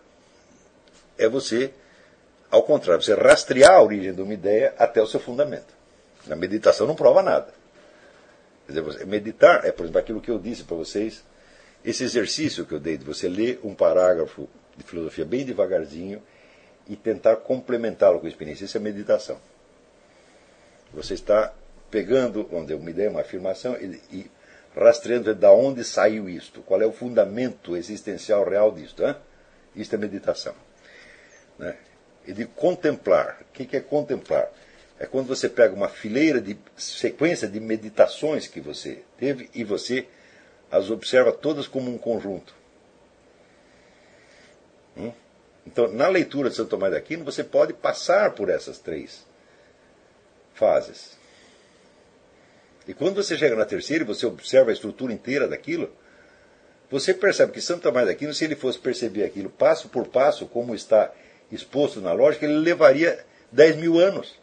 [1.17, 1.71] é você,
[2.51, 5.73] ao contrário, você rastrear a origem de uma ideia até o seu fundamento.
[6.25, 7.53] Na meditação não prova nada.
[8.65, 11.23] Quer dizer, meditar é, por exemplo, aquilo que eu disse para vocês,
[11.85, 16.21] esse exercício que eu dei de você ler um parágrafo de filosofia bem devagarzinho
[16.87, 18.65] e tentar complementá-lo com a experiência.
[18.65, 19.39] Isso é meditação.
[20.93, 21.53] Você está
[21.89, 24.31] pegando onde uma ideia, uma afirmação e, e
[24.77, 29.03] rastreando de onde saiu isto, qual é o fundamento existencial real disto.
[29.03, 29.15] Hein?
[29.75, 30.53] Isto é meditação.
[31.57, 31.75] Né?
[32.25, 33.41] E de contemplar.
[33.41, 34.49] O que é contemplar?
[34.99, 40.07] É quando você pega uma fileira de sequência de meditações que você teve e você
[40.71, 42.55] as observa todas como um conjunto.
[44.95, 45.11] Hum?
[45.65, 49.25] Então, na leitura de Santo Tomás de Aquino, você pode passar por essas três
[50.53, 51.16] fases.
[52.87, 55.91] E quando você chega na terceira e você observa a estrutura inteira daquilo,
[56.89, 60.45] você percebe que Santo Tomás de Aquino, se ele fosse perceber aquilo passo por passo,
[60.47, 61.11] como está
[61.51, 64.39] exposto na lógica, ele levaria 10 mil anos.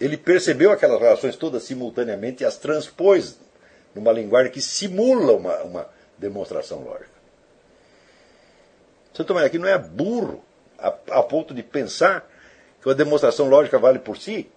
[0.00, 3.38] Ele percebeu aquelas relações todas simultaneamente e as transpôs
[3.94, 7.12] numa linguagem que simula uma, uma demonstração lógica.
[9.14, 10.42] Santo Tomás de Aquino não é burro
[10.76, 12.28] a, a ponto de pensar
[12.82, 14.50] que a demonstração lógica vale por si.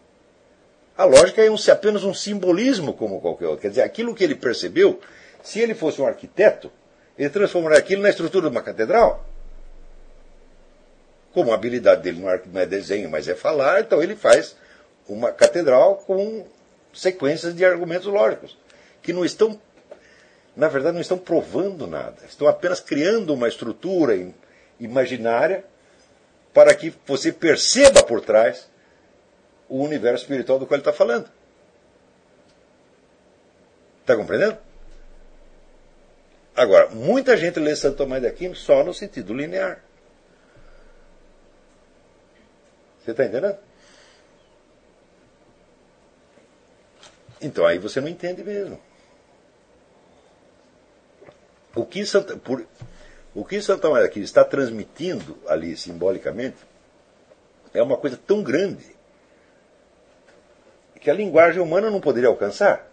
[0.98, 3.61] A lógica é um, apenas um simbolismo como qualquer outro.
[3.61, 4.99] Quer dizer, aquilo que ele percebeu,
[5.43, 6.72] se ele fosse um arquiteto,
[7.17, 9.25] ele transformaria aquilo na estrutura de uma catedral.
[11.33, 14.56] como a habilidade dele não é desenho, mas é falar, então ele faz
[15.07, 16.45] uma catedral com
[16.93, 18.57] sequências de argumentos lógicos,
[19.01, 19.59] que não estão,
[20.56, 24.17] na verdade, não estão provando nada, estão apenas criando uma estrutura
[24.80, 25.65] imaginária
[26.53, 28.69] para que você perceba por trás
[29.68, 31.30] o universo espiritual do qual ele está falando.
[34.02, 34.58] Está compreendendo?
[36.56, 39.84] Agora, muita gente lê Santo Tomás de Aquino só no sentido linear.
[43.03, 43.58] Você está entendendo?
[47.42, 48.80] Então aí você não entende mesmo.
[51.76, 52.66] O que Santa, por,
[53.34, 56.58] o que Santo está transmitindo ali simbolicamente
[57.74, 58.94] é uma coisa tão grande
[61.06, 62.90] que a linguagem humana não poderia alcançar.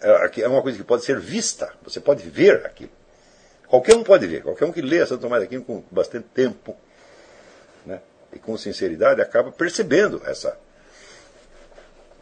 [0.00, 2.90] É, é uma coisa que pode ser vista, você pode ver aquilo.
[3.68, 6.74] Qualquer um pode ver, qualquer um que lê Santo Tomás Aquino com bastante tempo
[7.84, 8.00] né,
[8.32, 10.58] e com sinceridade acaba percebendo essa,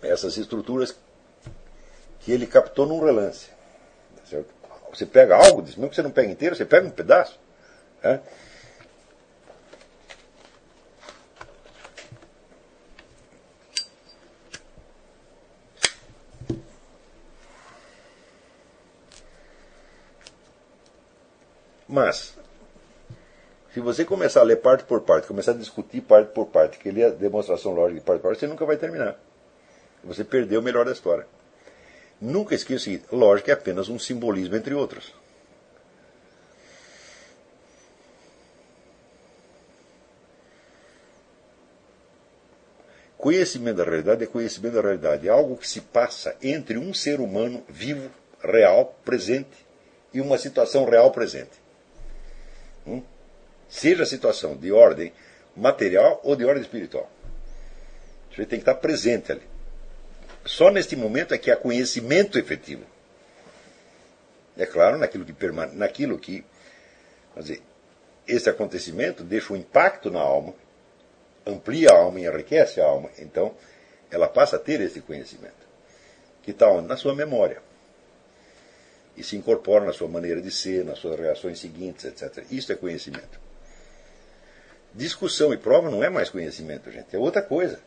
[0.03, 0.97] essas estruturas
[2.19, 3.51] que ele captou num relance.
[4.91, 7.39] Você pega algo, mesmo que você não pega inteiro, você pega um pedaço.
[8.03, 8.21] Né?
[21.93, 22.35] Mas,
[23.75, 26.91] se você começar a ler parte por parte, começar a discutir parte por parte, que
[26.91, 29.21] ler a demonstração lógica de parte por parte, você nunca vai terminar.
[30.03, 31.27] Você perdeu o melhor da história.
[32.19, 35.15] Nunca esqueça o seguinte: lógica é apenas um simbolismo entre outros.
[43.19, 45.29] Conhecimento da realidade é conhecimento da realidade.
[45.29, 48.11] É algo que se passa entre um ser humano vivo,
[48.43, 49.67] real, presente,
[50.15, 51.62] e uma situação real presente.
[52.87, 53.03] Hum?
[53.69, 55.13] Seja a situação de ordem
[55.57, 57.11] material ou de ordem espiritual.
[58.31, 59.43] Você tem que estar presente ali.
[60.45, 62.85] Só neste momento é que há conhecimento efetivo.
[64.57, 66.45] É claro, naquilo que, permane naquilo que
[67.37, 67.63] dizer,
[68.27, 70.55] esse acontecimento deixa um impacto na alma,
[71.47, 73.11] amplia a alma e enriquece a alma.
[73.19, 73.55] Então,
[74.11, 75.63] ela passa a ter esse conhecimento.
[76.43, 77.63] Que está Na sua memória
[79.17, 82.45] e se incorpora na sua maneira de ser, nas suas reações seguintes, etc.
[82.51, 83.41] Isso é conhecimento.
[84.95, 87.81] Discussão e prova não é mais conhecimento, gente, é outra coisa.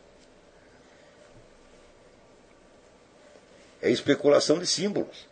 [3.81, 5.27] É especulação de símbolos.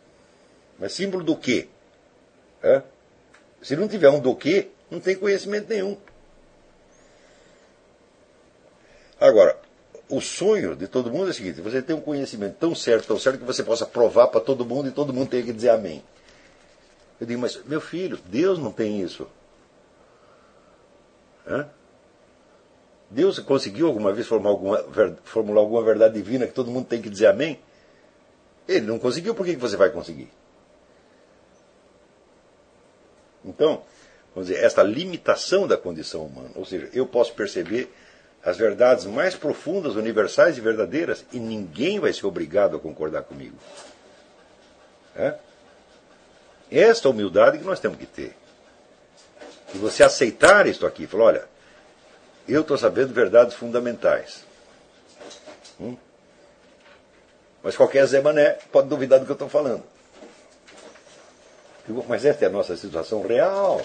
[0.78, 1.68] Mas símbolo do quê?
[3.62, 5.96] Se não tiver um do quê, não tem conhecimento nenhum.
[9.20, 9.58] Agora,
[10.08, 13.18] o sonho de todo mundo é o seguinte: você tem um conhecimento tão certo, tão
[13.18, 16.02] certo que você possa provar para todo mundo e todo mundo tenha que dizer amém.
[17.20, 19.26] Eu digo, mas meu filho, Deus não tem isso.
[21.46, 21.68] Hã?
[23.08, 24.84] Deus conseguiu alguma vez formular alguma,
[25.24, 27.60] formular alguma verdade divina que todo mundo tem que dizer amém?
[28.66, 30.30] Ele não conseguiu, por que você vai conseguir?
[33.44, 33.82] Então,
[34.34, 37.92] vamos dizer, esta limitação da condição humana, ou seja, eu posso perceber
[38.44, 43.56] as verdades mais profundas, universais e verdadeiras, e ninguém vai ser obrigado a concordar comigo.
[45.16, 45.34] É?
[46.70, 48.36] Esta humildade que nós temos que ter.
[49.74, 51.44] E você aceitar isto aqui, falar, olha,
[52.46, 54.44] eu estou sabendo verdades fundamentais.
[55.80, 55.96] Hum?
[57.62, 59.82] Mas qualquer Zé Mané pode duvidar do que eu estou falando.
[62.06, 63.80] Mas esta é a nossa situação real.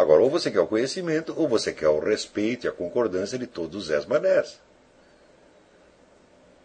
[0.00, 3.46] Agora, ou você quer o conhecimento, ou você quer o respeito e a concordância de
[3.46, 4.58] todos os Zés Manés.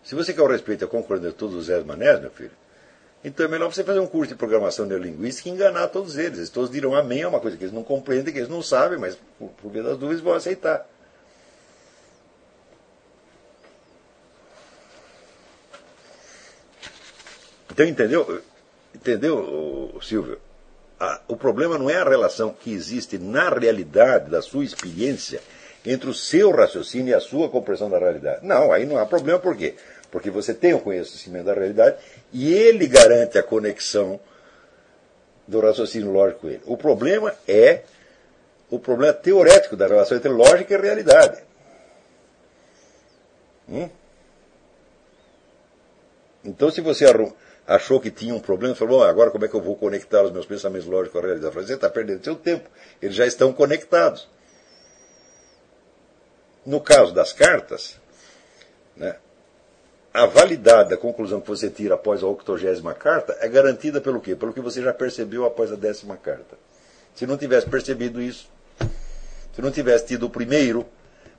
[0.01, 2.53] Se você quer o respeito e a concordância de todos os Zés Manés, meu filho,
[3.25, 6.37] então é melhor você fazer um curso de programação neurolinguística e enganar todos eles.
[6.37, 8.97] Eles todos dirão amém, é uma coisa que eles não compreendem, que eles não sabem,
[8.97, 10.87] mas por, por das dúvidas vão aceitar.
[17.69, 18.41] Então, entendeu?
[18.93, 20.39] Entendeu, Silvio?
[20.99, 25.41] A, o problema não é a relação que existe na realidade da sua experiência
[25.85, 28.45] entre o seu raciocínio e a sua compreensão da realidade.
[28.45, 29.75] Não, aí não há problema, por quê?
[30.09, 31.97] Porque você tem o conhecimento da realidade
[32.31, 34.19] e ele garante a conexão
[35.47, 36.61] do raciocínio lógico com ele.
[36.65, 37.83] O problema é
[38.69, 41.43] o problema teorético da relação entre lógica e realidade.
[43.69, 43.89] Hum?
[46.43, 47.33] Então, se você arruma
[47.67, 50.45] achou que tinha um problema, falou, agora como é que eu vou conectar os meus
[50.45, 51.47] pensamentos lógicos a realidade?
[51.47, 52.69] Eu falei, você está perdendo seu tempo,
[53.01, 54.29] eles já estão conectados.
[56.65, 57.99] No caso das cartas,
[58.95, 59.15] né,
[60.13, 64.35] a validade da conclusão que você tira após a octogésima carta é garantida pelo quê?
[64.35, 66.57] Pelo que você já percebeu após a décima carta.
[67.13, 68.49] Se não tivesse percebido isso,
[69.53, 70.85] se não tivesse tido o primeiro,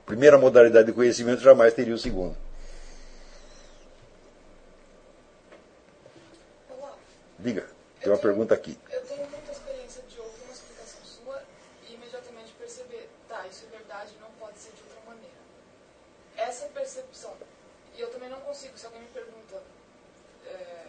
[0.05, 2.35] primeira modalidade de conhecimento, jamais teria o segundo.
[7.39, 8.79] Diga, tem uma pergunta aqui.
[8.89, 11.43] Eu tenho muita experiência de ouvir uma explicação sua
[11.87, 15.37] e imediatamente perceber, tá, isso é verdade, não pode ser de outra maneira.
[16.35, 17.35] Essa percepção,
[17.95, 19.61] e eu também não consigo, se alguém me pergunta
[20.45, 20.87] é,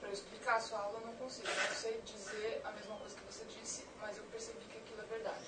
[0.00, 1.48] para eu explicar a sua aula, eu não consigo.
[1.48, 5.00] Eu não sei dizer a mesma coisa que você disse, mas eu percebi que aquilo
[5.00, 5.44] é verdade.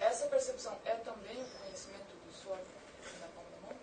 [0.00, 2.58] Essa percepção é também o conhecimento do suor
[3.20, 3.76] na palma da mão?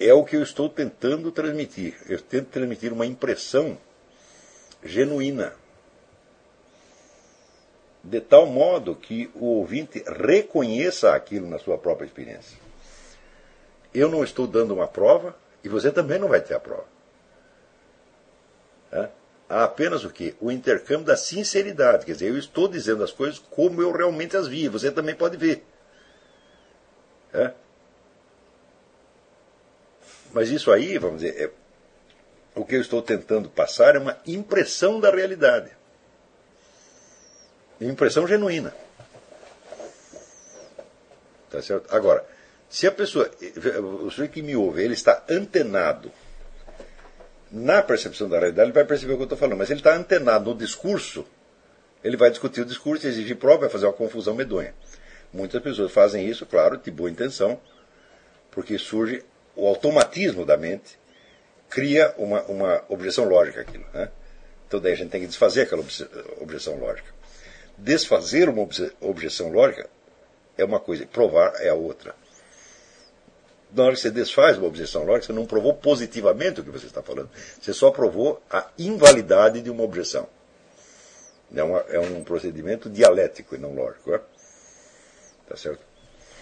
[0.00, 1.94] É o que eu estou tentando transmitir.
[2.08, 3.76] Eu tento transmitir uma impressão
[4.84, 5.54] genuína.
[8.02, 12.56] De tal modo que o ouvinte reconheça aquilo na sua própria experiência.
[13.92, 16.86] Eu não estou dando uma prova e você também não vai ter a prova.
[19.48, 20.36] Há apenas o que?
[20.40, 22.04] O intercâmbio da sinceridade.
[22.04, 24.68] Quer dizer, eu estou dizendo as coisas como eu realmente as vi.
[24.68, 25.64] Você também pode ver.
[27.32, 27.52] É?
[30.32, 31.50] Mas isso aí, vamos dizer, é,
[32.54, 35.70] o que eu estou tentando passar é uma impressão da realidade.
[37.80, 38.74] Impressão genuína.
[41.50, 41.94] Tá certo?
[41.94, 42.24] Agora,
[42.68, 43.30] se a pessoa,
[44.02, 46.12] o sujeito que me ouve, ele está antenado
[47.50, 49.58] na percepção da realidade, ele vai perceber o que eu estou falando.
[49.58, 51.24] Mas ele está antenado no discurso,
[52.04, 54.74] ele vai discutir o discurso, exigir prova, vai fazer uma confusão medonha.
[55.32, 57.60] Muitas pessoas fazem isso, claro, de boa intenção,
[58.50, 59.24] porque surge
[59.58, 60.98] o automatismo da mente,
[61.68, 63.84] cria uma, uma objeção lógica aquilo.
[63.92, 64.10] Né?
[64.66, 65.84] Então daí a gente tem que desfazer aquela
[66.40, 67.12] objeção lógica.
[67.76, 68.66] Desfazer uma
[69.00, 69.88] objeção lógica
[70.56, 72.14] é uma coisa, provar é a outra
[73.72, 76.86] na hora que você desfaz uma objeção lógica, você não provou positivamente o que você
[76.86, 77.30] está falando.
[77.60, 80.28] Você só provou a invalidade de uma objeção.
[81.54, 84.14] É, uma, é um procedimento dialético e não lógico.
[84.14, 84.20] É?
[85.48, 85.82] Tá certo?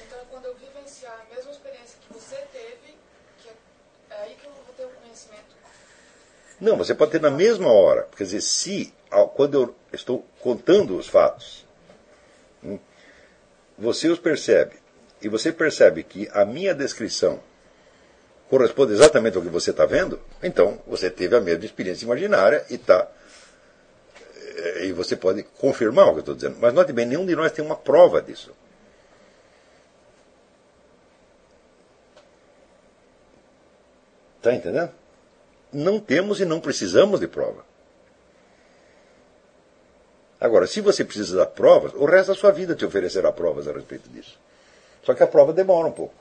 [0.06, 2.96] Então, quando eu vivenciar a mesma experiência que você teve,
[3.38, 3.48] que
[4.10, 5.56] é aí que eu vou ter o conhecimento.
[6.60, 8.09] Não, você pode ter na mesma hora.
[8.17, 8.93] Quer dizer, se,
[9.35, 11.67] quando eu estou contando os fatos,
[12.65, 12.78] hum,
[13.78, 14.76] você os percebe
[15.20, 17.41] e você percebe que a minha descrição
[18.49, 22.75] corresponde exatamente ao que você está vendo, então você teve a mesma experiência imaginária e
[22.75, 23.09] está.
[24.57, 26.57] Eh, e você pode confirmar o que eu estou dizendo.
[26.60, 28.52] Mas note bem, nenhum de nós tem uma prova disso.
[34.39, 34.93] Está entendendo?
[35.76, 37.62] Não temos e não precisamos de prova.
[40.40, 43.72] Agora, se você precisa de provas, o resto da sua vida te oferecerá provas a
[43.72, 44.38] respeito disso.
[45.02, 46.14] Só que a prova demora um pouco.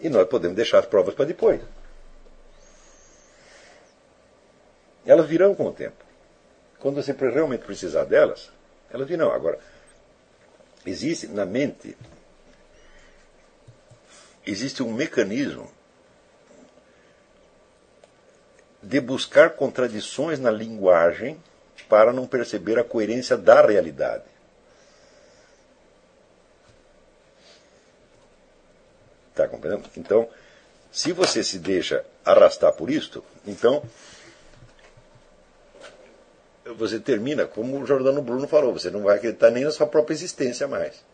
[0.00, 1.62] E nós podemos deixar as provas para depois.
[5.06, 6.04] Elas virão com o tempo.
[6.78, 8.50] Quando você realmente precisar delas,
[8.90, 9.32] elas virão.
[9.32, 9.58] Agora,
[10.84, 11.96] existe na mente
[14.46, 15.72] existe um mecanismo
[18.84, 21.40] de buscar contradições na linguagem
[21.88, 24.24] para não perceber a coerência da realidade.
[29.30, 29.88] Está compreendendo?
[29.96, 30.28] Então,
[30.92, 33.82] se você se deixa arrastar por isto, então
[36.76, 40.14] você termina, como o Jordano Bruno falou, você não vai acreditar nem na sua própria
[40.14, 41.04] existência mais.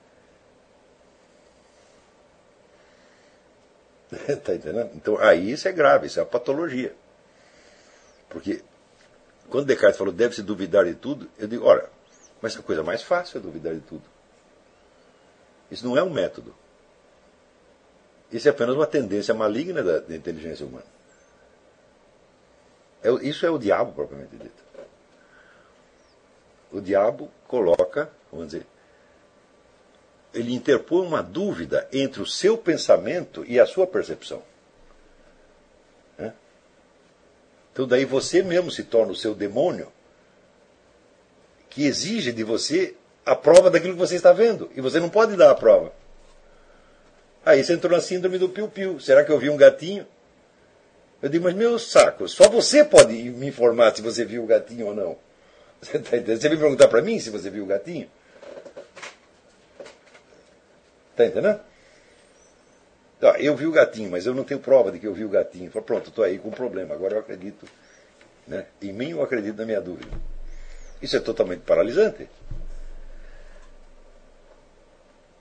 [4.28, 4.90] Está entendendo?
[4.94, 6.94] Então aí isso é grave, isso é uma patologia.
[8.30, 8.62] Porque
[9.50, 11.90] quando Descartes falou deve-se duvidar de tudo, eu digo, ora,
[12.40, 14.04] mas a coisa mais fácil é duvidar de tudo.
[15.70, 16.54] Isso não é um método.
[18.32, 20.86] Isso é apenas uma tendência maligna da, da inteligência humana.
[23.02, 24.62] É, isso é o diabo, propriamente dito.
[26.72, 28.66] O diabo coloca, vamos dizer,
[30.32, 34.42] ele interpõe uma dúvida entre o seu pensamento e a sua percepção.
[36.16, 36.32] Né?
[37.80, 39.90] Então, daí você mesmo se torna o seu demônio,
[41.70, 42.94] que exige de você
[43.24, 44.70] a prova daquilo que você está vendo.
[44.76, 45.90] E você não pode dar a prova.
[47.42, 49.00] Aí você entrou na síndrome do piu-piu.
[49.00, 50.06] Será que eu vi um gatinho?
[51.22, 54.88] Eu digo, mas meu saco, só você pode me informar se você viu o gatinho
[54.88, 55.16] ou não.
[55.80, 58.10] Você, tá você vem perguntar para mim se você viu o gatinho?
[61.12, 61.60] Está entendendo?
[63.20, 65.28] Então, eu vi o gatinho, mas eu não tenho prova de que eu vi o
[65.28, 65.70] gatinho.
[65.70, 66.94] Falei, pronto, estou aí com um problema.
[66.94, 67.66] Agora eu acredito.
[68.48, 68.64] Né?
[68.80, 70.10] Em mim eu acredito na minha dúvida.
[71.02, 72.30] Isso é totalmente paralisante.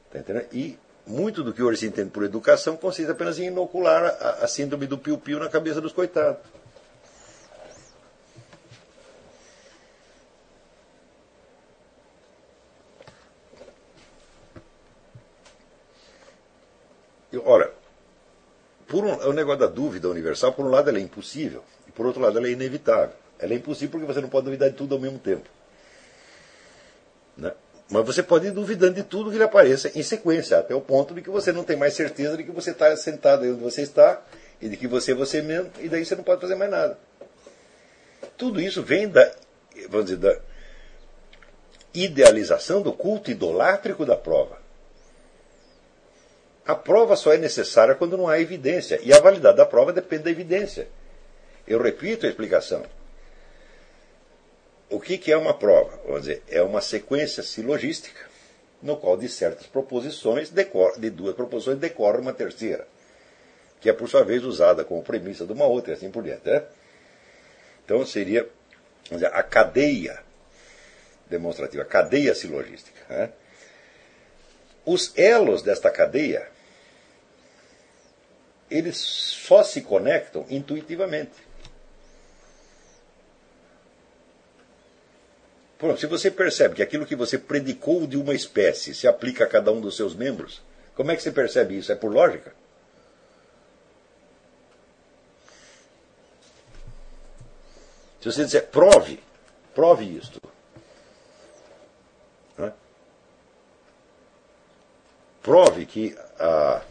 [0.08, 0.48] Está entendendo?
[0.51, 0.77] E
[1.08, 4.85] muito do que hoje se entende por educação consiste apenas em inocular a, a síndrome
[4.85, 6.41] do piu-piu na cabeça dos coitados.
[17.45, 17.68] Ora,
[18.90, 22.08] por um, o negócio da dúvida universal, por um lado ela é impossível, e por
[22.08, 23.16] outro lado ela é inevitável.
[23.38, 25.48] Ela é impossível porque você não pode duvidar de tudo ao mesmo tempo.
[27.38, 27.53] Né?
[27.90, 31.14] Mas você pode ir duvidando de tudo que lhe apareça em sequência, até o ponto
[31.14, 34.22] de que você não tem mais certeza de que você está sentado onde você está,
[34.61, 36.98] e de que você é você mesmo, e daí você não pode fazer mais nada.
[38.35, 39.32] Tudo isso vem da,
[39.88, 40.38] vamos dizer, da
[41.93, 44.58] idealização do culto idolátrico da prova.
[46.69, 48.99] A prova só é necessária quando não há evidência.
[49.01, 50.88] E a validade da prova depende da evidência.
[51.67, 52.85] Eu repito a explicação.
[54.88, 55.99] O que, que é uma prova?
[56.06, 58.23] Vamos dizer, é uma sequência silogística
[58.83, 62.88] no qual de certas proposições, de duas proposições, decorre uma terceira,
[63.81, 66.48] que é por sua vez usada como premissa de uma outra e assim por diante.
[66.48, 66.64] Né?
[67.83, 68.48] Então seria
[69.09, 70.22] dizer, a cadeia
[71.27, 73.01] demonstrativa, a cadeia silogística.
[73.09, 73.31] Né?
[74.85, 76.58] Os elos desta cadeia
[78.69, 81.49] eles só se conectam intuitivamente.
[85.77, 89.48] Pronto, se você percebe que aquilo que você predicou de uma espécie se aplica a
[89.48, 90.61] cada um dos seus membros,
[90.93, 91.91] como é que você percebe isso?
[91.91, 92.53] É por lógica?
[98.19, 99.23] Se você disser, prove,
[99.73, 100.41] prove isto.
[102.57, 102.73] Né?
[105.41, 106.83] Prove que a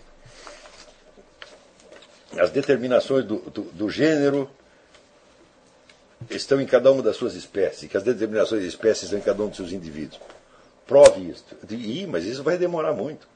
[2.37, 4.51] as determinações do, do, do, gênero
[6.29, 9.43] estão em cada uma das suas espécies, que as determinações de espécies estão em cada
[9.43, 10.21] um dos seus indivíduos.
[10.87, 11.45] Prove isso.
[11.71, 13.27] Ih, mas isso vai demorar muito.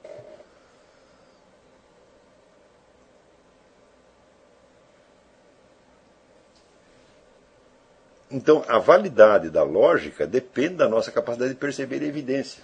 [8.30, 12.62] Então, a validade da lógica depende da nossa capacidade de perceber a evidência.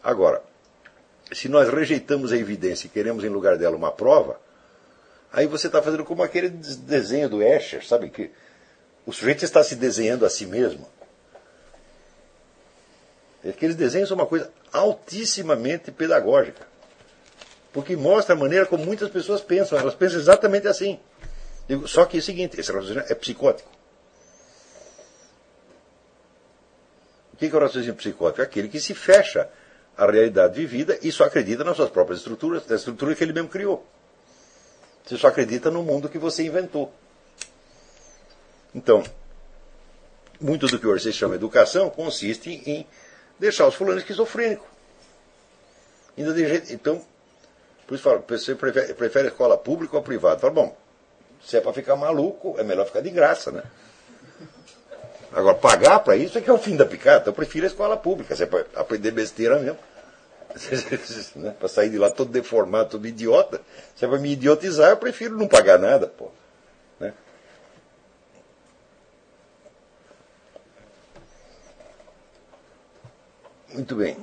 [0.00, 0.40] Agora,
[1.32, 4.40] se nós rejeitamos a evidência e queremos em lugar dela uma prova,
[5.32, 8.10] aí você está fazendo como aquele desenho do Escher, sabe?
[8.10, 8.30] Que
[9.06, 10.88] o sujeito está se desenhando a si mesmo.
[13.48, 16.66] Aqueles desenhos são uma coisa altissimamente pedagógica.
[17.72, 19.78] Porque mostra a maneira como muitas pessoas pensam.
[19.78, 20.98] Elas pensam exatamente assim.
[21.86, 23.70] Só que é o seguinte, esse raciocínio é psicótico.
[27.32, 28.40] O que é o raciocínio psicótico?
[28.40, 29.48] É aquele que se fecha
[29.98, 33.48] a realidade vivida e só acredita nas suas próprias estruturas, na estrutura que ele mesmo
[33.48, 33.84] criou.
[35.04, 36.92] Você só acredita no mundo que você inventou.
[38.72, 39.02] Então,
[40.40, 42.86] muito do que hoje se chama educação consiste em
[43.40, 44.66] deixar os fulanos esquizofrênicos.
[46.16, 47.04] Então,
[47.86, 50.38] por isso falo, você prefere, prefere escola pública ou privada?
[50.38, 50.76] Fala, bom,
[51.44, 53.62] se é para ficar maluco, é melhor ficar de graça, né?
[55.32, 57.20] Agora, pagar para isso é que é o fim da picada.
[57.20, 59.78] Então, eu prefiro a escola pública, se é para aprender besteira mesmo.
[61.36, 61.54] né?
[61.58, 63.60] Para sair de lá todo deformado, todo idiota.
[63.96, 66.30] Se é para me idiotizar, eu prefiro não pagar nada, pô.
[67.00, 67.12] Né?
[73.72, 74.16] Muito bem.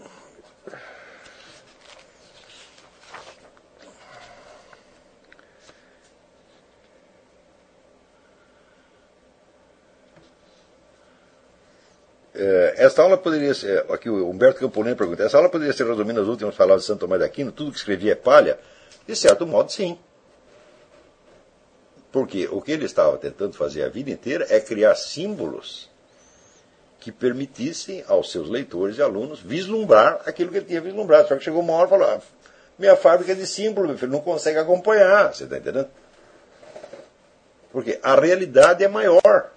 [12.75, 16.29] Esta aula poderia ser, aqui o Humberto Campolim pergunta, essa aula poderia ser resumida nas
[16.29, 18.59] últimas palavras de Santo Tomás de Aquino, tudo que escrevia é palha?
[19.07, 19.97] De certo modo, sim.
[22.11, 25.89] Porque o que ele estava tentando fazer a vida inteira é criar símbolos
[26.99, 31.27] que permitissem aos seus leitores e alunos vislumbrar aquilo que ele tinha vislumbrado.
[31.27, 32.21] Só que chegou uma hora e falou, ah,
[32.79, 35.33] minha fábrica é de símbolos, meu filho, não consegue acompanhar.
[35.33, 35.87] Você está entendendo?
[37.71, 39.51] Porque a realidade é maior.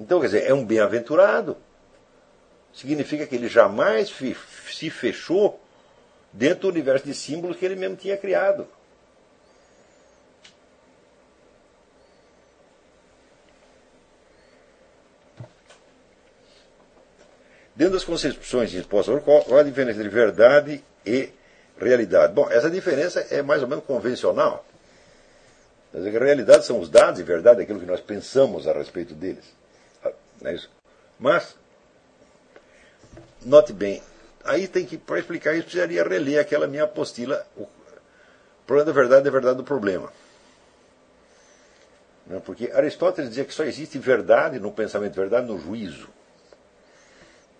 [0.00, 1.58] Então, quer dizer, é um bem-aventurado.
[2.72, 5.60] Significa que ele jamais se fechou
[6.32, 8.66] dentro do universo de símbolos que ele mesmo tinha criado.
[17.76, 21.30] Dentro das concepções expostas, qual a diferença entre verdade e
[21.78, 22.32] realidade?
[22.32, 24.64] Bom, essa diferença é mais ou menos convencional.
[25.92, 28.66] Quer dizer, que a realidade são os dados e verdade é aquilo que nós pensamos
[28.66, 29.59] a respeito deles.
[30.42, 30.70] É isso?
[31.18, 31.56] Mas,
[33.42, 34.02] note bem,
[34.44, 37.46] aí tem que, para explicar isso, precisaria reler aquela minha apostila.
[37.56, 37.68] O
[38.66, 40.12] problema da verdade é a verdade do problema.
[42.44, 46.08] Porque Aristóteles dizia que só existe verdade no pensamento, verdade no juízo.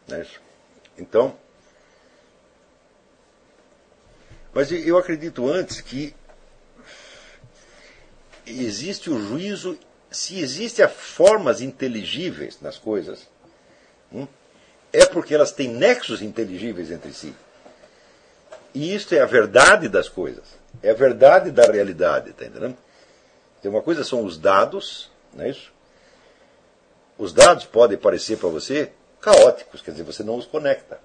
[0.07, 0.25] Né?
[0.97, 1.37] Então,
[4.53, 6.15] mas eu acredito antes que
[8.47, 9.79] existe o juízo,
[10.11, 13.29] se existem formas inteligíveis nas coisas,
[14.13, 14.27] hum,
[14.93, 17.35] é porque elas têm nexos inteligíveis entre si.
[18.75, 20.45] E isto é a verdade das coisas.
[20.83, 22.77] É a verdade da realidade, está entendendo?
[23.61, 25.73] Tem uma coisa são os dados, não é isso?
[27.19, 28.91] Os dados podem parecer para você
[29.21, 30.99] caóticos, quer dizer, você não os conecta.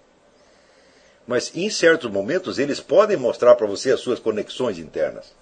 [1.28, 5.34] Mas em certos momentos eles podem mostrar para você as suas conexões internas.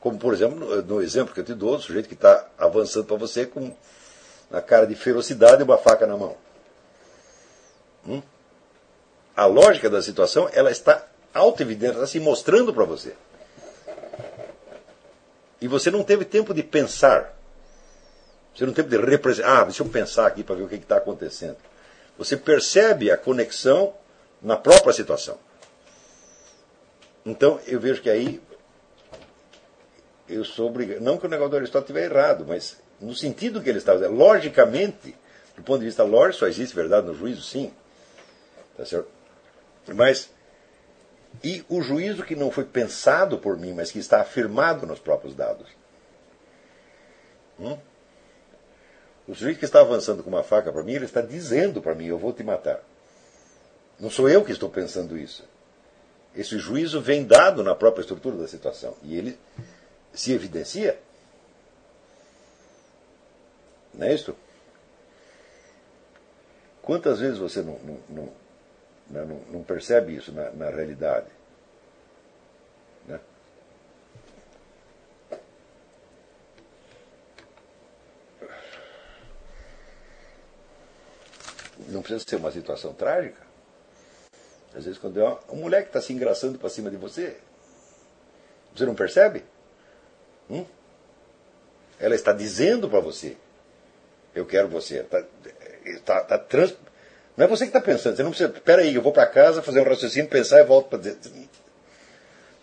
[0.00, 3.16] Como, por exemplo, no exemplo que eu te dou, o sujeito que está avançando para
[3.16, 3.74] você com
[4.50, 6.36] a cara de ferocidade e uma faca na mão.
[8.06, 8.22] Hum?
[9.36, 13.14] A lógica da situação ela está auto-evidente, está se mostrando para você.
[15.60, 17.36] E você não teve tempo de pensar.
[18.54, 19.60] Você não teve de representar.
[19.60, 21.56] Ah, deixa eu pensar aqui para ver o que está acontecendo.
[22.16, 23.94] Você percebe a conexão
[24.40, 25.38] na própria situação.
[27.26, 28.40] Então, eu vejo que aí
[30.28, 31.00] eu sou obrigado.
[31.00, 34.16] Não que o negócio do Aristóteles estiver errado, mas no sentido que ele estava dizendo,
[34.16, 35.14] logicamente,
[35.56, 37.72] do ponto de vista lógico, só existe verdade no juízo, sim.
[38.76, 39.08] Tá certo?
[39.94, 40.30] Mas,
[41.42, 45.34] e o juízo que não foi pensado por mim, mas que está afirmado nos próprios
[45.34, 45.66] dados?
[47.58, 47.78] Hum?
[49.26, 52.06] O sujeito que está avançando com uma faca para mim, ele está dizendo para mim:
[52.06, 52.80] eu vou te matar.
[53.98, 55.44] Não sou eu que estou pensando isso.
[56.34, 58.94] Esse juízo vem dado na própria estrutura da situação.
[59.02, 59.38] E ele
[60.18, 61.00] se evidencia.
[63.94, 64.36] Não é isso?
[66.82, 71.28] Quantas vezes você não, não, não, não, não percebe isso na, na realidade?
[73.06, 73.20] Né?
[81.86, 83.46] Não precisa ser uma situação trágica.
[84.74, 87.38] Às vezes, quando é um moleque está se engraçando para cima de você,
[88.74, 89.44] você não percebe?
[90.50, 90.64] Hum?
[92.00, 93.36] Ela está dizendo para você:
[94.34, 95.02] Eu quero você.
[95.02, 95.24] Tá,
[96.04, 96.74] tá, tá trans...
[97.36, 98.16] Não é você que está pensando.
[98.16, 98.50] Você não precisa.
[98.50, 101.18] Espera aí, eu vou para casa fazer um raciocínio, pensar e volto para dizer.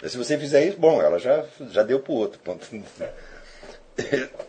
[0.08, 2.40] Se você fizer isso, bom, ela já, já deu para o outro.
[2.40, 2.68] Ponto.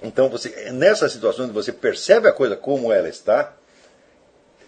[0.00, 3.52] Então, você, nessa situação onde você percebe a coisa como ela está,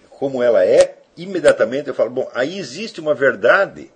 [0.08, 3.90] como ela é, imediatamente eu falo, bom, aí existe uma verdade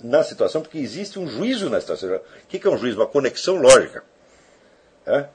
[0.00, 2.16] na situação, porque existe um juízo na situação.
[2.16, 2.98] O que é um juízo?
[2.98, 4.04] Uma conexão lógica.
[5.06, 5.26] É?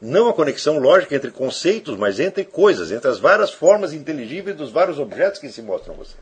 [0.00, 4.70] Não a conexão lógica entre conceitos, mas entre coisas, entre as várias formas inteligíveis dos
[4.70, 6.16] vários objetos que se mostram a você.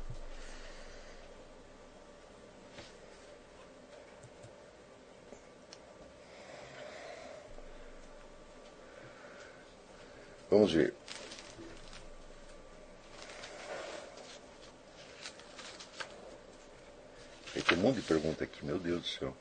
[10.50, 10.97] Vamos ver.
[17.54, 19.36] Tem um monte de pergunta aqui, meu Deus do céu.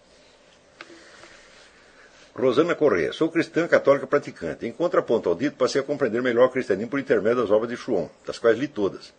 [2.35, 4.67] Rosana Corrêa, sou cristã católica praticante.
[4.67, 7.75] Em contraponto ao dito, passei a compreender melhor o cristianismo por intermédio das obras de
[7.75, 9.11] Chuon, das quais li todas.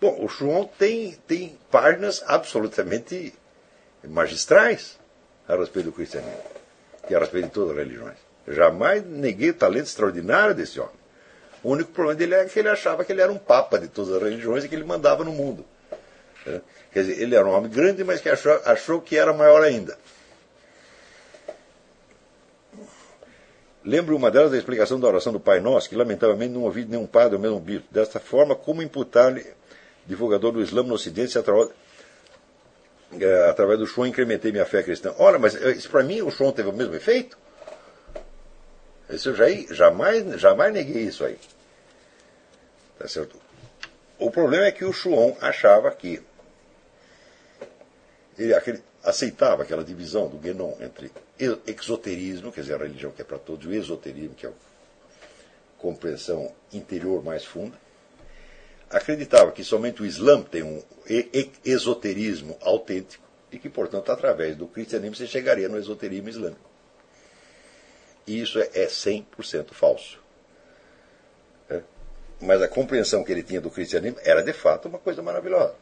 [0.00, 3.34] Bom, o Chuon tem, tem páginas absolutamente
[4.08, 4.98] magistrais
[5.46, 6.40] a respeito do cristianismo
[7.10, 8.16] e a respeito de todas as religiões.
[8.48, 10.94] jamais neguei o talento extraordinário desse homem.
[11.62, 14.14] O único problema dele é que ele achava que ele era um papa de todas
[14.14, 15.64] as religiões e que ele mandava no mundo.
[16.96, 19.98] Quer dizer, ele era um homem grande, mas que achou, achou que era maior ainda.
[23.84, 27.06] Lembro uma delas da explicação da oração do Pai Nosso, que lamentavelmente não ouvi nenhum
[27.06, 27.86] padre ou mesmo bispo.
[27.90, 29.46] Desta forma, como imputar-lhe,
[30.06, 31.68] divulgador do Islã no Ocidente, se através,
[33.20, 35.14] é, através do Shon incrementei minha fé cristã.
[35.18, 37.36] Olha, mas é, para mim o Shon teve o mesmo efeito?
[39.10, 41.36] Isso eu já, jamais, jamais neguei isso aí.
[42.98, 43.36] Tá certo?
[44.18, 46.22] O problema é que o Shuon achava que
[48.38, 53.38] ele aceitava aquela divisão do Guénon entre exoterismo, quer dizer, a religião que é para
[53.38, 54.52] todos, e o esoterismo, que é a
[55.78, 57.78] compreensão interior mais funda.
[58.90, 60.82] Acreditava que somente o Islã tem um
[61.64, 66.70] esoterismo autêntico e que, portanto, através do cristianismo você chegaria no esoterismo islâmico.
[68.26, 70.20] E isso é 100% falso.
[71.70, 71.80] É.
[72.40, 75.74] Mas a compreensão que ele tinha do cristianismo era, de fato, uma coisa maravilhosa.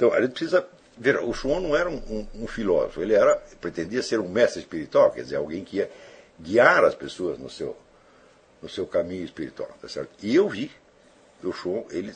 [0.00, 3.36] Então, a gente precisa ver, o Schuon não era um, um, um, filósofo, ele era,
[3.60, 5.90] pretendia ser um mestre espiritual, quer dizer, alguém que ia
[6.40, 7.76] guiar as pessoas no seu,
[8.62, 10.08] no seu caminho espiritual, tá certo?
[10.22, 10.70] E eu vi
[11.44, 12.14] o Schuon, ele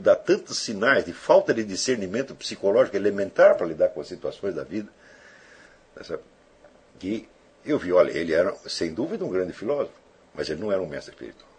[0.00, 4.64] dá tantos sinais de falta de discernimento psicológico elementar para lidar com as situações da
[4.64, 4.88] vida,
[5.94, 6.24] tá certo?
[6.98, 7.28] que
[7.66, 9.92] Eu vi, olha, ele era, sem dúvida, um grande filósofo,
[10.34, 11.50] mas ele não era um mestre espiritual.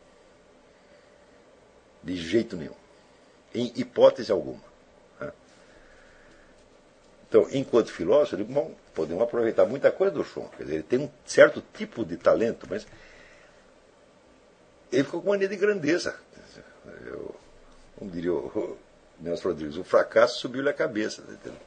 [2.01, 2.73] De jeito nenhum.
[3.53, 4.65] Em hipótese alguma.
[7.27, 10.49] Então, enquanto filósofo, digo, bom, podemos aproveitar muita coisa do Chon.
[10.55, 12.87] Quer dizer, ele tem um certo tipo de talento, mas
[14.91, 16.15] ele ficou com mania de grandeza.
[17.05, 17.35] Eu,
[17.97, 18.77] como diria o
[19.19, 21.21] Nelson Rodrigues, o fracasso subiu-lhe a cabeça.
[21.21, 21.59] Entendeu?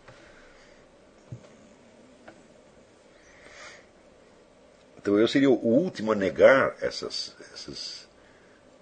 [4.96, 8.08] Então eu seria o último a negar essas, essas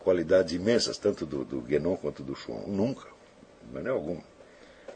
[0.01, 2.65] qualidades imensas, tanto do, do Guénon quanto do Chon.
[2.69, 3.09] Nunca,
[3.63, 4.23] de maneira alguma.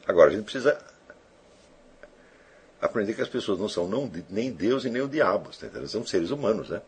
[0.07, 0.92] Agora, a gente precisa
[2.83, 6.05] aprender que as pessoas não são não, nem Deus e nem o diabo, tá são
[6.05, 6.69] seres humanos.
[6.69, 6.83] Né?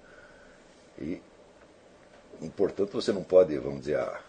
[0.98, 1.22] E,
[2.42, 4.20] e, portanto, você não pode, vamos dizer, a,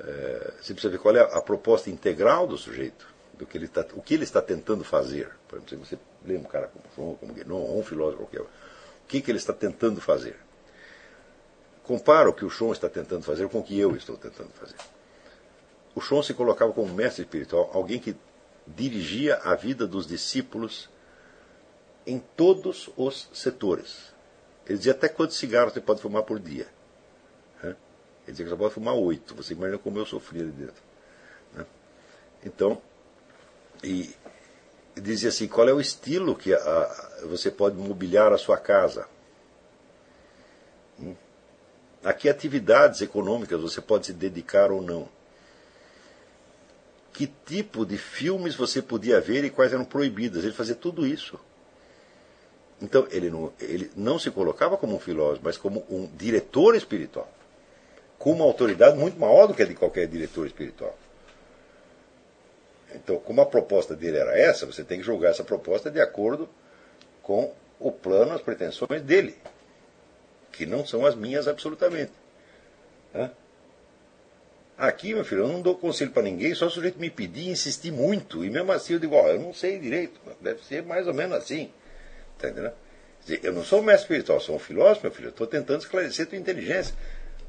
[0.00, 3.64] é, você precisa ver qual é a, a proposta integral do sujeito do que ele
[3.64, 5.30] está, o que ele está tentando fazer.
[5.48, 8.48] Por exemplo, você lê um cara como João, como Guénon, ou um filósofo qualquer, o
[9.08, 10.36] que, que ele está tentando fazer?
[11.82, 14.76] Compara o que o Chon está tentando fazer com o que eu estou tentando fazer.
[15.94, 18.14] O Chon se colocava como mestre espiritual, alguém que
[18.76, 20.88] dirigia a vida dos discípulos
[22.06, 24.12] em todos os setores.
[24.66, 26.68] Ele dizia até quantos cigarros você pode fumar por dia.
[27.62, 27.76] Ele
[28.28, 29.34] dizia que você pode fumar oito.
[29.34, 30.90] Você imagina como eu sofria ali dentro.
[32.44, 32.80] Então,
[33.82, 34.14] e
[34.94, 39.06] dizia assim: qual é o estilo que a, você pode mobiliar a sua casa?
[40.98, 41.14] Hum?
[42.02, 45.08] A que atividades econômicas você pode se dedicar ou não?
[47.20, 50.42] Que tipo de filmes você podia ver e quais eram proibidas?
[50.42, 51.38] Ele fazia tudo isso.
[52.80, 57.30] Então, ele não, ele não se colocava como um filósofo, mas como um diretor espiritual.
[58.18, 60.96] Com uma autoridade muito maior do que a de qualquer diretor espiritual.
[62.94, 66.48] Então, como a proposta dele era essa, você tem que julgar essa proposta de acordo
[67.22, 69.36] com o plano, as pretensões dele,
[70.52, 72.12] que não são as minhas absolutamente.
[74.80, 77.92] Aqui, meu filho, eu não dou conselho para ninguém, só o sujeito me pedir insistir
[77.92, 78.42] muito.
[78.42, 81.36] E mesmo assim eu digo, ó, eu não sei direito, deve ser mais ou menos
[81.36, 81.70] assim.
[82.38, 82.72] Tá entendendo?
[83.42, 86.26] Eu não sou um mestre espiritual, sou um filósofo, meu filho, eu estou tentando esclarecer
[86.26, 86.94] tua inteligência.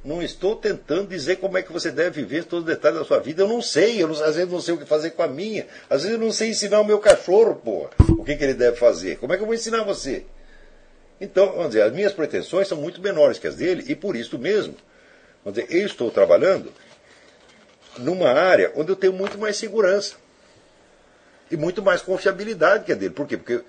[0.04, 3.20] Não estou tentando dizer como é que você deve viver todos os detalhes da sua
[3.20, 3.44] vida.
[3.44, 5.66] Eu não sei, eu não, às vezes não sei o que fazer com a minha.
[5.90, 8.76] Às vezes eu não sei ensinar o meu cachorro, pô, o que, que ele deve
[8.76, 9.16] fazer.
[9.20, 10.26] Como é que eu vou ensinar você?
[11.22, 14.38] Então, vamos dizer, as minhas pretensões são muito menores que as dele e por isso
[14.38, 14.76] mesmo,
[15.46, 16.74] vamos dizer, eu estou trabalhando
[17.98, 20.16] numa área onde eu tenho muito mais segurança
[21.50, 23.14] e muito mais confiabilidade que a dele.
[23.14, 23.38] Por quê?
[23.38, 23.64] Porque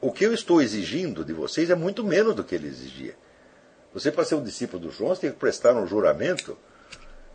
[0.00, 3.16] o que eu estou exigindo de vocês é muito menos do que ele exigia.
[3.92, 6.56] Você, para ser um discípulo do João, você tem que prestar um juramento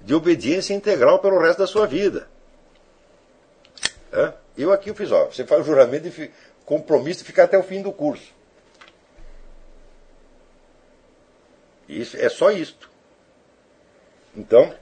[0.01, 2.27] de obediência integral pelo resto da sua vida.
[4.57, 6.31] Eu aqui eu fiz, ó, você faz o juramento de
[6.63, 8.33] compromisso de ficar até o fim do curso.
[11.89, 12.89] Isso, é só isto.
[14.35, 14.73] Então,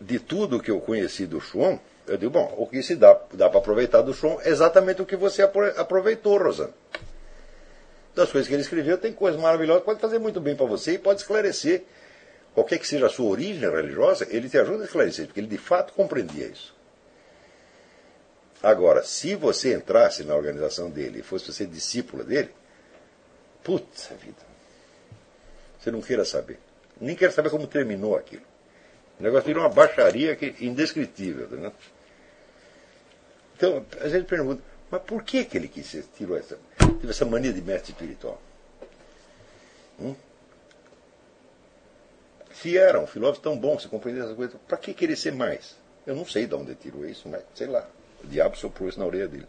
[0.00, 3.48] de tudo que eu conheci do João, eu digo, bom, o que se dá, dá
[3.48, 6.72] para aproveitar do João é exatamente o que você aproveitou, Rosana
[8.14, 10.98] das coisas que ele escreveu, tem coisas maravilhosas, pode fazer muito bem para você e
[10.98, 11.84] pode esclarecer.
[12.54, 15.58] Qualquer que seja a sua origem religiosa, ele te ajuda a esclarecer, porque ele de
[15.58, 16.74] fato compreendia isso.
[18.62, 22.50] Agora, se você entrasse na organização dele e fosse ser discípula dele,
[23.62, 24.42] putz vida,
[25.78, 26.58] você não queira saber.
[27.00, 28.49] Nem quer saber como terminou aquilo.
[29.20, 31.46] O negócio virou uma baixaria que, indescritível.
[31.48, 31.70] Né?
[33.54, 37.52] Então, a gente pergunta, mas por que, que ele quis, tirou essa, teve essa mania
[37.52, 38.40] de mestre espiritual?
[40.00, 40.14] Hum?
[42.54, 45.76] Se era um filósofo tão bom, se compreender essas coisas, para que querer ser mais?
[46.06, 47.86] Eu não sei de onde ele tirou isso, mas sei lá.
[48.24, 49.46] O diabo soprou isso na orelha dele.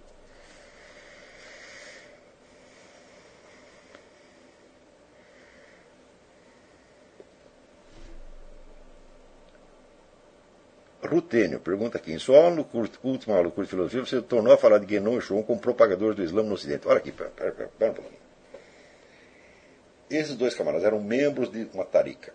[11.11, 14.21] Rutênio pergunta aqui: em sua aula no curso, última aula do curso de filosofia, você
[14.21, 16.87] tornou a falar de Guénon e Shon como propagadores do Islã no Ocidente.
[16.87, 18.21] Olha aqui, pera, pera, pera, pera um pouquinho.
[20.09, 22.33] Esses dois camaradas eram membros de uma tarika.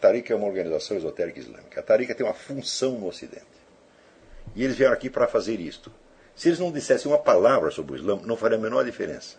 [0.00, 1.80] Tarika é uma organização esotérica islâmica.
[1.80, 3.46] A tarika tem uma função no Ocidente.
[4.54, 5.92] E eles vieram aqui para fazer isto.
[6.34, 9.36] Se eles não dissessem uma palavra sobre o Islã, não faria a menor diferença.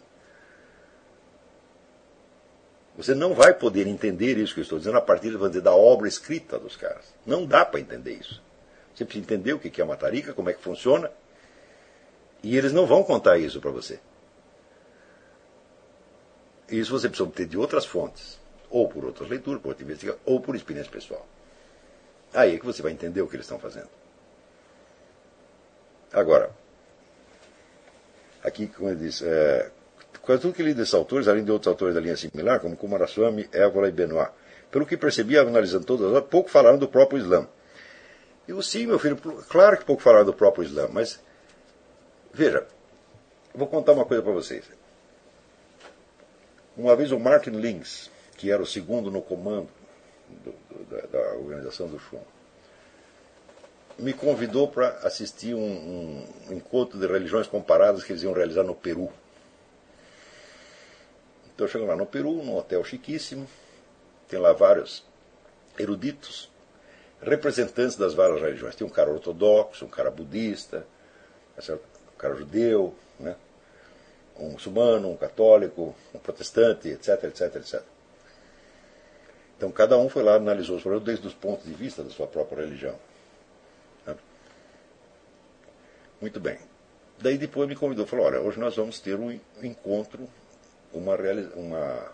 [2.98, 6.07] Você não vai poder entender isso que eu estou dizendo a partir dizer, da obra
[6.07, 7.14] escrita dos caras.
[7.25, 8.41] Não dá para entender isso.
[9.00, 11.10] Você precisa entender o que é uma tarica, como é que funciona.
[12.44, 13.98] E eles não vão contar isso para você.
[16.68, 18.38] Isso você precisa obter de outras fontes.
[18.69, 21.26] Ou por outras leituras, por outra investigação, ou por experiência pessoal.
[22.34, 23.88] Aí é que você vai entender o que eles estão fazendo.
[26.11, 26.52] Agora,
[28.44, 29.72] aqui, como ele diz, é,
[30.22, 33.48] quase tudo que li desses autores, além de outros autores da linha similar, como Kumaraswamy,
[33.53, 34.30] Évola e Benoit,
[34.69, 37.48] pelo que percebi, analisando todas, pouco falaram do próprio Islã.
[38.50, 39.16] Eu, sim, meu filho,
[39.48, 41.22] claro que pouco falaram do próprio Islã, mas
[42.34, 42.66] veja,
[43.53, 44.66] vou contar uma coisa para vocês.
[46.76, 49.69] Uma vez o Martin Lings, que era o segundo no comando
[50.44, 52.24] do, do, da, da, organização do Shun,
[54.00, 58.74] me convidou para assistir um, um, encontro de religiões comparadas que eles iam realizar no
[58.74, 59.11] Peru.
[61.53, 63.48] Então eu chego lá no Peru, num hotel chiquíssimo,
[64.28, 65.06] tem lá vários
[65.78, 66.49] eruditos,
[67.22, 68.75] representantes das várias religiões.
[68.75, 70.85] Tem um cara ortodoxo, um cara budista,
[71.57, 73.35] um cara judeu, né?
[74.38, 77.81] um muçulmano, um católico, um protestante, etc, etc, etc.
[79.57, 82.27] Então cada um foi lá analisou os problemas desde os pontos de vista da sua
[82.27, 82.95] própria religião.
[86.22, 86.57] Muito bem.
[87.19, 89.31] Daí depois me convidou, falou, olha, hoje nós vamos ter um
[89.61, 90.30] encontro,
[90.93, 91.15] uma,
[91.56, 92.11] uma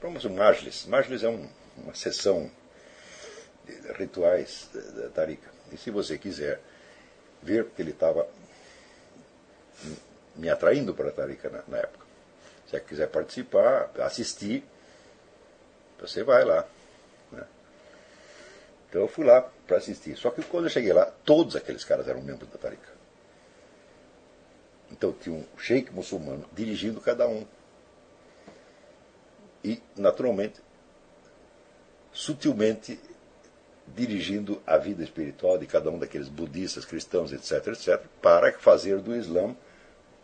[0.00, 0.86] vamos um Majlis.
[0.86, 2.50] Majlis é um, uma sessão
[3.98, 5.50] rituais da Tarika.
[5.72, 6.60] E se você quiser
[7.42, 8.28] ver, porque ele estava
[10.36, 12.04] me atraindo para a Tarika na, na época.
[12.68, 14.64] Se quiser participar, assistir,
[16.00, 16.66] você vai lá.
[17.30, 17.44] Né?
[18.88, 20.16] Então eu fui lá para assistir.
[20.16, 22.92] Só que quando eu cheguei lá, todos aqueles caras eram membros da Tarika.
[24.90, 27.46] Então tinha um sheik muçulmano dirigindo cada um.
[29.62, 30.60] E, naturalmente,
[32.12, 33.00] sutilmente
[33.86, 39.14] dirigindo a vida espiritual de cada um daqueles budistas, cristãos, etc., etc., para fazer do
[39.14, 39.54] Islã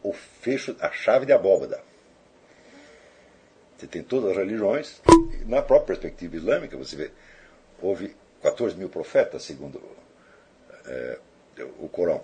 [0.03, 1.83] o fecho, a chave de abóbada.
[3.77, 5.01] Você tem todas as religiões,
[5.47, 7.11] na própria perspectiva islâmica, você vê,
[7.81, 9.81] houve 14 mil profetas, segundo
[10.87, 11.19] é,
[11.79, 12.23] o Corão.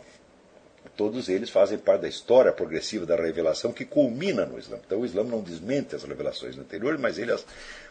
[0.97, 4.78] Todos eles fazem parte da história progressiva da revelação que culmina no Islã.
[4.86, 7.44] Então o Islã não desmente as revelações anteriores, mas ele as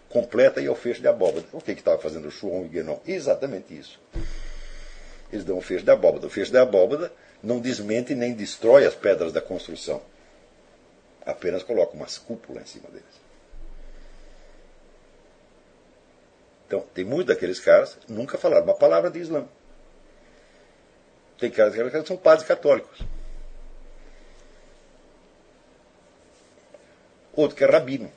[0.10, 1.46] completa e é o fecho de abóbada.
[1.52, 2.98] O que estava fazendo Shuon e Guénon?
[3.06, 4.00] Exatamente isso.
[5.32, 6.28] Eles dão o fecho de abóbada.
[6.28, 7.12] O fecho de abóbada
[7.42, 10.02] não desmente nem destrói as pedras da construção.
[11.26, 13.26] Apenas coloca umas cúpulas em cima deles.
[16.68, 19.48] Então, tem muitos daqueles caras nunca falaram uma palavra de Islã.
[21.38, 23.00] Tem caras que são padres católicos.
[27.34, 28.12] Outro que é rabino.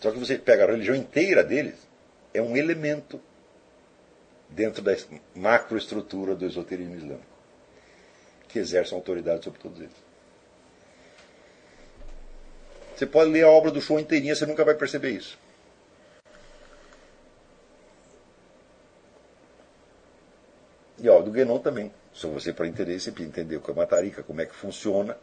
[0.00, 1.86] Só que você pega a religião inteira deles,
[2.32, 3.20] é um elemento
[4.48, 4.96] dentro da
[5.34, 7.26] macroestrutura do esoterismo islâmico,
[8.48, 10.10] que exerce autoridade sobre todos eles.
[12.96, 15.38] Você pode ler a obra do show inteirinha, você nunca vai perceber isso.
[20.98, 21.92] E obra do Guénon também.
[22.12, 24.54] Só você para entender, você precisa entender o que é uma tarica, como é que
[24.54, 25.16] funciona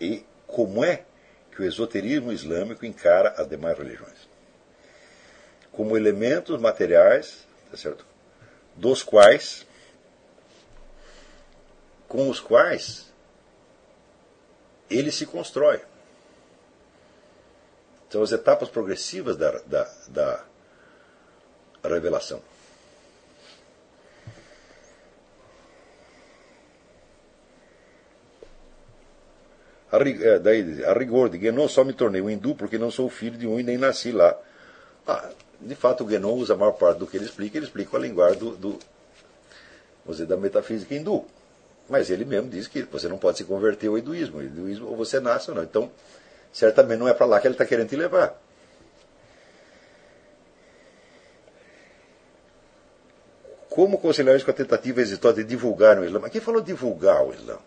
[0.00, 1.04] e como é
[1.54, 4.28] que o esoterismo islâmico encara as demais religiões.
[5.70, 8.06] Como elementos materiais, tá certo?
[8.76, 9.66] dos quais,
[12.08, 13.12] com os quais
[14.90, 15.80] ele se constrói.
[18.10, 20.44] São as etapas progressivas da, da, da
[21.84, 22.42] revelação.
[29.92, 33.10] A, é, daí, a rigor de Guénon, só me tornei um hindu porque não sou
[33.10, 34.34] filho de um e nem nasci lá.
[35.06, 35.28] Ah,
[35.60, 38.00] de fato, o Guénon usa a maior parte do que ele explica, ele explica a
[38.00, 38.78] linguagem do, do
[40.08, 41.24] dizer, da metafísica hindu.
[41.88, 44.38] Mas ele mesmo diz que você não pode se converter ao hinduísmo.
[44.38, 45.62] O hinduísmo ou você nasce ou não.
[45.62, 45.90] Então,
[46.52, 48.34] certamente não é para lá que ele está querendo te levar.
[53.68, 56.28] Como conciliar isso com a tentativa exitosa de divulgar o Islã?
[56.28, 57.58] Quem falou divulgar o Islã?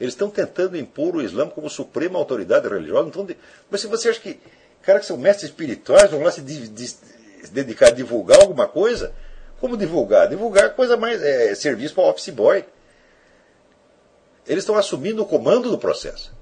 [0.00, 3.08] Eles estão tentando impor o Islã como suprema autoridade religiosa.
[3.08, 3.28] Então,
[3.70, 4.40] mas se você acha que
[4.82, 6.98] caras que são mestres espirituais vão lá se, de, de, se
[7.52, 9.12] dedicar a divulgar alguma coisa,
[9.60, 10.28] como divulgar?
[10.28, 11.22] Divulgar é coisa mais.
[11.22, 12.64] É, serviço para office boy.
[14.46, 16.32] Eles estão assumindo o comando do processo.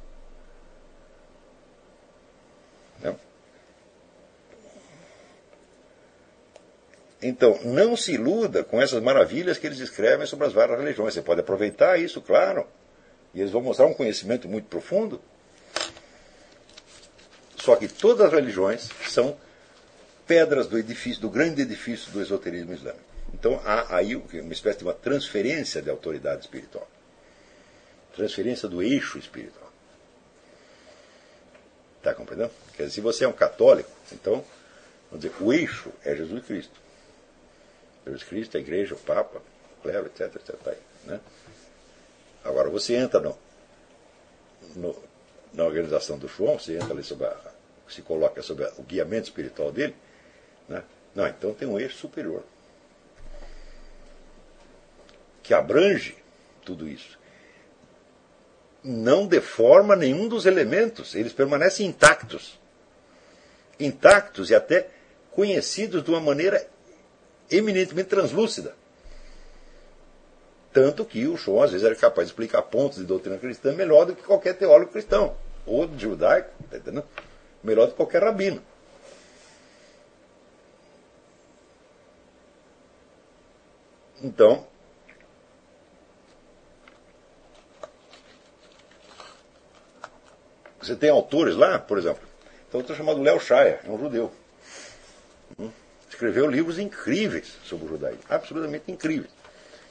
[7.20, 11.14] Então, não se iluda com essas maravilhas que eles escrevem sobre as várias religiões.
[11.14, 12.66] Você pode aproveitar isso, claro.
[13.34, 15.20] E eles vão mostrar um conhecimento muito profundo.
[17.56, 19.36] Só que todas as religiões são
[20.26, 23.04] pedras do edifício, do grande edifício do esoterismo islâmico.
[23.32, 26.88] Então há aí uma espécie de uma transferência de autoridade espiritual.
[28.14, 29.70] Transferência do eixo espiritual.
[31.98, 32.52] Está compreendendo?
[32.76, 34.44] Quer dizer, se você é um católico, então,
[35.10, 36.80] vamos dizer, o eixo é Jesus Cristo.
[38.06, 39.42] Jesus Cristo, a igreja, o Papa,
[39.78, 40.56] o clero, etc, etc.
[40.56, 41.20] Tá aí, né?
[42.48, 43.36] Agora você entra no,
[44.74, 44.96] no,
[45.52, 47.36] na organização do João, você entra ali sob a,
[47.88, 49.94] se coloca sob o guiamento espiritual dele,
[50.68, 50.82] né?
[51.14, 52.42] não, então tem um eixo superior
[55.48, 56.14] que abrange
[56.62, 57.18] tudo isso.
[58.84, 62.60] Não deforma nenhum dos elementos, eles permanecem intactos.
[63.80, 64.88] Intactos e até
[65.30, 66.68] conhecidos de uma maneira
[67.50, 68.76] eminentemente translúcida.
[70.72, 74.04] Tanto que o Shaw, às vezes, era capaz de explicar pontos de doutrina cristã melhor
[74.04, 75.34] do que qualquer teólogo cristão,
[75.66, 77.04] ou judaico, tá entendendo?
[77.62, 78.62] melhor do que qualquer rabino.
[84.20, 84.66] Então,
[90.80, 92.26] você tem autores lá, por exemplo,
[92.70, 94.32] tem outro chamado Léo Shaya, é um judeu.
[95.56, 95.70] Hum?
[96.10, 99.37] Escreveu livros incríveis sobre o judaísmo, absolutamente incríveis.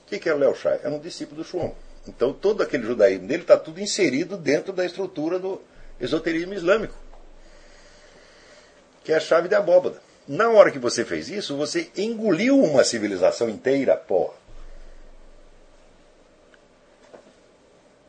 [0.08, 0.80] O que, era o Léo Shaya?
[0.84, 1.74] Era um discípulo do Shuon.
[2.08, 5.62] Então todo aquele judaísmo dele está tudo inserido dentro da estrutura do
[6.00, 6.96] esoterismo islâmico,
[9.04, 10.02] que é a chave da abóbada.
[10.26, 14.36] Na hora que você fez isso, você engoliu uma civilização inteira, porra.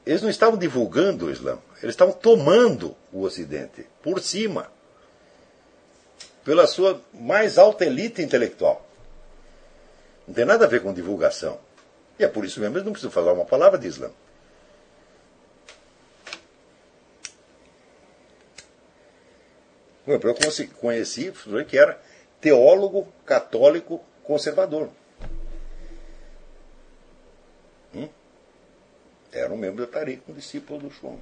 [0.06, 4.70] Eles não estavam divulgando o Islã, eles estavam tomando o Ocidente por cima,
[6.44, 8.86] pela sua mais alta elite intelectual.
[10.26, 11.58] Não tem nada a ver com divulgação.
[12.18, 14.10] E é por isso mesmo que eles não precisam falar uma palavra de Islã.
[20.06, 20.18] Eu
[20.80, 21.32] conheci
[21.68, 22.00] que era
[22.40, 24.88] teólogo católico conservador.
[27.94, 28.08] Hum?
[29.30, 31.18] Era um membro da Tariq, um discípulo do Shum.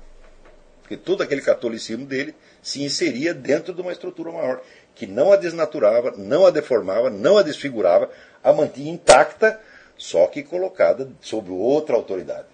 [0.82, 4.62] Porque todo aquele catolicismo dele se inseria dentro de uma estrutura maior,
[4.94, 8.08] que não a desnaturava, não a deformava, não a desfigurava,
[8.42, 9.60] a mantinha intacta,
[9.96, 12.48] só que colocada sob outra autoridade.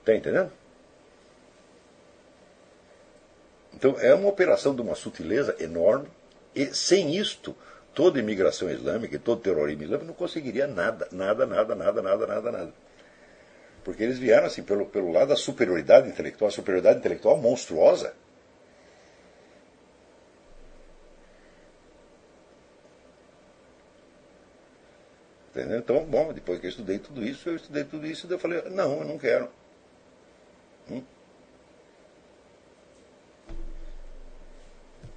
[0.00, 0.52] Está entendendo?
[3.72, 6.08] Então é uma operação de uma sutileza enorme,
[6.54, 7.56] e sem isto,
[7.94, 12.52] toda imigração islâmica e todo terrorismo islâmico não conseguiria nada, nada, nada, nada, nada, nada,
[12.52, 12.72] nada.
[13.84, 18.14] Porque eles vieram assim pelo, pelo lado da superioridade intelectual, a superioridade intelectual monstruosa.
[25.62, 25.78] Entendeu?
[25.78, 28.98] Então, bom, depois que eu estudei tudo isso, eu estudei tudo isso, eu falei, não,
[28.98, 29.48] eu não quero.
[30.90, 31.02] Hum?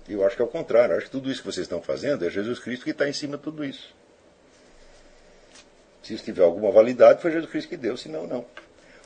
[0.07, 0.93] Eu acho que é o contrário.
[0.93, 3.13] Eu acho que tudo isso que vocês estão fazendo é Jesus Cristo que está em
[3.13, 3.95] cima de tudo isso.
[6.03, 8.45] Se isso tiver alguma validade, foi Jesus Cristo que deu, senão não.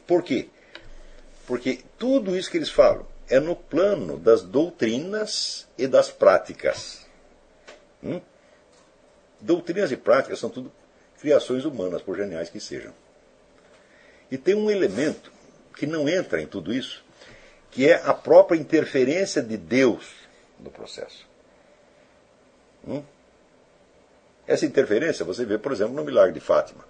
[0.05, 0.49] Por quê?
[1.47, 7.07] Porque tudo isso que eles falam é no plano das doutrinas e das práticas.
[8.03, 8.19] Hum?
[9.39, 10.69] Doutrinas e práticas são tudo
[11.19, 12.93] criações humanas, por geniais que sejam.
[14.31, 15.31] E tem um elemento
[15.75, 17.03] que não entra em tudo isso,
[17.71, 20.11] que é a própria interferência de Deus
[20.59, 21.27] no processo.
[22.87, 23.03] Hum?
[24.47, 26.83] Essa interferência você vê, por exemplo, no milagre de Fátima.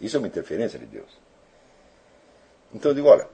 [0.00, 1.08] Isso é uma interferência de Deus.
[2.72, 3.28] Então eu digo, olha,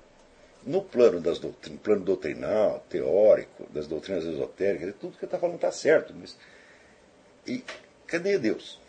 [0.64, 5.72] no plano, das doutrin, plano doutrinal, teórico, das doutrinas esotéricas, tudo que está falando está
[5.72, 6.14] certo.
[6.14, 6.36] Mas...
[7.46, 7.64] E
[8.06, 8.80] cadê Deus?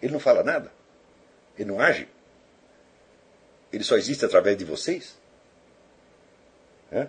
[0.00, 0.72] Ele não fala nada?
[1.56, 2.08] Ele não age?
[3.72, 5.18] Ele só existe através de vocês?
[6.90, 7.08] É?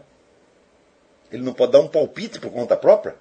[1.31, 3.15] Ele não pode dar um palpite por conta própria?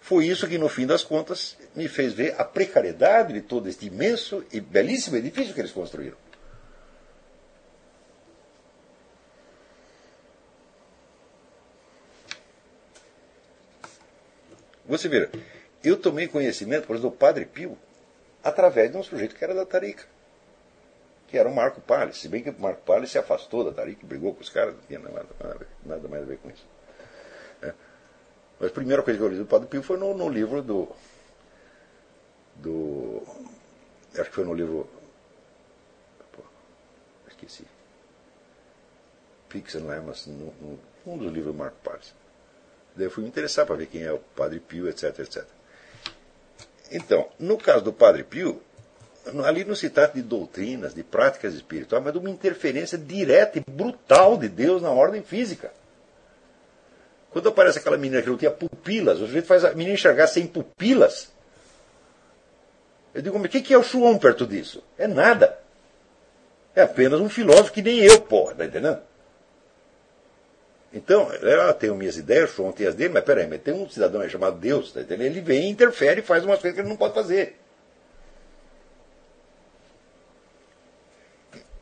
[0.00, 3.86] Foi isso que, no fim das contas, me fez ver a precariedade de todo este
[3.86, 6.16] imenso e belíssimo edifício que eles construíram.
[14.84, 15.30] Você vê,
[15.82, 17.76] eu tomei conhecimento, por exemplo, do Padre Pio
[18.42, 20.04] através de um sujeito que era da Tarica
[21.32, 22.18] que era o Marco Palles.
[22.18, 24.82] Se bem que o Marco Palles se afastou da Tariq, brigou com os caras, não
[24.82, 25.26] tinha nada,
[25.82, 26.66] nada, mais a ver com isso.
[27.62, 27.72] É.
[28.60, 30.94] Mas a primeira coisa que eu li do Padre Pio foi no, no livro do,
[32.56, 33.22] do.
[34.12, 34.86] Acho que foi no livro.
[36.32, 36.42] Pô,
[37.28, 37.64] esqueci.
[39.48, 40.28] Pix and Lemmas,
[41.06, 42.14] um dos livros do Marco Palles.
[42.94, 45.46] Daí eu fui me interessar para ver quem é o Padre Pio, etc, etc.
[46.92, 48.62] Então, no caso do Padre Pio,
[49.44, 53.64] ali não se trata de doutrinas, de práticas espirituais, mas de uma interferência direta e
[53.66, 55.72] brutal de Deus na ordem física.
[57.30, 60.46] Quando aparece aquela menina que não tinha pupilas, o sujeito faz a menina enxergar sem
[60.46, 61.32] pupilas.
[63.14, 64.82] Eu digo, mas o que é o Shuon perto disso?
[64.98, 65.58] É nada.
[66.74, 69.00] É apenas um filósofo que nem eu, porra, tá entendendo?
[70.94, 74.28] Então, ela tem minhas ideias, o as dele, mas peraí, mas tem um cidadão aí
[74.28, 77.56] chamado Deus, tá ele vem, interfere e faz umas coisas que ele não pode fazer.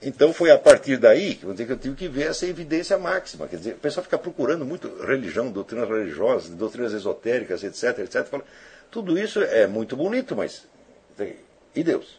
[0.02, 3.46] Então foi a partir daí que eu tive que ver essa evidência máxima.
[3.46, 8.24] Quer dizer, o pessoal fica procurando muito religião, doutrinas religiosas, doutrinas esotéricas, etc, etc.
[8.24, 8.44] Fala,
[8.90, 10.66] tudo isso é muito bonito, mas.
[11.74, 12.18] E Deus?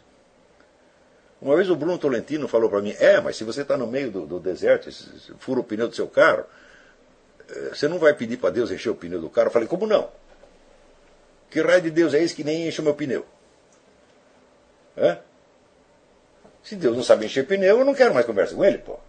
[1.42, 4.12] Uma vez o Bruno Tolentino falou para mim: é, mas se você está no meio
[4.12, 4.88] do, do deserto,
[5.40, 6.46] fura o pneu do seu carro,
[7.70, 9.48] você não vai pedir para Deus encher o pneu do carro?
[9.48, 10.10] Eu falei: como não?
[11.50, 13.26] Que raio de Deus é esse que nem enche o meu pneu?
[14.96, 15.18] É?
[16.64, 19.00] Se Deus não sabe encher pneu, eu não quero mais conversa com ele, pô.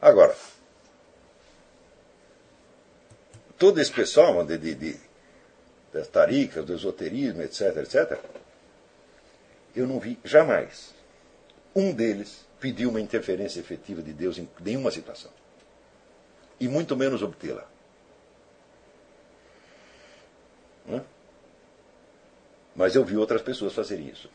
[0.00, 0.34] Agora,
[3.58, 5.00] todo esse pessoal de, de, de,
[5.92, 8.18] das taricas, do esoterismo, etc, etc,
[9.74, 10.94] eu não vi jamais
[11.74, 15.30] um deles pedir uma interferência efetiva de Deus em nenhuma situação.
[16.60, 17.66] E muito menos obtê-la.
[22.80, 24.30] Mas eu vi outras pessoas fazerem isso.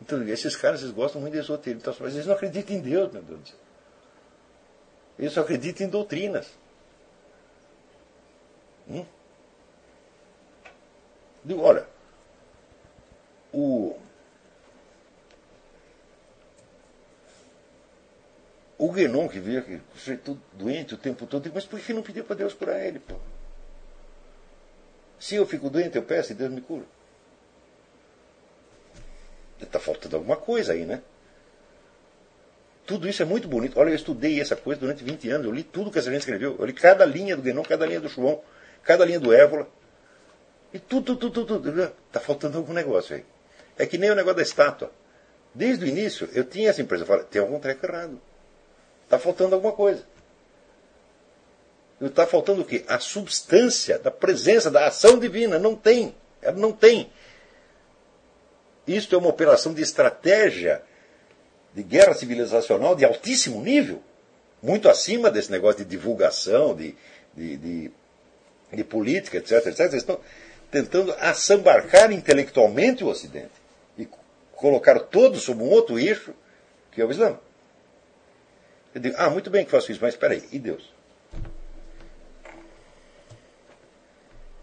[0.00, 3.12] Então, esses caras eles gostam muito de esoterismo, então, mas eles não acreditam em Deus,
[3.12, 3.58] meu Deus do céu.
[5.18, 6.48] Eles só acreditam em doutrinas.
[8.88, 9.04] Hum?
[11.44, 11.86] Digo, olha,
[13.52, 13.98] o,
[18.80, 19.78] o Guénon que veio aqui,
[20.24, 22.98] todo doente o tempo todo, mas por que não pediu para Deus curar ele?
[22.98, 23.14] Pô?
[25.18, 26.86] Se eu fico doente, eu peço e Deus me cura.
[29.60, 31.02] Está faltando alguma coisa aí, né?
[32.86, 33.78] Tudo isso é muito bonito.
[33.78, 35.46] Olha, eu estudei essa coisa durante 20 anos.
[35.46, 36.56] Eu li tudo que essa gente escreveu.
[36.58, 38.40] Eu li cada linha do Guénon, cada linha do João,
[38.82, 39.68] cada linha do Évola.
[40.72, 41.82] E tudo, tudo, tudo, tudo.
[42.06, 43.26] Está faltando algum negócio aí.
[43.76, 44.90] É que nem o negócio da estátua.
[45.54, 47.04] Desde o início, eu tinha essa impressão.
[47.04, 48.18] Eu falei, tem algum treco errado.
[49.10, 50.04] Está faltando alguma coisa.
[52.00, 52.84] Está faltando o quê?
[52.86, 55.58] A substância da presença, da ação divina.
[55.58, 56.14] Não tem.
[56.40, 57.10] Ela não tem.
[58.86, 60.80] Isto é uma operação de estratégia
[61.74, 64.00] de guerra civilizacional de altíssimo nível,
[64.62, 66.94] muito acima desse negócio de divulgação, de,
[67.34, 67.90] de, de,
[68.72, 69.80] de política, etc, etc.
[69.80, 70.20] Eles estão
[70.70, 73.50] tentando assambarcar intelectualmente o Ocidente
[73.98, 74.08] e
[74.52, 76.32] colocar todos sob um outro eixo,
[76.92, 77.36] que é o Islã.
[78.94, 80.92] Eu digo, ah, muito bem que faço isso, mas espera aí, e Deus?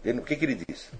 [0.04, 0.90] o que, que ele diz?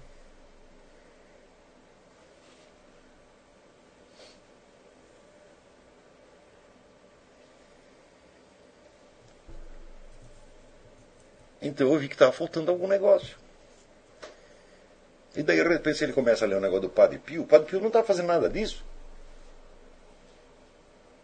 [11.61, 13.37] Então eu vi que estava faltando algum negócio.
[15.35, 17.43] E daí, de repente, ele começa a ler o negócio do Padre Pio.
[17.43, 18.83] O Padre Pio não estava fazendo nada disso.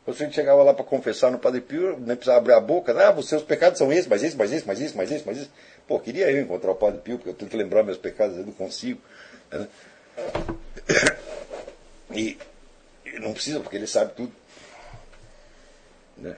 [0.06, 2.94] Você chegava lá para confessar no Padre Pio, nem precisava abrir a boca.
[2.94, 5.38] Ah, os seus pecados são esses, mas esse, mais esse, mais esse, mais esse, mais
[5.40, 5.50] esse.
[5.88, 8.46] Pô, queria eu encontrar o Padre Pio, porque eu tenho que lembrar meus pecados, eu
[8.46, 9.02] não consigo.
[9.52, 9.68] Né?
[12.12, 12.38] E,
[13.04, 14.32] e não precisa, porque ele sabe tudo.
[16.16, 16.38] Né?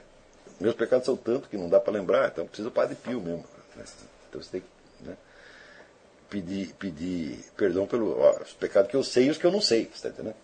[0.61, 3.45] Meus pecados são tanto que não dá para lembrar, então precisa o Padre Pio mesmo.
[3.75, 3.83] Né?
[4.29, 5.17] Então você tem que né,
[6.29, 9.85] pedir, pedir perdão pelos pecados que eu sei e os que eu não sei.
[9.85, 10.37] Você está entendendo?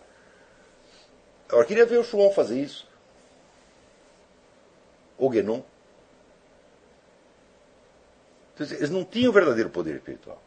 [1.48, 2.86] Agora, queria ver o João fazer isso.
[5.18, 5.62] O Guénon.
[8.54, 10.40] Então, eles não tinham verdadeiro poder espiritual.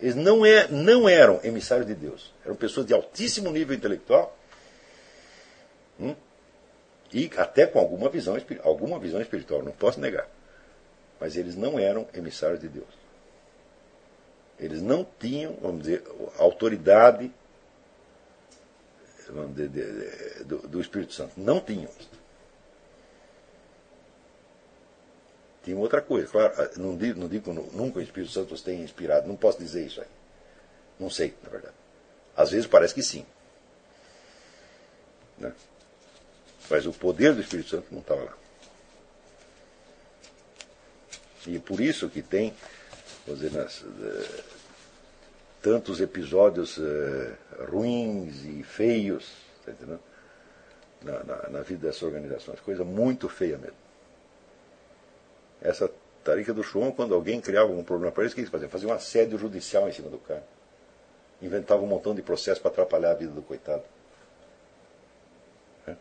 [0.00, 2.32] Eles não, é, não eram emissários de Deus.
[2.44, 4.36] Eram pessoas de altíssimo nível intelectual.
[6.00, 6.14] Hum,
[7.12, 10.28] e até com alguma visão, alguma visão espiritual, não posso negar.
[11.20, 12.86] Mas eles não eram emissários de Deus.
[14.58, 16.04] Eles não tinham, vamos dizer,
[16.38, 17.30] autoridade
[19.28, 21.32] vamos dizer, do, do, Espírito Santo.
[21.36, 21.90] Não tinham.
[25.68, 26.26] Tinham outra coisa.
[26.28, 29.28] Claro, não digo, não digo nunca o Espírito Santo os tenha inspirado.
[29.28, 30.06] Não posso dizer isso aí.
[30.98, 31.74] Não sei, na verdade.
[32.34, 33.26] Às vezes parece que sim.
[35.36, 35.52] Né?
[36.70, 38.34] Mas o poder do Espírito Santo não estava lá.
[41.46, 42.54] E por isso que tem,
[43.26, 44.44] dizer, nas, uh,
[45.60, 47.36] tantos episódios uh,
[47.70, 49.30] ruins e feios
[49.66, 49.72] tá
[51.02, 52.58] na, na, na, vida dessas organizações.
[52.60, 53.87] Coisa muito feia mesmo.
[55.60, 55.90] Essa
[56.22, 58.70] tarica do João, quando alguém criava um problema para eles, o que eles faziam?
[58.70, 60.44] Faziam um assédio judicial em cima do cara.
[61.40, 63.82] Inventavam um montão de processos para atrapalhar a vida do coitado.
[65.86, 65.94] É.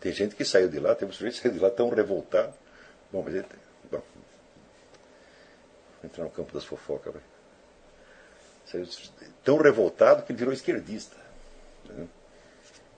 [0.00, 2.54] Tem gente que saiu de lá, tem um sujeito que saiu de lá tão revoltado.
[3.12, 3.46] Bom, mas ele,
[3.90, 4.02] bom,
[6.02, 7.14] entrar no campo das fofocas.
[8.66, 8.86] Saiu
[9.44, 11.16] tão revoltado que ele virou esquerdista.
[11.86, 12.06] Né?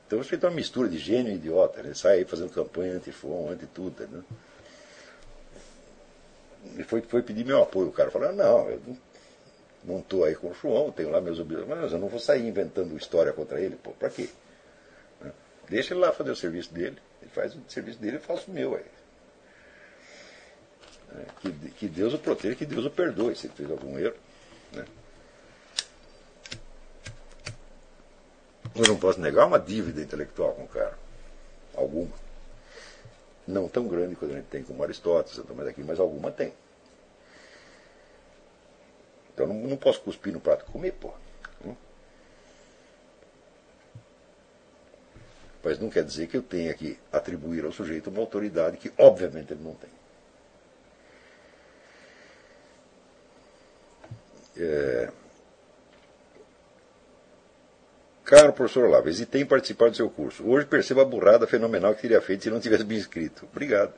[0.07, 1.81] Então você tem uma mistura de gênio e idiota.
[1.81, 4.07] Ele sai aí fazendo campanha anti-FON, anti-tudo.
[4.07, 4.23] Né?
[6.79, 7.89] E foi, foi pedir meu apoio.
[7.89, 8.81] O cara falou, não, eu
[9.85, 12.47] não estou aí com o João, tenho lá meus objetivos, mas eu não vou sair
[12.47, 14.29] inventando história contra ele, pô, para quê?
[15.21, 15.33] Né?
[15.69, 18.55] Deixa ele lá fazer o serviço dele, ele faz o serviço dele, eu faço o
[18.55, 18.85] meu aí.
[21.15, 24.17] É, que, que Deus o proteja, que Deus o perdoe se ele fez algum erro.
[24.73, 24.85] Né?
[28.75, 30.97] Eu não posso negar uma dívida intelectual com o cara.
[31.75, 32.22] Alguma.
[33.47, 36.53] Não tão grande quanto a gente tem como Aristóteles, mas aqui, mas alguma tem.
[39.35, 41.13] Então não, não posso cuspir no prato e comer, pô.
[41.65, 41.75] Hum?
[45.65, 49.53] Mas não quer dizer que eu tenha que atribuir ao sujeito uma autoridade que, obviamente,
[49.53, 49.91] ele não tem.
[54.57, 55.11] É...
[58.33, 60.43] Caro professor Olavo, hesitei em participar do seu curso.
[60.49, 63.47] Hoje percebo a burrada fenomenal que teria feito se não tivesse me inscrito.
[63.53, 63.93] Obrigado.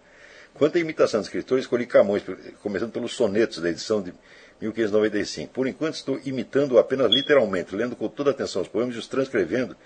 [0.54, 2.24] Quanto à imitação de escritores, escolhi Camões,
[2.60, 4.12] começando pelos sonetos da edição de
[4.60, 5.52] 1595.
[5.52, 9.76] Por enquanto estou imitando apenas literalmente, lendo com toda atenção os poemas e os transcrevendo,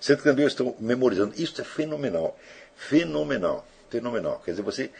[0.00, 1.34] sendo que também eu estou memorizando.
[1.36, 2.34] Isso é fenomenal.
[2.76, 3.66] Fenomenal.
[3.90, 4.40] Fenomenal.
[4.42, 4.90] Quer dizer, você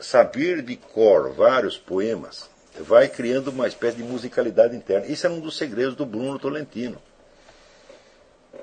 [0.00, 2.50] saber de cor vários poemas
[2.80, 5.06] vai criando uma espécie de musicalidade interna.
[5.06, 7.00] Isso era um dos segredos do Bruno Tolentino.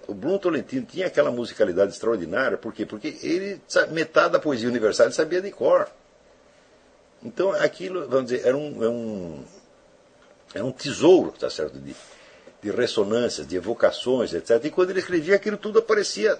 [0.07, 2.85] O Bruno Tolentino tinha aquela musicalidade extraordinária, por quê?
[2.85, 5.87] Porque ele, metade da poesia universal ele sabia de cor.
[7.23, 9.45] Então aquilo, vamos dizer, era um, era um,
[10.53, 11.95] era um tesouro, tá certo, de,
[12.61, 14.63] de ressonâncias, de evocações, etc.
[14.63, 16.37] E quando ele escrevia, aquilo tudo aparecia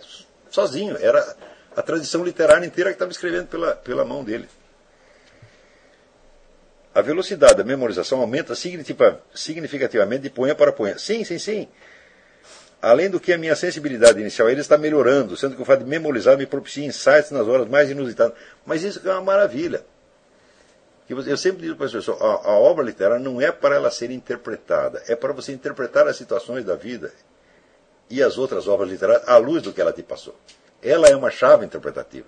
[0.50, 0.98] sozinho.
[0.98, 1.36] Era
[1.76, 4.48] a tradição literária inteira que estava escrevendo pela, pela mão dele.
[6.94, 10.98] A velocidade da memorização aumenta significativamente de poema para poema.
[10.98, 11.68] Sim, sim, sim.
[12.88, 15.90] Além do que a minha sensibilidade inicial ele está melhorando, sendo que o fato de
[15.90, 18.38] memorizar me propicia insights nas horas mais inusitadas.
[18.66, 19.84] Mas isso é uma maravilha.
[21.10, 24.10] Eu sempre digo para as pessoas, a, a obra literária não é para ela ser
[24.10, 27.12] interpretada, é para você interpretar as situações da vida
[28.10, 30.36] e as outras obras literárias à luz do que ela te passou.
[30.82, 32.28] Ela é uma chave interpretativa.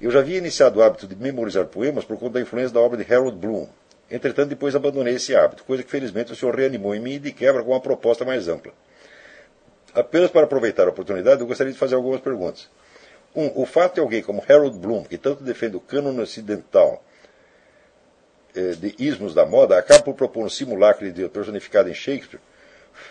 [0.00, 3.02] Eu já havia iniciado o hábito de memorizar poemas por conta da influência da obra
[3.02, 3.68] de Harold Bloom.
[4.10, 7.32] Entretanto, depois abandonei esse hábito, coisa que felizmente o senhor reanimou em mim e de
[7.32, 8.72] quebra com uma proposta mais ampla.
[9.92, 12.68] Apenas para aproveitar a oportunidade, eu gostaria de fazer algumas perguntas.
[13.34, 17.02] Um, o fato de alguém como Harold Bloom, que tanto defende o cânone ocidental
[18.54, 22.40] eh, de ismos da moda, acaba por propor um simulacro de personificado em Shakespeare,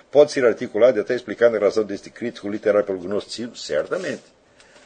[0.10, 3.56] pode ser articulado e até explicado em razão deste crítico literário pelo gnosticismo?
[3.56, 4.24] Certamente.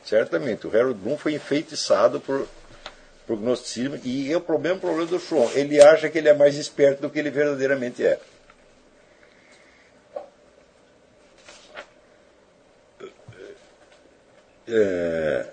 [0.04, 0.68] Certamente.
[0.68, 2.48] O Harold Bloom foi enfeitiçado por,
[3.30, 5.52] por gnosticismo e é o problema, o problema do Schwann.
[5.54, 8.20] Ele acha que ele é mais esperto do que ele verdadeiramente é.
[14.68, 15.46] é,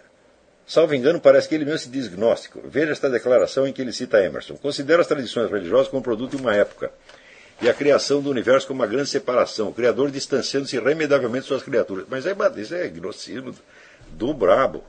[0.67, 2.63] salvo engano, parece que ele mesmo se diz gnóstico.
[2.65, 4.57] Veja esta declaração em que ele cita Emerson.
[4.57, 6.91] Considera as tradições religiosas como produto de uma época
[7.61, 11.63] e a criação do universo como uma grande separação, o Criador distanciando-se irremediavelmente de suas
[11.63, 12.07] criaturas.
[12.09, 13.55] Mas é, isso é gnosticismo
[14.13, 14.83] do brabo.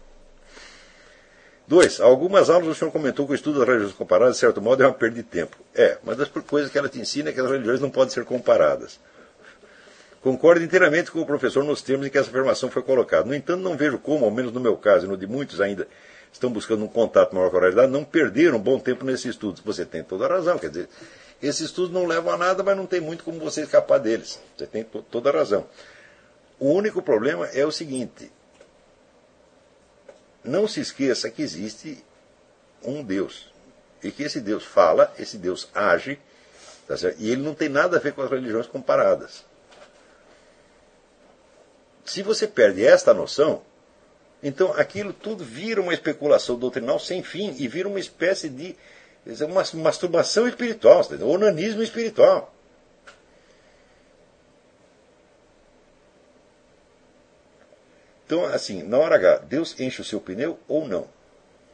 [1.67, 4.81] Dois, algumas aulas o senhor comentou que o estudo das religiões comparadas, de certo modo,
[4.81, 5.57] é uma perda de tempo.
[5.75, 8.23] É, mas das coisas que ela te ensina é que as religiões não podem ser
[8.23, 8.97] comparadas.
[10.21, 13.25] Concordo inteiramente com o professor nos termos em que essa afirmação foi colocada.
[13.25, 15.87] No entanto, não vejo como, ao menos no meu caso e no de muitos ainda
[16.31, 19.61] estão buscando um contato maior com a realidade, não perderam um bom tempo nesses estudos.
[19.65, 20.57] Você tem toda a razão.
[20.57, 20.89] Quer dizer,
[21.41, 24.39] esses estudos não levam a nada, mas não tem muito como você escapar deles.
[24.55, 25.65] Você tem toda a razão.
[26.59, 28.31] O único problema é o seguinte:
[30.47, 32.03] não se esqueça que existe
[32.83, 33.51] um Deus.
[34.03, 36.19] E que esse Deus fala, esse Deus age,
[36.87, 39.45] tá e ele não tem nada a ver com as religiões comparadas.
[42.05, 43.61] Se você perde esta noção,
[44.41, 48.75] então aquilo tudo vira uma especulação doutrinal sem fim e vira uma espécie de
[49.41, 52.53] uma masturbação espiritual, um onanismo espiritual.
[58.27, 61.07] Então, assim, na hora H, Deus enche o seu pneu ou não?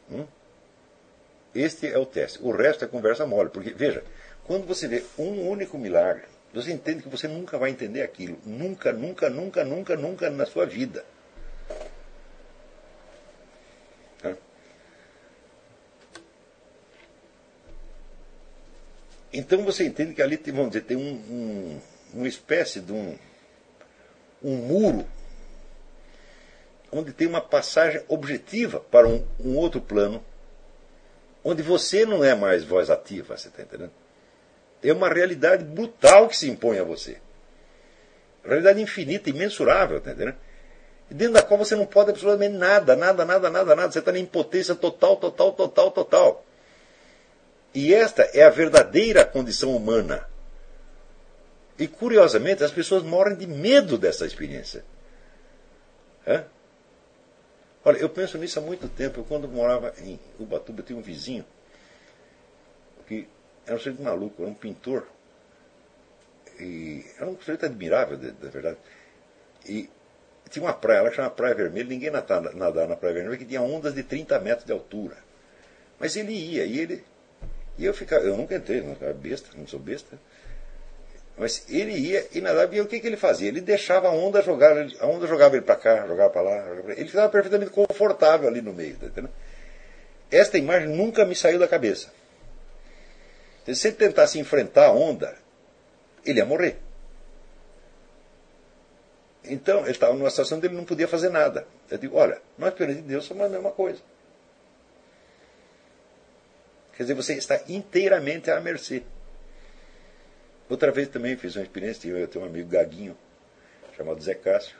[0.08, 0.24] Hum?
[1.52, 2.38] Este é o teste.
[2.40, 3.50] O resto é conversa mole.
[3.50, 4.04] Porque, veja,
[4.44, 8.38] quando você vê um único milagre, você entende que você nunca vai entender aquilo.
[8.46, 11.04] Nunca, nunca, nunca, nunca, nunca na sua vida.
[19.32, 21.80] Então você entende que ali vamos dizer, tem um, um,
[22.14, 23.18] uma espécie de um,
[24.40, 25.04] um muro
[26.94, 30.24] onde tem uma passagem objetiva para um, um outro plano,
[31.42, 33.92] onde você não é mais voz ativa, você está entendendo?
[34.82, 37.18] É uma realidade brutal que se impõe a você.
[38.44, 40.36] Realidade infinita, imensurável, tá entendendo?
[41.10, 43.92] dentro da qual você não pode absolutamente nada, nada, nada, nada, nada.
[43.92, 46.44] Você está na impotência total, total, total, total.
[47.74, 50.26] E esta é a verdadeira condição humana.
[51.78, 54.84] E curiosamente, as pessoas morrem de medo dessa experiência.
[56.26, 56.44] É?
[57.84, 59.20] Olha, eu penso nisso há muito tempo.
[59.20, 61.44] Eu, quando morava em Ubatuba, tinha um vizinho
[63.06, 63.28] que
[63.66, 65.06] era um sujeito maluco, era um pintor.
[66.58, 68.78] E era um sujeito admirável, na verdade.
[69.66, 69.90] E
[70.50, 73.60] tinha uma praia, ela chama Praia Vermelha, ninguém nadava, nadava na Praia Vermelha, que tinha
[73.60, 75.16] ondas de 30 metros de altura.
[75.98, 77.04] Mas ele ia, e ele.
[77.76, 80.18] E eu ficava, eu nunca entrei, não era besta, não sou besta.
[81.36, 83.48] Mas ele ia e nadava, e o que, que ele fazia?
[83.48, 86.74] Ele deixava a onda jogar, a onda jogava ele para cá, jogava para lá.
[86.74, 88.96] Jogava ele ficava perfeitamente confortável ali no meio.
[88.96, 89.32] Tá entendendo?
[90.30, 92.12] Esta imagem nunca me saiu da cabeça.
[93.72, 95.36] Se ele tentasse enfrentar a onda,
[96.24, 96.78] ele ia morrer.
[99.44, 101.66] Então, ele estava numa situação onde ele não podia fazer nada.
[101.90, 104.00] Eu digo, olha, nós perante de Deus somos a mesma coisa.
[106.96, 109.02] Quer dizer, você está inteiramente à mercê.
[110.68, 113.16] Outra vez também fiz uma experiência, eu tenho um amigo gaguinho,
[113.96, 114.76] chamado Zé Cássio,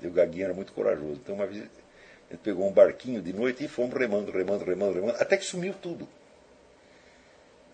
[0.00, 1.20] e o gaguinho era muito corajoso.
[1.22, 1.64] Então uma vez
[2.30, 5.74] ele pegou um barquinho de noite e fomos remando, remando, remando, remando, até que sumiu
[5.74, 6.08] tudo.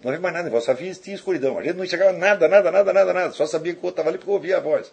[0.03, 1.59] Não havia mais nada, só havia escuridão.
[1.59, 3.33] A gente não enxergava nada, nada, nada, nada, nada.
[3.33, 4.93] Só sabia que o outro estava ali porque ouvia a voz.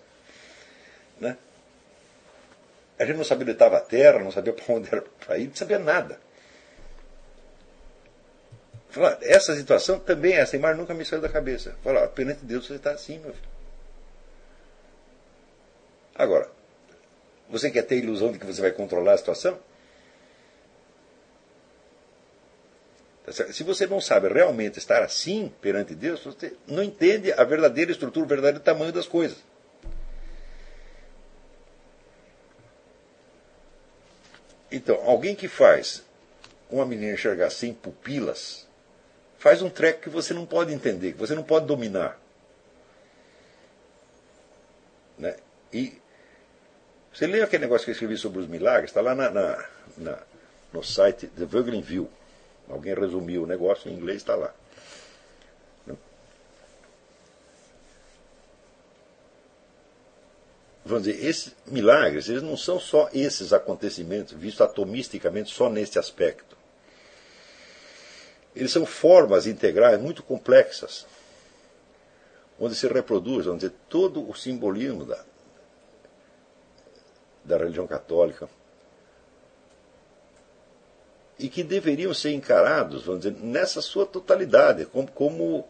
[1.19, 1.35] Né?
[2.99, 5.47] A gente não sabia onde estava a terra, não sabia para onde era para ir,
[5.47, 6.19] não sabia nada.
[8.89, 11.75] Falar, essa situação também, essa imagem nunca me saiu da cabeça.
[11.83, 13.49] Falar, perante Deus você está assim, meu filho.
[16.15, 16.49] Agora,
[17.49, 19.59] você quer ter a ilusão de que você vai controlar a situação?
[23.25, 27.91] Tá Se você não sabe realmente estar assim perante Deus, você não entende a verdadeira
[27.91, 29.37] estrutura, o verdadeiro tamanho das coisas.
[34.71, 36.03] Então, alguém que faz
[36.69, 38.67] uma menina enxergar sem pupilas,
[39.39, 42.19] faz um treco que você não pode entender, que você não pode dominar.
[45.17, 45.35] Né?
[45.73, 45.99] E
[47.11, 48.91] você leu aquele negócio que eu escrevi sobre os milagres?
[48.91, 49.65] Está lá na, na,
[49.97, 50.19] na,
[50.71, 52.09] no site The Vogelin View.
[52.69, 54.53] Alguém resumiu o negócio em inglês, está lá.
[60.89, 66.57] Vamos dizer, esses milagres, eles não são só esses acontecimentos, vistos atomisticamente só nesse aspecto.
[68.55, 71.05] Eles são formas integrais muito complexas,
[72.59, 75.23] onde se reproduz, vamos dizer, todo o simbolismo da,
[77.43, 78.49] da religião católica,
[81.37, 85.67] e que deveriam ser encarados, vamos dizer, nessa sua totalidade, como, como,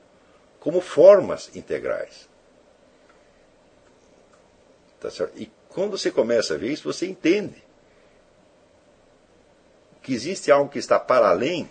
[0.59, 2.27] como formas integrais.
[4.99, 5.40] Tá certo?
[5.40, 7.64] E quando você começa a ver isso, você entende
[10.01, 11.69] que existe algo que está para além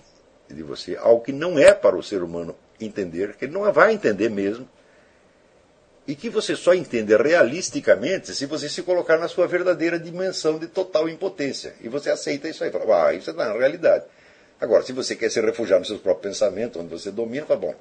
[0.48, 3.92] de você, algo que não é para o ser humano entender, que ele não vai
[3.92, 4.68] entender mesmo,
[6.06, 10.66] e que você só entende realisticamente se você se colocar na sua verdadeira dimensão de
[10.66, 11.74] total impotência.
[11.82, 14.06] E você aceita isso aí, fala, ah, isso está na realidade.
[14.58, 17.74] Agora, se você quer se refugiar nos seus próprios pensamentos, onde você domina, fala, bom,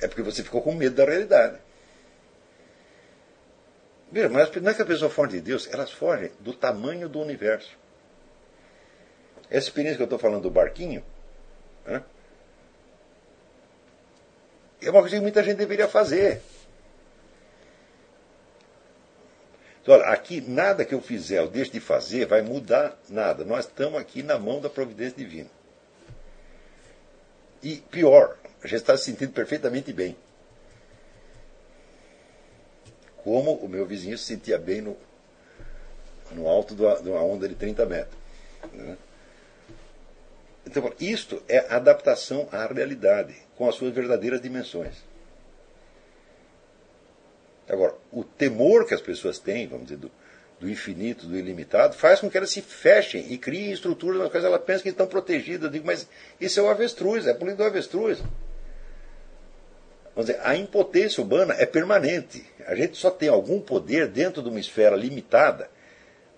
[0.00, 1.58] é porque você ficou com medo da realidade.
[4.10, 7.20] Veja, mas não é que a pessoa foge de Deus, elas fogem do tamanho do
[7.20, 7.76] universo.
[9.50, 11.04] Essa experiência que eu estou falando do barquinho
[11.86, 12.02] né,
[14.80, 16.40] é uma coisa que muita gente deveria fazer.
[19.82, 23.44] Então, olha, aqui nada que eu fizer ou deixe de fazer vai mudar nada.
[23.44, 25.50] Nós estamos aqui na mão da providência divina.
[27.62, 30.16] E pior, a gente está se sentindo perfeitamente bem.
[33.18, 34.96] Como o meu vizinho se sentia bem no,
[36.32, 38.18] no alto de uma onda de 30 metros.
[38.72, 38.96] Né?
[40.66, 44.94] Então, isto é adaptação à realidade, com as suas verdadeiras dimensões.
[47.68, 50.10] Agora, o temor que as pessoas têm, vamos dizer, do,
[50.60, 54.44] do infinito, do ilimitado, faz com que elas se fechem e criem estruturas nas quais
[54.44, 55.64] elas pensam que estão protegidas.
[55.64, 56.08] Eu digo, mas
[56.40, 58.18] isso é o avestruz, é a política do avestruz.
[60.14, 62.44] Vamos dizer, a impotência humana é permanente.
[62.66, 65.68] A gente só tem algum poder dentro de uma esfera limitada,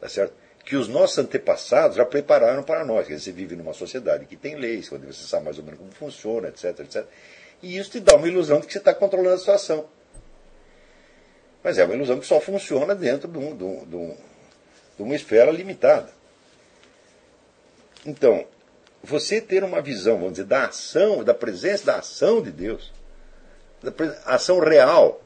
[0.00, 0.34] tá certo?
[0.66, 3.06] Que os nossos antepassados já prepararam para nós.
[3.06, 5.92] Quer você vive numa sociedade que tem leis, onde você sabe mais ou menos como
[5.92, 7.06] funciona, etc, etc.
[7.62, 9.86] E isso te dá uma ilusão de que você está controlando a situação.
[11.62, 14.16] Mas é uma ilusão que só funciona dentro de, de, um, de, um,
[14.96, 16.10] de uma esfera limitada.
[18.04, 18.44] Então,
[19.04, 22.92] você ter uma visão, vamos dizer, da ação, da presença da ação de Deus,
[23.80, 23.92] da
[24.24, 25.22] ação real,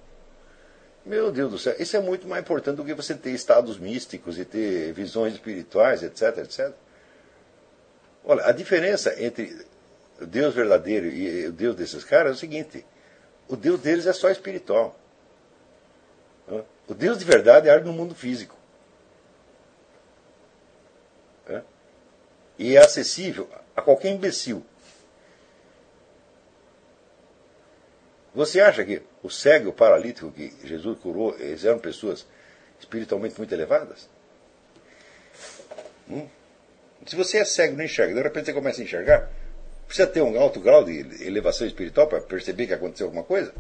[1.04, 4.38] Meu Deus do céu, isso é muito mais importante do que você ter estados místicos
[4.38, 6.72] e ter visões espirituais, etc, etc.
[8.24, 9.66] Olha, a diferença entre
[10.20, 12.84] o Deus verdadeiro e o Deus desses caras é o seguinte:
[13.48, 14.96] o Deus deles é só espiritual.
[16.86, 18.56] O Deus de verdade age no mundo físico.
[22.58, 24.64] E é acessível a qualquer imbecil.
[28.34, 32.26] Você acha que o cego o paralítico que Jesus curou, eles eram pessoas
[32.78, 34.08] espiritualmente muito elevadas?
[36.08, 36.26] Hum?
[37.06, 39.30] Se você é cego e não enxerga, de repente você começa a enxergar,
[39.86, 43.54] precisa ter um alto grau de elevação espiritual para perceber que aconteceu alguma coisa?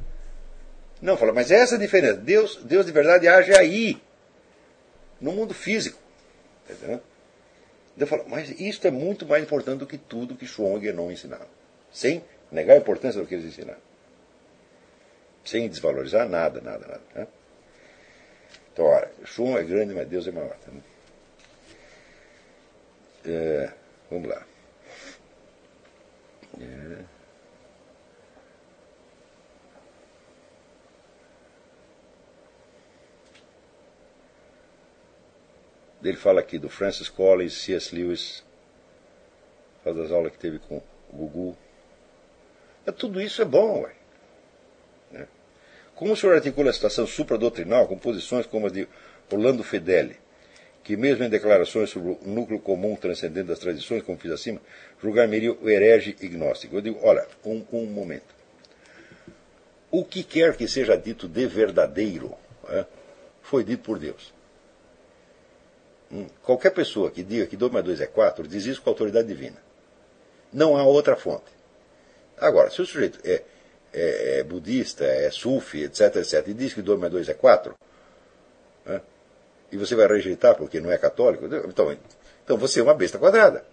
[1.00, 2.14] Não, fala, mas é essa a diferença.
[2.14, 4.00] Deus, Deus de verdade age aí,
[5.20, 5.98] no mundo físico.
[6.68, 7.00] Entendeu?
[7.98, 11.10] Eu falo, mas isso é muito mais importante do que tudo que Schwong e Guénon
[11.10, 11.46] ensinaram.
[11.92, 13.80] Sem negar a importância do que eles ensinaram.
[15.50, 17.02] Sem desvalorizar nada, nada, nada.
[17.12, 17.26] Né?
[18.72, 20.56] Então, olha, Schwong é grande, mas Deus é maior.
[20.68, 20.80] Né?
[23.26, 23.72] É,
[24.08, 24.46] vamos lá.
[26.60, 27.04] É.
[36.04, 37.92] Ele fala aqui do Francis Collins, C.S.
[37.92, 38.44] Lewis,
[39.82, 41.58] faz das aulas que teve com o Gugu.
[42.86, 43.99] É, tudo isso é bom, ué.
[46.00, 48.88] Como o senhor articula a situação supradotrinal com posições como as de
[49.30, 50.16] Orlando Fedeli,
[50.82, 54.62] que mesmo em declarações sobre o núcleo comum transcendente das tradições, como fiz acima,
[55.02, 56.74] julgar-me o herege ignóstico.
[56.74, 58.34] Eu digo, olha, um, um, momento.
[59.90, 62.32] O que quer que seja dito de verdadeiro
[62.70, 62.86] é,
[63.42, 64.32] foi dito por Deus.
[66.10, 69.28] Hum, qualquer pessoa que diga que 2 mais 2 é 4, diz isso com autoridade
[69.28, 69.58] divina.
[70.50, 71.52] Não há outra fonte.
[72.38, 73.42] Agora, se o sujeito é,
[73.92, 77.74] é, é budista, é sufi, etc, etc, e diz que 2 mais 2 é 4,
[78.86, 79.00] né,
[79.72, 81.96] e você vai rejeitar porque não é católico, então,
[82.44, 83.64] então você é uma besta quadrada.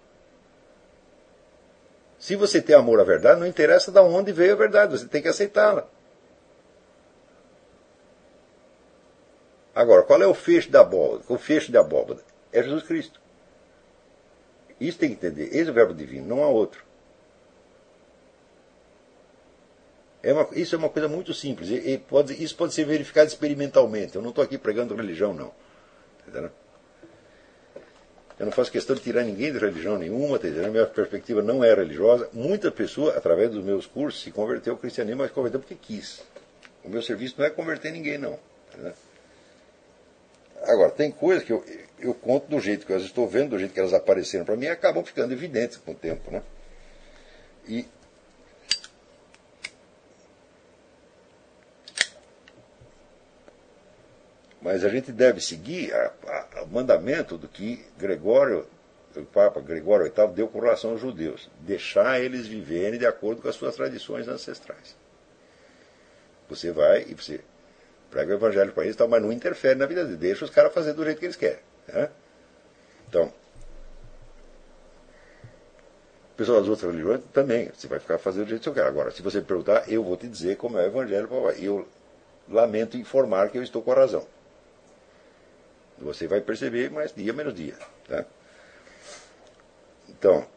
[2.20, 5.22] Se você tem amor à verdade, não interessa de onde veio a verdade, você tem
[5.22, 5.88] que aceitá-la.
[9.74, 11.24] Agora, qual é o fecho da abóbada?
[11.30, 13.22] O fecho da abóbada é Jesus Cristo.
[14.80, 15.56] Isso tem que entender.
[15.56, 16.84] Esse é o verbo divino, não há outro.
[20.28, 21.70] É uma, isso é uma coisa muito simples.
[21.70, 24.18] E, e pode, isso pode ser verificado experimentalmente.
[24.18, 25.54] Eu não estou aqui pregando religião, não.
[26.28, 26.52] Entendeu?
[28.38, 31.74] Eu não faço questão de tirar ninguém de religião nenhuma, tá minha perspectiva não é
[31.74, 32.30] religiosa.
[32.34, 36.22] Muita pessoa, através dos meus cursos, se converteu ao cristianismo, mas converteu porque quis.
[36.84, 38.38] O meu serviço não é converter ninguém, não.
[40.64, 41.64] Agora, tem coisas que eu,
[42.00, 44.66] eu conto do jeito que eu estou vendo, do jeito que elas apareceram para mim,
[44.66, 46.30] e acabam ficando evidentes com o tempo.
[46.30, 46.44] Né?
[47.66, 47.86] E
[54.61, 55.92] Mas a gente deve seguir
[56.61, 58.68] o mandamento do que Gregório,
[59.16, 63.48] o Papa Gregório VIII deu com relação aos judeus: deixar eles viverem de acordo com
[63.48, 64.95] as suas tradições ancestrais.
[66.50, 67.42] Você vai e você
[68.10, 70.74] prega o evangelho para eles, tal, mas não interfere na vida deles, deixa os caras
[70.74, 71.60] fazer do jeito que eles querem.
[71.88, 72.10] Né?
[73.08, 73.32] Então,
[76.38, 78.88] pessoal das outras religiões também, você vai ficar fazendo do jeito que você quer.
[78.88, 81.27] Agora, se você perguntar, eu vou te dizer como é o evangelho,
[81.60, 81.88] eu
[82.48, 84.26] lamento informar que eu estou com a razão.
[86.00, 87.76] Você vai perceber mais dia menos dia.
[88.08, 88.26] Tá?
[90.09, 90.48] Então,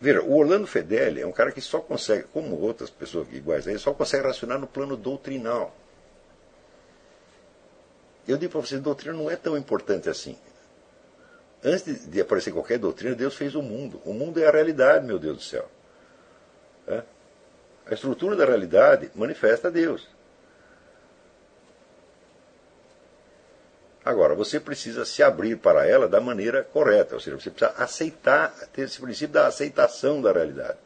[0.00, 3.70] Veja, o Orlando Fedeli é um cara que só consegue, como outras pessoas iguais a
[3.70, 5.74] ele, só consegue racionar no plano doutrinal.
[8.26, 10.38] Eu digo para vocês, doutrina não é tão importante assim.
[11.64, 14.00] Antes de aparecer qualquer doutrina, Deus fez o mundo.
[14.04, 15.68] O mundo é a realidade, meu Deus do céu.
[16.86, 17.02] É?
[17.86, 20.06] A estrutura da realidade manifesta Deus.
[24.08, 28.54] Agora, você precisa se abrir para ela da maneira correta, ou seja, você precisa aceitar,
[28.72, 30.78] ter esse princípio da aceitação da realidade.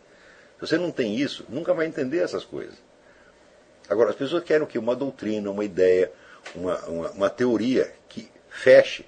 [0.58, 2.74] Se você não tem isso, nunca vai entender essas coisas.
[3.88, 4.76] Agora, as pessoas querem o quê?
[4.76, 6.10] Uma doutrina, uma ideia,
[6.52, 9.06] uma, uma, uma teoria que feche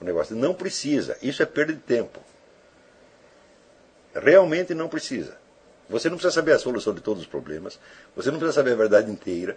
[0.00, 0.34] o negócio.
[0.34, 1.16] Não precisa.
[1.22, 2.18] Isso é perda de tempo.
[4.12, 5.36] Realmente não precisa.
[5.88, 7.78] Você não precisa saber a solução de todos os problemas.
[8.16, 9.56] Você não precisa saber a verdade inteira.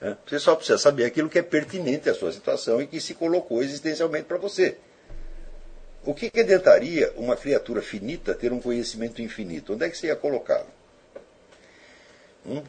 [0.00, 0.16] Né?
[0.26, 3.62] Você só precisa saber aquilo que é pertinente à sua situação e que se colocou
[3.62, 4.76] existencialmente para você.
[6.04, 9.74] O que, que adiantaria uma criatura finita ter um conhecimento infinito?
[9.74, 10.68] Onde é que você ia colocá-lo?
[12.46, 12.62] Hum?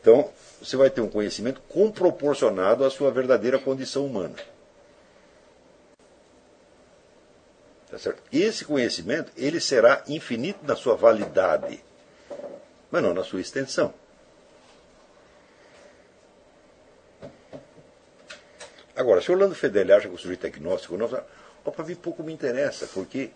[0.00, 0.30] Então,
[0.60, 4.34] você vai ter um conhecimento comproporcionado à sua verdadeira condição humana.
[7.90, 8.22] Tá certo?
[8.30, 11.82] Esse conhecimento ele será infinito na sua validade
[12.90, 13.92] mas não na sua extensão.
[18.94, 22.22] Agora, se o Orlando Fedeli acha que o sujeito é agnóstico, não, para mim pouco
[22.22, 23.30] me interessa, porque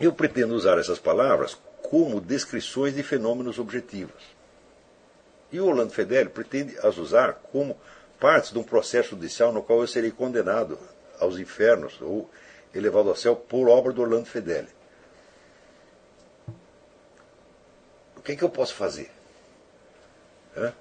[0.00, 4.22] eu pretendo usar essas palavras como descrições de fenômenos objetivos.
[5.52, 7.76] E o Orlando Fedeli pretende as usar como
[8.18, 10.78] partes de um processo judicial no qual eu serei condenado
[11.18, 12.30] aos infernos ou
[12.74, 14.68] elevado ao céu por obra do Orlando Fedeli.
[18.16, 19.10] O que, é que eu posso fazer?
[20.56, 20.72] Hã?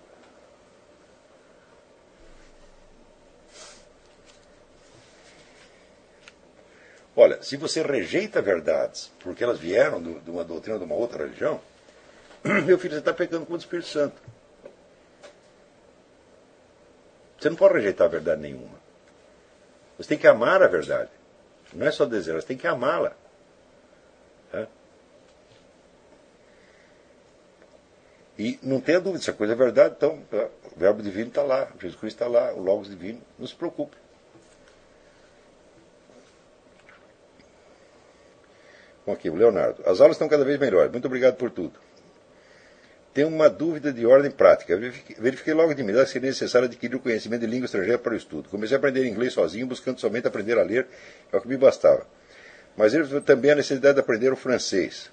[7.16, 11.60] Olha, se você rejeita verdades porque elas vieram de uma doutrina de uma outra religião,
[12.66, 14.22] meu filho, você está pecando com o Espírito Santo.
[17.38, 18.80] Você não pode rejeitar a verdade nenhuma.
[19.98, 21.10] Você tem que amar a verdade.
[21.74, 23.16] Não é só desejar, você tem que amá-la.
[28.40, 31.66] E não tenha dúvida, se a coisa é verdade, então o verbo divino está lá,
[31.78, 33.98] Jesus Cristo está lá, o Logos divino, não se preocupe.
[39.06, 39.84] Bom, aqui, o Leonardo.
[39.86, 40.90] As aulas estão cada vez melhores.
[40.90, 41.78] Muito obrigado por tudo.
[43.14, 44.78] Tenho uma dúvida de ordem prática.
[45.18, 48.16] Verifiquei logo de imediato que seria necessário adquirir o conhecimento de língua estrangeira para o
[48.16, 48.50] estudo.
[48.50, 50.88] Comecei a aprender inglês sozinho, buscando somente aprender a ler,
[51.32, 52.06] é o que me bastava.
[52.78, 55.12] Mas ele também a necessidade de aprender o francês.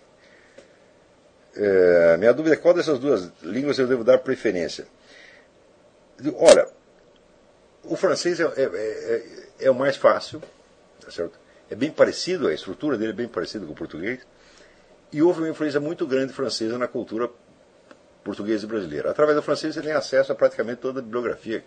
[1.56, 4.86] É, minha dúvida é qual dessas duas línguas eu devo dar preferência.
[6.34, 6.68] Olha,
[7.82, 10.42] o francês é, é, é, é o mais fácil,
[11.00, 11.38] tá certo?
[11.70, 14.20] é bem parecido, a estrutura dele é bem parecida com o português,
[15.12, 17.28] e houve uma influência muito grande francesa na cultura
[18.26, 19.10] portuguesa e brasileira.
[19.12, 21.64] Através do francês você tem acesso a praticamente toda a bibliografia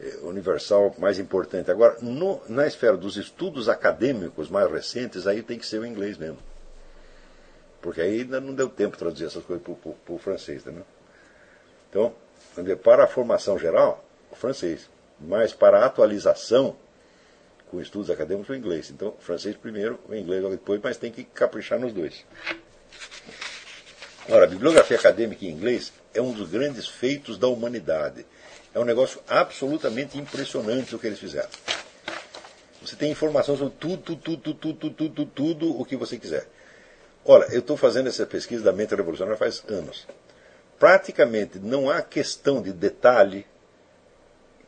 [0.00, 1.70] é, universal mais importante.
[1.70, 6.16] Agora, no, na esfera dos estudos acadêmicos mais recentes, aí tem que ser o inglês
[6.16, 6.38] mesmo.
[7.82, 10.62] Porque aí ainda não deu tempo de traduzir essas coisas para o francês.
[10.62, 10.86] Entendeu?
[11.90, 12.14] Então,
[12.82, 14.88] para a formação geral, o francês.
[15.20, 16.76] Mas para a atualização,
[17.70, 18.90] com estudos acadêmicos, o inglês.
[18.90, 22.24] Então, francês primeiro, o inglês logo depois, mas tem que caprichar nos dois.
[24.30, 28.26] Ora, a bibliografia acadêmica em inglês é um dos grandes feitos da humanidade.
[28.74, 31.48] É um negócio absolutamente impressionante o que eles fizeram.
[32.82, 36.46] Você tem informação sobre tudo, tudo, tudo, tudo, tudo, tudo, tudo o que você quiser.
[37.24, 40.06] Olha, eu estou fazendo essa pesquisa da mente revolucionária faz anos.
[40.78, 43.46] Praticamente não há questão de detalhe,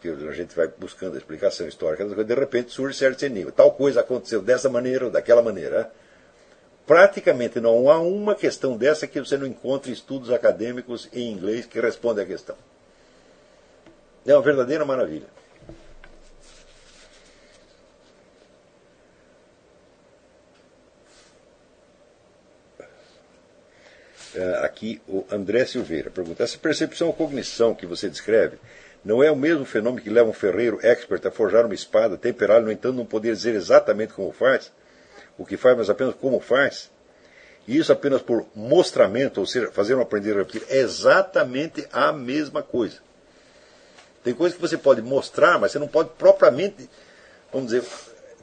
[0.01, 3.53] que a gente vai buscando a explicação histórica, de repente surge certo enigma.
[3.53, 5.93] Tal coisa aconteceu dessa maneira ou daquela maneira.
[6.91, 11.79] Praticamente não há uma questão dessa que você não encontre estudos acadêmicos em inglês que
[11.79, 12.57] respondem à questão.
[14.27, 15.29] É uma verdadeira maravilha.
[24.35, 28.59] Eh, aqui o André Silveira pergunta: essa percepção ou cognição que você descreve
[29.05, 32.63] não é o mesmo fenômeno que leva um ferreiro expert a forjar uma espada, temperá-la,
[32.63, 34.73] no entanto, não poder dizer exatamente como faz,
[35.41, 36.91] o que faz, mas apenas como faz?
[37.67, 42.13] E isso apenas por mostramento, ou seja, fazer um aprender a repetir, é exatamente a
[42.13, 42.99] mesma coisa.
[44.23, 46.91] Tem coisas que você pode mostrar, mas você não pode propriamente,
[47.51, 47.83] vamos dizer,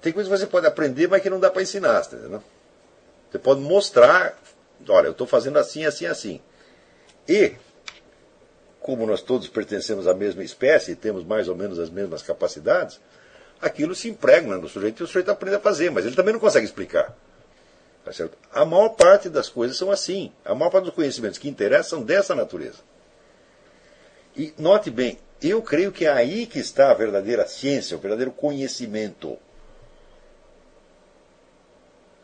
[0.02, 2.44] tem coisas que você pode aprender, mas que não dá para ensinar, entendeu?
[3.30, 4.36] Você pode mostrar
[4.90, 6.42] olha, eu estou fazendo assim, assim, assim.
[7.28, 7.56] E,
[8.80, 13.00] como nós todos pertencemos à mesma espécie e temos mais ou menos as mesmas capacidades,
[13.62, 16.40] aquilo se impregna no sujeito e o sujeito aprende a fazer, mas ele também não
[16.40, 17.16] consegue explicar.
[18.04, 18.12] Tá?
[18.54, 20.32] A maior parte das coisas são assim.
[20.46, 22.80] A maior parte dos conhecimentos que interessam são dessa natureza.
[24.36, 28.32] E note bem, eu creio que é aí que está a verdadeira ciência, o verdadeiro
[28.32, 29.38] conhecimento.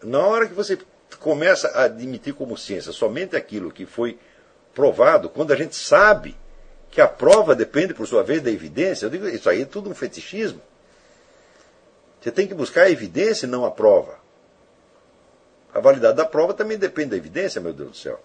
[0.01, 0.77] Na hora que você
[1.19, 4.19] começa a admitir como ciência somente aquilo que foi
[4.73, 6.35] provado, quando a gente sabe
[6.91, 9.89] que a prova depende, por sua vez, da evidência, eu digo, isso aí é tudo
[9.89, 10.61] um fetichismo.
[12.23, 14.17] Você tem que buscar a evidência e não a prova.
[15.73, 18.17] A validade da prova também depende da evidência, meu Deus do céu.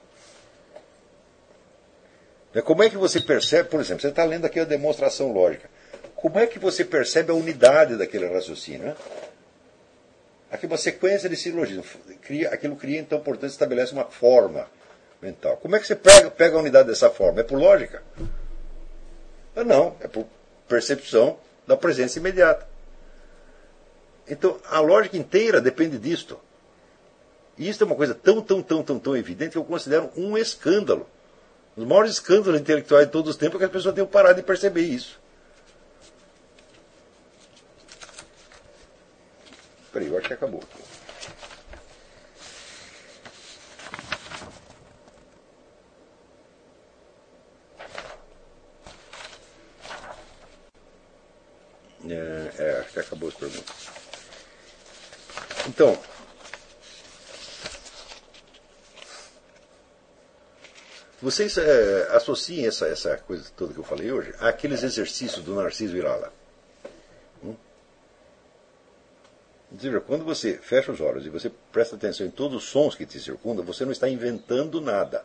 [2.55, 5.69] Né, como é que você percebe, por exemplo, você está lendo aqui a demonstração lógica.
[6.15, 8.87] Como é que você percebe a unidade daquele raciocínio?
[8.87, 8.97] Né?
[10.49, 11.89] Aqui uma sequência de silogismos.
[12.23, 14.69] Cria, aquilo cria, então, portanto, estabelece uma forma
[15.21, 15.57] mental.
[15.57, 17.41] Como é que você pega, pega a unidade dessa forma?
[17.41, 18.01] É por lógica?
[19.57, 20.25] Ah, não, é por
[20.69, 21.37] percepção
[21.67, 22.78] da presença imediata.
[24.29, 26.39] Então, a lógica inteira depende disto.
[27.57, 30.37] E isso é uma coisa tão, tão, tão, tão, tão evidente que eu considero um
[30.39, 31.09] escândalo.
[31.77, 34.37] Um dos maiores escândalos intelectuais de todos os tempos é que as pessoas tenham parado
[34.37, 35.19] de perceber isso.
[39.93, 40.63] Peraí, eu acho que acabou.
[52.09, 53.78] É, é, acho que acabou as perguntas.
[55.69, 55.99] Então,
[61.21, 65.95] vocês é, associem essa, essa coisa toda que eu falei hoje àqueles exercícios do Narciso
[65.95, 66.33] Irala.
[67.45, 67.55] Hum?
[70.07, 73.21] Quando você fecha os olhos e você presta atenção em todos os sons que te
[73.21, 75.23] circundam, você não está inventando nada.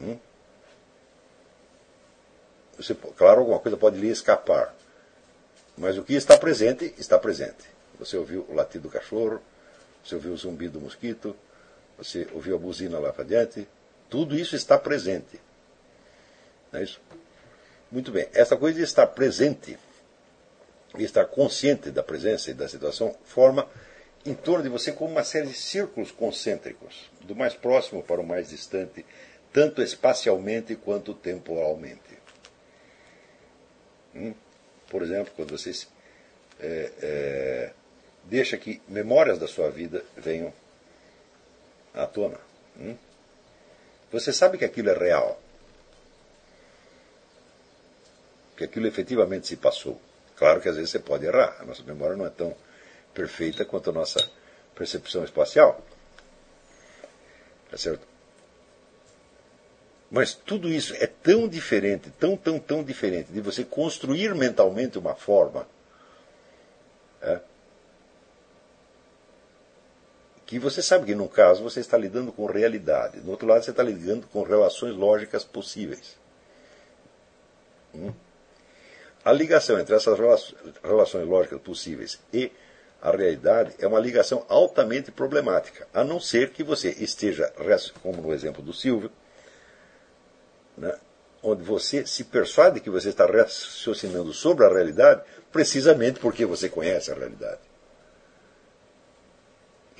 [0.00, 0.18] Hum?
[2.78, 4.74] Você, claro, alguma coisa pode lhe escapar.
[5.76, 7.71] Mas o que está presente, está presente.
[8.04, 9.40] Você ouviu o latido do cachorro,
[10.04, 11.36] você ouviu o zumbido do mosquito,
[11.96, 13.68] você ouviu a buzina lá para diante.
[14.10, 15.40] Tudo isso está presente.
[16.72, 17.00] Não é isso?
[17.90, 18.28] Muito bem.
[18.32, 19.78] Essa coisa de estar presente,
[20.98, 23.68] e estar consciente da presença e da situação, forma
[24.24, 28.26] em torno de você como uma série de círculos concêntricos, do mais próximo para o
[28.26, 29.04] mais distante,
[29.52, 32.00] tanto espacialmente quanto temporalmente.
[34.14, 34.34] Hum?
[34.88, 35.72] Por exemplo, quando você
[36.60, 37.72] é, é,
[38.24, 40.52] deixa que memórias da sua vida venham
[41.94, 42.38] à tona.
[42.78, 42.96] Hum?
[44.10, 45.40] Você sabe que aquilo é real.
[48.56, 50.00] Que aquilo efetivamente se passou.
[50.36, 51.56] Claro que às vezes você pode errar.
[51.60, 52.54] A nossa memória não é tão
[53.14, 54.30] perfeita quanto a nossa
[54.74, 55.82] percepção espacial.
[57.70, 58.06] Tá certo?
[60.10, 65.14] Mas tudo isso é tão diferente, tão, tão, tão diferente de você construir mentalmente uma
[65.14, 65.66] forma
[67.22, 67.40] é,
[70.46, 73.20] que você sabe que, num caso, você está lidando com realidade.
[73.20, 76.16] No outro lado, você está lidando com relações lógicas possíveis.
[77.94, 78.12] Hum?
[79.24, 80.18] A ligação entre essas
[80.82, 82.50] relações lógicas possíveis e
[83.00, 87.52] a realidade é uma ligação altamente problemática, a não ser que você esteja,
[88.02, 89.10] como no exemplo do Silvio,
[90.76, 90.96] né,
[91.42, 97.10] onde você se persuade que você está raciocinando sobre a realidade, precisamente porque você conhece
[97.10, 97.60] a realidade.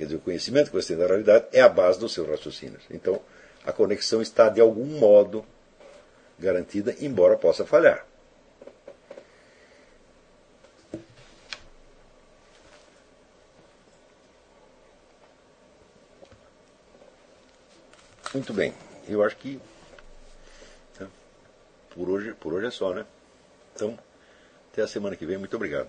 [0.03, 2.83] Quer dizer, o conhecimento que você tem da realidade é a base dos seus raciocínios.
[2.91, 3.21] Então,
[3.63, 5.45] a conexão está de algum modo
[6.37, 8.05] garantida, embora possa falhar.
[18.33, 18.73] Muito bem.
[19.07, 19.57] Eu acho que
[21.91, 23.05] por hoje, por hoje é só, né?
[23.73, 23.97] Então,
[24.69, 25.37] até a semana que vem.
[25.37, 25.87] Muito obrigado.